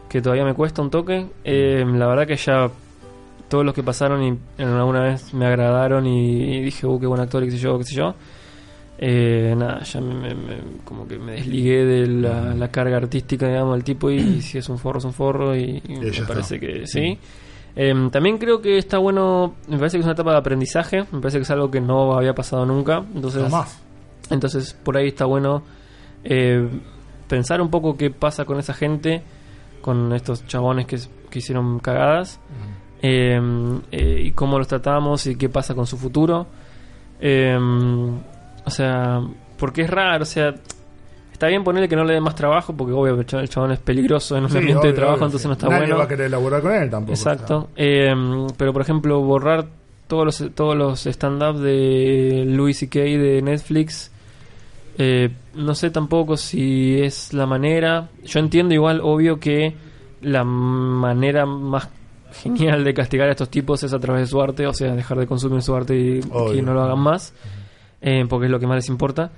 que 0.08 0.20
todavía 0.20 0.44
me 0.44 0.54
cuesta 0.54 0.82
un 0.82 0.90
toque, 0.90 1.26
eh, 1.44 1.84
la 1.86 2.06
verdad 2.06 2.26
que 2.26 2.36
ya 2.36 2.70
todos 3.48 3.64
los 3.64 3.74
que 3.74 3.82
pasaron 3.82 4.22
y 4.22 4.28
en 4.58 4.68
alguna 4.68 5.00
vez 5.02 5.32
me 5.34 5.46
agradaron 5.46 6.06
y, 6.06 6.56
y 6.56 6.60
dije, 6.62 6.86
uh, 6.86 6.98
qué 6.98 7.06
buen 7.06 7.20
actor, 7.20 7.44
qué 7.44 7.50
sé 7.50 7.58
yo, 7.58 7.78
qué 7.78 7.84
sé 7.84 7.94
yo. 7.94 8.14
Eh, 8.98 9.54
nada, 9.56 9.82
ya 9.82 10.00
me, 10.00 10.14
me- 10.14 10.34
me- 10.34 10.58
como 10.84 11.08
que 11.08 11.18
me 11.18 11.32
desligué 11.32 11.84
de 11.84 12.06
la, 12.06 12.54
la 12.54 12.68
carga 12.68 12.98
artística, 12.98 13.48
digamos, 13.48 13.74
del 13.74 13.84
tipo 13.84 14.10
y, 14.10 14.40
si 14.42 14.58
es 14.58 14.68
un 14.68 14.78
forro, 14.78 14.98
es 14.98 15.04
un 15.04 15.12
forro 15.12 15.56
y, 15.56 15.82
me 15.88 16.08
está. 16.08 16.26
parece 16.26 16.60
que 16.60 16.86
sí. 16.86 17.18
Eh, 17.74 17.94
también 18.12 18.36
creo 18.38 18.60
que 18.60 18.76
está 18.78 18.98
bueno, 18.98 19.54
me 19.66 19.78
parece 19.78 19.96
que 19.96 20.00
es 20.00 20.04
una 20.04 20.12
etapa 20.12 20.32
de 20.32 20.38
aprendizaje, 20.38 21.04
me 21.10 21.20
parece 21.20 21.38
que 21.38 21.42
es 21.44 21.50
algo 21.50 21.70
que 21.70 21.80
no 21.80 22.12
había 22.14 22.34
pasado 22.34 22.66
nunca, 22.66 23.02
entonces, 23.14 23.42
entonces 24.30 24.74
por 24.74 24.96
ahí 24.98 25.08
está 25.08 25.24
bueno 25.24 25.62
eh, 26.22 26.68
pensar 27.32 27.62
un 27.62 27.70
poco 27.70 27.96
qué 27.96 28.10
pasa 28.10 28.44
con 28.44 28.58
esa 28.58 28.74
gente, 28.74 29.22
con 29.80 30.12
estos 30.12 30.46
chabones 30.46 30.84
que, 30.86 30.98
que 31.30 31.38
hicieron 31.38 31.78
cagadas 31.78 32.38
eh, 33.00 33.40
eh, 33.90 34.20
y 34.26 34.32
cómo 34.32 34.58
los 34.58 34.68
tratamos 34.68 35.26
y 35.26 35.36
qué 35.36 35.48
pasa 35.48 35.74
con 35.74 35.86
su 35.86 35.96
futuro. 35.96 36.46
Eh, 37.20 37.56
o 38.66 38.70
sea, 38.70 39.20
porque 39.56 39.80
es 39.82 39.88
raro, 39.90 40.24
o 40.24 40.26
sea, 40.26 40.54
está 41.32 41.46
bien 41.46 41.64
ponerle 41.64 41.88
que 41.88 41.96
no 41.96 42.04
le 42.04 42.12
dé 42.12 42.20
más 42.20 42.34
trabajo, 42.34 42.74
porque 42.76 42.92
obvio 42.92 43.14
el 43.18 43.24
chabón, 43.24 43.42
el 43.44 43.48
chabón 43.48 43.72
es 43.72 43.78
peligroso 43.80 44.36
en 44.36 44.44
un 44.44 44.50
Sí, 44.50 44.58
ambiente 44.58 44.80
obvio, 44.82 44.90
de 44.90 44.96
trabajo, 44.96 45.16
obvio, 45.16 45.26
entonces 45.28 45.42
sí. 45.42 45.48
no 45.48 45.54
está 45.54 45.68
Nadie 45.68 45.80
bueno. 45.80 45.96
va 45.96 46.04
a 46.04 46.08
querer 46.08 46.30
laburar 46.30 46.60
con 46.60 46.72
él 46.72 46.90
tampoco. 46.90 47.12
Exacto. 47.14 47.70
Eh, 47.76 48.12
pero 48.58 48.72
por 48.74 48.82
ejemplo, 48.82 49.20
borrar 49.22 49.64
todos 50.06 50.24
los, 50.26 50.54
todos 50.54 50.76
los 50.76 51.06
stand-up 51.06 51.60
de 51.62 52.44
Louis 52.46 52.76
C.K. 52.78 53.00
de 53.00 53.40
Netflix. 53.42 54.12
eh, 54.98 55.30
no 55.54 55.74
sé 55.74 55.90
tampoco 55.90 56.36
si 56.36 57.00
es 57.00 57.32
la 57.32 57.46
manera. 57.46 58.08
Yo 58.24 58.40
entiendo 58.40 58.74
igual, 58.74 59.00
obvio, 59.02 59.38
que 59.40 59.74
la 60.22 60.44
manera 60.44 61.46
más 61.46 61.88
genial 62.32 62.84
de 62.84 62.94
castigar 62.94 63.28
a 63.28 63.32
estos 63.32 63.50
tipos 63.50 63.82
es 63.82 63.92
a 63.92 63.98
través 64.00 64.22
de 64.22 64.26
su 64.28 64.40
arte, 64.40 64.66
o 64.66 64.72
sea, 64.72 64.94
dejar 64.94 65.18
de 65.18 65.26
consumir 65.26 65.62
su 65.62 65.74
arte 65.74 65.94
y 65.98 66.20
Obvio. 66.30 66.54
que 66.54 66.62
no 66.62 66.72
lo 66.74 66.82
hagan 66.82 66.98
más, 66.98 67.34
eh, 68.00 68.24
porque 68.28 68.46
es 68.46 68.50
lo 68.52 68.58
que 68.58 68.66
más 68.66 68.76
les 68.76 68.88
importa. 68.88 69.30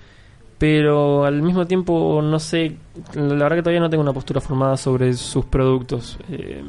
Pero 0.58 1.24
al 1.24 1.42
mismo 1.42 1.66
tiempo, 1.66 2.20
no 2.22 2.38
sé, 2.38 2.76
la 3.14 3.34
verdad 3.34 3.56
que 3.56 3.62
todavía 3.62 3.80
no 3.80 3.90
tengo 3.90 4.02
una 4.02 4.12
postura 4.12 4.40
formada 4.40 4.76
sobre 4.76 5.12
sus 5.14 5.44
productos. 5.46 6.18
eh, 6.30 6.62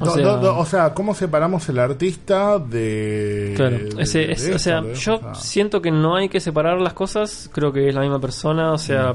o 0.00 0.04
Do- 0.04 0.10
sea- 0.12 0.24
do- 0.24 0.38
do- 0.38 0.58
o 0.58 0.64
sea, 0.64 0.94
¿cómo 0.94 1.14
separamos 1.14 1.68
el 1.68 1.78
artista 1.78 2.58
de. 2.58 3.52
Claro, 3.56 3.78
de- 3.78 4.02
ese- 4.02 4.18
de 4.20 4.32
es- 4.32 4.42
esto, 4.44 4.56
o 4.56 4.58
sea, 4.58 4.80
de- 4.80 4.94
yo 4.94 5.20
siento 5.34 5.80
que 5.82 5.90
no 5.90 6.16
hay 6.16 6.28
que 6.28 6.40
separar 6.40 6.80
las 6.80 6.92
cosas, 6.92 7.50
creo 7.52 7.72
que 7.72 7.88
es 7.88 7.94
la 7.94 8.00
misma 8.02 8.20
persona, 8.20 8.72
o 8.72 8.78
sea, 8.78 9.14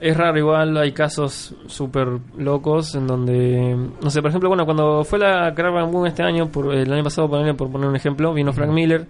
es 0.00 0.16
raro 0.16 0.36
igual, 0.38 0.76
hay 0.76 0.92
casos 0.92 1.54
súper 1.66 2.08
locos 2.36 2.94
en 2.96 3.06
donde, 3.06 3.76
no 4.02 4.10
sé, 4.10 4.20
por 4.20 4.30
ejemplo, 4.30 4.48
bueno, 4.48 4.64
cuando 4.64 5.04
fue 5.04 5.18
la 5.18 5.54
Caravan 5.54 5.90
Boom 5.92 6.06
este 6.06 6.22
año, 6.22 6.48
por 6.48 6.74
el 6.74 6.92
año 6.92 7.04
pasado, 7.04 7.28
ponerle, 7.28 7.54
por 7.54 7.70
poner 7.70 7.88
un 7.88 7.94
ejemplo, 7.96 8.32
vino 8.34 8.52
Frank 8.52 8.70
Miller 8.70 9.06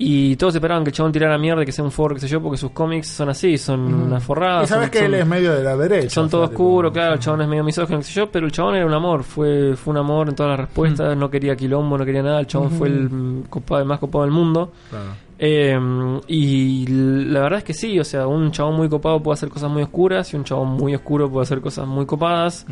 y 0.00 0.36
todos 0.36 0.54
esperaban 0.54 0.84
que 0.84 0.90
el 0.90 0.94
chabón 0.94 1.10
tirara 1.10 1.36
mierda, 1.38 1.64
que 1.64 1.72
sea 1.72 1.84
un 1.84 1.90
forro, 1.90 2.14
qué 2.14 2.20
sé 2.20 2.28
yo, 2.28 2.40
porque 2.40 2.56
sus 2.56 2.70
cómics 2.70 3.08
son 3.08 3.30
así, 3.30 3.58
son 3.58 3.92
una 3.92 4.20
forrada. 4.20 4.62
Y 4.62 4.66
sabes 4.68 4.84
son- 4.84 4.90
que 4.92 4.98
él 5.00 5.10
son- 5.12 5.20
es 5.20 5.26
medio 5.26 5.52
de 5.52 5.62
la 5.64 5.76
derecha. 5.76 6.10
son 6.10 6.30
todo 6.30 6.42
oscuro, 6.44 6.92
claro, 6.92 7.14
el 7.14 7.18
chabón 7.20 7.42
es 7.42 7.48
medio 7.48 7.64
misógino, 7.64 7.98
qué 7.98 8.04
sé 8.04 8.12
yo, 8.12 8.30
pero 8.30 8.46
el 8.46 8.52
chabón 8.52 8.76
era 8.76 8.86
un 8.86 8.94
amor, 8.94 9.24
fue, 9.24 9.74
fue 9.76 9.90
un 9.92 9.98
amor 9.98 10.28
en 10.28 10.34
todas 10.36 10.50
las 10.50 10.60
respuestas, 10.60 11.16
no 11.16 11.28
quería 11.28 11.56
quilombo, 11.56 11.98
no 11.98 12.04
quería 12.04 12.22
nada, 12.22 12.38
el 12.40 12.46
chabón 12.46 12.70
fue 12.70 12.88
el, 12.88 13.10
mm, 13.10 13.42
copado, 13.50 13.80
el 13.82 13.88
más 13.88 13.98
copado 13.98 14.24
del 14.24 14.32
mundo. 14.32 14.72
claro. 14.88 15.28
Eh, 15.40 15.78
y 16.26 16.84
la 16.88 17.40
verdad 17.42 17.58
es 17.58 17.64
que 17.64 17.72
sí, 17.72 17.96
o 18.00 18.02
sea, 18.04 18.26
un 18.26 18.50
chabón 18.50 18.74
muy 18.74 18.88
copado 18.88 19.22
puede 19.22 19.34
hacer 19.34 19.48
cosas 19.48 19.70
muy 19.70 19.82
oscuras 19.82 20.32
y 20.32 20.36
un 20.36 20.42
chabón 20.42 20.70
muy 20.70 20.96
oscuro 20.96 21.30
puede 21.30 21.44
hacer 21.44 21.60
cosas 21.60 21.86
muy 21.86 22.06
copadas. 22.06 22.66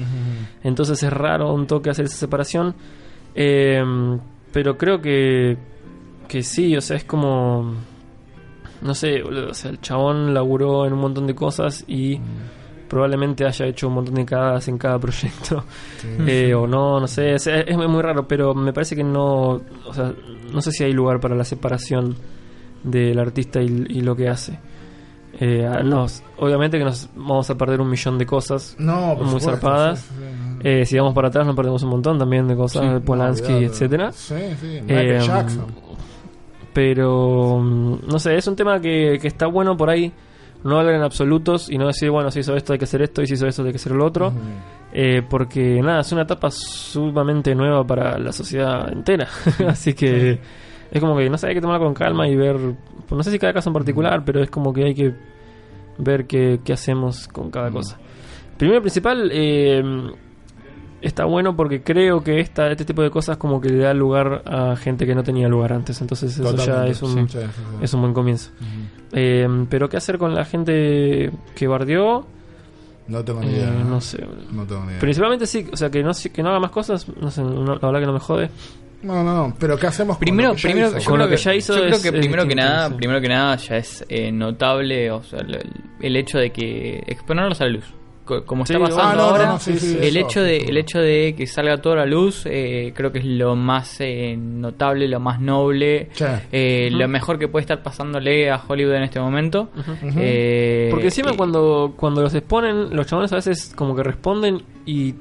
Entonces 0.65 1.01
es 1.01 1.13
raro 1.13 1.53
un 1.55 1.69
toque 1.69 1.91
hacer 1.91 2.07
esa 2.07 2.17
separación. 2.17 2.75
Eh, 3.37 3.85
pero 4.53 4.77
creo 4.77 5.01
que, 5.01 5.57
que 6.27 6.43
sí, 6.43 6.77
o 6.77 6.81
sea, 6.81 6.97
es 6.97 7.05
como... 7.05 7.75
No 8.83 8.95
sé, 8.95 9.23
o 9.23 9.55
sea, 9.55 9.71
el 9.71 9.81
chabón 9.81 10.35
laburó 10.35 10.87
en 10.87 10.93
un 10.93 10.99
montón 11.01 11.27
de 11.27 11.35
cosas 11.35 11.83
y 11.89 12.21
probablemente 12.89 13.45
haya 13.47 13.67
hecho 13.67 13.89
un 13.89 13.95
montón 13.95 14.15
de 14.15 14.25
cagadas 14.27 14.69
en 14.69 14.77
cada 14.79 14.99
proyecto. 15.01 15.65
Eh, 16.27 16.55
o 16.55 16.67
no, 16.67 17.01
no 17.01 17.07
sé, 17.07 17.35
es, 17.35 17.47
es 17.47 17.77
muy 17.77 18.03
raro, 18.03 18.29
pero 18.29 18.55
me 18.55 18.73
parece 18.73 18.95
que 18.95 19.03
no, 19.03 19.61
o 19.87 19.95
sea, 19.95 20.13
no 20.53 20.61
sé 20.61 20.71
si 20.73 20.85
hay 20.85 20.93
lugar 20.93 21.21
para 21.21 21.35
la 21.35 21.45
separación 21.45 22.15
del 22.85 23.19
artista 23.19 23.61
y, 23.63 23.87
y 23.89 24.01
lo 24.03 24.15
que 24.15 24.29
hace. 24.29 24.59
Eh, 25.41 25.67
ah, 25.69 25.83
no, 25.83 26.07
obviamente 26.39 26.79
que 26.79 26.85
nos 26.85 27.09
vamos 27.15 27.49
a 27.51 27.57
perder 27.57 27.81
un 27.81 27.91
millón 27.91 28.17
de 28.17 28.25
cosas 28.25 28.75
No, 28.79 29.15
muy 29.17 29.25
supuesto, 29.27 29.51
zarpadas. 29.51 30.01
sí. 30.01 30.25
Eh, 30.65 30.87
si 30.87 30.97
vamos 30.99 31.13
para 31.15 31.29
atrás 31.29 31.47
nos 31.47 31.55
perdemos 31.57 31.83
un 31.83 31.91
montón 31.91 32.19
también 32.19 32.47
de 32.49 32.57
cosas, 32.57 32.91
de 32.93 33.01
Polanski, 33.01 33.53
No, 33.53 33.59
etcétera. 33.59 34.13
Sí, 34.13 34.35
sí. 34.61 34.81
Michael 34.83 35.11
Eh, 35.11 35.21
Jackson. 35.21 35.67
Pero 36.77 37.59
mm, 37.59 38.07
no 38.07 38.19
sé, 38.19 38.37
es 38.37 38.47
un 38.47 38.55
tema 38.55 38.79
que, 38.81 39.17
que 39.19 39.29
está 39.29 39.47
bueno 39.47 39.79
por 39.79 39.89
ahí 39.89 40.13
no 40.63 40.79
hablar 40.79 40.97
en 40.97 41.03
absolutos 41.03 41.71
y 41.71 41.79
no 41.79 41.87
decir, 41.87 42.11
bueno, 42.11 42.31
si 42.31 42.41
hizo 42.41 42.55
esto 42.55 42.75
hay 42.75 42.79
que 42.79 42.85
hacer 42.85 43.01
esto 43.01 43.23
y 43.23 43.27
si 43.27 43.33
hizo 43.33 43.47
esto 43.47 43.63
hay 43.63 43.71
que 43.71 43.77
hacer 43.77 43.93
lo 43.93 44.05
otro. 44.05 44.31
Eh, 44.93 45.23
porque 45.27 45.81
nada, 45.81 46.01
es 46.01 46.13
una 46.13 46.23
etapa 46.23 46.51
sumamente 46.51 47.55
nueva 47.55 47.83
para 47.87 48.19
la 48.19 48.31
sociedad 48.31 48.93
entera. 48.93 49.27
Así 49.67 49.95
que 49.95 50.39
es 50.91 51.01
como 51.01 51.17
que, 51.17 51.31
no 51.31 51.39
sé, 51.39 51.49
hay 51.49 51.55
que 51.55 51.63
tomarla 51.63 51.83
con 51.83 51.95
calma 51.95 52.29
y 52.29 52.37
ver, 52.37 52.57
pues, 53.09 53.17
no 53.17 53.23
sé 53.23 53.31
si 53.31 53.39
cada 53.39 53.55
caso 53.55 53.71
en 53.71 53.75
particular, 53.75 54.23
pero 54.23 54.43
es 54.43 54.51
como 54.51 54.75
que 54.75 54.85
hay 54.85 54.95
que 54.95 55.15
ver 55.97 56.27
qué, 56.27 56.61
qué 56.63 56.75
hacemos 56.75 57.27
con 57.27 57.51
cada 57.51 57.71
cosa. 57.71 57.99
Primero 58.59 58.83
principal, 58.83 59.31
eh, 59.33 59.83
está 61.07 61.25
bueno 61.25 61.57
porque 61.57 61.83
creo 61.83 62.23
que 62.23 62.41
esta, 62.41 62.71
este 62.71 62.85
tipo 62.85 63.03
de 63.03 63.11
cosas 63.11 63.37
como 63.37 63.61
que 63.61 63.69
le 63.71 63.79
da 63.79 63.95
lugar 63.95 64.43
a 64.47 64.77
gente 64.77 65.07
que 65.07 65.15
no 65.15 65.23
tenía 65.23 65.49
lugar 65.49 65.73
antes. 65.73 66.01
Entonces 66.01 66.39
eso 66.39 66.55
ya 66.57 66.87
es 66.87 67.03
un, 67.03 67.29
sí, 67.29 67.39
sí, 67.39 67.45
sí. 67.55 67.63
es 67.83 67.95
un 67.95 68.01
buen 68.03 68.13
comienzo. 68.15 68.51
Eh, 69.13 69.49
pero 69.71 69.89
qué 69.89 69.97
hacer 69.97 70.19
con 70.19 70.35
la 70.35 70.45
gente 70.45 71.31
que 71.55 71.67
bardeó, 71.67 72.27
No 73.09 73.25
tengo 73.25 73.41
ni 73.41 73.49
Eh, 73.49 73.59
idea. 73.59 73.71
no 73.71 74.01
sé. 74.01 74.19
No 74.53 74.65
tengo 74.65 74.83
ni 74.83 74.89
idea. 74.91 75.01
Principalmente 75.01 75.47
sí, 75.47 75.67
o 75.73 75.77
sea, 75.77 75.91
que 75.91 76.03
no, 76.03 76.11
que 76.33 76.43
no 76.43 76.49
haga 76.51 76.59
más 76.61 76.71
cosas, 76.73 77.07
no 77.21 77.31
sé, 77.31 77.41
no- 77.43 77.65
la 77.77 77.79
verdad 77.87 78.01
que 78.01 78.07
no 78.07 78.13
me 78.13 78.19
jode. 78.21 78.51
No, 79.03 79.23
no, 79.23 79.55
pero 79.61 79.79
¿qué 79.79 79.87
hacemos 79.87 80.17
con 80.17 80.21
Primero, 80.25 80.49
lo 80.49 80.55
que 80.57 80.61
ya 80.63 80.69
primero, 80.69 80.89
hizo? 80.89 80.99
yo 80.99 81.05
Con 81.05 81.15
creo 81.15 81.27
lo 81.27 81.31
que 81.31 81.37
ya 81.37 81.55
hizo 81.55 81.75
yo 81.77 81.81
creo 81.83 82.03
que 82.03 82.09
es 82.09 82.15
primero 82.15 82.49
que 82.49 82.55
nada, 82.57 82.89
sí. 82.89 82.95
primero 82.95 83.21
que 83.21 83.29
nada 83.29 83.55
ya 83.57 83.77
es 83.77 84.05
eh, 84.09 84.33
notable, 84.33 85.11
o 85.13 85.23
sea, 85.23 85.39
el, 85.41 85.59
el 86.01 86.17
hecho 86.17 86.39
de 86.39 86.51
que 86.51 87.05
exponerlos 87.07 87.61
a 87.61 87.65
la 87.67 87.71
luz, 87.71 87.85
Co- 88.27 88.45
como 88.45 88.67
Sí, 88.67 88.73
está 88.75 88.85
pasando 88.85 89.09
ah, 89.09 89.15
no, 89.17 89.23
ahora, 89.23 89.47
no, 89.47 89.59
sí, 89.61 89.79
sí, 89.79 89.97
el 89.99 90.17
eso, 90.17 90.27
hecho 90.27 90.43
de 90.43 90.61
sí, 90.61 90.67
el 90.69 90.77
hecho 90.77 90.99
de 90.99 91.35
que 91.37 91.47
salga 91.47 91.81
toda 91.81 91.97
la 91.97 92.07
luz, 92.07 92.43
eh, 92.47 92.93
creo 92.95 93.11
que 93.13 93.21
es 93.21 93.25
lo 93.25 93.55
más 93.57 94.01
eh, 94.01 94.37
notable, 94.37 95.07
lo 95.09 95.21
más 95.21 95.41
noble, 95.41 96.09
Sí. 96.13 96.25
eh, 96.53 96.89
lo 96.91 97.07
mejor 97.09 97.39
que 97.39 97.47
puede 97.49 97.63
estar 97.63 97.83
pasándole 97.85 98.51
a 98.51 98.61
Hollywood 98.67 98.95
en 98.97 99.03
este 99.05 99.21
momento. 99.21 99.71
Eh, 100.19 100.89
Porque 100.91 101.07
encima 101.07 101.31
eh, 101.31 101.35
cuando, 101.37 101.95
cuando 101.97 102.21
los 102.21 102.35
exponen, 102.35 102.95
los 102.95 103.07
chabones 103.07 103.33
a 103.33 103.37
veces 103.37 103.73
como 103.77 103.95
que 103.95 104.03
responden 104.03 104.61
y 104.85 105.15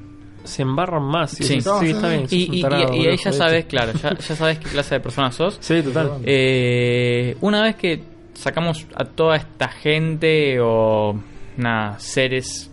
se 0.44 0.62
embarran 0.64 1.04
más. 1.04 1.40
Y 1.40 1.44
Sí. 1.44 1.50
decís, 1.50 1.66
No, 1.68 1.80
sí, 1.80 1.90
está 1.92 2.10
bien. 2.10 2.26
y, 2.30 2.58
y- 2.58 2.62
tarado, 2.62 2.94
y- 2.94 2.98
ahí 3.08 3.18
ya 3.18 3.24
jodete". 3.24 3.32
sabes, 3.34 3.66
claro, 3.66 3.92
ya, 3.94 4.10
ya 4.18 4.36
sabes 4.36 4.60
qué 4.60 4.70
clase 4.70 4.96
de 4.96 5.02
persona 5.02 5.32
sos. 5.32 5.58
Sí, 5.60 5.82
total. 5.82 6.12
Eh, 6.24 7.38
una 7.42 7.62
vez 7.62 7.76
que 7.76 8.02
sacamos 8.34 8.86
a 8.96 9.06
toda 9.06 9.36
esta 9.38 9.68
gente 9.70 10.60
o 10.60 11.16
nada, 11.58 12.00
seres 12.00 12.72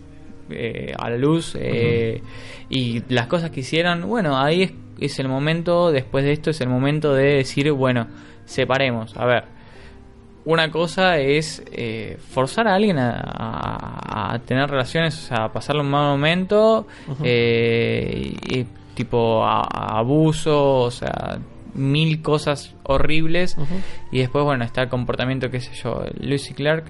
eh, 0.49 0.93
a 0.97 1.09
la 1.09 1.17
luz 1.17 1.55
eh, 1.59 2.21
y 2.69 3.01
las 3.09 3.27
cosas 3.27 3.49
que 3.51 3.61
hicieron, 3.61 4.07
bueno, 4.07 4.37
ahí 4.37 4.63
es, 4.63 4.73
es 4.99 5.19
el 5.19 5.27
momento, 5.27 5.91
después 5.91 6.23
de 6.25 6.31
esto 6.33 6.49
es 6.51 6.61
el 6.61 6.69
momento 6.69 7.13
de 7.13 7.35
decir, 7.35 7.71
bueno, 7.71 8.07
separemos. 8.45 9.15
A 9.17 9.25
ver, 9.25 9.43
una 10.45 10.69
cosa 10.71 11.17
es 11.19 11.63
eh, 11.71 12.17
forzar 12.29 12.67
a 12.67 12.75
alguien 12.75 12.97
a, 12.99 13.11
a- 13.11 14.33
a 14.33 14.39
tener 14.39 14.69
relaciones, 14.69 15.15
o 15.17 15.21
sea, 15.27 15.45
a 15.45 15.51
pasarle 15.53 15.81
un 15.81 15.89
mal 15.89 16.05
momento, 16.11 16.85
y 17.23 18.65
tipo 18.95 19.43
a- 19.43 19.61
a 19.71 19.99
abuso, 19.99 20.79
o 20.81 20.91
sea, 20.91 21.39
mil 21.73 22.21
cosas 22.21 22.75
horribles. 22.83 23.55
Y 24.11 24.19
después, 24.19 24.43
bueno, 24.45 24.63
está 24.63 24.81
el 24.83 24.89
comportamiento, 24.89 25.49
qué 25.49 25.59
sé 25.59 25.73
yo, 25.75 26.03
Lucy 26.19 26.53
Clark. 26.53 26.85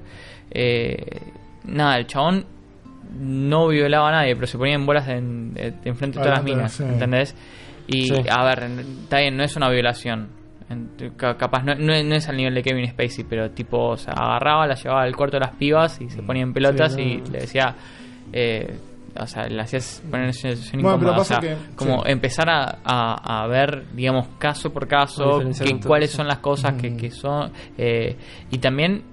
eh, 0.52 1.20
nada, 1.64 1.98
el 1.98 2.06
chabón 2.08 2.46
no 3.20 3.68
violaba 3.68 4.10
a 4.10 4.12
nadie, 4.12 4.36
pero 4.36 4.48
se 4.48 4.58
ponía 4.58 4.76
en 4.76 4.86
bolas 4.86 5.08
de- 5.08 5.22
de 5.22 5.76
enfrente 5.86 6.20
de 6.20 6.24
todas 6.26 6.38
las 6.40 6.44
minas, 6.44 6.72
sí. 6.74 6.84
¿entendés? 6.84 7.36
Y 7.88 8.08
Sí. 8.08 8.16
a 8.30 8.44
ver, 8.46 8.64
está 9.04 9.20
bien, 9.20 9.36
no 9.38 9.44
es 9.44 9.56
una 9.56 9.70
violación. 9.70 10.30
En- 10.70 10.90
ca- 11.18 11.36
Capaz 11.38 11.64
no, 11.64 11.76
no 11.76 11.94
es- 11.94 12.06
no 12.06 12.16
es 12.16 12.30
al 12.30 12.38
nivel 12.38 12.54
de 12.56 12.64
Kevin 12.64 12.88
Spacey, 12.90 13.26
pero 13.30 13.52
tipo, 13.52 13.90
o 13.90 13.98
sea, 13.98 14.14
agarraba, 14.14 14.66
la 14.66 14.76
llevaba 14.76 15.04
al 15.04 15.16
cuarto 15.16 15.38
de 15.38 15.42
las 15.42 15.56
pibas 15.56 16.00
y 16.02 16.10
se 16.10 16.24
ponía 16.24 16.44
en 16.44 16.54
pelotas 16.54 16.94
Sí, 16.96 17.18
no. 17.18 17.28
y 17.28 17.32
le 17.32 17.40
decía, 17.40 17.76
eh, 18.32 18.78
o 19.20 19.28
sea, 19.28 19.44
le 19.48 19.62
hacías 19.62 20.02
poner 20.10 20.28
en 20.28 20.34
situación 20.34 20.82
Bueno, 20.82 20.98
incómoda. 20.98 21.18
O 21.22 21.24
sea, 21.26 21.40
que- 21.40 21.56
como 21.76 22.04
empezar 22.06 22.50
a, 22.50 22.80
a- 22.84 23.44
a 23.44 23.48
ver, 23.48 23.84
digamos, 23.94 24.28
caso 24.40 24.72
por 24.74 24.88
caso, 24.88 25.42
que- 25.64 25.80
cuáles 25.86 26.10
son 26.12 26.28
las 26.28 26.40
cosas 26.40 26.74
que, 26.82 26.96
que 26.96 27.12
son, 27.12 27.52
eh, 27.78 28.16
y 28.50 28.58
también 28.60 29.04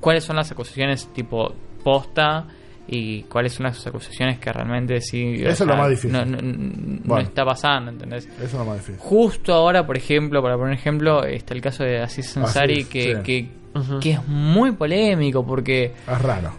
cuáles 0.00 0.24
son 0.24 0.36
las 0.36 0.50
acusaciones 0.52 1.12
tipo 1.12 1.52
posta 1.84 2.46
y 2.92 3.22
cuáles 3.24 3.52
son 3.52 3.64
las 3.66 3.86
acusaciones 3.86 4.38
que 4.40 4.52
realmente 4.52 5.00
sí 5.00 5.34
Eso 5.38 5.62
es 5.64 5.68
lo 5.68 5.76
más 5.76 5.88
difícil. 5.90 6.12
no, 6.12 6.24
no- 6.24 6.38
no 6.42 7.00
Bueno. 7.04 7.22
está 7.28 7.44
pasando 7.44 7.90
¿entendés? 7.92 8.26
Eso 8.26 8.42
es 8.44 8.52
lo 8.54 8.64
más 8.64 8.78
difícil. 8.78 8.96
justo 8.98 9.54
ahora 9.54 9.86
por 9.86 9.96
ejemplo 9.96 10.42
para 10.42 10.56
poner 10.56 10.74
ejemplo 10.74 11.24
está 11.24 11.54
el 11.54 11.60
caso 11.60 11.84
de 11.84 12.00
Aziz 12.02 12.36
Ansari 12.36 12.72
Aziz, 12.80 12.88
que, 12.88 13.02
sí. 13.02 13.22
que, 13.22 13.48
Ujú. 13.78 14.00
que 14.00 14.10
es 14.12 14.26
muy 14.26 14.72
polémico 14.72 15.46
porque 15.46 15.92
Es 16.08 16.20
raro. 16.22 16.52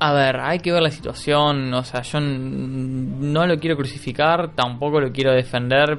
a 0.00 0.12
ver, 0.12 0.36
hay 0.40 0.58
que 0.58 0.70
ver 0.72 0.82
la 0.82 0.90
situación, 0.90 1.72
o 1.72 1.82
sea, 1.84 2.02
yo 2.02 2.20
no 2.20 3.46
lo 3.46 3.58
quiero 3.58 3.76
crucificar, 3.76 4.50
tampoco 4.54 5.00
lo 5.00 5.10
quiero 5.12 5.32
defender, 5.32 5.98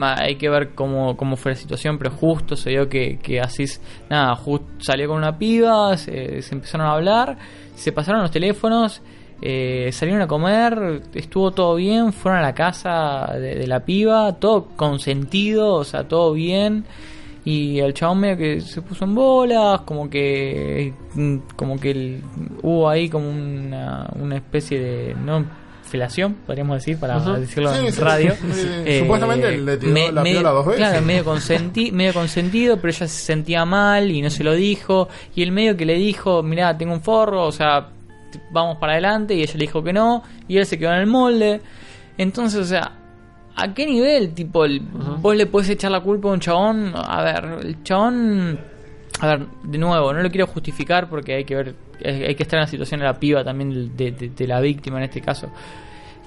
hay 0.00 0.34
que 0.36 0.48
ver 0.48 0.70
cómo, 0.74 1.16
cómo 1.16 1.36
fue 1.36 1.52
la 1.52 1.56
situación, 1.56 1.96
pero 1.98 2.10
justo 2.10 2.56
se 2.56 2.70
dio 2.70 2.88
que, 2.88 3.18
que 3.22 3.40
Asís, 3.40 3.80
nada, 4.10 4.34
just- 4.34 4.64
salió 4.80 5.06
con 5.08 5.18
una 5.18 5.38
piba, 5.38 5.96
se, 5.96 6.42
se 6.42 6.54
empezaron 6.54 6.86
a 6.88 6.92
hablar, 6.94 7.38
se 7.74 7.92
pasaron 7.92 8.22
los 8.22 8.30
teléfonos, 8.30 9.02
eh, 9.42 9.90
salieron 9.92 10.22
a 10.22 10.26
comer, 10.26 11.02
estuvo 11.14 11.50
todo 11.50 11.74
bien, 11.76 12.12
fueron 12.12 12.40
a 12.40 12.42
la 12.42 12.54
casa 12.54 13.34
de, 13.38 13.66
la 13.66 13.84
piba, 13.84 14.34
todo 14.34 14.68
consentido, 14.76 15.74
o 15.74 15.84
sea, 15.84 16.08
todo 16.08 16.32
bien. 16.32 16.84
Y 17.44 17.78
el 17.80 17.92
chabón 17.92 18.20
medio 18.20 18.36
que 18.38 18.60
se 18.62 18.80
puso 18.80 19.04
en 19.04 19.14
bolas, 19.14 19.82
como 19.82 20.08
que 20.08 20.94
mm, 21.14 21.36
como 21.56 21.78
que 21.78 22.20
hubo 22.62 22.88
ahí 22.88 23.10
como 23.10 23.28
una, 23.28 24.08
una 24.18 24.36
especie 24.36 24.80
de 24.80 25.14
no 25.14 25.44
podríamos 26.46 26.76
decir, 26.78 26.98
para 26.98 27.18
decirlo 27.38 27.72
Sí, 27.74 27.86
en 27.86 27.92
sí, 27.92 28.00
radio. 28.00 28.34
sí. 28.52 28.66
Eh, 28.84 28.98
Supuestamente 29.02 29.58
le 29.58 29.76
tiró 29.76 29.92
me- 29.92 30.12
la 30.12 30.22
medio- 30.22 30.40
piola 30.40 30.50
dos 30.50 30.66
veces. 30.66 30.78
Claro, 30.88 31.02
medio, 31.06 31.24
consenti- 31.24 31.92
medio 31.92 32.12
consentido, 32.14 32.76
pero 32.76 32.88
ella 32.88 33.08
se 33.08 33.24
sentía 33.24 33.64
mal 33.64 34.10
y 34.10 34.22
no 34.22 34.30
se 34.30 34.44
lo 34.44 34.52
dijo. 34.54 35.08
Y 35.34 35.42
el 35.42 35.52
medio 35.52 35.76
que 35.76 35.84
le 35.86 35.94
dijo, 35.94 36.42
mirá, 36.42 36.76
tengo 36.76 36.92
un 36.94 37.00
forro, 37.02 37.44
o 37.46 37.52
sea, 37.52 37.88
vamos 38.50 38.78
para 38.78 38.92
adelante. 38.92 39.34
Y 39.34 39.42
ella 39.42 39.54
le 39.54 39.60
dijo 39.66 39.82
que 39.82 39.92
no, 39.92 40.22
y 40.48 40.58
él 40.58 40.66
se 40.66 40.78
quedó 40.78 40.92
en 40.92 40.98
el 41.00 41.06
molde. 41.06 41.60
Entonces, 42.18 42.60
o 42.60 42.64
sea, 42.64 42.92
¿a 43.56 43.74
qué 43.74 43.86
nivel, 43.86 44.34
tipo, 44.34 44.64
el- 44.64 44.80
vos 44.80 45.36
le 45.36 45.46
podés 45.46 45.70
echar 45.70 45.90
la 45.90 46.00
culpa 46.00 46.28
a 46.28 46.32
un 46.32 46.40
chabón? 46.40 46.92
A 46.94 47.22
ver, 47.22 47.44
el 47.66 47.82
chabón... 47.82 48.58
A 49.20 49.28
ver, 49.28 49.46
de 49.62 49.78
nuevo, 49.78 50.12
no 50.12 50.20
lo 50.22 50.28
quiero 50.28 50.48
justificar 50.48 51.08
porque 51.08 51.34
hay 51.34 51.44
que 51.44 51.54
ver, 51.54 51.74
hay 52.04 52.34
que 52.34 52.42
estar 52.42 52.58
en 52.58 52.62
la 52.62 52.66
situación 52.66 53.00
de 53.00 53.06
la 53.06 53.14
piba 53.14 53.44
también, 53.44 53.96
de, 53.96 54.12
de- 54.12 54.28
de 54.30 54.46
la 54.46 54.60
víctima 54.60 54.98
en 54.98 55.04
este 55.04 55.20
caso. 55.20 55.48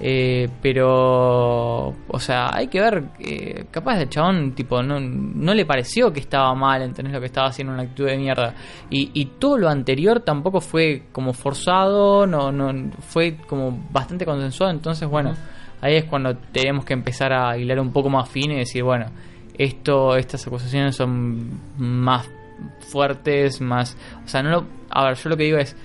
Eh, 0.00 0.48
pero, 0.62 1.88
o 1.88 2.20
sea, 2.20 2.50
hay 2.54 2.68
que 2.68 2.80
ver, 2.80 3.04
eh, 3.18 3.64
capaz 3.70 4.00
el 4.00 4.08
chabón, 4.08 4.52
tipo, 4.52 4.80
no, 4.80 5.00
no 5.00 5.54
le 5.54 5.66
pareció 5.66 6.12
que 6.12 6.20
estaba 6.20 6.54
mal, 6.54 6.82
¿entendés? 6.82 7.12
Lo 7.12 7.18
que 7.20 7.26
estaba 7.26 7.48
haciendo 7.48 7.72
una 7.72 7.82
actitud 7.82 8.06
de 8.06 8.16
mierda. 8.16 8.54
Y, 8.90 9.10
y 9.14 9.24
todo 9.40 9.58
lo 9.58 9.68
anterior 9.68 10.20
tampoco 10.20 10.60
fue 10.60 11.04
como 11.10 11.32
forzado, 11.32 12.26
no, 12.28 12.52
no, 12.52 12.92
fue 13.00 13.38
como 13.48 13.86
bastante 13.90 14.24
consensuado. 14.24 14.72
Entonces, 14.72 15.08
bueno, 15.08 15.34
ahí 15.80 15.96
es 15.96 16.04
cuando 16.04 16.36
tenemos 16.36 16.84
que 16.84 16.92
empezar 16.92 17.32
a 17.32 17.58
hilar 17.58 17.80
un 17.80 17.92
poco 17.92 18.08
más 18.08 18.28
fino 18.28 18.54
y 18.54 18.58
decir, 18.58 18.84
bueno, 18.84 19.06
esto, 19.56 20.16
estas 20.16 20.46
acusaciones 20.46 20.94
son 20.94 21.50
más 21.76 22.28
fuertes, 22.80 23.60
más, 23.60 23.96
o 24.24 24.28
sea, 24.28 24.42
no 24.42 24.50
lo, 24.50 24.64
a 24.90 25.04
ver, 25.06 25.16
yo 25.16 25.28
lo 25.30 25.36
que 25.36 25.44
digo 25.44 25.58
es, 25.58 25.76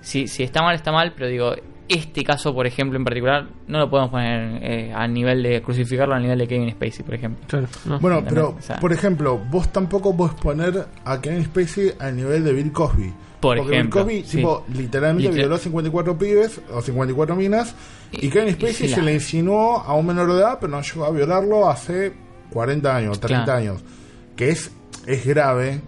si, 0.00 0.26
si 0.28 0.42
está 0.42 0.62
mal, 0.62 0.74
está 0.74 0.92
mal, 0.92 1.12
pero 1.14 1.28
digo, 1.28 1.54
este 1.88 2.24
caso, 2.24 2.54
por 2.54 2.66
ejemplo, 2.66 2.96
en 2.98 3.04
particular, 3.04 3.48
no 3.66 3.78
lo 3.78 3.90
podemos 3.90 4.10
poner 4.10 4.58
eh, 4.62 4.92
al 4.94 5.12
nivel 5.12 5.42
de 5.42 5.60
crucificarlo 5.62 6.14
al 6.14 6.22
nivel 6.22 6.38
de 6.38 6.48
Kevin 6.48 6.70
Spacey, 6.70 7.04
por 7.04 7.14
ejemplo. 7.14 7.44
Claro, 7.48 7.66
no. 7.84 7.98
Bueno, 8.00 8.16
También, 8.18 8.34
pero, 8.34 8.56
o 8.58 8.62
sea. 8.62 8.76
por 8.80 8.92
ejemplo, 8.92 9.38
vos 9.50 9.70
tampoco 9.72 10.16
podés 10.16 10.34
poner 10.34 10.86
a 11.04 11.20
Kevin 11.20 11.44
Spacey 11.44 11.92
al 11.98 12.16
nivel 12.16 12.44
de 12.44 12.52
Bill 12.52 12.72
Cosby. 12.72 13.12
Por 13.40 13.58
Porque 13.58 13.74
ejemplo, 13.74 14.04
Bill 14.04 14.20
Cosby, 14.22 14.30
sí. 14.30 14.36
tipo, 14.38 14.64
literalmente 14.72 15.28
Literal- 15.30 15.48
violó 15.48 15.58
54 15.58 16.16
pibes 16.18 16.60
o 16.72 16.80
54 16.80 17.34
minas. 17.36 17.74
Y, 18.12 18.26
Y- 18.26 18.30
Kevin 18.30 18.54
Spacey 18.54 18.88
se 18.88 18.96
la- 18.98 19.02
le 19.02 19.14
insinuó 19.14 19.78
a 19.80 19.94
un 19.94 20.06
menor 20.06 20.32
de 20.32 20.38
edad, 20.38 20.58
pero 20.60 20.70
no 20.70 20.80
llegó 20.80 21.04
a 21.04 21.10
violarlo 21.10 21.68
hace 21.68 22.12
40 22.52 22.96
años, 22.96 23.20
30 23.20 23.44
Claro. 23.44 23.58
años. 23.60 23.84
Que 24.36 24.50
es, 24.50 24.70
es 25.06 25.26
grave, 25.26 25.82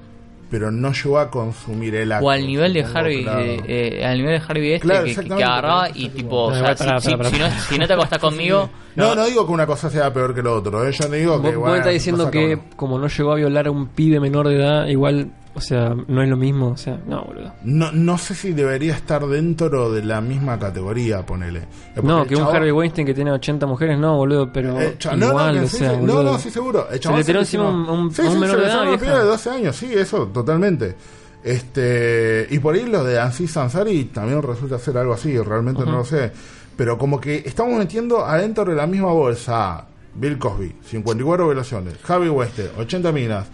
pero 0.51 0.71
no 0.71 0.93
llegó 0.93 1.19
a 1.19 1.31
consumir 1.31 1.95
el 1.95 2.13
acto. 2.13 2.27
O 2.27 2.31
al 2.31 2.47
nivel 2.47 2.73
de 2.73 2.85
Harvey, 2.85 3.27
eh, 3.27 3.61
eh, 3.67 4.05
al 4.05 4.19
nivel 4.19 4.39
de 4.41 4.45
Harvey 4.47 4.73
este 4.73 4.87
Claro, 4.87 5.05
que- 5.05 5.15
que, 5.15 5.45
agarraba 5.45 5.89
y 5.95 6.09
tipo, 6.11 6.45
o 6.45 6.55
sea, 6.55 6.77
si, 7.01 7.11
no, 7.17 7.51
si 7.69 7.79
no 7.79 7.87
te 7.87 7.93
acostás 7.93 8.19
conmigo, 8.21 8.71
No, 8.97 9.15
no 9.15 9.25
digo 9.27 9.47
que 9.47 9.53
una 9.53 9.67
cosa 9.67 9.91
sea 9.91 10.13
peor 10.13 10.35
que 10.35 10.43
lo 10.43 10.55
otro. 10.57 10.87
¿eh? 10.87 10.93
Yo 10.93 11.09
no 11.09 11.15
digo 11.15 11.43
que. 11.43 11.49
Vos, 11.49 11.55
vos 11.57 11.61
bueno, 11.63 11.77
estás 11.77 11.93
diciendo 11.93 12.25
no 12.27 12.31
que 12.31 12.59
como 12.77 12.99
no 12.99 13.09
llegó 13.09 13.33
a 13.33 13.37
violar 13.37 13.67
a 13.67 13.71
un 13.71 13.89
pibe 13.89 14.21
menor 14.21 14.49
de 14.49 14.57
edad, 14.57 14.87
igual, 14.87 15.31
o 15.55 15.61
sea, 15.61 15.95
no 16.09 16.23
es 16.23 16.29
lo 16.29 16.37
mismo, 16.37 16.69
o 16.71 16.77
sea, 16.77 16.99
no, 17.07 17.23
boludo. 17.25 17.53
No, 17.63 17.93
no 17.93 18.19
sé 18.19 18.35
si 18.35 18.53
debería 18.53 18.95
estar 18.95 19.25
dentro 19.27 19.93
de 19.93 20.05
la 20.05 20.21
misma 20.21 20.59
categoría, 20.59 21.25
ponele. 21.25 21.63
Porque 21.95 22.09
No, 22.09 22.27
que 22.27 22.35
un 22.35 22.43
chabón- 22.43 22.57
Harvey 22.57 22.71
Weinstein 22.73 23.07
que 23.07 23.15
tiene 23.15 23.31
80 23.33 23.67
mujeres, 23.67 23.99
no, 23.99 24.17
boludo, 24.17 24.53
pero 24.53 24.81
Eh, 24.81 24.97
cha- 24.99 25.15
no, 25.17 25.29
igual, 25.29 25.57
no, 25.57 25.63
o 25.63 25.67
sí, 25.69 25.77
sea, 25.79 25.97
no, 25.97 26.23
no, 26.23 26.39
sí, 26.39 26.51
seguro. 26.51 26.89
El 26.91 27.01
Se 27.01 27.13
le 27.13 27.25
tiró 27.25 27.39
encima 27.41 27.69
un- 27.69 27.89
un- 27.89 28.11
Sí, 28.13 28.23
a 28.23 28.25
un 28.27 28.33
sí, 28.33 28.39
menor 28.39 28.57
de 28.57 28.63
edad, 28.63 28.65
lesionó 28.65 28.83
una 28.83 28.91
vieja. 28.91 29.05
piba 29.05 29.19
de 29.21 29.25
12 29.29 29.51
años, 29.51 29.77
sí, 29.77 29.93
eso, 29.95 30.27
totalmente. 30.29 30.95
Este, 31.45 32.47
y 32.51 32.59
por 32.59 32.75
ahí 32.75 32.87
lo 32.87 33.05
de 33.05 33.21
Ansi 33.21 33.47
Sansari 33.47 34.05
también 34.07 34.43
resulta 34.43 34.79
ser 34.79 34.97
algo 34.99 35.13
así, 35.15 35.39
realmente 35.39 35.85
no 35.85 35.93
lo 35.99 36.05
sé. 36.05 36.33
Pero 36.77 36.99
como 36.99 37.21
que 37.21 37.43
estamos 37.47 37.79
metiendo 37.79 38.25
adentro 38.25 38.65
de 38.65 38.75
la 38.75 38.87
misma 38.87 39.13
bolsa 39.13 39.85
Bill 40.15 40.39
Cosby, 40.39 40.75
54 40.83 41.47
violaciones, 41.47 41.95
Javi 42.03 42.29
Wester, 42.29 42.73
80 42.79 43.13
minas, 43.13 43.47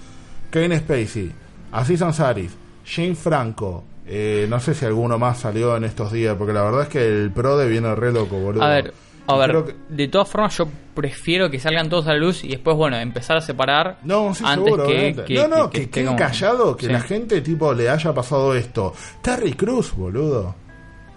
Kevin 0.51 0.79
Spacey, 0.79 1.33
Aziz 1.73 2.03
Ansari, 2.03 2.49
Jane 2.85 3.15
Franco, 3.15 3.85
eh, 4.07 4.47
no 4.49 4.59
sé 4.61 4.75
si 4.75 4.85
alguno 4.85 5.19
más 5.19 5.39
salió 5.39 5.77
en 5.77 5.85
estos 5.85 6.11
días, 6.13 6.35
porque 6.37 6.53
la 6.53 6.63
verdad 6.63 6.83
es 6.83 6.89
que 6.89 7.07
el 7.07 7.31
PRODE 7.31 7.69
viene 7.69 7.95
re 7.95 8.13
loco, 8.13 8.39
boludo. 8.39 8.63
a 8.65 8.69
ver, 8.71 8.93
a 9.27 9.37
ver, 9.37 9.65
que- 9.65 9.75
de 9.89 10.09
todas 10.09 10.29
formas 10.29 10.57
yo 10.59 10.67
prefiero 10.95 11.49
que 11.51 11.61
salgan 11.61 11.89
todos 11.89 12.09
a 12.09 12.15
la 12.15 12.19
luz 12.19 12.43
y 12.43 12.49
después, 12.49 12.77
bueno, 12.77 12.97
empezar 12.97 13.37
a 13.37 13.41
separar 13.41 13.99
No, 14.03 14.35
sí, 14.35 14.43
antes 14.45 14.65
seguro, 14.65 14.87
que, 14.87 15.17
que, 15.27 15.35
no, 15.35 15.47
no, 15.49 15.71
que, 15.71 15.89
quede 15.89 16.07
como- 16.07 16.19
callado, 16.19 16.77
que 16.77 16.87
Sí. 16.87 16.93
la 16.93 17.01
gente, 17.01 17.41
tipo, 17.41 17.73
le 17.73 17.89
haya 17.89 18.13
pasado 18.13 18.55
esto. 18.57 18.93
Terry 19.23 19.53
Cruz, 19.53 19.93
boludo. 19.95 20.57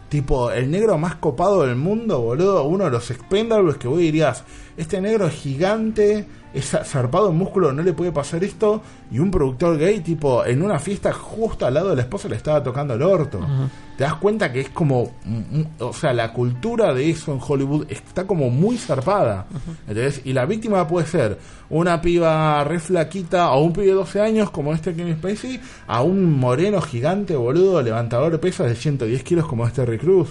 Tipo, 0.09 0.51
el 0.51 0.69
negro 0.69 0.99
más 0.99 1.15
copado 1.15 1.65
del 1.65 1.75
mundo, 1.75 2.19
boludo. 2.21 2.65
Uno 2.65 2.83
de 2.85 2.91
los 2.91 3.09
expendables 3.09 3.77
que 3.77 3.87
vos 3.87 3.97
dirías, 3.97 4.43
este 4.77 5.01
negro 5.01 5.25
es 5.25 5.33
gigante, 5.33 6.27
es 6.53 6.73
za- 6.73 6.83
zarpado 6.83 7.29
en 7.29 7.35
músculo, 7.35 7.71
no 7.73 7.81
le 7.83 7.93
puede 7.93 8.11
pasar 8.11 8.43
esto. 8.43 8.81
Y 9.11 9.19
un 9.19 9.31
productor 9.31 9.77
gay, 9.77 9.99
tipo, 10.01 10.45
en 10.45 10.61
una 10.61 10.79
fiesta 10.79 11.11
justo 11.13 11.65
al 11.65 11.73
lado 11.73 11.89
de 11.89 11.95
la 11.97 12.01
esposa 12.03 12.29
le 12.29 12.35
estaba 12.35 12.61
tocando 12.63 12.93
el 12.93 13.01
orto. 13.01 13.39
Te 13.97 14.03
das 14.05 14.15
cuenta 14.15 14.51
que 14.51 14.61
es 14.61 14.69
como, 14.69 15.11
mm, 15.25 15.37
mm, 15.59 15.65
o 15.79 15.93
sea, 15.93 16.13
la 16.13 16.33
cultura 16.33 16.93
de 16.93 17.09
eso 17.11 17.31
en 17.31 17.39
Hollywood 17.45 17.85
está 17.89 18.25
como 18.25 18.49
muy 18.49 18.77
zarpada. 18.77 19.45
¿entendés? 19.87 20.21
Y 20.25 20.33
la 20.33 20.45
víctima 20.45 20.87
puede 20.87 21.05
ser 21.07 21.37
una 21.69 22.01
piba 22.01 22.63
re 22.63 22.79
flaquita 22.79 23.51
o 23.51 23.63
un 23.63 23.73
pibe 23.73 23.87
de 23.87 23.93
12 23.93 24.19
años 24.21 24.49
como 24.51 24.73
este 24.73 24.93
Kevin 24.95 25.15
Spacey, 25.17 25.61
a 25.87 26.01
un 26.01 26.31
moreno 26.39 26.81
gigante, 26.81 27.35
boludo, 27.35 27.81
levantador 27.81 28.31
de 28.31 28.37
pesas 28.39 28.67
de 28.67 28.75
110 28.75 29.23
kilos 29.23 29.45
como 29.47 29.65
este 29.67 29.85
Rick 29.85 30.01
Cruz. 30.01 30.29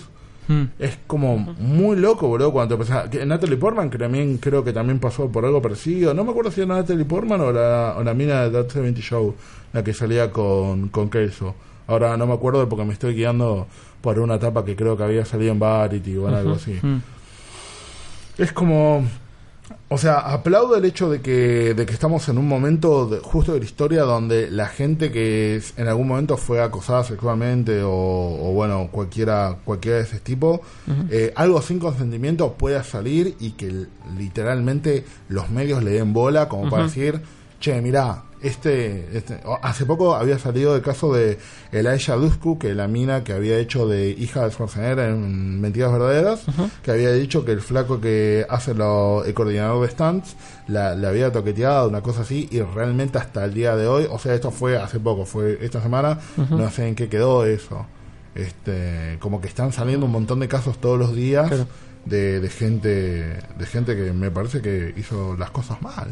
Hmm. 0.49 0.65
Es 0.79 0.99
como 1.07 1.39
muy 1.39 1.97
loco, 1.97 2.29
boludo, 2.29 2.53
cuando 2.53 2.77
te 2.77 2.85
pensás... 2.85 3.09
que 3.09 3.25
Natalie 3.25 3.57
Portman 3.57 3.91
que 3.91 3.99
también 3.99 4.39
creo 4.39 4.65
que 4.65 4.73
también 4.73 4.99
pasó 4.99 5.29
por 5.31 5.45
algo 5.45 5.63
parecido. 5.63 6.15
No 6.15 6.25
me 6.25 6.31
acuerdo 6.31 6.51
si 6.51 6.63
era 6.63 6.75
Natalie 6.75 7.05
Portman 7.05 7.41
o 7.41 7.53
la, 7.53 7.95
o 7.97 8.03
la 8.03 8.15
mina 8.15 8.43
de 8.43 8.51
That 8.51 8.71
70 8.71 9.01
Show, 9.01 9.35
la 9.73 9.85
que 9.85 9.95
salía 9.95 10.31
con, 10.31 10.89
con 10.89 11.09
Kelso. 11.09 11.55
Ahora 11.87 12.17
no 12.17 12.27
me 12.27 12.35
acuerdo 12.35 12.69
porque 12.69 12.85
me 12.85 12.93
estoy 12.93 13.15
guiando 13.15 13.67
por 14.01 14.19
una 14.19 14.37
etapa 14.37 14.65
que 14.65 14.75
creo 14.77 14.97
que 14.97 15.05
había 15.05 15.25
salido 15.25 15.53
en 15.53 15.59
Variety 15.59 16.17
o 16.17 16.29
en 16.29 16.35
algo 16.35 16.55
así. 16.55 16.79
Hmm. 16.83 17.01
Es 18.39 18.53
como... 18.53 19.05
O 19.89 19.99
sea, 19.99 20.19
aplaudo 20.19 20.77
el 20.77 20.85
hecho 20.85 21.11
de 21.11 21.21
que, 21.21 21.75
de 21.75 21.87
que 21.87 21.93
estamos 21.93 22.29
en 22.29 22.39
un 22.39 22.49
momento 22.49 23.07
de- 23.07 23.19
justo 23.19 23.53
de 23.53 23.59
la 23.61 23.65
historia 23.65 24.03
donde 24.03 24.51
la 24.51 24.67
gente 24.67 25.11
que 25.13 25.57
es- 25.57 25.75
en 25.77 25.89
algún 25.89 26.09
momento 26.09 26.37
fue 26.37 26.63
acosada 26.63 27.05
sexualmente 27.05 27.83
o, 27.83 27.91
o 27.91 28.53
bueno, 28.53 28.89
cualquiera, 28.91 29.57
cualquiera 29.65 29.99
de 29.99 30.05
ese 30.05 30.21
tipo, 30.21 30.63
eh, 31.11 31.33
algo 31.37 31.61
sin 31.63 31.79
consentimiento 31.79 32.53
pueda 32.55 32.83
salir 32.85 33.35
y 33.41 33.51
que 33.53 33.87
literalmente 34.19 35.05
los 35.29 35.51
medios 35.51 35.83
le 35.83 35.91
den 35.93 36.13
bola 36.13 36.49
como 36.49 36.71
para 36.71 36.85
decir, 36.85 37.21
che, 37.63 37.81
mirá, 37.81 38.25
este, 38.43 39.17
este- 39.17 39.41
hace 39.63 39.87
poco 39.87 40.17
había 40.17 40.37
salido 40.37 40.75
el 40.75 40.83
caso 40.83 41.15
de 41.15 41.39
Elijah 41.71 42.17
Dushku, 42.17 42.59
que 42.59 42.75
la 42.75 42.89
mina 42.89 43.23
que 43.23 43.33
había 43.33 43.57
hecho 43.59 43.87
de 43.87 44.11
hija 44.11 44.45
de 44.45 44.51
Schwarzenegger 44.51 44.99
en 45.11 45.61
Mentiras 45.61 45.93
Verdaderas, 45.93 46.43
que 46.83 46.91
había 46.91 47.13
dicho 47.13 47.45
que 47.45 47.53
el 47.53 47.61
flaco 47.61 48.01
que 48.01 48.45
hace 48.51 48.75
lo, 48.75 49.25
el 49.25 49.33
coordinador 49.33 49.87
de 49.87 49.93
stunts 49.93 50.35
la, 50.67 50.97
la 50.97 51.11
había 51.11 51.31
toqueteado, 51.31 51.89
una 51.89 52.01
cosa 52.03 52.23
así, 52.23 52.49
y 52.51 52.61
realmente 52.63 53.17
hasta 53.19 53.45
el 53.45 53.55
día 53.55 53.77
de 53.77 53.87
hoy, 53.87 54.09
o 54.11 54.19
sea, 54.19 54.35
esto 54.35 54.51
fue 54.51 54.77
hace 54.77 54.99
poco, 54.99 55.25
fue 55.25 55.59
esta 55.65 55.81
semana, 55.81 56.19
no 56.51 56.69
sé 56.71 56.89
en 56.89 56.97
qué 56.97 57.09
quedó 57.09 57.47
eso. 57.47 57.87
Este, 58.35 59.19
como 59.21 59.41
que 59.41 59.47
están 59.49 59.73
saliendo 59.73 60.07
un 60.07 60.13
montón 60.13 60.41
de 60.41 60.49
casos 60.49 60.81
todos 60.81 60.99
los 60.99 61.15
días 61.15 61.49
Claro. 61.49 61.67
de, 62.07 62.41
de 62.41 62.49
gente 62.49 62.89
de 63.59 63.67
gente 63.67 63.95
que 63.95 64.13
me 64.13 64.31
parece 64.31 64.61
que 64.63 64.95
hizo 64.97 65.37
las 65.37 65.51
cosas 65.51 65.81
mal. 65.83 66.09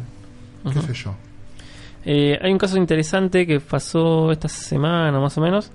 ¿Qué 0.71 0.79
sé 0.81 0.93
yo? 0.93 1.15
Eh, 2.05 2.37
hay 2.41 2.51
un 2.51 2.57
caso 2.57 2.77
interesante 2.77 3.45
que 3.45 3.59
pasó 3.59 4.31
esta 4.31 4.47
semana, 4.47 5.19
más 5.19 5.37
o 5.37 5.41
menos. 5.41 5.71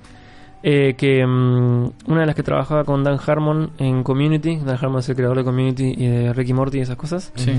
eh, 0.62 0.94
que 0.96 1.24
mm, 1.24 1.90
una 2.08 2.20
de 2.20 2.26
las 2.26 2.34
que 2.34 2.42
trabajaba 2.42 2.82
con 2.84 3.04
Dan 3.04 3.18
Harmon 3.24 3.70
en 3.78 4.02
Community, 4.02 4.56
Dan 4.56 4.76
Harmon 4.80 4.98
es 4.98 5.08
el 5.08 5.14
creador 5.14 5.36
de 5.36 5.44
Community 5.44 5.94
y 5.96 6.06
de 6.08 6.32
Ricky 6.32 6.54
Morty 6.54 6.78
y 6.78 6.80
esas 6.80 6.96
cosas, 6.96 7.30
Sí. 7.36 7.52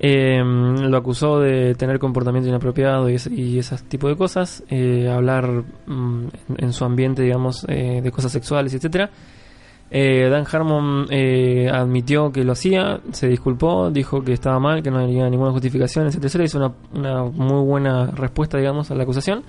eh, 0.00 0.42
lo 0.44 0.96
acusó 0.98 1.40
de 1.40 1.74
tener 1.76 1.98
comportamiento 1.98 2.48
inapropiado 2.50 3.08
y, 3.08 3.14
ese, 3.14 3.32
y 3.32 3.58
ese 3.58 3.76
tipo 3.88 4.08
de 4.08 4.16
cosas, 4.16 4.62
eh, 4.68 5.08
hablar 5.10 5.48
mm, 5.86 6.24
en, 6.26 6.64
en 6.64 6.72
su 6.74 6.84
ambiente, 6.84 7.22
digamos, 7.22 7.62
de 7.66 8.10
cosas 8.12 8.32
sexuales, 8.32 8.74
etcétera. 8.74 9.08
Eh, 9.94 10.28
Dan 10.30 10.46
Harmon 10.50 11.04
eh, 11.10 11.68
admitió 11.70 12.32
que 12.32 12.44
lo 12.44 12.52
hacía, 12.52 13.00
se 13.12 13.28
disculpó, 13.28 13.90
dijo 13.90 14.22
que 14.22 14.32
estaba 14.32 14.58
mal, 14.58 14.82
que 14.82 14.90
no 14.90 15.00
había 15.00 15.28
ninguna 15.28 15.50
justificación, 15.52 16.06
etcétera, 16.06 16.28
etcétera. 16.28 16.44
Hizo 16.46 16.58
una, 16.58 16.72
una 16.94 17.24
muy 17.24 17.62
buena 17.62 18.06
respuesta, 18.06 18.56
digamos, 18.56 18.90
a 18.90 18.94
la 18.94 19.02
acusación. 19.02 19.42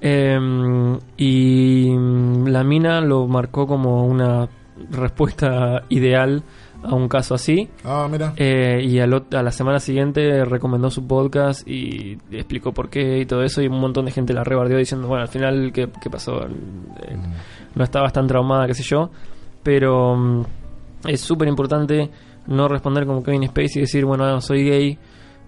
Eh, 0.00 0.98
y 1.16 1.90
mm, 1.90 2.46
la 2.48 2.62
mina 2.64 3.00
lo 3.00 3.26
marcó 3.26 3.66
como 3.66 4.04
una 4.06 4.46
respuesta 4.90 5.84
ideal 5.88 6.42
a 6.82 6.94
un 6.94 7.08
caso 7.08 7.34
así. 7.34 7.68
Ah, 7.84 8.06
mira. 8.10 8.34
Eh, 8.36 8.80
y 8.84 8.98
al 9.00 9.12
ot- 9.12 9.34
a 9.34 9.42
la 9.42 9.50
semana 9.50 9.80
siguiente 9.80 10.44
recomendó 10.44 10.90
su 10.90 11.06
podcast 11.06 11.66
y 11.66 12.18
explicó 12.30 12.72
por 12.72 12.90
qué 12.90 13.20
y 13.20 13.26
todo 13.26 13.42
eso. 13.42 13.62
Y 13.62 13.68
un 13.68 13.80
montón 13.80 14.04
de 14.04 14.12
gente 14.12 14.34
la 14.34 14.44
rebardeó 14.44 14.76
diciendo: 14.78 15.08
Bueno, 15.08 15.22
al 15.22 15.28
final, 15.28 15.72
¿qué, 15.72 15.88
qué 16.00 16.10
pasó? 16.10 16.42
Eh, 16.44 17.16
no 17.74 17.82
estabas 17.82 18.12
tan 18.12 18.26
traumada, 18.26 18.66
qué 18.66 18.74
sé 18.74 18.82
yo. 18.82 19.10
Pero 19.66 20.14
mm, 20.16 20.42
es 21.08 21.20
súper 21.20 21.48
importante 21.48 22.08
no 22.46 22.68
responder 22.68 23.04
como 23.04 23.20
Kevin 23.24 23.48
Spacey 23.48 23.78
y 23.78 23.80
decir: 23.80 24.04
Bueno, 24.04 24.40
soy 24.40 24.62
gay. 24.64 24.98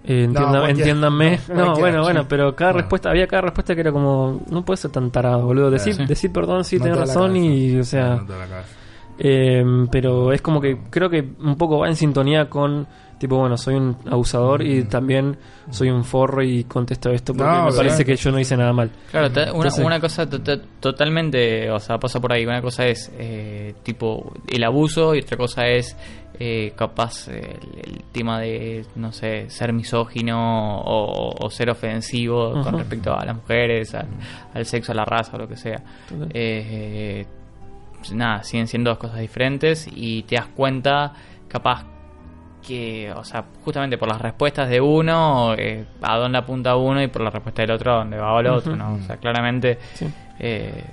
eh, 0.04 0.24
entienda- 0.24 0.60
cualquiera- 0.60 0.70
entiéndanme. 0.70 1.38
no, 1.54 1.54
No, 1.66 1.74
bueno, 1.76 2.02
bueno, 2.02 2.26
pero 2.28 2.54
cada 2.56 2.72
No. 2.72 2.78
respuesta, 2.78 3.10
había 3.10 3.26
cada 3.28 3.42
respuesta 3.42 3.74
que 3.76 3.80
era 3.82 3.92
como: 3.92 4.40
No 4.50 4.64
puedes 4.64 4.80
ser 4.80 4.90
tan 4.90 5.10
tarado, 5.12 5.44
boludo. 5.46 5.70
Decir, 5.70 5.94
Sí. 5.94 6.04
decir 6.06 6.32
perdón, 6.32 6.64
sí, 6.64 6.78
No 6.78 6.84
tenés 6.84 6.98
razón. 6.98 7.36
Y, 7.36 7.78
o 7.78 7.84
sea. 7.84 8.16
No. 8.16 8.26
Eh, 9.20 9.64
pero 9.92 10.32
es 10.32 10.40
como 10.42 10.60
que 10.60 10.78
creo 10.90 11.08
que 11.10 11.28
un 11.40 11.56
poco 11.56 11.78
va 11.78 11.88
en 11.88 11.94
sintonía 11.96 12.48
con 12.48 12.86
tipo 13.18 13.36
bueno 13.36 13.56
soy 13.56 13.74
un 13.74 13.96
abusador 14.10 14.62
y 14.62 14.84
también 14.84 15.36
soy 15.70 15.90
un 15.90 16.04
forro 16.04 16.42
y 16.42 16.64
contesto 16.64 17.10
esto 17.10 17.34
porque 17.34 17.50
No, 17.52 17.66
me 17.66 17.72
parece 17.72 18.04
que 18.04 18.16
yo 18.16 18.30
no 18.30 18.38
hice 18.38 18.56
nada 18.56 18.72
mal. 18.72 18.90
Claro, 19.10 19.28
una, 19.28 19.42
Entonces- 19.50 19.84
una 19.84 20.00
cosa 20.00 20.28
to- 20.28 20.40
to- 20.40 20.60
totalmente, 20.80 21.70
o 21.70 21.78
sea, 21.80 21.98
pasa 21.98 22.20
por 22.20 22.32
ahí. 22.32 22.46
Una 22.46 22.62
cosa 22.62 22.86
es 22.86 23.10
eh, 23.18 23.74
tipo 23.82 24.32
el 24.48 24.64
abuso 24.64 25.14
y 25.14 25.20
otra 25.20 25.36
cosa 25.36 25.66
es 25.66 25.96
eh, 26.40 26.72
capaz 26.76 27.26
el, 27.28 27.58
el 27.82 28.04
tema 28.12 28.38
de, 28.40 28.86
no 28.94 29.10
sé, 29.12 29.50
ser 29.50 29.72
misógino 29.72 30.78
o, 30.80 31.34
o 31.44 31.50
ser 31.50 31.68
ofensivo 31.70 32.52
con 32.62 32.78
respecto 32.78 33.12
a 33.12 33.24
las 33.24 33.34
mujeres, 33.34 33.92
al, 33.94 34.06
al 34.54 34.64
sexo, 34.64 34.92
a 34.92 34.94
la 34.94 35.04
raza 35.04 35.36
o 35.36 35.38
lo 35.40 35.48
que 35.48 35.56
sea. 35.56 35.82
Eh, 36.32 37.26
nada, 38.12 38.42
siguen 38.44 38.68
siendo 38.68 38.90
dos 38.90 38.98
cosas 38.98 39.18
diferentes 39.18 39.88
y 39.92 40.22
te 40.22 40.36
das 40.36 40.46
cuenta, 40.54 41.12
capaz 41.48 41.84
que, 42.66 43.12
o 43.16 43.24
sea, 43.24 43.44
justamente 43.64 43.96
por 43.98 44.08
las 44.08 44.20
respuestas 44.20 44.68
de 44.68 44.80
uno, 44.80 45.54
eh, 45.56 45.84
a 46.02 46.16
dónde 46.18 46.38
apunta 46.38 46.76
uno 46.76 47.02
y 47.02 47.08
por 47.08 47.22
la 47.22 47.30
respuesta 47.30 47.62
del 47.62 47.70
otro, 47.72 47.92
a 47.92 47.96
dónde 47.98 48.16
va 48.18 48.38
el 48.40 48.46
otro. 48.48 48.76
¿no? 48.76 48.94
O 48.94 49.00
sea, 49.06 49.16
claramente 49.16 49.78
Sí. 49.94 50.06
eh, 50.38 50.84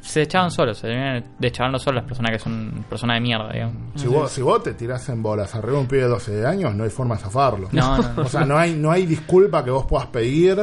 se 0.00 0.22
echaban 0.22 0.52
solos, 0.52 0.78
se 0.78 0.86
vienen 0.86 1.24
deschavando 1.36 1.80
solos 1.80 1.96
las 2.02 2.04
personas 2.04 2.30
que 2.30 2.38
son 2.38 2.84
personas 2.88 3.16
de 3.16 3.20
mierda, 3.22 3.52
digamos. 3.52 3.74
Si 3.96 4.06
vos, 4.06 4.30
si 4.30 4.40
vos 4.40 4.62
te 4.62 4.74
tirás 4.74 5.08
en 5.08 5.20
bolas 5.20 5.52
arriba 5.56 5.72
de 5.72 5.80
un 5.80 5.86
pibe 5.88 6.02
de 6.02 6.08
12 6.08 6.46
años, 6.46 6.72
no 6.76 6.84
hay 6.84 6.90
forma 6.90 7.16
de 7.16 7.22
zafarlo. 7.22 7.68
No, 7.72 7.98
no, 7.98 8.12
no. 8.12 8.22
O 8.22 8.28
sea, 8.28 8.44
no 8.44 8.56
hay, 8.56 8.74
no 8.74 8.92
hay 8.92 9.04
disculpa 9.04 9.64
que 9.64 9.72
vos 9.72 9.84
puedas 9.86 10.06
pedir 10.06 10.60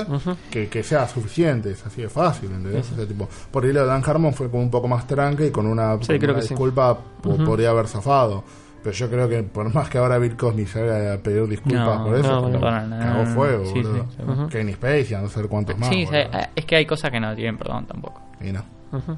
que, 0.49 0.69
que 0.69 0.81
sea 0.81 1.05
suficiente. 1.09 1.71
Es 1.71 1.85
así 1.85 2.03
de 2.03 2.07
fácil, 2.09 2.51
¿entendés? 2.53 2.89
O 2.93 2.95
sea, 2.95 3.05
tipo, 3.05 3.27
por 3.51 3.65
ahí 3.65 3.73
lo 3.73 3.81
de 3.81 3.87
Dan 3.87 4.01
Harmon 4.05 4.33
fue 4.33 4.49
como 4.49 4.63
un 4.63 4.71
poco 4.71 4.87
más 4.87 5.05
tranca 5.05 5.43
y 5.43 5.51
con 5.51 5.65
una, 5.67 5.97
Sí, 5.99 6.07
con 6.07 6.17
creo 6.19 6.31
una 6.31 6.35
que 6.39 6.47
sí. 6.47 6.53
disculpa 6.53 6.97
po- 7.21 7.35
podría 7.43 7.71
haber 7.71 7.87
zafado. 7.89 8.45
Pero 8.83 8.93
yo 8.95 9.09
creo 9.09 9.29
que 9.29 9.43
por 9.43 9.73
más 9.73 9.89
que 9.89 9.97
ahora 9.97 10.17
Bill 10.17 10.35
Cosby 10.35 10.65
salga 10.65 11.13
a 11.13 11.17
pedir 11.17 11.47
disculpas 11.47 11.99
No, 11.99 12.05
por 12.05 12.15
eso, 12.17 12.49
no, 12.49 12.59
no, 12.59 12.99
cagó 12.99 13.25
fuego, 13.27 13.65
Sí, 13.65 13.81
boludo. 13.81 14.05
sí, 14.09 14.23
Ujú. 14.23 14.49
Kenny 14.49 14.73
Spacey, 14.73 15.13
a 15.15 15.21
no 15.21 15.29
sé 15.29 15.41
cuántos 15.47 15.77
más. 15.77 15.87
sí, 15.89 16.03
boludo. 16.05 16.21
sí, 16.23 16.37
es 16.55 16.65
que 16.65 16.75
hay 16.75 16.85
cosas 16.85 17.09
que 17.11 17.19
no 17.21 17.33
tienen 17.33 17.57
perdón 17.57 17.85
tampoco. 17.85 18.21
Y 18.41 18.51
no. 18.51 18.63
Ujú. 18.91 19.15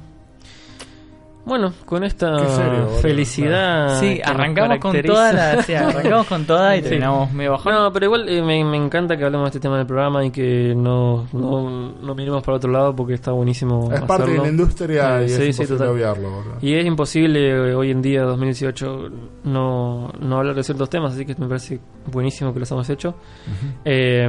Bueno 1.46 1.72
con 1.86 2.04
esta 2.04 2.36
serio, 2.48 2.88
felicidad 3.00 3.98
Sí, 4.00 4.20
arrancamos 4.22 4.78
con 4.78 5.00
toda 5.02 5.32
la, 5.32 5.62
sí, 5.62 5.72
arrancamos 5.74 6.26
con 6.26 6.44
toda 6.44 6.76
y 6.76 6.78
Sí. 6.82 6.88
terminamos 6.88 7.32
medio 7.32 7.52
bajón. 7.52 7.72
no 7.72 7.92
pero 7.92 8.06
igual 8.06 8.28
eh, 8.28 8.42
me, 8.42 8.62
me 8.64 8.76
encanta 8.76 9.16
que 9.16 9.24
hablemos 9.24 9.44
de 9.46 9.48
este 9.50 9.60
tema 9.60 9.78
del 9.78 9.86
programa 9.86 10.24
y 10.24 10.30
que 10.30 10.74
no, 10.76 11.26
no, 11.32 11.92
no 12.02 12.14
miremos 12.14 12.42
para 12.42 12.56
otro 12.58 12.70
lado 12.70 12.94
porque 12.94 13.14
está 13.14 13.32
buenísimo 13.32 13.90
Es 13.92 14.00
parte 14.02 14.24
de 14.24 14.30
hacerlo. 14.32 14.42
la 14.42 14.48
industria 14.50 15.20
Eh, 15.22 15.24
y 15.24 15.28
sí, 15.28 15.34
es 15.34 15.38
sí, 15.38 15.44
imposible 15.62 15.78
total. 15.78 15.88
obviarlo, 15.94 16.30
boludo. 16.30 16.52
Y 16.60 16.74
es 16.74 16.84
imposible 16.84 17.50
eh, 17.70 17.74
hoy 17.74 17.90
en 17.92 18.02
día, 18.02 18.22
2018, 18.22 19.08
no, 19.44 20.10
no 20.20 20.38
hablar 20.38 20.54
de 20.56 20.62
ciertos 20.64 20.90
temas, 20.90 21.12
así 21.14 21.24
que 21.24 21.34
me 21.38 21.46
parece 21.46 21.78
buenísimo 22.10 22.52
que 22.52 22.58
los 22.60 22.70
hemos 22.72 22.90
hecho. 22.90 23.14
Eh, 23.84 24.28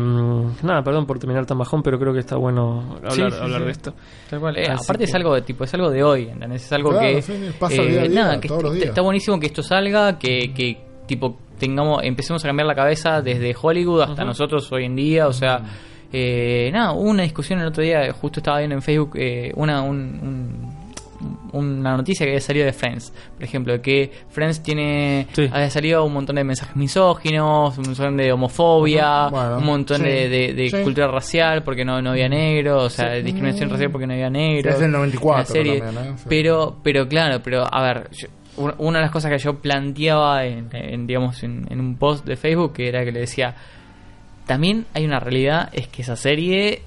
nada, 0.64 0.84
perdón 0.84 1.06
por 1.06 1.18
terminar 1.20 1.46
tan 1.46 1.58
bajón, 1.58 1.82
pero 1.82 1.98
creo 2.00 2.14
que 2.14 2.20
está 2.20 2.36
bueno 2.38 2.98
hablar, 2.98 3.12
Sí, 3.12 3.22
sí, 3.32 3.38
hablar 3.42 3.60
sí. 3.62 3.66
de 3.66 3.72
esto. 3.72 3.94
Tal 4.30 4.40
cual. 4.40 4.58
Eh, 4.58 4.68
aparte 4.70 4.98
que- 5.00 5.04
es 5.06 5.16
algo 5.16 5.34
de 5.34 5.42
tipo, 5.42 5.64
es 5.64 5.74
algo 5.74 5.90
de 5.90 6.04
hoy, 6.04 6.30
¿entendés? 6.30 6.64
Es 6.66 6.72
algo 6.74 6.90
Claro, 6.92 7.06
que 7.07 7.07
sí, 7.22 7.34
pasa 7.60 7.82
día 7.82 8.02
a 8.02 8.04
día, 8.08 8.22
nada, 8.22 8.40
que 8.40 8.48
todos 8.48 8.64
los 8.64 8.72
est- 8.74 8.80
días. 8.82 8.90
está 8.90 9.02
buenísimo 9.02 9.40
que 9.40 9.48
esto 9.48 9.64
salga, 9.64 10.18
que, 10.20 10.54
que 10.54 10.78
tipo 11.08 11.38
tengamos, 11.60 12.04
empecemos 12.04 12.44
a 12.46 12.48
cambiar 12.48 12.68
la 12.68 12.76
cabeza 12.76 13.22
desde 13.22 13.56
Hollywood 13.60 14.02
hasta 14.02 14.24
nosotros 14.24 14.72
hoy 14.72 14.86
en 14.86 14.96
día, 14.96 15.28
o 15.28 15.34
sea, 15.34 15.62
eh, 16.14 16.70
nada, 16.72 16.94
hubo 16.94 17.10
una 17.10 17.24
discusión 17.24 17.60
el 17.60 17.68
otro 17.68 17.84
día, 17.84 18.12
justo 18.14 18.40
estaba 18.40 18.60
viendo 18.60 18.76
en 18.76 18.82
Facebook 18.82 19.12
eh, 19.16 19.52
una 19.56 19.82
un- 19.82 20.20
un- 20.22 20.67
una 21.54 21.96
noticia 21.98 22.26
que 22.26 22.32
había 22.32 22.42
salido 22.42 22.66
de 22.66 22.74
Friends, 22.74 23.14
por 23.36 23.44
ejemplo, 23.44 23.82
que 23.82 24.12
Friends 24.30 24.62
tiene 24.64 25.28
Sí. 25.34 25.50
había 25.52 25.70
salido 25.70 26.04
un 26.06 26.14
montón 26.14 26.36
de 26.36 26.44
mensajes 26.44 26.76
misóginos, 26.76 27.78
un 27.78 27.86
montón 27.86 28.18
de 28.18 28.32
homofobia, 28.32 29.28
bueno, 29.30 29.58
un 29.58 29.66
montón 29.66 29.98
sí, 29.98 30.04
de, 30.04 30.30
de- 30.30 30.54
de 30.54 30.70
sí. 30.70 30.78
cultura 30.84 31.08
racial 31.08 31.64
porque 31.64 31.86
no, 31.86 32.02
no 32.02 32.12
había 32.12 32.30
negro, 32.30 32.84
o 32.84 32.90
sea, 32.90 33.10
de 33.10 33.24
discriminación 33.24 33.70
racial 33.70 33.92
porque 33.92 34.08
no 34.08 34.14
había 34.14 34.30
negro. 34.30 34.72
Es 34.72 34.80
del 34.80 34.92
94 34.92 35.32
en 35.34 35.40
la 35.40 35.46
serie. 35.46 35.82
también, 35.82 36.14
¿eh? 36.14 36.18
Sí. 36.18 36.26
Pero, 36.30 36.78
pero 36.84 37.08
claro, 37.08 37.42
pero 37.44 37.64
a 37.72 37.82
ver, 37.82 38.10
yo- 38.12 38.28
una 38.58 38.74
una 38.80 38.98
de 39.00 39.04
las 39.06 39.12
cosas 39.12 39.30
que 39.32 39.38
yo 39.38 39.56
planteaba 39.60 40.44
en, 40.46 40.68
en, 40.72 41.06
digamos 41.06 41.44
en, 41.44 41.68
en 41.70 41.80
un 41.80 41.96
post 41.96 42.26
de 42.26 42.36
Facebook 42.36 42.74
que 42.74 42.88
era 42.90 43.06
que 43.06 43.12
le 43.12 43.20
decía 43.20 43.54
también 44.46 44.86
hay 44.94 45.06
una 45.06 45.20
realidad 45.20 45.70
es 45.74 45.88
que 45.90 46.02
esa 46.02 46.16
serie 46.16 46.82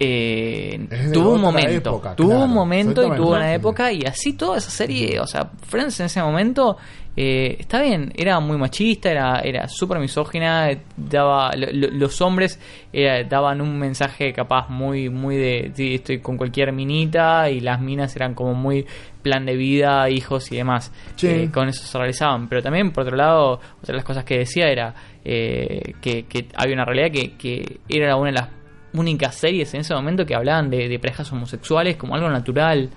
eh, 0.00 0.86
tuvo 1.12 1.32
un 1.34 1.40
momento 1.40 1.90
época, 1.90 2.14
tuvo 2.14 2.28
claro, 2.28 2.44
un 2.44 2.54
momento 2.54 3.02
y 3.06 3.16
tuvo 3.16 3.30
una 3.34 3.54
época 3.54 3.92
y 3.92 4.02
así 4.04 4.34
toda 4.34 4.58
esa 4.58 4.70
serie 4.70 5.18
o 5.20 5.26
sea 5.26 5.50
Friends 5.66 5.98
en 6.00 6.06
ese 6.06 6.22
momento 6.22 6.76
eh, 7.16 7.56
está 7.58 7.82
bien 7.82 8.12
era 8.14 8.38
muy 8.38 8.56
machista 8.58 9.10
era 9.10 9.40
era 9.40 9.66
súper 9.66 9.98
misógina 9.98 10.68
daba 10.96 11.50
lo- 11.56 11.66
lo- 11.72 11.90
los 11.90 12.20
hombres 12.20 12.60
eh, 12.92 13.26
daban 13.28 13.60
un 13.60 13.76
mensaje 13.76 14.32
capaz 14.32 14.68
muy 14.68 15.08
muy 15.10 15.36
de 15.36 15.72
sí, 15.74 15.94
estoy 15.96 16.20
con 16.20 16.36
cualquier 16.36 16.72
minita 16.72 17.50
y 17.50 17.58
las 17.58 17.80
minas 17.80 18.14
eran 18.14 18.34
como 18.34 18.54
muy 18.54 18.86
plan 19.22 19.44
de 19.46 19.56
vida 19.56 20.08
hijos 20.10 20.52
y 20.52 20.56
demás 20.58 20.92
Sí. 21.16 21.26
Eh, 21.26 21.50
con 21.52 21.68
eso 21.68 21.82
se 21.84 21.98
realizaban 21.98 22.48
pero 22.48 22.62
también 22.62 22.92
por 22.92 23.02
otro 23.02 23.16
lado 23.16 23.54
otra 23.54 23.86
de 23.88 23.94
las 23.94 24.04
cosas 24.04 24.22
que 24.24 24.38
decía 24.38 24.68
era 24.68 24.94
eh, 25.24 25.94
que, 26.00 26.22
que 26.26 26.46
había 26.54 26.74
una 26.74 26.84
realidad 26.84 27.10
que, 27.12 27.32
que 27.36 27.80
era 27.88 28.14
una 28.14 28.28
de 28.30 28.34
las 28.34 28.48
únicas 28.94 29.34
series 29.34 29.72
en 29.74 29.80
ese 29.80 29.94
momento 29.94 30.24
que 30.26 30.34
hablaban 30.34 30.70
de, 30.70 30.88
de 30.88 30.98
parejas 30.98 31.30
homosexuales 31.32 31.96
como 31.96 32.14
algo 32.14 32.28
natural. 32.28 32.88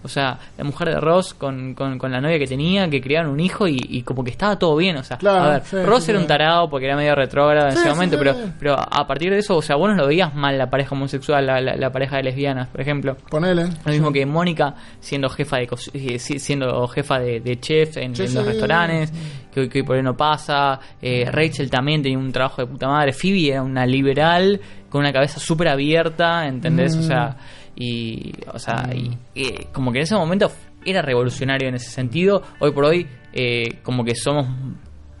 O 0.00 0.06
sea, 0.06 0.38
la 0.56 0.62
mujer 0.62 0.90
de 0.90 1.00
Ross 1.00 1.34
con, 1.34 1.74
con, 1.74 1.98
con 1.98 2.12
la 2.12 2.20
novia 2.20 2.38
que 2.38 2.46
tenía, 2.46 2.88
que 2.88 3.00
criaron 3.02 3.32
un 3.32 3.40
hijo 3.40 3.66
y, 3.66 3.76
y 3.90 4.02
como 4.02 4.22
que 4.22 4.30
estaba 4.30 4.56
todo 4.56 4.76
bien. 4.76 4.96
O 4.96 5.02
sea, 5.02 5.16
Claro, 5.18 5.42
a 5.42 5.50
ver, 5.54 5.62
sí, 5.64 5.76
Ross 5.82 6.04
sí, 6.04 6.12
era 6.12 6.20
un 6.20 6.26
tarado 6.28 6.70
porque 6.70 6.86
era 6.86 6.94
medio 6.94 7.16
retrógrado 7.16 7.66
en 7.66 7.72
ese 7.76 7.88
momento, 7.88 8.16
pero 8.16 8.36
pero 8.60 8.76
a 8.78 9.06
partir 9.08 9.32
de 9.32 9.38
eso, 9.38 9.56
o 9.56 9.60
sea, 9.62 9.74
vos 9.74 9.88
no 9.90 9.96
lo 9.96 10.06
veías 10.06 10.32
mal 10.36 10.56
la 10.56 10.70
pareja 10.70 10.94
homosexual, 10.94 11.44
la, 11.44 11.60
la, 11.60 11.74
la 11.74 11.90
pareja 11.90 12.18
de 12.18 12.22
lesbianas, 12.22 12.68
por 12.68 12.80
ejemplo. 12.80 13.16
Ponele. 13.28 13.64
Lo 13.84 13.90
mismo 13.92 14.12
que 14.12 14.24
Mónica 14.24 14.76
siendo 15.00 15.28
jefa 15.28 15.56
de 15.56 15.68
eh, 15.94 16.18
si- 16.20 16.38
siendo 16.38 16.86
jefa 16.86 17.18
de, 17.18 17.40
de 17.40 17.58
chef 17.58 17.96
en, 17.96 18.12
los 18.12 18.46
restaurantes, 18.46 19.12
que 19.52 19.62
hoy, 19.62 19.68
que 19.68 19.78
hoy 19.80 19.84
por 19.84 19.96
hoy 19.96 20.02
no 20.04 20.16
pasa. 20.16 20.78
Eh, 21.02 21.28
Rachel 21.28 21.68
también 21.70 22.02
tenía 22.04 22.18
un 22.18 22.30
trabajo 22.30 22.62
de 22.62 22.68
puta 22.68 22.86
madre. 22.86 23.12
Phoebe 23.12 23.48
era 23.50 23.64
una 23.64 23.84
liberal 23.84 24.60
con 24.88 25.00
una 25.00 25.12
cabeza 25.12 25.38
súper 25.40 25.68
abierta, 25.68 26.46
¿entendés? 26.46 26.96
O 26.96 27.02
sea, 27.02 27.36
y, 27.76 28.32
o 28.52 28.58
sea, 28.58 28.88
y, 28.94 29.16
eh, 29.34 29.66
como 29.72 29.92
que 29.92 29.98
en 29.98 30.02
ese 30.04 30.14
momento 30.16 30.50
era 30.84 31.02
revolucionario 31.02 31.68
en 31.68 31.74
ese 31.74 31.90
sentido. 31.90 32.42
Hoy 32.60 32.72
por 32.72 32.84
hoy, 32.86 33.06
eh, 33.32 33.78
como 33.82 34.04
que 34.04 34.14
somos 34.14 34.46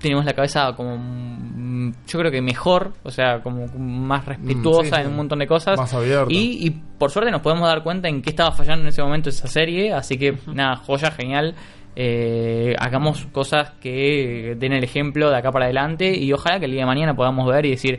tenemos 0.00 0.24
la 0.24 0.32
cabeza 0.32 0.72
como 0.76 0.96
mm, 0.96 1.92
yo 2.06 2.18
creo 2.20 2.30
que 2.30 2.40
mejor, 2.40 2.92
o 3.02 3.10
sea, 3.10 3.40
como 3.42 3.66
más 3.76 4.24
respetuosa 4.24 4.82
Mm, 4.82 4.84
sí, 4.84 4.90
sí. 4.94 5.00
en 5.02 5.06
un 5.08 5.16
montón 5.16 5.40
de 5.40 5.46
cosas 5.48 5.76
Más 5.76 5.92
abierta. 5.92 6.32
y, 6.32 6.66
y 6.66 6.70
por 6.70 7.10
suerte 7.10 7.32
nos 7.32 7.40
podemos 7.40 7.68
dar 7.68 7.82
cuenta 7.82 8.08
en 8.08 8.22
qué 8.22 8.30
estaba 8.30 8.52
fallando 8.52 8.82
en 8.82 8.88
ese 8.90 9.02
momento 9.02 9.28
esa 9.28 9.48
serie, 9.48 9.92
así 9.92 10.16
que 10.16 10.38
nada, 10.54 10.76
joya, 10.76 11.10
genial. 11.10 11.54
Eh, 12.00 12.76
hagamos 12.78 13.26
cosas 13.32 13.72
que 13.80 14.54
den 14.56 14.72
el 14.72 14.84
ejemplo 14.84 15.30
de 15.30 15.36
acá 15.36 15.50
para 15.50 15.64
adelante 15.64 16.16
y 16.16 16.32
ojalá 16.32 16.60
que 16.60 16.66
el 16.66 16.70
día 16.70 16.82
de 16.82 16.86
mañana 16.86 17.16
podamos 17.16 17.48
ver 17.48 17.66
y 17.66 17.70
decir, 17.70 17.98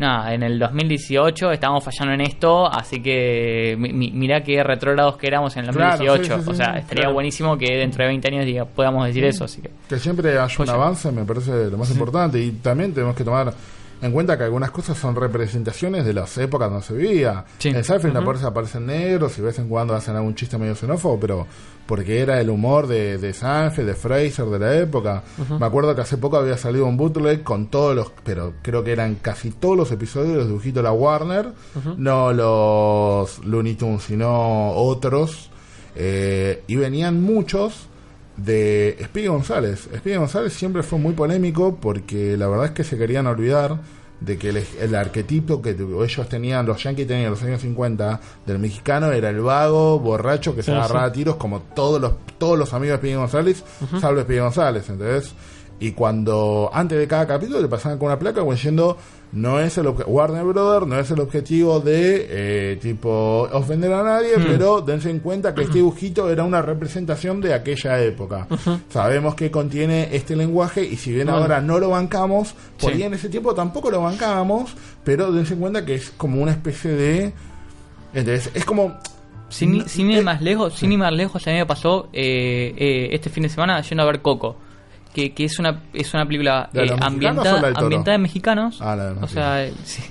nada, 0.00 0.34
en 0.34 0.42
el 0.42 0.58
2018 0.58 1.52
estábamos 1.52 1.84
fallando 1.84 2.14
en 2.14 2.22
esto, 2.22 2.66
así 2.66 3.00
que 3.00 3.76
mi- 3.78 3.92
mi- 3.92 4.10
mirá 4.10 4.42
qué 4.42 4.62
retrógrados 4.64 5.16
que 5.16 5.26
éramos 5.28 5.56
en 5.56 5.66
el 5.66 5.70
Claro, 5.74 5.98
2018. 5.98 6.38
sí, 6.38 6.44
sí, 6.44 6.50
o 6.50 6.54
sea, 6.54 6.72
sí, 6.72 6.78
estaría 6.80 7.02
claro. 7.02 7.14
buenísimo 7.14 7.56
que 7.56 7.76
dentro 7.76 8.02
de 8.02 8.08
20 8.08 8.28
años 8.28 8.44
diga, 8.46 8.64
podamos 8.64 9.06
decir 9.06 9.24
eso, 9.24 9.44
así 9.44 9.60
que... 9.62 9.70
Que 9.88 9.98
siempre 9.98 10.30
haya 10.30 10.44
un 10.44 10.48
Joya. 10.48 10.72
avance 10.72 11.12
me 11.12 11.24
parece 11.24 11.70
lo 11.70 11.76
más 11.78 11.90
importante. 11.90 12.40
Y 12.40 12.50
también 12.52 12.92
tenemos 12.92 13.14
que 13.14 13.22
tomar 13.24 13.52
en 14.02 14.12
cuenta 14.12 14.38
que 14.38 14.44
algunas 14.44 14.70
cosas 14.70 14.96
son 14.96 15.14
representaciones 15.14 16.04
de 16.04 16.14
las 16.14 16.36
épocas 16.38 16.70
donde 16.70 16.86
se 16.86 16.94
vivía. 16.94 17.44
Sí. 17.58 17.68
En 17.68 17.84
Seinfeld 17.84 18.16
aparece, 18.16 18.46
aparecen 18.46 18.86
negros 18.86 19.36
y 19.38 19.40
de 19.40 19.46
vez 19.48 19.58
en 19.58 19.68
cuando 19.68 19.94
hacen 19.94 20.16
algún 20.16 20.34
chiste 20.34 20.56
medio 20.58 20.74
xenófobo, 20.74 21.20
pero 21.20 21.46
porque 21.86 22.20
era 22.20 22.40
el 22.40 22.50
humor 22.50 22.86
de, 22.86 23.18
de 23.18 23.32
Seinfeld, 23.32 23.88
de 23.88 23.94
Fraser 23.94 24.46
de 24.46 24.58
la 24.58 24.76
época. 24.76 25.22
Me 25.58 25.66
acuerdo 25.66 25.94
que 25.94 26.02
hace 26.02 26.16
poco 26.16 26.36
había 26.36 26.56
salido 26.56 26.86
un 26.86 26.96
bootleg 26.96 27.42
con 27.42 27.66
todos 27.66 27.94
los, 27.94 28.12
pero 28.24 28.54
creo 28.62 28.84
que 28.84 28.92
eran 28.92 29.16
casi 29.16 29.50
todos 29.50 29.76
los 29.76 29.90
episodios 29.90 30.32
de 30.32 30.38
los 30.38 30.46
dibujitos 30.46 30.76
de 30.76 30.82
la 30.84 30.92
Warner, 30.92 31.52
no 31.96 32.32
los 32.32 33.44
Looney 33.44 33.74
Tunes, 33.74 34.04
sino 34.04 34.70
otros. 34.72 35.50
Eh, 35.96 36.62
y 36.68 36.76
venían 36.76 37.20
muchos 37.20 37.89
de 38.44 38.96
Speedy 39.04 39.26
González. 39.28 39.88
Speedy 39.96 40.16
González 40.16 40.52
siempre 40.52 40.82
fue 40.82 40.98
muy 40.98 41.12
polémico 41.14 41.76
porque 41.80 42.36
la 42.36 42.48
verdad 42.48 42.66
es 42.66 42.72
que 42.72 42.84
se 42.84 42.96
querían 42.96 43.26
olvidar 43.26 43.78
de 44.20 44.36
que 44.36 44.50
el, 44.50 44.62
el 44.80 44.94
arquetipo 44.94 45.62
que 45.62 45.70
ellos 45.70 46.28
tenían, 46.28 46.66
los 46.66 46.82
yankees 46.82 47.06
tenían 47.06 47.24
en 47.26 47.30
los 47.30 47.42
años 47.42 47.62
50 47.62 48.20
del 48.46 48.58
mexicano 48.58 49.12
era 49.12 49.30
el 49.30 49.40
vago, 49.40 49.98
borracho 49.98 50.54
que 50.54 50.62
se 50.62 50.70
Sí, 50.72 50.76
agarraba 50.76 51.06
sí. 51.06 51.10
a 51.10 51.12
tiros 51.12 51.36
como 51.36 51.60
todos 51.60 52.00
los 52.00 52.12
todos 52.36 52.58
los 52.58 52.72
amigos 52.74 52.94
de 52.94 52.98
Speedy 52.98 53.14
González, 53.16 53.64
salvo 54.00 54.20
Speedy 54.20 54.40
González, 54.40 54.88
entonces 54.90 55.32
y 55.78 55.92
cuando 55.92 56.70
antes 56.74 56.98
de 56.98 57.08
cada 57.08 57.26
capítulo 57.26 57.62
le 57.62 57.68
pasaban 57.68 57.98
con 57.98 58.06
una 58.08 58.18
placa 58.18 58.40
como 58.40 58.52
diciendo 58.52 58.98
no 59.32 59.60
es 59.60 59.78
el 59.78 59.86
Warner 59.88 60.42
Brother 60.44 60.88
no 60.88 60.98
es 60.98 61.10
el 61.12 61.20
objetivo 61.20 61.78
de 61.80 62.26
eh, 62.72 62.76
tipo 62.82 63.48
ofender 63.52 63.92
a 63.92 64.02
nadie 64.02 64.32
pero 64.44 64.80
dense 64.80 65.08
en 65.10 65.20
cuenta 65.20 65.54
que 65.54 65.62
este 65.62 65.74
dibujito 65.74 66.28
era 66.30 66.42
una 66.42 66.60
representación 66.62 67.40
de 67.40 67.54
aquella 67.54 68.00
época. 68.02 68.48
Sabemos 68.88 69.34
que 69.36 69.50
contiene 69.50 70.08
este 70.12 70.34
lenguaje 70.34 70.84
y 70.84 70.96
si 70.96 71.12
bien 71.12 71.26
Bueno. 71.28 71.42
ahora 71.42 71.60
no 71.60 71.78
lo 71.78 71.90
bancamos 71.90 72.54
por 72.80 72.90
Sí. 72.90 72.96
ahí 72.96 73.02
en 73.04 73.14
ese 73.14 73.28
tiempo 73.28 73.54
tampoco 73.54 73.90
lo 73.90 74.00
bancábamos 74.02 74.74
pero 75.04 75.30
dense 75.30 75.54
en 75.54 75.60
cuenta 75.60 75.84
que 75.84 75.94
es 75.94 76.10
como 76.16 76.42
una 76.42 76.50
especie 76.52 76.90
de 76.90 77.32
entonces 78.12 78.50
es 78.54 78.64
como 78.64 78.98
Sin, 79.48 79.78
No, 79.78 79.88
sin 79.88 80.10
ir 80.10 80.18
eh, 80.18 80.22
más 80.22 80.40
lejos, 80.42 80.74
sin 80.74 80.92
ir 80.92 80.98
más 80.98 81.12
lejos, 81.12 81.44
a 81.46 81.50
mí 81.50 81.56
me 81.56 81.66
pasó 81.66 82.08
eh, 82.12 82.72
eh, 82.76 83.08
este 83.12 83.30
fin 83.30 83.42
de 83.44 83.48
semana 83.48 83.80
yendo 83.82 84.02
a 84.02 84.06
ver 84.06 84.22
Coco, 84.22 84.56
que, 85.14 85.32
que 85.32 85.44
es 85.44 85.58
una 85.58 85.82
es 85.92 86.14
una 86.14 86.24
película 86.26 86.68
¿De 86.72 86.84
eh, 86.84 86.96
ambientada 87.00 87.60
Toro? 87.60 87.78
ambientada 87.78 88.14
en 88.14 88.22
mexicanos. 88.22 88.80
Ah, 88.80 88.96
la 88.96 89.12
de 89.12 89.22
o 89.22 89.26
sea, 89.26 89.68
sí, 89.84 90.02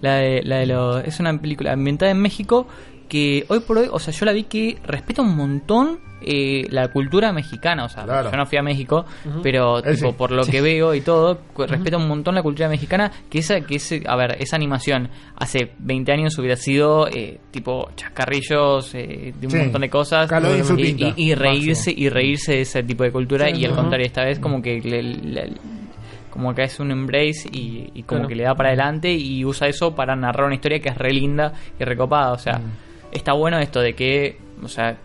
la 0.00 0.16
de, 0.16 0.42
la 0.42 0.56
de 0.56 0.66
los 0.66 1.04
es 1.04 1.20
una 1.20 1.38
película 1.38 1.72
ambientada 1.72 2.10
en 2.10 2.20
México 2.20 2.66
que 3.08 3.44
hoy 3.48 3.60
por 3.60 3.78
hoy, 3.78 3.88
o 3.90 3.98
sea, 3.98 4.12
yo 4.12 4.26
la 4.26 4.32
vi 4.32 4.44
que 4.44 4.78
respeta 4.84 5.22
un 5.22 5.36
montón 5.36 5.98
eh, 6.26 6.66
la 6.70 6.88
cultura 6.88 7.32
mexicana, 7.32 7.84
o 7.84 7.88
sea, 7.88 8.04
Claro. 8.04 8.30
yo 8.30 8.36
no 8.36 8.46
fui 8.46 8.58
a 8.58 8.62
México, 8.62 9.04
pero 9.42 9.82
tipo 9.82 10.08
sí. 10.10 10.14
por 10.16 10.30
lo 10.30 10.44
que 10.44 10.60
veo 10.60 10.94
y 10.94 11.00
todo, 11.00 11.38
respeta 11.56 11.96
un 11.96 12.08
montón 12.08 12.34
la 12.34 12.42
cultura 12.42 12.68
mexicana, 12.68 13.10
que 13.30 13.38
esa 13.38 13.60
que 13.60 13.76
ese, 13.76 14.02
a 14.06 14.16
ver, 14.16 14.36
esa 14.40 14.56
animación 14.56 15.08
hace 15.36 15.72
20 15.78 16.12
años 16.12 16.38
hubiera 16.38 16.56
sido 16.56 17.08
eh, 17.08 17.38
tipo 17.50 17.90
chascarrillos 17.96 18.94
eh, 18.94 19.32
de 19.38 19.46
un 19.46 19.50
Sí. 19.52 19.58
montón 19.58 19.80
de 19.82 19.90
cosas 19.90 20.30
y, 20.76 20.82
tinta, 20.82 21.14
y- 21.16 21.30
y 21.30 21.34
reírse 21.34 21.92
y 21.96 22.08
reírse 22.08 22.52
de 22.52 22.60
ese 22.62 22.82
tipo 22.82 23.04
de 23.04 23.12
cultura 23.12 23.50
y 23.50 23.64
al 23.64 23.74
contrario 23.74 24.06
esta 24.06 24.24
vez 24.24 24.38
como 24.38 24.60
que 24.62 24.80
le, 24.80 25.02
le- 25.02 25.52
como 26.30 26.52
que 26.52 26.62
es 26.64 26.80
un 26.80 26.90
embrace 26.90 27.48
y, 27.52 27.90
y 27.94 28.02
como 28.02 28.20
Claro. 28.22 28.28
que 28.28 28.34
le 28.34 28.42
da 28.42 28.54
para 28.56 28.70
adelante 28.70 29.12
y 29.12 29.44
usa 29.44 29.68
eso 29.68 29.94
para 29.94 30.16
narrar 30.16 30.46
una 30.46 30.56
historia 30.56 30.80
que 30.80 30.88
es 30.88 30.98
re 30.98 31.12
linda 31.12 31.52
y 31.78 31.84
recopada 31.84 32.32
o 32.32 32.38
sea 32.38 32.60
está 33.12 33.32
bueno 33.34 33.58
esto 33.60 33.80
de 33.80 33.94
que 33.94 34.36
o 34.62 34.66
sea 34.68 34.96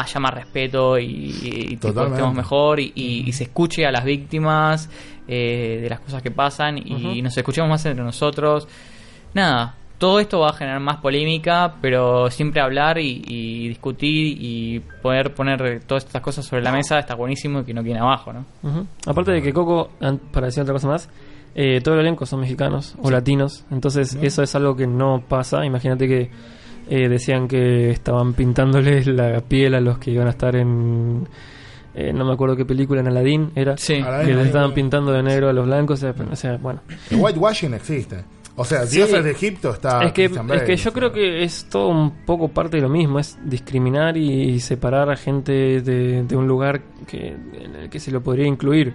haya 0.00 0.20
más 0.20 0.34
respeto 0.34 0.98
y, 0.98 1.04
y 1.42 1.76
tipo, 1.76 1.88
estemos 2.14 2.34
mejor 2.34 2.80
y, 2.80 2.92
y- 2.94 3.24
y 3.28 3.32
se 3.32 3.44
escuche 3.44 3.84
a 3.86 3.90
las 3.92 4.04
víctimas 4.04 4.88
eh, 5.26 5.80
de 5.82 5.88
las 5.90 6.00
cosas 6.00 6.22
que 6.22 6.30
pasan 6.30 6.78
y 6.78 7.20
nos 7.22 7.36
escuchemos 7.36 7.68
más 7.68 7.84
entre 7.86 8.04
nosotros 8.04 8.66
nada 9.34 9.74
todo 9.98 10.20
esto 10.20 10.38
va 10.38 10.50
a 10.50 10.52
generar 10.52 10.78
más 10.78 10.98
polémica, 10.98 11.74
pero 11.82 12.30
siempre 12.30 12.60
hablar 12.60 12.98
y, 12.98 13.20
y 13.26 13.68
discutir 13.68 14.38
y 14.40 14.78
poder 15.02 15.34
poner 15.34 15.80
todas 15.80 16.04
estas 16.04 16.22
cosas 16.22 16.46
sobre 16.46 16.62
la 16.62 16.70
mesa 16.70 17.00
está 17.00 17.16
buenísimo 17.16 17.58
y 17.60 17.64
que 17.64 17.74
no 17.74 17.82
quede 17.82 17.98
abajo, 17.98 18.32
¿no? 18.32 18.44
Ujú. 18.62 18.86
Aparte 19.08 19.32
de 19.32 19.42
que 19.42 19.52
Coco, 19.52 19.90
para 20.30 20.46
decir 20.46 20.62
otra 20.62 20.74
cosa 20.74 20.86
más, 20.86 21.08
eh, 21.56 21.80
todo 21.82 21.94
el 21.94 22.00
elenco 22.02 22.26
son 22.26 22.38
mexicanos 22.38 22.94
o 23.02 23.10
latinos, 23.10 23.64
entonces 23.72 24.16
eso 24.22 24.40
es 24.44 24.54
algo 24.54 24.76
que 24.76 24.86
no 24.86 25.24
pasa. 25.28 25.64
Imagínate 25.66 26.06
que 26.06 26.30
eh, 26.88 27.08
decían 27.08 27.48
que 27.48 27.90
estaban 27.90 28.34
pintándoles 28.34 29.06
la 29.08 29.40
piel 29.40 29.74
a 29.74 29.80
los 29.80 29.98
que 29.98 30.10
iban 30.12 30.26
a 30.26 30.30
estar 30.30 30.56
en. 30.56 31.26
eh, 31.94 32.12
no 32.12 32.24
me 32.24 32.32
acuerdo 32.32 32.56
qué 32.56 32.64
película, 32.64 33.00
en 33.00 33.08
Aladdin 33.08 33.50
era. 33.54 33.76
Sí. 33.76 33.94
Aladdin. 33.94 34.20
Que 34.20 34.26
les 34.26 34.32
Aladdin. 34.34 34.46
estaban 34.46 34.74
pintando 34.74 35.12
de 35.12 35.22
negro 35.22 35.48
a 35.48 35.52
los 35.52 35.66
blancos. 35.66 36.02
O 36.02 36.12
sea, 36.12 36.14
o 36.30 36.36
sea, 36.36 36.56
bueno. 36.58 36.80
el 37.10 37.18
whitewashing 37.18 37.74
existe 37.74 38.24
o 38.60 38.64
sea 38.64 38.84
Sí. 38.86 38.96
dioses 38.96 39.22
de 39.22 39.30
Egipto 39.30 39.70
está 39.70 40.02
es 40.02 40.12
que, 40.12 40.24
es 40.24 40.32
que 40.32 40.72
o 40.72 40.74
yo 40.74 40.76
sea. 40.82 40.92
creo 40.92 41.12
que 41.12 41.44
es 41.44 41.66
todo 41.70 41.90
un 41.90 42.24
poco 42.26 42.48
parte 42.48 42.78
de 42.78 42.82
lo 42.82 42.88
mismo, 42.88 43.20
es 43.20 43.38
discriminar 43.44 44.16
y 44.16 44.58
separar 44.58 45.08
a 45.10 45.16
gente 45.16 45.80
de, 45.80 46.24
de 46.24 46.36
un 46.36 46.48
lugar 46.48 46.80
que, 47.06 47.28
en 47.28 47.76
el 47.76 47.88
que 47.88 48.00
se 48.00 48.10
lo 48.10 48.20
podría 48.20 48.48
incluir. 48.48 48.92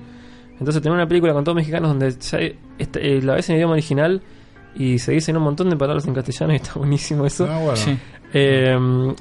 Entonces 0.60 0.82
tener 0.82 0.94
una 0.98 1.08
película 1.08 1.32
con 1.32 1.46
todos 1.46 1.56
mexicanos 1.56 1.90
donde 1.92 2.12
ya, 2.12 2.40
este, 2.78 3.16
eh, 3.18 3.22
la 3.22 3.36
ves 3.36 3.50
en 3.50 3.56
idioma 3.56 3.72
original 3.74 4.22
y 4.76 4.98
se 5.00 5.12
dicen 5.12 5.38
un 5.38 5.44
montón 5.44 5.70
de 5.70 5.76
palabras 5.76 6.06
en 6.08 6.14
castellano 6.14 6.54
y 6.54 6.58
está 6.58 6.74
buenísimo 6.76 7.26
eso. 7.26 7.48
Ah, 7.50 7.58
bueno. 7.60 7.76
Sí. 7.76 7.98
Eh, 8.34 8.76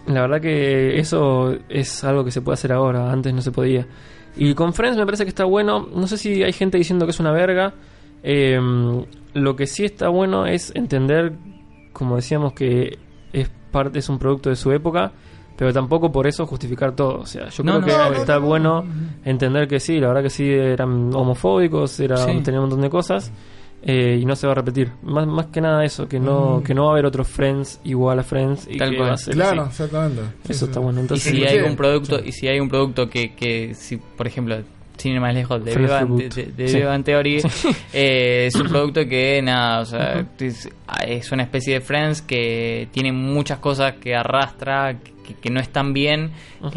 la 0.07 0.21
verdad 0.23 0.41
que 0.41 0.99
eso 0.99 1.55
es 1.69 2.03
algo 2.05 2.25
que 2.25 2.31
se 2.31 2.41
puede 2.41 2.55
hacer 2.55 2.73
ahora, 2.73 3.13
antes 3.13 3.33
no 3.35 3.43
se 3.43 3.53
podía. 3.53 3.87
Y 4.37 4.55
con 4.55 4.73
Friends 4.73 4.97
me 4.97 5.05
parece 5.05 5.25
que 5.25 5.29
está 5.29 5.45
bueno, 5.45 5.87
no 5.95 6.07
sé 6.07 6.17
si 6.17 6.43
hay 6.43 6.53
gente 6.53 6.79
diciendo 6.79 7.05
que 7.07 7.11
es 7.11 7.21
una 7.21 7.33
verga. 7.33 7.75
Eh, 8.23 8.59
lo 9.35 9.57
que 9.57 9.67
sí 9.67 9.85
está 9.85 10.09
bueno 10.09 10.47
es 10.47 10.73
entender, 10.75 11.33
como 11.93 12.17
decíamos, 12.17 12.53
que 12.55 12.99
es 13.33 13.51
parte 13.71 13.99
es 13.99 14.09
un 14.09 14.19
producto 14.19 14.51
de 14.51 14.57
su 14.57 14.71
época 14.73 15.13
pero 15.55 15.73
tampoco 15.73 16.11
por 16.11 16.27
eso 16.27 16.45
justificar 16.47 16.97
todo. 16.97 17.19
O 17.21 17.27
sea, 17.27 17.49
yo 17.51 17.63
No, 17.63 17.81
creo 17.81 17.97
no, 17.99 18.05
que 18.05 18.11
no, 18.11 18.17
está 18.21 18.39
no, 18.41 18.47
bueno 18.47 18.85
entender 19.25 19.69
que 19.69 19.79
sí, 19.79 20.01
la 20.01 20.09
verdad 20.09 20.23
que 20.23 20.31
sí 20.31 20.51
eran 20.51 21.15
homofóbicos, 21.15 22.01
era, 22.01 22.17
Sí. 22.17 22.33
tenían 22.43 22.63
un 22.65 22.71
montón 22.71 22.81
de 22.81 22.91
cosas. 22.91 23.31
Eh, 23.83 24.19
y 24.21 24.25
no 24.25 24.37
se 24.37 24.47
va 24.47 24.53
a 24.53 24.57
repetir. 24.57 24.91
Más, 25.03 25.27
más 25.27 25.47
que 25.47 25.61
nada 25.61 25.85
eso, 25.85 26.09
que 26.09 26.21
no, 26.21 26.63
que 26.65 26.73
no 26.75 26.85
va 26.85 26.91
a 26.91 26.93
haber 26.93 27.07
otro 27.07 27.25
Friends 27.25 27.81
igual 27.85 28.19
a 28.21 28.23
Friends. 28.23 28.67
Y 28.71 28.79
Tal 28.79 28.91
que 28.91 28.97
cual. 28.97 29.09
va 29.11 29.15
a 29.15 29.19
ser 29.19 29.35
Claro, 29.35 29.63
así. 29.63 29.71
exactamente. 29.83 30.23
Sí, 30.45 30.53
Eso 30.53 30.59
sí. 30.59 30.65
está 30.71 30.81
bueno. 30.81 30.99
Y 30.99 31.03
Entonces, 31.03 31.31
si 31.33 31.37
Sí, 31.39 31.45
hay 31.45 31.59
un 31.61 31.77
producto, 31.77 32.19
Sí. 32.19 32.25
y 32.29 32.33
si 32.33 32.49
hay 32.49 32.61
un 32.61 32.69
producto 32.69 33.09
que, 33.11 33.35
que 33.35 33.75
si 33.75 33.97
por 33.97 34.27
ejemplo, 34.27 34.57
sin 34.97 35.15
ir 35.15 35.21
más 35.21 35.35
lejos, 35.35 35.65
de 35.65 35.73
Friends 35.73 35.91
Viva, 35.91 36.01
Reboot. 36.01 36.35
de, 36.35 36.45
de- 36.53 37.03
Theory, 37.03 37.43
eh, 37.93 38.45
es 38.47 38.55
un 38.55 38.69
producto 38.69 39.05
que 39.09 39.41
nada, 39.43 39.81
o 39.81 39.85
sea, 39.85 40.25
es, 40.39 40.69
es 41.07 41.33
una 41.33 41.43
especie 41.43 41.75
de 41.75 41.81
Friends 41.81 42.23
que 42.23 42.89
tiene 42.93 43.11
muchas 43.11 43.59
cosas 43.59 43.95
que 43.95 44.15
arrastra, 44.15 44.97
que, 45.27 45.35
que 45.35 45.51
no 45.51 45.61
están 45.61 45.93
bien, 45.93 46.33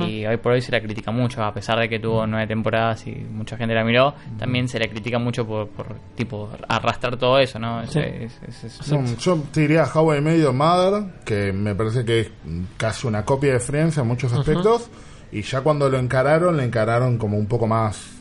y 0.08 0.26
hoy 0.26 0.38
por 0.38 0.54
hoy 0.54 0.62
se 0.62 0.72
la 0.72 0.82
critica 0.82 1.12
mucho, 1.12 1.44
a 1.44 1.54
pesar 1.54 1.80
de 1.80 1.90
que 1.90 2.00
tuvo 2.00 2.26
nueve 2.28 2.48
temporadas 2.48 3.06
y 3.08 3.12
mucha 3.12 3.58
gente 3.58 3.74
la 3.76 3.84
miró, 3.84 4.14
también 4.38 4.68
se 4.68 4.80
la 4.80 4.88
critica 4.88 5.20
mucho 5.20 5.46
por, 5.46 5.68
por 5.70 5.88
tipo 6.16 6.50
arrastrar 6.68 7.18
todo 7.18 7.40
eso, 7.40 7.60
¿no? 7.60 7.82
Es- 7.82 7.92
Sí. 7.92 8.00
es- 8.00 8.40
es- 8.48 8.64
es- 8.82 8.92
No, 8.92 9.04
yo 9.18 9.44
te 9.52 9.62
diría 9.62 9.86
How 9.94 10.16
I 10.16 10.42
Your 10.42 10.54
Mother, 10.54 11.04
que 11.24 11.52
me 11.54 11.76
parece 11.76 12.06
que 12.06 12.20
es 12.22 12.32
casi 12.78 13.08
una 13.08 13.24
copia 13.26 13.54
de 13.54 13.60
Friends 13.60 13.98
en 13.98 14.08
muchos 14.08 14.32
aspectos. 14.34 14.90
Y 15.32 15.42
ya 15.42 15.62
cuando 15.62 15.90
lo 15.90 15.98
encararon, 15.98 16.56
lo 16.56 16.64
encararon 16.64 17.18
como 17.18 17.38
un 17.38 17.48
poco 17.48 17.68
más 17.68 18.12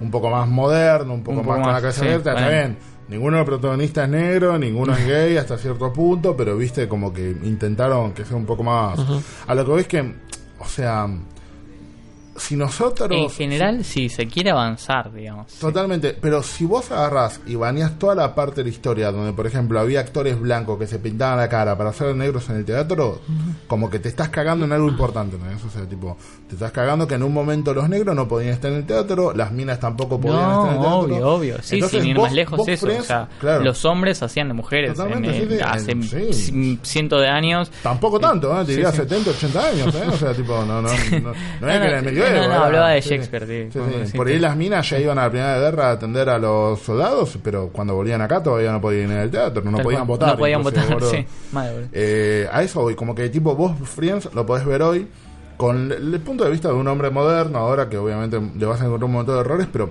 un 0.00 0.10
poco 0.10 0.28
más 0.30 0.48
moderno, 0.48 1.14
un 1.14 1.22
poco 1.22 1.40
Un 1.40 1.46
más 1.46 1.60
con 1.60 1.72
la 1.72 1.80
cabeza 1.80 2.00
sí, 2.00 2.06
abierta. 2.06 2.32
Está 2.34 2.48
bien, 2.48 2.76
ninguno 3.12 3.36
de 3.36 3.42
los 3.42 3.48
protagonistas 3.48 4.04
es 4.04 4.10
negro, 4.10 4.58
ninguno 4.58 4.94
es 4.94 5.06
gay 5.06 5.36
hasta 5.36 5.56
cierto 5.58 5.92
punto, 5.92 6.36
pero 6.36 6.56
viste 6.56 6.88
como 6.88 7.12
que 7.12 7.30
intentaron 7.42 8.12
que 8.12 8.24
sea 8.24 8.36
un 8.36 8.46
poco 8.46 8.62
más... 8.64 8.98
A 9.46 9.54
lo 9.54 9.64
que 9.64 9.72
ves 9.72 9.86
que, 9.86 10.14
o 10.58 10.66
sea, 10.66 11.08
si 12.36 12.56
nosotros... 12.56 13.10
en 13.12 13.28
general, 13.30 13.84
si 13.84 14.08
se 14.08 14.26
quiere 14.26 14.50
avanzar, 14.50 15.12
digamos. 15.12 15.52
Totalmente, 15.54 16.16
pero 16.20 16.42
si 16.42 16.64
vos 16.64 16.90
agarrás 16.90 17.40
y 17.46 17.54
bañás 17.56 17.98
toda 17.98 18.14
la 18.14 18.34
parte 18.34 18.56
de 18.62 18.64
la 18.64 18.70
historia 18.70 19.12
donde, 19.12 19.32
por 19.32 19.46
ejemplo, 19.46 19.78
había 19.78 20.00
actores 20.00 20.38
blancos 20.40 20.78
que 20.78 20.86
se 20.86 20.98
pintaban 20.98 21.38
la 21.38 21.48
cara 21.48 21.76
para 21.76 21.90
hacer 21.90 22.14
negros 22.16 22.48
en 22.50 22.56
el 22.56 22.64
teatro, 22.64 23.20
como 23.66 23.90
que 23.90 23.98
te 23.98 24.08
estás 24.08 24.28
cagando 24.30 24.64
en 24.64 24.72
algo 24.72 24.88
importante, 24.88 25.36
¿no? 25.36 25.44
O 25.66 25.70
sea, 25.70 25.86
tipo, 25.88 26.16
te 26.48 26.54
estás 26.54 26.72
cagando 26.72 27.06
que 27.06 27.14
en 27.16 27.22
un 27.22 27.32
momento 27.34 27.74
los 27.74 27.88
negros 27.88 28.14
no 28.16 28.26
podían 28.28 28.54
estar 28.54 28.70
en 28.70 28.78
el 28.78 28.86
teatro, 28.86 29.32
las 29.34 29.52
minas 29.52 29.78
tampoco 29.80 30.20
podían 30.20 30.40
estar 30.50 30.66
en 30.68 30.74
el 30.74 30.76
No, 30.76 30.82
teatro. 30.82 30.98
obvio, 31.16 31.28
obvio. 31.28 31.62
Sí, 31.62 31.74
Entonces, 31.76 32.00
sin 32.00 32.10
ir 32.10 32.16
vos- 32.16 32.24
más 32.26 32.32
lejos 32.34 32.68
eso. 32.68 32.86
O 32.86 33.02
sea, 33.02 33.28
claro. 33.40 33.62
los 33.64 33.84
hombres 33.84 34.22
hacían 34.22 34.48
de 34.48 34.54
mujeres 34.54 34.94
Totalmente, 34.94 35.28
en- 35.28 35.34
sí, 35.34 35.42
en- 35.90 36.02
sí, 36.02 36.22
hace 36.22 36.78
cientos 36.82 37.20
de 37.20 37.28
años. 37.28 37.70
Tampoco 37.82 38.18
tanto, 38.18 38.58
¿eh? 38.60 38.64
Te 38.64 38.72
diría 38.72 38.90
sí. 38.90 38.96
70, 38.98 39.30
80 39.30 39.66
años, 39.68 39.94
¿eh? 39.94 40.02
O 40.08 40.16
sea, 40.16 40.32
tipo, 40.34 40.52
no, 40.64 40.80
no, 40.80 40.82
no, 40.82 40.88
no, 40.90 40.90
es 40.90 41.00
No, 41.60 41.68
que 41.68 41.72
en 41.74 42.04
no, 42.30 42.48
no, 42.48 42.64
hablaba 42.64 42.90
de 42.90 43.00
Shakespeare, 43.00 43.70
sí. 43.72 44.16
Por 44.16 44.28
ahí 44.28 44.38
las 44.38 44.56
minas 44.56 44.88
ya 44.88 44.98
iban 44.98 45.18
a 45.18 45.24
la 45.24 45.30
Primera 45.30 45.58
Guerra 45.58 45.88
a 45.88 45.92
atender 45.92 46.28
a 46.28 46.38
los 46.38 46.80
soldados, 46.80 47.38
pero 47.42 47.68
cuando 47.68 47.94
volvían 47.94 48.20
acá 48.20 48.42
todavía 48.42 48.72
no 48.72 48.80
podían 48.80 49.10
ir 49.10 49.18
al 49.18 49.30
teatro, 49.30 49.62
no 49.64 49.78
Tal 49.78 49.84
podían 49.84 50.06
votar. 50.06 50.28
No 50.30 50.38
podían 50.38 50.62
votar, 50.62 50.84
sí. 51.10 51.24
Madre. 51.52 51.88
Eh, 51.92 52.48
a 52.50 52.62
eso 52.62 52.82
voy, 52.82 52.94
como 52.94 53.14
que 53.14 53.28
tipo 53.28 53.54
vos, 53.54 53.72
Friends, 53.88 54.30
lo 54.34 54.46
podés 54.46 54.64
ver 54.64 54.82
hoy 54.82 55.08
con 55.56 55.92
el 55.92 56.20
punto 56.20 56.44
de 56.44 56.50
vista 56.50 56.68
de 56.68 56.74
un 56.74 56.88
hombre 56.88 57.10
moderno, 57.10 57.58
ahora 57.58 57.88
que 57.88 57.96
obviamente 57.96 58.40
le 58.56 58.66
vas 58.66 58.80
a 58.80 58.86
encontrar 58.86 59.06
un 59.06 59.12
montón 59.12 59.36
de 59.36 59.40
errores, 59.42 59.68
pero 59.72 59.90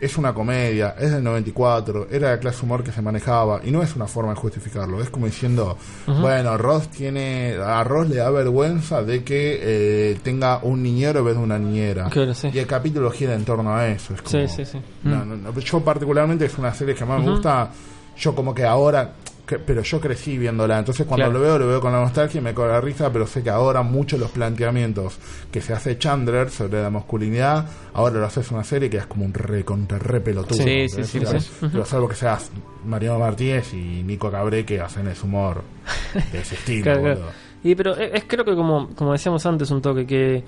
es 0.00 0.16
una 0.16 0.32
comedia, 0.32 0.94
es 0.98 1.10
del 1.10 1.24
94, 1.24 2.08
era 2.10 2.30
la 2.30 2.38
clase 2.38 2.64
humor 2.64 2.84
que 2.84 2.92
se 2.92 3.02
manejaba 3.02 3.60
y 3.64 3.70
no 3.70 3.82
es 3.82 3.96
una 3.96 4.06
forma 4.06 4.30
de 4.32 4.36
justificarlo, 4.36 5.02
es 5.02 5.10
como 5.10 5.26
diciendo, 5.26 5.76
bueno, 6.06 6.56
Ross 6.56 6.88
tiene, 6.88 7.56
a 7.62 7.82
Ross 7.84 8.08
le 8.08 8.16
da 8.16 8.30
vergüenza 8.30 9.02
de 9.02 9.24
que 9.24 9.58
eh, 9.60 10.18
tenga 10.22 10.58
un 10.62 10.82
niñero 10.82 11.20
en 11.20 11.24
vez 11.26 11.34
de 11.36 11.42
una 11.42 11.58
niñera. 11.58 12.08
Claro, 12.10 12.32
sí. 12.34 12.50
Y 12.52 12.58
el 12.58 12.66
capítulo 12.66 13.10
gira 13.10 13.34
en 13.34 13.44
torno 13.44 13.74
a 13.74 13.88
eso. 13.88 14.14
Es 14.14 14.22
como, 14.22 14.30
Sí, 14.30 14.46
sí, 14.48 14.64
sí. 14.64 14.78
no, 15.02 15.24
no, 15.24 15.36
no, 15.36 15.58
yo 15.58 15.80
particularmente 15.80 16.44
es 16.44 16.56
una 16.58 16.72
serie 16.72 16.94
que 16.94 17.04
más 17.04 17.20
me 17.20 17.30
gusta. 17.30 17.70
Yo 18.16 18.34
como 18.34 18.52
que 18.54 18.64
ahora, 18.64 19.12
que- 19.48 19.58
pero 19.58 19.82
yo 19.82 20.00
crecí 20.00 20.38
viéndola, 20.38 20.78
entonces 20.78 21.06
cuando 21.06 21.24
Claro. 21.26 21.38
lo 21.40 21.44
veo, 21.44 21.58
lo 21.58 21.66
veo 21.66 21.80
con 21.80 21.90
la 21.90 22.00
nostalgia 22.00 22.38
y 22.38 22.42
me 22.44 22.54
coge 22.54 22.68
la 22.68 22.80
risa, 22.80 23.10
pero 23.12 23.26
sé 23.26 23.42
que 23.42 23.50
ahora 23.50 23.82
muchos 23.82 24.20
los 24.20 24.30
planteamientos 24.30 25.18
que 25.50 25.60
se 25.60 25.72
hace 25.72 25.98
Chandler 25.98 26.50
sobre 26.50 26.82
la 26.82 26.90
masculinidad, 26.90 27.66
ahora 27.94 28.20
lo 28.20 28.26
haces 28.26 28.50
una 28.52 28.62
serie 28.62 28.88
que 28.90 28.98
es 28.98 29.06
como 29.06 29.24
un 29.24 29.34
re 29.34 29.64
contra 29.64 29.98
re 29.98 30.20
pelotudo. 30.20 30.62
Sí, 30.62 30.88
sí, 30.88 31.02
sí, 31.02 31.20
sí. 31.26 31.50
pero 31.72 31.84
salvo 31.84 32.06
que 32.08 32.14
seas 32.14 32.50
Mariano 32.84 33.18
Martínez 33.18 33.72
y 33.74 34.02
Nico 34.04 34.30
Cabré 34.30 34.64
que 34.64 34.80
hacen 34.80 35.08
ese 35.08 35.24
humor 35.24 35.62
de 36.32 36.40
ese 36.40 36.54
estilo. 36.54 36.84
Claro, 36.84 37.00
claro. 37.00 37.16
boludo. 37.20 37.32
Y 37.64 37.74
pero 37.74 37.96
es, 37.96 38.10
es 38.14 38.24
creo 38.28 38.44
que 38.44 38.54
como, 38.54 38.90
como 38.94 39.12
decíamos 39.12 39.44
antes 39.46 39.70
un 39.72 39.82
toque 39.82 40.06
que 40.06 40.44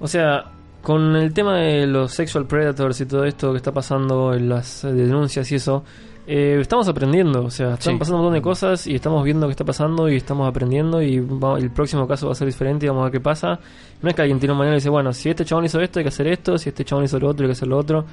o 0.00 0.06
sea, 0.06 0.44
con 0.82 1.16
el 1.16 1.32
tema 1.32 1.56
de 1.58 1.86
los 1.86 2.12
sexual 2.12 2.46
predators 2.46 3.00
y 3.00 3.06
todo 3.06 3.24
esto 3.24 3.52
que 3.52 3.56
está 3.56 3.72
pasando 3.72 4.34
en 4.34 4.48
las 4.48 4.84
eh, 4.84 4.92
denuncias 4.92 5.50
y 5.50 5.54
eso, 5.54 5.82
eh, 6.26 6.58
estamos 6.60 6.88
aprendiendo, 6.88 7.44
o 7.44 7.50
sea, 7.50 7.74
están 7.74 7.94
Sí. 7.94 7.98
pasando 7.98 8.18
un 8.18 8.22
montón 8.24 8.34
de 8.38 8.42
cosas 8.42 8.86
y 8.86 8.94
estamos 8.94 9.22
viendo 9.24 9.46
qué 9.46 9.50
está 9.52 9.64
pasando 9.64 10.08
y 10.08 10.16
estamos 10.16 10.48
aprendiendo 10.48 11.02
y 11.02 11.20
va- 11.20 11.58
el 11.58 11.70
próximo 11.70 12.06
caso 12.08 12.26
va 12.26 12.32
a 12.32 12.34
ser 12.34 12.46
diferente 12.46 12.86
y 12.86 12.88
vamos 12.88 13.02
a 13.02 13.04
ver 13.04 13.12
qué 13.12 13.20
pasa. 13.20 13.58
No 14.00 14.08
es 14.08 14.14
que 14.14 14.22
alguien 14.22 14.38
tiene 14.38 14.52
un 14.52 14.58
manual 14.58 14.74
y 14.74 14.78
dice, 14.78 14.88
bueno, 14.90 15.12
si 15.12 15.28
este 15.30 15.44
chabón 15.44 15.64
hizo 15.66 15.80
esto 15.80 15.98
hay 15.98 16.04
que 16.04 16.08
hacer 16.08 16.26
esto, 16.28 16.56
si 16.56 16.70
este 16.70 16.84
chabón 16.84 17.04
hizo 17.04 17.18
lo 17.18 17.28
otro 17.28 17.44
hay 17.44 17.48
que 17.48 17.52
hacer 17.52 17.68
lo 17.68 17.76
otro. 17.78 18.04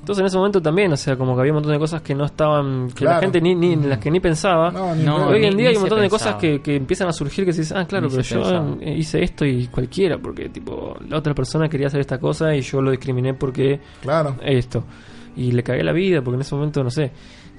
Entonces 0.00 0.20
en 0.22 0.26
ese 0.26 0.36
momento 0.36 0.60
también, 0.60 0.92
o 0.92 0.96
sea, 0.96 1.14
como 1.16 1.36
que 1.36 1.42
había 1.42 1.52
un 1.52 1.58
montón 1.58 1.72
de 1.72 1.78
cosas 1.78 2.02
que 2.02 2.12
no 2.12 2.24
estaban, 2.24 2.88
que 2.90 3.04
la 3.04 3.20
gente 3.20 3.40
ni, 3.40 3.54
ni 3.54 3.76
las 3.76 3.98
que 3.98 4.10
ni 4.10 4.18
pensaba. 4.18 4.72
No, 4.72 4.96
ni 4.96 5.04
No, 5.04 5.28
hoy 5.28 5.44
en 5.44 5.56
día 5.56 5.56
ni 5.56 5.62
hay 5.66 5.68
un 5.68 5.74
se 5.74 5.78
montón 5.82 6.00
de 6.00 6.08
pensaba. 6.08 6.32
cosas 6.32 6.40
que, 6.40 6.60
que 6.60 6.74
empiezan 6.74 7.06
a 7.06 7.12
surgir 7.12 7.44
que 7.44 7.52
dices, 7.52 7.70
ah, 7.70 7.84
claro, 7.86 8.06
Ni 8.06 8.10
pero 8.10 8.24
se 8.24 8.34
yo 8.34 8.40
pensaba. 8.42 8.66
eh, 8.80 8.96
hice 8.98 9.22
esto 9.22 9.44
y 9.44 9.68
cualquiera, 9.68 10.18
porque 10.18 10.48
tipo 10.48 10.96
la 11.08 11.18
otra 11.18 11.32
persona 11.34 11.68
quería 11.68 11.86
hacer 11.86 12.00
esta 12.00 12.18
cosa 12.18 12.52
y 12.56 12.62
yo 12.62 12.82
lo 12.82 12.90
discriminé 12.90 13.34
porque 13.34 13.78
Claro. 14.00 14.34
esto. 14.42 14.82
Y 15.36 15.52
le 15.52 15.62
cagué 15.62 15.84
la 15.84 15.92
vida 15.92 16.20
porque 16.20 16.34
en 16.34 16.40
ese 16.40 16.54
momento 16.56 16.82
no 16.82 16.90
sé. 16.90 17.12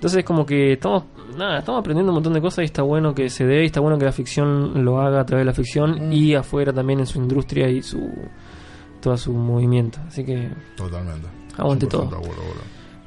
Entonces 0.04 0.20
es 0.20 0.26
como 0.26 0.46
que 0.46 0.74
estamos, 0.74 1.06
nada, 1.38 1.60
estamos 1.60 1.80
aprendiendo 1.80 2.12
un 2.12 2.16
montón 2.16 2.34
de 2.34 2.42
cosas 2.42 2.64
y 2.64 2.66
está 2.66 2.82
bueno 2.82 3.16
que 3.16 3.30
se 3.30 3.46
dé 3.46 3.64
y 3.64 3.68
está 3.68 3.80
bueno 3.80 3.98
que 3.98 4.04
la 4.04 4.12
ficción 4.12 4.84
lo 4.84 5.00
haga 5.00 5.22
a 5.22 5.26
través 5.26 5.44
de 5.44 5.46
la 5.46 5.54
ficción 5.54 6.10
Mm. 6.10 6.12
y 6.12 6.36
afuera 6.36 6.74
también 6.74 7.00
en 7.00 7.06
su 7.06 7.20
industria 7.20 7.70
y 7.70 7.82
su 7.82 8.12
todo 9.00 9.16
su 9.16 9.32
movimiento. 9.32 10.00
Así 10.06 10.26
que 10.26 10.50
Totalmente. 10.76 11.26
Aguante 11.58 11.86
100% 11.88 11.90
todo. 11.90 12.06
boludo. 12.20 12.34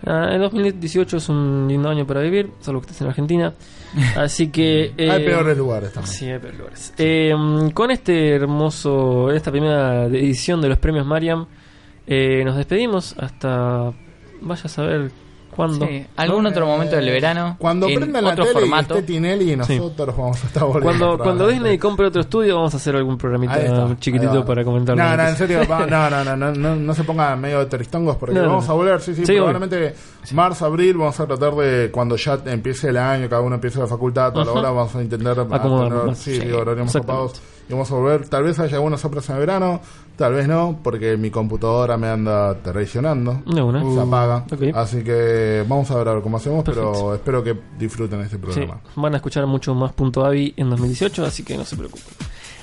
ah, 0.07 0.31
el 0.33 0.41
2018 0.41 1.19
es 1.19 1.29
un 1.29 1.67
lindo 1.69 1.91
año 1.91 2.07
para 2.07 2.23
vivir, 2.23 2.51
solo 2.61 2.81
que 2.81 2.87
estés 2.87 3.03
en 3.03 3.09
Argentina. 3.09 3.53
Así 4.17 4.49
que... 4.49 4.95
Hay 4.99 5.23
eh, 5.23 5.27
peores 5.27 5.59
lugares 5.59 5.93
también. 5.93 6.15
Sí, 6.15 6.25
hay 6.31 6.39
peores 6.39 6.59
lugares. 6.59 6.95
Eh, 6.97 7.35
con 7.75 7.91
este 7.91 8.31
hermoso, 8.37 9.31
esta 9.33 9.51
primera 9.51 10.07
edición 10.07 10.63
de 10.63 10.71
los 10.71 10.79
premios 10.79 11.05
Mariam, 11.05 11.45
eh, 12.07 12.43
nos 12.43 12.57
despedimos 12.57 13.15
hasta 13.19 13.93
vaya 14.41 14.63
a 14.65 14.69
saber 14.69 15.11
cuándo. 15.57 15.87
Sí, 15.87 16.07
algún 16.17 16.43
¿no? 16.45 16.51
otro 16.51 16.67
momento 16.67 16.97
del 16.97 17.11
verano. 17.11 17.57
Cuando 17.59 17.89
en 17.89 17.97
prendan 17.97 18.25
la 18.25 18.31
otro 18.33 18.45
tele 18.45 18.61
formato. 18.61 18.95
y 18.95 18.99
esté 18.99 19.13
Tinelli 19.13 19.53
y 19.53 19.57
nosotros 19.57 20.17
vamos 20.17 20.45
a 20.45 20.47
estar 20.47 20.65
volviendo. 20.65 20.85
Cuando, 20.85 21.19
cuando. 21.19 21.47
Disney 21.49 21.79
compre 21.79 22.07
otro 22.07 22.21
estudio, 22.21 22.57
vamos 22.57 22.75
a 22.75 22.77
hacer 22.77 22.95
algún 22.97 23.17
programita 23.19 23.97
chiquitito 23.99 24.45
para 24.45 24.63
comentar. 24.65 24.97
No, 24.97 25.05
la 25.05 25.17
no, 25.17 25.29
en 25.29 25.37
serio, 25.37 25.61
no, 25.69 25.87
no, 25.87 26.25
no, 26.25 26.37
no, 26.37 26.53
no, 26.53 26.77
no 26.77 26.95
se 26.95 27.05
ponga 27.05 27.35
medio 27.37 27.61
de 27.61 27.67
teristongos 27.67 28.17
porque 28.17 28.35
No, 28.35 28.43
vamos 28.43 28.67
no. 28.67 28.73
a 28.73 28.77
volver, 28.77 29.01
sí, 29.01 29.15
sí, 29.15 29.25
Sí, 29.27 29.35
probablemente 29.35 29.95
marzo, 30.33 30.67
abril, 30.67 30.97
vamos 30.97 31.19
a 31.21 31.27
tratar 31.27 31.55
de, 31.55 31.91
cuando 31.91 32.17
ya 32.17 32.39
empiece 32.47 32.89
el 32.89 32.97
año, 32.97 33.29
cada 33.29 33.43
uno 33.43 33.55
empiece 33.55 33.79
la 33.79 33.87
facultad, 33.87 34.33
toda 34.33 34.45
la 34.45 34.53
hora, 34.53 34.71
vamos 34.71 34.95
a 34.95 35.03
intentar 35.03 35.47
más. 35.47 36.19
sí, 36.19 36.37
Sí, 36.41 36.51
horarios. 36.51 36.93
Y 37.69 37.73
vamos 37.73 37.91
a 37.91 37.95
volver, 37.95 38.29
tal 38.29 38.45
vez 38.45 38.59
haya 38.59 38.77
algunas 38.77 39.01
sorpresas 39.01 39.31
en 39.31 39.39
verano, 39.41 39.81
tal 40.17 40.35
vez 40.35 40.47
no, 40.49 40.79
porque 40.83 41.17
mi 41.17 41.31
computadora 41.31 41.97
me 41.97 42.09
anda 42.09 42.55
traicionando. 42.63 43.43
De 43.47 43.61
una. 43.63 43.83
Se 43.83 44.01
apaga. 44.01 44.45
Ok. 44.53 44.63
Así 44.75 45.03
que 45.03 45.65
vamos 45.69 45.91
a 45.91 45.97
ver, 45.97 46.09
a 46.09 46.15
ver 46.15 46.23
cómo 46.23 46.37
hacemos, 46.37 46.63
pero 46.65 47.15
espero 47.15 47.43
que 47.43 47.57
disfruten 47.79 48.21
este 48.21 48.37
Sí, 48.37 48.43
programa. 48.43 48.81
van 48.95 49.15
a 49.15 49.17
escuchar 49.17 49.47
mucho 49.47 49.75
más 49.75 49.93
Punto 49.93 50.25
Avi 50.25 50.55
en 50.57 50.71
2018, 50.71 51.25
así 51.25 51.43
que 51.43 51.57
no 51.57 51.65
se 51.65 51.77
preocupen. 51.77 52.05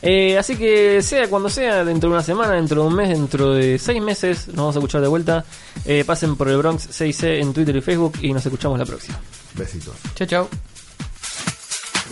Eh, 0.05 0.37
así 0.37 0.57
que 0.57 1.01
sea 1.01 1.29
cuando 1.29 1.47
sea, 1.49 1.85
dentro 1.85 2.09
de 2.09 2.15
una 2.15 2.23
semana, 2.23 2.55
dentro 2.55 2.81
de 2.81 2.87
un 2.89 2.93
mes, 2.95 3.07
dentro 3.09 3.53
de 3.53 3.79
seis 3.79 4.01
meses, 4.01 4.47
nos 4.47 4.57
vamos 4.57 4.75
a 4.75 4.79
escuchar 4.79 4.99
de 5.01 5.07
vuelta. 5.07 5.45
Eh, 5.85 6.03
pasen 6.05 6.35
por 6.35 6.49
el 6.49 6.57
Bronx 6.57 6.89
6C 6.89 7.39
en 7.41 7.53
Twitter 7.53 7.73
y 7.77 7.81
Facebook 7.81 8.13
y 8.21 8.33
nos 8.33 8.45
escuchamos 8.45 8.77
la 8.77 8.85
próxima. 8.85 9.17
Besitos. 9.55 9.95
Chau, 10.15 10.27
chau. 10.27 10.47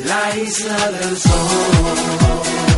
La 0.05 0.38
isla 0.38 0.91
del 0.91 1.18
sol. 1.18 2.70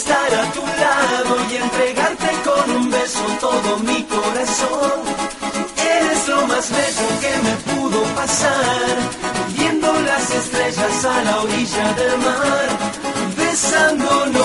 estar 0.00 0.34
a 0.42 0.44
tu 0.52 0.64
lado 0.84 1.32
y 1.50 1.56
entregarte 1.56 2.30
con 2.48 2.66
un 2.76 2.90
beso 2.90 3.24
todo 3.38 3.70
mi 3.88 4.02
corazón. 4.04 4.98
Eres 5.96 6.28
lo 6.28 6.46
más 6.46 6.66
bello 6.70 7.08
que 7.22 7.32
me 7.46 7.54
pudo 7.68 8.00
pasar, 8.20 8.94
viendo 9.56 9.88
las 10.10 10.26
estrellas 10.40 11.04
a 11.04 11.16
la 11.26 11.40
orilla 11.40 11.86
del 12.00 12.16
mar, 12.28 12.68
besándonos 13.36 14.40